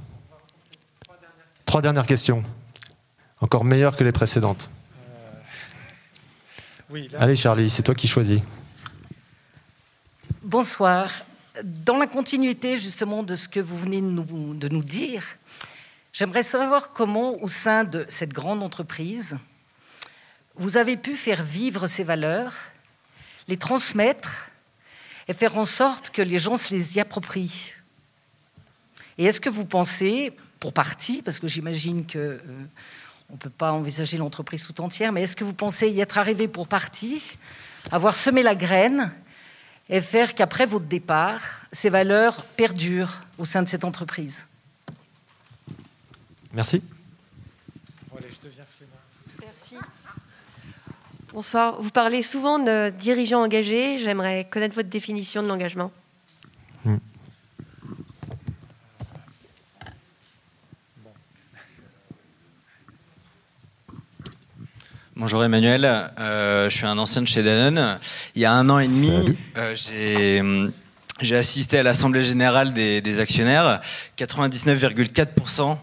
Trois 1.72 1.80
dernières 1.80 2.04
questions. 2.04 2.44
Encore 3.40 3.64
meilleures 3.64 3.96
que 3.96 4.04
les 4.04 4.12
précédentes. 4.12 4.68
Allez 7.18 7.34
Charlie, 7.34 7.70
c'est 7.70 7.82
toi 7.82 7.94
qui 7.94 8.06
choisis. 8.06 8.42
Bonsoir. 10.42 11.10
Dans 11.64 11.96
la 11.96 12.06
continuité 12.06 12.76
justement 12.76 13.22
de 13.22 13.36
ce 13.36 13.48
que 13.48 13.58
vous 13.58 13.78
venez 13.78 14.02
de 14.02 14.06
nous, 14.06 14.52
de 14.52 14.68
nous 14.68 14.82
dire, 14.82 15.24
j'aimerais 16.12 16.42
savoir 16.42 16.92
comment 16.92 17.42
au 17.42 17.48
sein 17.48 17.84
de 17.84 18.04
cette 18.06 18.34
grande 18.34 18.62
entreprise, 18.62 19.38
vous 20.56 20.76
avez 20.76 20.98
pu 20.98 21.16
faire 21.16 21.42
vivre 21.42 21.86
ces 21.86 22.04
valeurs 22.04 22.54
les 23.48 23.56
transmettre 23.56 24.50
et 25.26 25.32
faire 25.32 25.56
en 25.56 25.64
sorte 25.64 26.10
que 26.10 26.20
les 26.20 26.38
gens 26.38 26.58
se 26.58 26.74
les 26.74 26.98
y 26.98 27.00
approprient. 27.00 27.72
Et 29.16 29.24
est-ce 29.24 29.40
que 29.40 29.48
vous 29.48 29.64
pensez, 29.64 30.36
pour 30.62 30.72
partie, 30.72 31.22
parce 31.22 31.40
que 31.40 31.48
j'imagine 31.48 32.06
que 32.06 32.18
euh, 32.18 32.38
on 33.28 33.32
ne 33.32 33.38
peut 33.38 33.50
pas 33.50 33.72
envisager 33.72 34.16
l'entreprise 34.16 34.64
tout 34.64 34.80
entière, 34.80 35.10
mais 35.10 35.22
est-ce 35.22 35.34
que 35.34 35.42
vous 35.42 35.52
pensez 35.52 35.88
y 35.88 36.00
être 36.00 36.18
arrivé 36.18 36.46
pour 36.46 36.68
partie, 36.68 37.36
avoir 37.90 38.14
semé 38.14 38.44
la 38.44 38.54
graine 38.54 39.12
et 39.88 40.00
faire 40.00 40.36
qu'après 40.36 40.64
votre 40.66 40.84
départ, 40.84 41.40
ces 41.72 41.90
valeurs 41.90 42.44
perdurent 42.44 43.24
au 43.38 43.44
sein 43.44 43.64
de 43.64 43.68
cette 43.68 43.84
entreprise? 43.84 44.46
Merci. 46.52 46.80
Merci. 49.40 49.74
Bonsoir. 51.32 51.82
Vous 51.82 51.90
parlez 51.90 52.22
souvent 52.22 52.60
de 52.60 52.90
dirigeants 52.90 53.42
engagés. 53.42 53.98
J'aimerais 53.98 54.44
connaître 54.48 54.76
votre 54.76 54.90
définition 54.90 55.42
de 55.42 55.48
l'engagement. 55.48 55.90
Bonjour 65.32 65.46
Emmanuel, 65.46 65.86
euh, 66.18 66.68
je 66.68 66.76
suis 66.76 66.84
un 66.84 66.98
ancien 66.98 67.22
de 67.22 67.26
chez 67.26 67.42
Danone. 67.42 67.98
Il 68.34 68.42
y 68.42 68.44
a 68.44 68.52
un 68.52 68.68
an 68.68 68.78
et 68.78 68.86
demi, 68.86 69.38
euh, 69.56 70.68
j'ai 71.22 71.36
assisté 71.38 71.78
à 71.78 71.82
l'Assemblée 71.82 72.22
générale 72.22 72.74
des, 72.74 73.18
actionnaires. 73.18 73.80
99,4% 74.18 75.78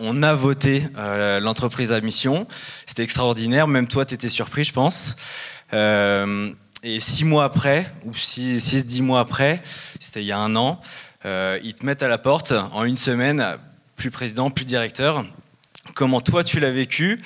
on 0.00 0.22
a 0.24 0.34
voté 0.34 0.88
euh, 0.98 1.38
l'entreprise 1.38 1.92
à 1.92 2.00
mission. 2.00 2.48
C'était 2.84 3.04
extraordinaire. 3.04 3.68
Même 3.68 3.86
toi, 3.86 4.04
tu 4.04 4.14
étais 4.14 4.28
surpris, 4.28 4.64
je 4.64 4.72
pense. 4.72 5.14
et 5.72 6.98
six 6.98 7.24
mois 7.24 7.44
après, 7.44 7.88
ou 8.04 8.12
six, 8.12 8.58
six, 8.58 8.84
dix 8.86 9.02
mois 9.02 9.20
après, 9.20 9.62
c'était 10.00 10.20
il 10.20 10.26
y 10.26 10.32
a 10.32 10.38
un 10.38 10.56
an, 10.56 10.80
ils 11.24 11.74
te 11.78 11.86
mettent 11.86 12.02
à 12.02 12.08
la 12.08 12.18
porte 12.18 12.52
en 12.72 12.82
une 12.82 12.98
semaine, 12.98 13.56
plus 13.94 14.10
président, 14.10 14.50
plus 14.50 14.64
directeur. 14.64 15.24
Comment 15.94 16.20
toi, 16.20 16.42
tu 16.42 16.58
l'as 16.58 16.72
vécu? 16.72 17.20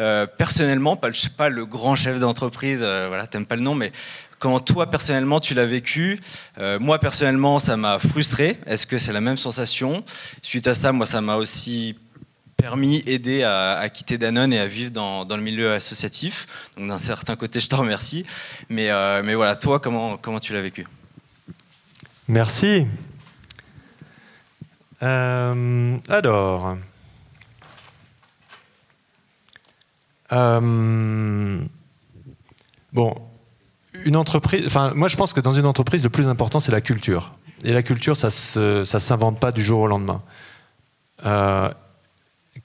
Euh, 0.00 0.26
personnellement, 0.26 0.96
pas 0.96 1.08
le, 1.08 1.14
pas 1.36 1.48
le 1.50 1.66
grand 1.66 1.94
chef 1.94 2.18
d'entreprise, 2.18 2.80
euh, 2.82 3.06
voilà, 3.08 3.26
t'aimes 3.26 3.44
pas 3.44 3.56
le 3.56 3.60
nom, 3.60 3.74
mais 3.74 3.92
comment 4.38 4.58
toi 4.58 4.90
personnellement 4.90 5.40
tu 5.40 5.52
l'as 5.52 5.66
vécu? 5.66 6.20
Euh, 6.58 6.78
Moi 6.78 6.98
personnellement, 6.98 7.58
ça 7.58 7.76
m'a 7.76 7.98
frustré. 7.98 8.58
Est-ce 8.66 8.86
que 8.86 8.98
c'est 8.98 9.12
la 9.12 9.20
même 9.20 9.36
sensation? 9.36 10.02
Suite 10.40 10.66
à 10.66 10.74
ça, 10.74 10.92
moi, 10.92 11.04
ça 11.04 11.20
m'a 11.20 11.36
aussi 11.36 11.98
permis, 12.56 13.02
aidé 13.06 13.42
à, 13.42 13.86
quitter 13.92 14.16
Danone 14.16 14.52
et 14.52 14.58
à 14.58 14.66
vivre 14.66 14.90
dans, 14.90 15.24
le 15.28 15.42
milieu 15.42 15.72
associatif. 15.72 16.46
Donc 16.76 16.88
d'un 16.88 16.98
certain 16.98 17.36
côté, 17.36 17.60
je 17.60 17.68
te 17.68 17.74
remercie. 17.74 18.24
Mais, 18.68 18.90
mais 19.22 19.34
voilà, 19.34 19.56
toi, 19.56 19.80
comment, 19.80 20.18
comment 20.18 20.40
tu 20.40 20.52
l'as 20.52 20.60
vécu? 20.60 20.86
Merci. 22.28 22.86
alors, 25.00 26.76
Euh, 30.32 31.60
bon, 32.92 33.14
une 34.04 34.16
entreprise. 34.16 34.64
Enfin, 34.66 34.92
moi, 34.94 35.08
je 35.08 35.16
pense 35.16 35.32
que 35.32 35.40
dans 35.40 35.52
une 35.52 35.66
entreprise, 35.66 36.04
le 36.04 36.10
plus 36.10 36.26
important, 36.26 36.60
c'est 36.60 36.72
la 36.72 36.80
culture. 36.80 37.34
Et 37.64 37.72
la 37.72 37.82
culture, 37.82 38.16
ça 38.16 38.28
ne 38.28 38.84
s'invente 38.84 39.38
pas 39.40 39.52
du 39.52 39.62
jour 39.62 39.80
au 39.80 39.86
lendemain. 39.86 40.22
Euh, 41.26 41.70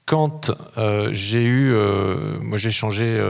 quand 0.05 0.51
euh, 0.77 1.09
j'ai 1.11 1.43
eu, 1.43 1.73
moi, 2.41 2.57
j'ai 2.57 2.71
changé 2.71 3.21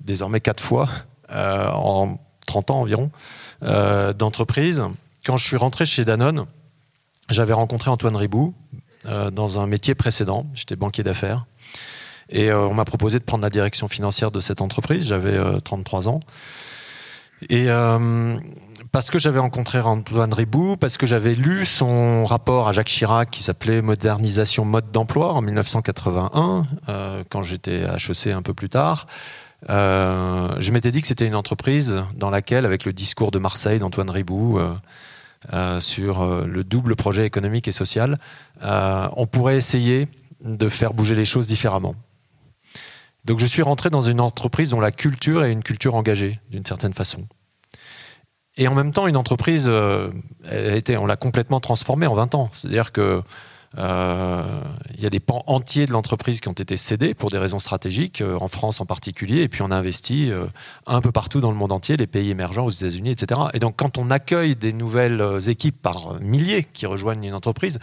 désormais 0.00 0.40
quatre 0.40 0.62
fois 0.62 0.88
en 1.30 2.18
30 2.46 2.70
ans 2.70 2.80
environ 2.80 3.10
d'entreprise. 3.62 4.82
Quand 5.24 5.36
je 5.36 5.46
suis 5.46 5.56
rentré 5.56 5.86
chez 5.86 6.04
Danone, 6.04 6.46
j'avais 7.30 7.54
rencontré 7.54 7.90
Antoine 7.90 8.16
Ribou 8.16 8.54
dans 9.04 9.60
un 9.60 9.66
métier 9.66 9.94
précédent. 9.94 10.46
J'étais 10.54 10.76
banquier 10.76 11.02
d'affaires. 11.02 11.46
Et 12.30 12.50
euh, 12.50 12.66
on 12.66 12.74
m'a 12.74 12.84
proposé 12.84 13.18
de 13.18 13.24
prendre 13.24 13.42
la 13.42 13.50
direction 13.50 13.88
financière 13.88 14.30
de 14.30 14.40
cette 14.40 14.60
entreprise. 14.60 15.08
J'avais 15.08 15.38
33 15.62 16.08
euh, 16.08 16.10
ans. 16.10 16.20
Et 17.50 17.66
euh, 17.68 18.36
parce 18.92 19.10
que 19.10 19.18
j'avais 19.18 19.38
rencontré 19.38 19.80
Antoine 19.80 20.32
Ribou, 20.32 20.76
parce 20.76 20.96
que 20.96 21.06
j'avais 21.06 21.34
lu 21.34 21.64
son 21.64 22.24
rapport 22.24 22.68
à 22.68 22.72
Jacques 22.72 22.88
Chirac 22.88 23.30
qui 23.30 23.42
s'appelait 23.42 23.82
Modernisation 23.82 24.64
mode 24.64 24.90
d'emploi 24.92 25.32
en 25.32 25.42
1981, 25.42 26.62
quand 27.28 27.42
j'étais 27.42 27.84
à 27.84 27.96
HEC 27.96 28.28
un 28.28 28.40
peu 28.40 28.54
plus 28.54 28.68
tard. 28.68 29.08
je 29.68 30.70
m'étais 30.70 30.92
dit 30.92 31.02
que 31.02 31.08
c'était 31.08 31.26
une 31.26 31.34
entreprise 31.34 32.02
dans 32.14 32.30
laquelle, 32.30 32.64
avec 32.64 32.84
le 32.84 32.92
discours 32.92 33.32
de 33.32 33.38
Marseille 33.38 33.80
d'Antoine 33.80 34.10
Ribou 34.10 34.60
sur 35.80 36.24
le 36.24 36.64
double 36.64 36.94
projet 36.94 37.26
économique 37.26 37.66
et 37.66 37.72
social, 37.72 38.18
on 38.62 39.26
pourrait 39.26 39.56
essayer 39.56 40.08
de 40.44 40.68
faire 40.68 40.94
bouger 40.94 41.16
les 41.16 41.24
choses 41.24 41.46
différemment. 41.46 41.96
Donc 43.24 43.38
je 43.38 43.46
suis 43.46 43.62
rentré 43.62 43.90
dans 43.90 44.02
une 44.02 44.20
entreprise 44.20 44.70
dont 44.70 44.80
la 44.80 44.92
culture 44.92 45.44
est 45.44 45.52
une 45.52 45.62
culture 45.62 45.94
engagée, 45.94 46.40
d'une 46.50 46.66
certaine 46.66 46.92
façon. 46.92 47.24
Et 48.56 48.68
en 48.68 48.74
même 48.74 48.92
temps, 48.92 49.06
une 49.06 49.16
entreprise, 49.16 49.66
euh, 49.68 50.10
on 50.98 51.06
l'a 51.06 51.16
complètement 51.16 51.60
transformée 51.60 52.06
en 52.06 52.14
20 52.14 52.34
ans. 52.34 52.50
C'est-à-dire 52.52 52.92
que 52.92 53.22
euh, 53.76 54.60
il 54.96 55.02
y 55.02 55.06
a 55.06 55.10
des 55.10 55.18
pans 55.18 55.42
entiers 55.48 55.86
de 55.86 55.90
l'entreprise 55.90 56.40
qui 56.40 56.48
ont 56.48 56.52
été 56.52 56.76
cédés 56.76 57.12
pour 57.12 57.30
des 57.30 57.38
raisons 57.38 57.58
stratégiques, 57.58 58.20
euh, 58.20 58.36
en 58.40 58.46
France 58.46 58.80
en 58.80 58.86
particulier, 58.86 59.42
et 59.42 59.48
puis 59.48 59.62
on 59.62 59.72
a 59.72 59.76
investi 59.76 60.30
un 60.86 61.00
peu 61.00 61.10
partout 61.10 61.40
dans 61.40 61.50
le 61.50 61.56
monde 61.56 61.72
entier, 61.72 61.96
les 61.96 62.06
pays 62.06 62.30
émergents, 62.30 62.66
aux 62.66 62.70
États-Unis, 62.70 63.10
etc. 63.10 63.40
Et 63.54 63.58
donc 63.58 63.74
quand 63.76 63.98
on 63.98 64.10
accueille 64.10 64.54
des 64.54 64.72
nouvelles 64.72 65.38
équipes 65.48 65.80
par 65.80 66.20
milliers 66.20 66.62
qui 66.62 66.86
rejoignent 66.86 67.24
une 67.24 67.34
entreprise, 67.34 67.80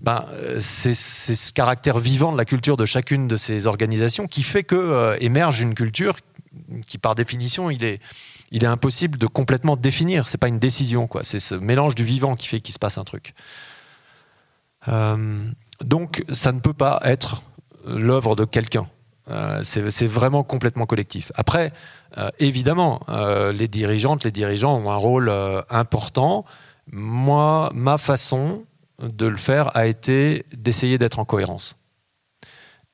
ben, 0.00 0.26
euh, 0.32 0.58
c'est 0.60 0.94
ce 0.94 1.52
caractère 1.52 1.98
vivant 1.98 2.32
de 2.32 2.36
la 2.36 2.44
culture 2.44 2.76
de 2.76 2.84
chacune 2.84 3.28
de 3.28 3.36
ces 3.36 3.66
organisations 3.66 4.26
qui 4.26 4.42
fait 4.42 4.64
que 4.64 4.74
euh, 4.74 5.16
émerge 5.20 5.60
une 5.60 5.74
culture 5.74 6.16
qui, 6.86 6.98
par 6.98 7.14
définition, 7.14 7.70
il 7.70 7.84
est, 7.84 8.00
il 8.50 8.64
est 8.64 8.68
impossible 8.68 9.18
de 9.18 9.26
complètement 9.26 9.76
définir. 9.76 10.26
C'est 10.28 10.38
pas 10.38 10.48
une 10.48 10.58
décision, 10.58 11.06
quoi. 11.06 11.24
C'est 11.24 11.38
ce 11.38 11.54
mélange 11.54 11.94
du 11.94 12.04
vivant 12.04 12.36
qui 12.36 12.48
fait 12.48 12.60
qu'il 12.60 12.74
se 12.74 12.78
passe 12.78 12.98
un 12.98 13.04
truc. 13.04 13.34
Euh, 14.88 15.38
donc, 15.80 16.24
ça 16.30 16.52
ne 16.52 16.60
peut 16.60 16.74
pas 16.74 17.00
être 17.04 17.44
l'œuvre 17.86 18.36
de 18.36 18.44
quelqu'un. 18.44 18.86
c'est 19.62 20.06
vraiment 20.06 20.42
complètement 20.42 20.86
collectif. 20.86 21.32
Après, 21.34 21.72
évidemment, 22.38 23.00
les 23.52 23.68
dirigeantes, 23.68 24.24
les 24.24 24.30
dirigeants 24.30 24.78
ont 24.78 24.90
un 24.90 24.96
rôle 24.96 25.30
important. 25.68 26.46
Moi, 26.90 27.70
ma 27.74 27.98
façon, 27.98 28.64
de 29.00 29.26
le 29.26 29.36
faire 29.36 29.76
a 29.76 29.86
été 29.86 30.46
d'essayer 30.52 30.98
d'être 30.98 31.18
en 31.18 31.24
cohérence. 31.24 31.76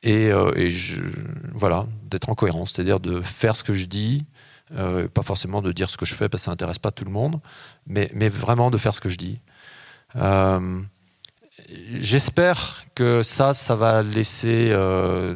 Et, 0.03 0.31
euh, 0.31 0.71
voilà, 1.53 1.87
d'être 2.05 2.31
en 2.31 2.35
cohérence, 2.35 2.73
c'est-à-dire 2.73 3.01
de 3.01 3.21
faire 3.21 3.55
ce 3.55 3.65
que 3.65 3.75
je 3.75 3.87
dis, 3.87 4.25
euh, 4.75 5.09
pas 5.09 5.23
forcément 5.23 5.61
de 5.61 5.73
dire 5.73 5.91
ce 5.91 5.99
que 5.99 6.07
je 6.07 6.15
fais 6.15 6.29
parce 6.29 6.43
que 6.43 6.45
ça 6.47 6.51
n'intéresse 6.53 6.79
pas 6.79 6.91
tout 6.91 7.05
le 7.05 7.11
monde, 7.11 7.41
mais, 7.87 8.09
vraiment 8.29 8.71
de 8.71 8.79
faire 8.79 8.95
ce 8.95 9.01
que 9.01 9.11
je 9.11 9.19
dis. 9.19 9.41
Euh, 10.17 10.81
j'espère 11.99 12.85
que 12.95 13.23
ça, 13.23 13.53
ça 13.53 13.77
va 13.77 14.03
laisser 14.03 14.75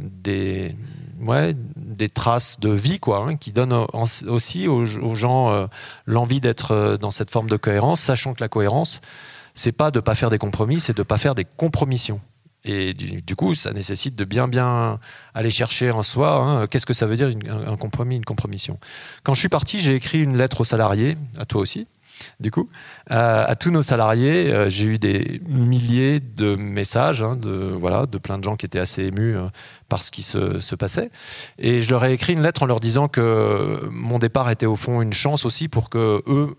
des, 0.01 0.75
des 1.77 2.09
traces 2.09 2.59
de 2.59 2.71
vie, 2.71 3.01
quoi, 3.01 3.27
hein, 3.27 3.37
qui 3.37 3.53
donnent 3.53 3.87
aussi 4.27 4.67
aux 4.67 5.15
gens 5.15 5.69
l'envie 6.07 6.41
d'être 6.41 6.97
dans 6.99 7.11
cette 7.11 7.31
forme 7.31 7.51
de 7.51 7.57
cohérence, 7.57 8.01
sachant 8.01 8.33
que 8.33 8.41
la 8.41 8.49
cohérence, 8.49 9.03
c'est 9.55 9.73
pas 9.73 9.91
de 9.91 10.01
pas 10.01 10.15
faire 10.15 10.31
des 10.31 10.39
compromis, 10.39 10.81
c'est 10.81 10.97
de 10.97 11.03
pas 11.03 11.19
faire 11.19 11.35
des 11.35 11.45
compromissions. 11.45 12.21
Et 12.67 12.95
du, 12.95 13.37
coup, 13.37 13.55
ça 13.55 13.73
nécessite 13.73 14.17
de 14.17 14.25
bien 14.25 14.49
bien 14.49 14.99
aller 15.35 15.51
chercher 15.51 15.91
en 15.91 16.03
soi 16.03 16.35
hein, 16.35 16.67
qu'est-ce 16.67 16.87
que 16.87 16.95
ça 16.95 17.07
veut 17.07 17.17
dire 17.17 17.31
un, 17.47 17.77
compromis, 17.77 18.17
une 18.17 18.25
compromission. 18.25 18.79
Quand 19.23 19.35
je 19.35 19.41
suis 19.41 19.51
parti, 19.51 19.81
j'ai 19.81 19.95
écrit 19.95 20.23
une 20.23 20.39
lettre 20.39 20.63
aux 20.63 20.65
salariés, 20.65 21.19
à 21.37 21.45
toi 21.45 21.61
aussi, 21.61 21.87
du 22.41 22.51
coup, 22.51 22.69
à 23.09 23.55
tous 23.57 23.71
nos 23.71 23.83
salariés. 23.83 24.53
Euh, 24.53 24.69
j'ai 24.69 24.85
eu 24.85 24.99
des 24.99 25.41
milliers 25.47 26.21
de 26.21 26.57
messages, 26.57 27.23
hein, 27.23 27.37
de 27.37 27.75
voilà, 27.79 28.07
de 28.07 28.19
plein 28.19 28.39
de 28.39 28.45
gens 28.45 28.57
qui 28.57 28.67
étaient 28.67 28.79
assez 28.79 29.05
émus 29.05 29.37
euh, 29.37 29.47
par 29.89 30.03
ce 30.03 30.11
qui 30.11 30.23
se, 30.23 30.75
passait. 30.75 31.11
Et 31.59 31.81
je 31.81 31.91
leur 31.91 32.05
ai 32.05 32.13
écrit 32.13 32.33
une 32.33 32.43
lettre 32.43 32.63
en 32.63 32.67
leur 32.67 32.81
disant 32.81 33.09
que 33.09 33.89
mon 33.91 34.19
départ 34.19 34.51
était 34.51 34.67
au 34.67 34.77
fond 34.77 35.03
une 35.03 35.13
chance 35.13 35.45
aussi 35.45 35.69
pour 35.69 35.91
que 35.91 36.23
eux, 36.27 36.57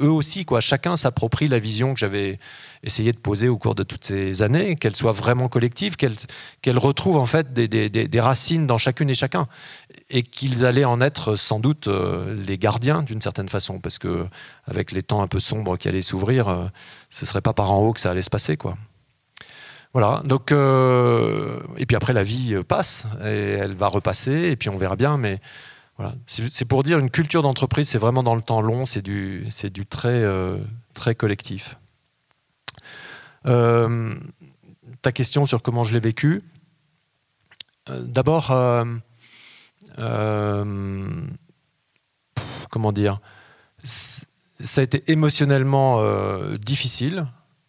eux 0.00 0.10
aussi, 0.10 0.44
quoi, 0.44 0.60
chacun 0.60 0.96
s'approprie 0.96 1.48
la 1.48 1.58
vision 1.58 1.94
que 1.94 2.00
j'avais 2.00 2.38
essayé 2.82 3.12
de 3.12 3.18
poser 3.18 3.48
au 3.48 3.58
cours 3.58 3.74
de 3.74 3.82
toutes 3.82 4.04
ces 4.04 4.42
années, 4.42 4.76
qu'elle 4.76 4.94
soit 4.94 5.12
vraiment 5.12 5.48
collective, 5.48 5.96
qu'elle 5.96 6.78
retrouve 6.78 7.16
en 7.16 7.26
fait 7.26 7.52
des, 7.52 7.68
des, 7.68 8.20
racines 8.20 8.66
dans 8.66 8.78
chacune 8.78 9.10
et 9.10 9.14
chacun, 9.14 9.46
et 10.10 10.22
qu'ils 10.22 10.64
allaient 10.64 10.84
en 10.84 11.00
être 11.00 11.36
sans 11.36 11.60
doute 11.60 11.88
euh, 11.88 12.34
les 12.46 12.56
gardiens 12.56 13.02
d'une 13.02 13.20
certaine 13.20 13.48
façon, 13.48 13.78
parce 13.78 13.98
que 13.98 14.26
avec 14.66 14.92
les 14.92 15.02
temps 15.02 15.22
un 15.22 15.26
peu 15.26 15.38
sombres 15.38 15.76
qui 15.76 15.88
allaient 15.88 16.00
s'ouvrir, 16.00 16.48
euh, 16.48 16.66
ce 17.10 17.26
serait 17.26 17.42
pas 17.42 17.52
par 17.52 17.72
en 17.72 17.80
haut 17.80 17.92
que 17.92 18.00
ça 18.00 18.10
allait 18.10 18.22
se 18.22 18.30
passer, 18.30 18.56
quoi. 18.56 18.76
Voilà. 19.92 20.22
Donc, 20.24 20.52
euh, 20.52 21.60
et 21.76 21.86
puis 21.86 21.96
après, 21.96 22.12
la 22.12 22.22
vie 22.22 22.56
passe 22.66 23.06
et 23.24 23.52
elle 23.52 23.74
va 23.74 23.88
repasser 23.88 24.50
et 24.50 24.56
puis 24.56 24.68
on 24.68 24.76
verra 24.76 24.96
bien. 24.96 25.16
Mais 25.16 25.40
Voilà. 25.96 26.14
C'est 26.26 26.66
pour 26.66 26.82
dire 26.82 26.98
une 26.98 27.10
culture 27.10 27.42
d'entreprise, 27.42 27.88
c'est 27.88 27.98
vraiment 27.98 28.22
dans 28.22 28.34
le 28.34 28.42
temps 28.42 28.60
long, 28.60 28.84
c'est 28.84 29.02
du, 29.02 29.46
c'est 29.48 29.72
très 30.94 31.14
collectif. 31.14 31.76
ta 33.44 35.12
question 35.12 35.46
sur 35.46 35.62
comment 35.62 35.84
je 35.84 35.94
l'ai 35.94 36.00
vécu. 36.00 36.42
D'abord, 37.88 38.52
comment 42.70 42.92
dire? 42.92 43.20
Ça 43.84 44.80
a 44.80 44.84
été 44.84 45.04
émotionnellement 45.10 46.02
difficile 46.58 47.26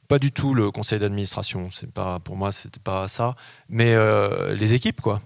pas 0.09 0.19
du 0.19 0.31
tout 0.31 0.53
le 0.55 0.71
conseil 0.71 0.99
d'administration. 0.99 1.69
C'est 1.71 1.91
pas 1.91 2.19
pour 2.19 2.35
moi, 2.35 2.51
c'était 2.51 2.79
pas 2.79 3.07
ça. 3.07 3.35
Mais 3.69 3.93
euh, 3.93 4.55
les 4.55 4.73
équipes, 4.73 4.99
quoi. 4.99 5.21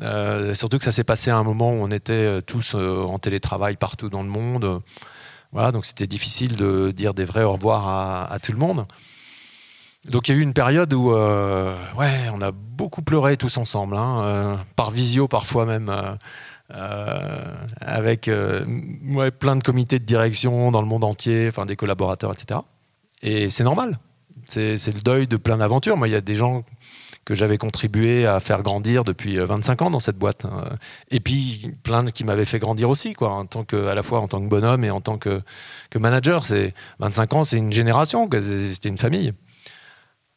Euh, 0.00 0.54
surtout 0.54 0.78
que 0.78 0.84
ça 0.84 0.90
s'est 0.90 1.04
passé 1.04 1.30
à 1.30 1.36
un 1.36 1.42
moment 1.44 1.70
où 1.70 1.76
on 1.76 1.90
était 1.90 2.14
euh, 2.14 2.40
tous 2.40 2.74
en 2.74 3.18
télétravail 3.18 3.76
partout 3.76 4.08
dans 4.08 4.22
le 4.22 4.30
monde. 4.30 4.80
Voilà, 5.52 5.70
donc 5.70 5.84
c'était 5.84 6.06
difficile 6.06 6.56
de 6.56 6.92
dire 6.92 7.12
des 7.12 7.26
vrais 7.26 7.44
au 7.44 7.52
revoir 7.52 8.32
à, 8.32 8.38
tout 8.38 8.52
le 8.52 8.58
monde. 8.58 8.86
Donc 10.10 10.28
il 10.28 10.34
y 10.34 10.38
a 10.38 10.40
eu 10.40 10.42
une 10.42 10.52
période 10.52 10.92
où, 10.92 11.12
ouais, 11.12 12.28
on 12.32 12.40
a 12.40 12.50
beaucoup 12.52 13.02
pleuré 13.02 13.36
tous 13.36 13.56
ensemble, 13.56 13.96
hein, 13.96 14.58
par 14.76 14.90
visio 14.90 15.28
parfois 15.28 15.64
même. 15.64 15.92
avec 17.80 18.28
ouais, 18.28 19.30
plein 19.30 19.56
de 19.56 19.62
comités 19.62 19.98
de 19.98 20.04
direction 20.04 20.70
dans 20.72 20.80
le 20.80 20.88
monde 20.88 21.04
entier, 21.04 21.46
enfin 21.48 21.66
des 21.66 21.76
collaborateurs, 21.76 22.32
etc. 22.32 22.60
Et 23.22 23.48
c'est 23.48 23.64
normal. 23.64 23.98
C'est 24.48 24.74
le 24.88 25.00
deuil 25.00 25.26
de 25.26 25.36
plein 25.36 25.58
d'aventures. 25.58 25.96
Moi, 25.96 26.08
il 26.08 26.10
y 26.10 26.16
a 26.16 26.20
des 26.20 26.34
gens 26.34 26.64
que 27.24 27.34
j'avais 27.34 27.58
contribué 27.58 28.26
à 28.26 28.40
faire 28.40 28.62
grandir 28.62 29.04
depuis 29.04 29.36
25 29.36 29.80
euh, 29.80 29.84
ans 29.84 29.90
dans 29.90 30.00
cette 30.00 30.18
boîte. 30.18 30.44
Et 31.10 31.20
puis 31.20 31.70
plein 31.82 32.04
qui 32.06 32.24
m'avaient 32.24 32.44
fait 32.44 32.58
grandir 32.58 32.90
aussi, 32.90 33.12
quoi, 33.14 33.32
en 33.32 33.46
tant 33.46 33.64
que, 33.64 33.86
à 33.86 33.94
la 33.94 34.02
fois 34.02 34.20
en 34.20 34.28
tant 34.28 34.40
que 34.40 34.48
bonhomme 34.48 34.84
et 34.84 34.90
en 34.90 35.00
tant 35.00 35.18
que, 35.18 35.40
que 35.90 35.98
manager. 35.98 36.44
C'est 36.44 36.74
25 36.98 37.34
ans, 37.34 37.44
c'est 37.44 37.58
une 37.58 37.72
génération, 37.72 38.28
c'était 38.30 38.88
une 38.88 38.98
famille. 38.98 39.32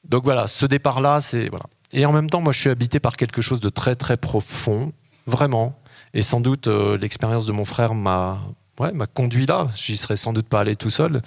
Donc 0.09 0.23
voilà, 0.23 0.47
ce 0.47 0.65
départ-là, 0.65 1.21
c'est 1.21 1.49
voilà. 1.49 1.65
Et 1.91 2.05
en 2.05 2.11
même 2.11 2.29
temps, 2.29 2.41
moi, 2.41 2.51
je 2.51 2.59
suis 2.59 2.69
habité 2.69 2.99
par 2.99 3.15
quelque 3.15 3.41
chose 3.41 3.59
de 3.59 3.69
très 3.69 3.95
très 3.95 4.17
profond, 4.17 4.91
vraiment. 5.27 5.79
Et 6.13 6.21
sans 6.21 6.41
doute, 6.41 6.67
euh, 6.67 6.97
l'expérience 6.97 7.45
de 7.45 7.51
mon 7.51 7.65
frère 7.65 7.93
m'a 7.93 8.41
ouais, 8.79 8.91
conduit 9.13 9.45
là. 9.45 9.67
J'y 9.75 9.97
serais 9.97 10.17
sans 10.17 10.33
doute 10.33 10.47
pas 10.47 10.61
allé 10.61 10.75
tout 10.75 10.89
seul. 10.89 11.21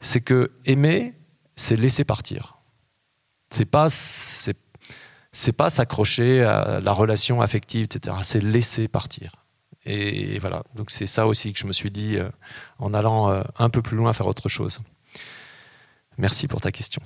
C'est 0.00 0.20
que 0.20 0.50
aimer, 0.64 1.14
c'est 1.56 1.76
laisser 1.76 2.04
partir. 2.04 2.56
C'est 3.50 3.64
pas 3.64 3.88
pas 5.56 5.70
s'accrocher 5.70 6.42
à 6.42 6.80
la 6.80 6.92
relation 6.92 7.40
affective, 7.40 7.84
etc. 7.84 8.16
C'est 8.22 8.42
laisser 8.42 8.88
partir. 8.88 9.32
Et 9.86 10.38
voilà. 10.38 10.62
Donc 10.74 10.90
c'est 10.90 11.06
ça 11.06 11.26
aussi 11.26 11.52
que 11.52 11.58
je 11.58 11.66
me 11.66 11.72
suis 11.72 11.90
dit 11.90 12.16
euh, 12.16 12.28
en 12.78 12.94
allant 12.94 13.30
euh, 13.30 13.42
un 13.58 13.70
peu 13.70 13.82
plus 13.82 13.96
loin 13.96 14.12
faire 14.12 14.26
autre 14.26 14.48
chose. 14.48 14.80
Merci 16.18 16.48
pour 16.48 16.60
ta 16.60 16.70
question. 16.70 17.02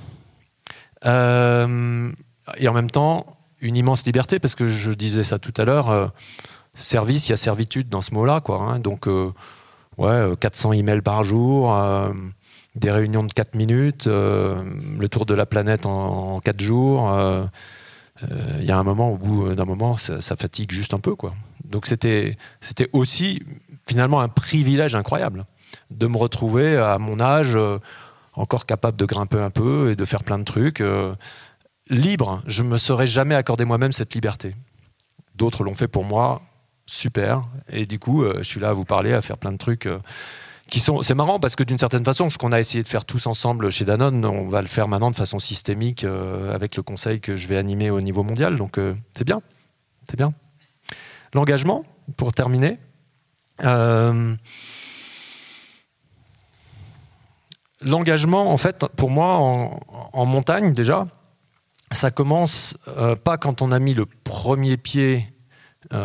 Euh, 1.07 2.11
et 2.57 2.69
en 2.69 2.73
même 2.73 2.91
temps, 2.91 3.39
une 3.61 3.77
immense 3.77 4.05
liberté 4.05 4.39
parce 4.39 4.55
que 4.55 4.69
je 4.69 4.93
disais 4.93 5.25
ça 5.25 5.39
tout 5.39 5.55
à 5.57 5.65
l'heure. 5.65 6.13
service, 6.75 7.29
il 7.29 7.33
y 7.33 7.35
a 7.35 7.37
servitude 7.37 7.89
dans 7.89 8.03
ce 8.03 8.13
mot-là, 8.15 8.41
quoi. 8.41 8.61
Hein. 8.61 8.79
donc 8.79 9.09
ouais, 9.99 10.37
400 10.41 10.73
emails 10.73 11.03
par 11.03 11.23
jour 11.23 11.71
des 12.75 12.91
réunions 12.91 13.23
de 13.23 13.33
4 13.33 13.55
minutes, 13.55 14.07
euh, 14.07 14.63
le 14.99 15.09
tour 15.09 15.27
de 15.27 15.35
la 15.35 15.47
planète 15.47 15.87
en, 15.87 16.41
4 16.41 16.61
jours. 16.61 17.13
Euh, 17.13 17.45
euh, 18.23 18.59
il 18.61 18.65
y 18.65 18.71
a 18.71 18.79
un 18.79 18.83
moment, 18.83 19.11
au 19.11 19.17
bout 19.17 19.55
d'un 19.55 19.65
moment, 19.65 19.97
ça, 19.97 20.37
fatigue 20.37 20.71
juste 20.71 20.95
un 20.95 20.99
peu. 20.99 21.15
Quoi. 21.15 21.35
Donc 21.65 21.87
c'était 21.87 22.37
aussi 22.93 23.43
finalement 23.87 24.21
un 24.21 24.29
privilège 24.29 24.95
incroyable 24.95 25.45
de 25.91 26.07
me 26.07 26.17
retrouver 26.17 26.77
à 26.77 26.99
mon 26.99 27.21
âge 27.21 27.59
encore 28.36 28.66
capable 28.66 28.97
de 28.97 29.05
grimper 29.05 29.39
un 29.39 29.51
peu 29.51 29.90
et 29.90 29.97
de 29.97 30.05
faire 30.05 30.23
plein 30.23 30.39
de 30.39 30.44
trucs. 30.44 30.82
libre, 31.89 32.43
je 32.47 32.62
ne 32.62 32.69
me 32.69 32.78
serais 32.78 33.06
jamais 33.06 33.35
accordé 33.35 33.65
moi-même 33.65 33.93
cette 33.93 34.15
liberté. 34.15 34.55
D'autres 35.36 35.65
l'ont 35.65 35.74
fait 35.74 35.89
pour 35.89 36.05
moi, 36.05 36.43
super. 36.86 37.44
Et 37.69 37.86
du 37.86 37.98
coup, 37.98 38.24
je 38.24 38.43
suis 38.43 38.61
là 38.61 38.70
à 38.70 38.73
vous 38.73 38.85
parler, 38.85 39.12
à 39.12 39.23
faire 39.23 39.39
plein 39.39 39.52
de 39.52 39.59
trucs 39.59 39.89
sont. 40.81 41.02
C'est 41.02 41.15
marrant 41.15 41.39
parce 41.39 41.56
que 41.56 41.65
d'une 41.65 41.78
certaine 41.78 42.05
façon, 42.05 42.31
ce 42.31 42.39
qu'on 42.39 42.52
a 42.52 42.61
essayé 42.61 42.82
de 42.82 42.89
faire 42.89 43.05
tous 43.05 43.27
ensemble 43.27 43.70
chez 43.70 43.85
Danone, 43.85 44.24
on 44.24 44.48
va 44.48 44.62
le 44.62 44.69
faire 44.69 44.89
maintenant 44.89 45.11
de 45.11 45.16
façon 45.16 45.39
systémique 45.39 46.05
euh, 46.05 46.55
avec 46.55 46.77
le 46.77 46.82
conseil 46.82 47.20
que 47.20 47.36
je 47.36 47.48
vais 47.48 47.56
animer 47.56 47.90
au 47.90 48.01
niveau 48.01 48.23
mondial. 48.23 48.56
Donc 48.56 48.78
euh, 48.78 48.94
c'est 49.15 49.24
bien, 49.24 49.43
c'est 50.09 50.16
bien. 50.16 50.32
L'engagement, 51.32 51.85
pour 52.16 52.32
terminer. 52.32 52.78
Euh, 53.65 54.35
l'engagement, 57.85 58.52
en 58.52 58.59
fait, 58.59 58.85
pour 58.97 59.11
moi, 59.11 59.36
en, 60.12 60.27
montagne 60.27 60.73
déjà, 60.73 61.06
ça 61.93 62.11
commence 62.11 62.77
pas 63.24 63.39
quand 63.39 63.62
on 63.62 63.70
a 63.73 63.78
mis 63.78 63.94
le 63.94 64.06
premier 64.06 64.77
pied 64.77 65.32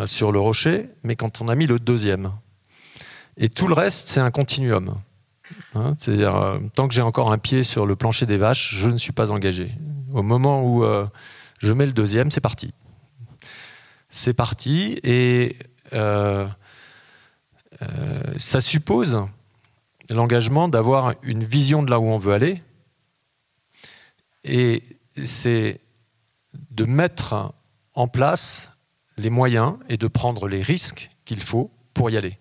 sur 0.05 0.31
le 0.31 0.39
rocher, 0.39 0.89
mais 1.03 1.15
quand 1.15 1.41
on 1.41 1.47
a 1.47 1.55
mis 1.55 1.67
le 1.67 1.79
deuxième. 1.79 2.31
Et 3.37 3.49
tout 3.49 3.67
le 3.67 3.73
reste, 3.73 4.09
c'est 4.09 4.19
un 4.19 4.31
continuum. 4.31 4.95
Hein, 5.75 5.95
c'est-à-dire, 5.97 6.35
euh, 6.35 6.59
tant 6.75 6.87
que 6.87 6.93
j'ai 6.93 7.01
encore 7.01 7.31
un 7.31 7.37
pied 7.37 7.63
sur 7.63 7.85
le 7.85 7.95
plancher 7.95 8.25
des 8.25 8.37
vaches, 8.37 8.75
je 8.75 8.89
ne 8.89 8.97
suis 8.97 9.13
pas 9.13 9.31
engagé. 9.31 9.71
Au 10.13 10.23
moment 10.23 10.63
où 10.63 10.83
euh, 10.83 11.07
je 11.59 11.73
mets 11.73 11.85
le 11.85 11.91
deuxième, 11.91 12.31
c'est 12.31 12.41
parti. 12.41 12.73
C'est 14.09 14.33
parti 14.33 14.99
et 15.03 15.55
euh, 15.93 16.47
ça 18.37 18.59
suppose 18.59 19.21
l'engagement 20.09 20.67
d'avoir 20.67 21.15
une 21.23 21.43
vision 21.43 21.83
de 21.83 21.91
là 21.91 21.99
où 21.99 22.05
on 22.05 22.17
veut 22.17 22.33
aller 22.33 22.61
et 24.43 24.83
c'est 25.23 25.79
de 26.71 26.85
mettre 26.85 27.53
en 27.93 28.07
place 28.07 28.71
les 29.17 29.29
moyens 29.29 29.77
et 29.89 29.97
de 29.97 30.07
prendre 30.07 30.47
les 30.47 30.61
risques 30.61 31.11
qu'il 31.25 31.41
faut 31.41 31.71
pour 31.93 32.09
y 32.09 32.17
aller. 32.17 32.37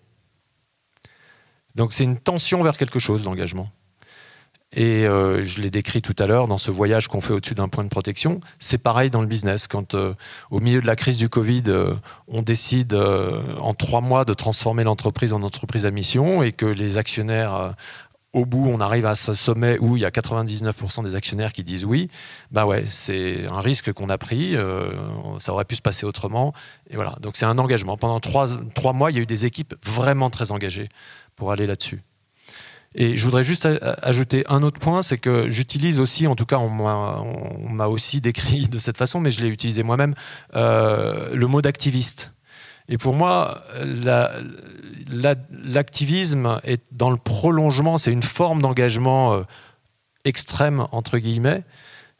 Donc 1.74 1.93
c'est 1.93 2.05
une 2.05 2.19
tension 2.19 2.62
vers 2.62 2.77
quelque 2.77 2.99
chose, 2.99 3.24
l'engagement. 3.24 3.70
Et 4.73 5.07
euh, 5.07 5.43
je 5.45 5.62
l'ai 5.62 5.70
décrit 5.70 6.03
tout 6.03 6.15
à 6.19 6.27
l'heure 6.27 6.47
dans 6.47 6.59
ce 6.59 6.70
voyage 6.70 7.09
qu'on 7.09 7.23
fait 7.23 7.32
au-dessus 7.32 7.55
d'un 7.55 7.69
point 7.69 7.85
de 7.85 7.89
protection. 7.89 8.40
C'est 8.59 8.78
pareil 8.78 9.11
dans 9.11 9.23
le 9.23 9.27
business. 9.27 9.66
Quand 9.66 9.95
euh, 9.95 10.12
au 10.51 10.61
milieu 10.61 10.82
de 10.82 10.86
la 10.86 10.95
crise 10.95 11.16
du 11.16 11.31
Covid, 11.31 11.65
euh, 11.69 11.95
on 12.27 12.43
décide 12.43 12.95
en 12.95 13.73
trois 13.74 14.03
mois 14.03 14.24
de 14.27 14.35
transformer 14.35 14.85
l'entreprise 14.85 15.32
en 15.32 15.43
entreprise 15.43 15.86
à 15.86 15.90
mission 15.90 16.43
et 16.43 16.53
que 16.53 16.66
les 16.66 16.99
actionnaires, 16.99 17.74
au 18.35 18.45
bout, 18.45 18.69
on 18.69 18.81
arrive 18.81 19.07
à 19.07 19.15
ce 19.15 19.32
sommet 19.32 19.78
où 19.78 19.97
il 19.97 20.03
y 20.03 20.05
a 20.05 20.11
99% 20.11 21.03
des 21.03 21.15
actionnaires 21.15 21.55
qui 21.55 21.65
disent 21.65 21.86
oui, 21.86 22.11
bah 22.51 22.66
ouais, 22.66 22.85
c'est 22.86 23.47
un 23.47 23.61
risque 23.61 23.93
qu'on 23.95 24.11
a 24.11 24.19
pris. 24.19 24.55
ça 25.39 25.53
aurait 25.53 25.65
pu 25.65 25.77
se 25.77 25.82
passer 25.82 26.05
autrement. 26.05 26.53
Et 26.90 26.97
voilà. 26.97 27.16
Donc 27.23 27.36
c'est 27.36 27.47
un 27.47 27.57
engagement. 27.57 27.97
Pendant 27.97 28.20
trois, 28.20 28.49
trois 28.74 28.93
mois, 28.93 29.11
il 29.11 29.16
y 29.16 29.19
a 29.19 29.23
eu 29.23 29.27
des 29.27 29.47
équipes 29.47 29.74
vraiment 29.82 30.28
très 30.28 30.53
engagées 30.53 30.90
pour 31.36 31.53
aller 31.53 31.66
là-dessus. 31.66 32.03
Et 32.94 33.16
je 33.16 33.24
voudrais 33.24 33.43
juste 33.43 33.69
ajouter 34.02 34.44
un 34.48 34.62
autre 34.62 34.81
point, 34.81 35.02
c'est 35.02 35.19
que 35.19 35.48
j'utilise 35.48 36.01
aussi, 36.01 36.27
en 36.27 36.35
tout 36.35 36.47
cas 36.47 36.59
on 36.59 36.70
m'a 36.70 37.86
aussi 37.86 38.20
décrit 38.23 38.69
de 38.69 38.78
cette 38.78 38.97
façon, 38.97 39.20
mais 39.20 39.31
je 39.31 39.43
l'ai 39.43 39.48
utilisé 39.48 39.82
moi-même, 39.82 40.15
euh, 40.55 41.35
le 41.35 41.47
mot 41.47 41.62
d'activiste. 41.62 42.32
Et 42.89 42.97
pour 42.97 43.12
moi, 43.12 43.62
l'activisme 45.65 46.59
est 46.65 46.82
dans 46.90 47.10
le 47.10 47.19
prolongement, 47.19 47.98
c'est 47.98 48.12
une 48.12 48.23
forme 48.23 48.62
d'engagement 48.62 49.35
euh, 49.35 49.43
extrême, 50.24 50.86
entre 50.90 51.19
guillemets, 51.19 51.65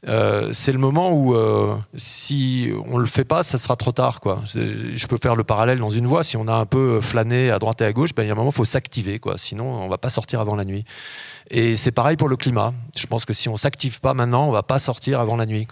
euh, 0.07 0.51
c'est 0.53 0.71
le 0.71 0.79
moment 0.79 1.11
où 1.11 1.35
euh, 1.35 1.77
si 1.97 2.71
on 2.87 2.99
le 2.99 3.07
fait 3.07 3.25
pas, 3.25 3.43
ça 3.43 3.59
sera 3.59 3.75
trop 3.75 3.91
tard. 3.91 4.21
Je 4.45 5.07
peux 5.07 5.19
faire 5.21 5.35
le 5.35 5.43
parallèle 5.43 5.79
dans 5.79 5.91
une 5.91 6.07
voie. 6.07 6.23
Si 6.23 6.37
on 6.37 6.47
a 6.47 6.55
un 6.55 6.67
peu 6.67 7.01
flâné 7.01 7.51
à 7.51 7.59
droite 7.59 7.81
et 7.83 7.85
à 7.85 7.93
gauche, 7.93 8.15
ben, 8.15 8.23
il 8.23 8.27
y 8.27 8.29
a 8.31 8.33
un 8.33 8.37
moment, 8.37 8.51
il 8.51 8.55
faut 8.55 8.65
s'activer. 8.65 9.21
Sinon, 9.37 9.65
on 9.65 9.89
va 9.89 9.99
pas 9.99 10.11
sortir 10.11 10.41
avant 10.41 10.55
la 10.55 10.65
nuit. 10.65 10.85
Et 11.51 11.75
c'est 11.75 11.91
pareil 11.91 12.17
pour 12.17 12.29
le 12.29 12.37
climat. 12.37 12.75
Je 12.97 13.07
pense 13.07 13.25
que 13.25 13.33
si 13.33 13.49
on 13.49 13.57
s'active 13.57 14.01
pas 14.01 14.15
maintenant, 14.15 14.49
on 14.49 14.53
va 14.53 14.63
pas 14.63 14.79
sortir 14.79 15.21
avant 15.21 15.37
la 15.37 15.47
nuit. 15.47 15.67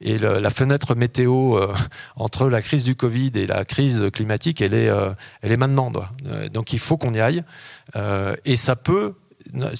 Et, 0.00 0.18
la 0.18 0.50
fenêtre 0.50 0.96
météo 0.96 1.56
euh, 1.56 1.72
entre 2.16 2.48
la 2.48 2.60
crise 2.60 2.82
du 2.82 2.96
Covid 2.96 3.30
et 3.36 3.46
la 3.46 3.64
crise 3.64 4.10
climatique, 4.12 4.60
elle 4.60 4.74
est, 4.74 4.90
elle 5.42 5.52
est 5.52 5.56
maintenant. 5.56 5.92
Donc 6.52 6.72
il 6.72 6.78
faut 6.80 6.96
qu'on 6.96 7.14
y 7.14 7.20
aille. 7.20 7.44
et 8.44 8.56
ça 8.56 8.74
peut 8.74 9.14
non, 9.52 9.70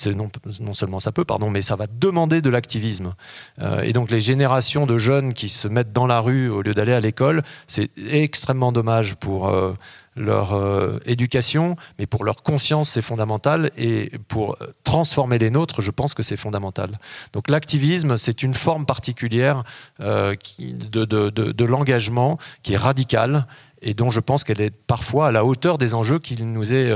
non, 0.60 0.74
seulement 0.74 1.00
ça 1.00 1.12
peut, 1.12 1.24
pardon, 1.24 1.50
mais 1.50 1.62
ça 1.62 1.76
va 1.76 1.86
demander 1.86 2.40
de 2.40 2.50
l'activisme. 2.50 3.14
Euh, 3.60 3.82
et 3.82 3.92
donc 3.92 4.10
les 4.10 4.20
générations 4.20 4.86
de 4.86 4.96
jeunes 4.96 5.32
qui 5.32 5.48
se 5.48 5.68
mettent 5.68 5.92
dans 5.92 6.06
la 6.06 6.20
rue 6.20 6.48
au 6.48 6.62
lieu 6.62 6.74
d'aller 6.74 6.92
à 6.92 7.00
l'école, 7.00 7.42
c'est 7.66 7.90
extrêmement 8.10 8.72
dommage 8.72 9.16
pour 9.16 9.48
euh, 9.48 9.74
leur 10.16 10.54
euh, 10.54 10.98
éducation, 11.06 11.76
mais 11.98 12.06
pour 12.06 12.24
leur 12.24 12.42
conscience, 12.42 12.90
c'est 12.90 13.02
fondamental. 13.02 13.70
Et 13.76 14.12
pour 14.28 14.56
transformer 14.84 15.38
les 15.38 15.50
nôtres, 15.50 15.82
je 15.82 15.90
pense 15.90 16.14
que 16.14 16.22
c'est 16.22 16.36
fondamental. 16.36 16.98
Donc 17.32 17.48
l'activisme, 17.48 18.16
c'est 18.16 18.42
une 18.42 18.54
forme 18.54 18.86
particulière 18.86 19.64
de, 19.98 21.04
de 21.04 21.64
l'engagement 21.64 22.38
qui 22.62 22.74
est 22.74 22.78
radicale 22.78 23.46
et 23.80 23.94
dont 23.94 24.10
je 24.10 24.20
pense 24.20 24.44
qu'elle 24.44 24.60
est 24.60 24.74
parfois 24.86 25.28
à 25.28 25.32
la 25.32 25.44
hauteur 25.44 25.78
des 25.78 25.94
enjeux 25.94 26.18
qu'il 26.18 26.52
nous 26.52 26.74
est 26.74 26.92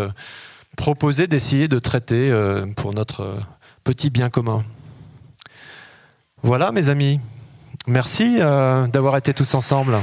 euh, 0.73 0.77
proposé 0.77 1.27
d'essayer 1.27 1.69
de 1.69 1.79
traiter 1.79 2.31
euh, 2.31 2.67
pour 2.77 2.95
notre 2.95 3.39
petit 3.85 4.11
bien 4.11 4.31
commun. 4.31 4.65
Voilà 6.43 6.73
mes 6.73 6.89
amis, 6.89 7.21
merci 7.87 8.39
d'avoir 8.39 9.17
été 9.17 9.33
tous 9.33 9.55
ensemble. 9.55 9.97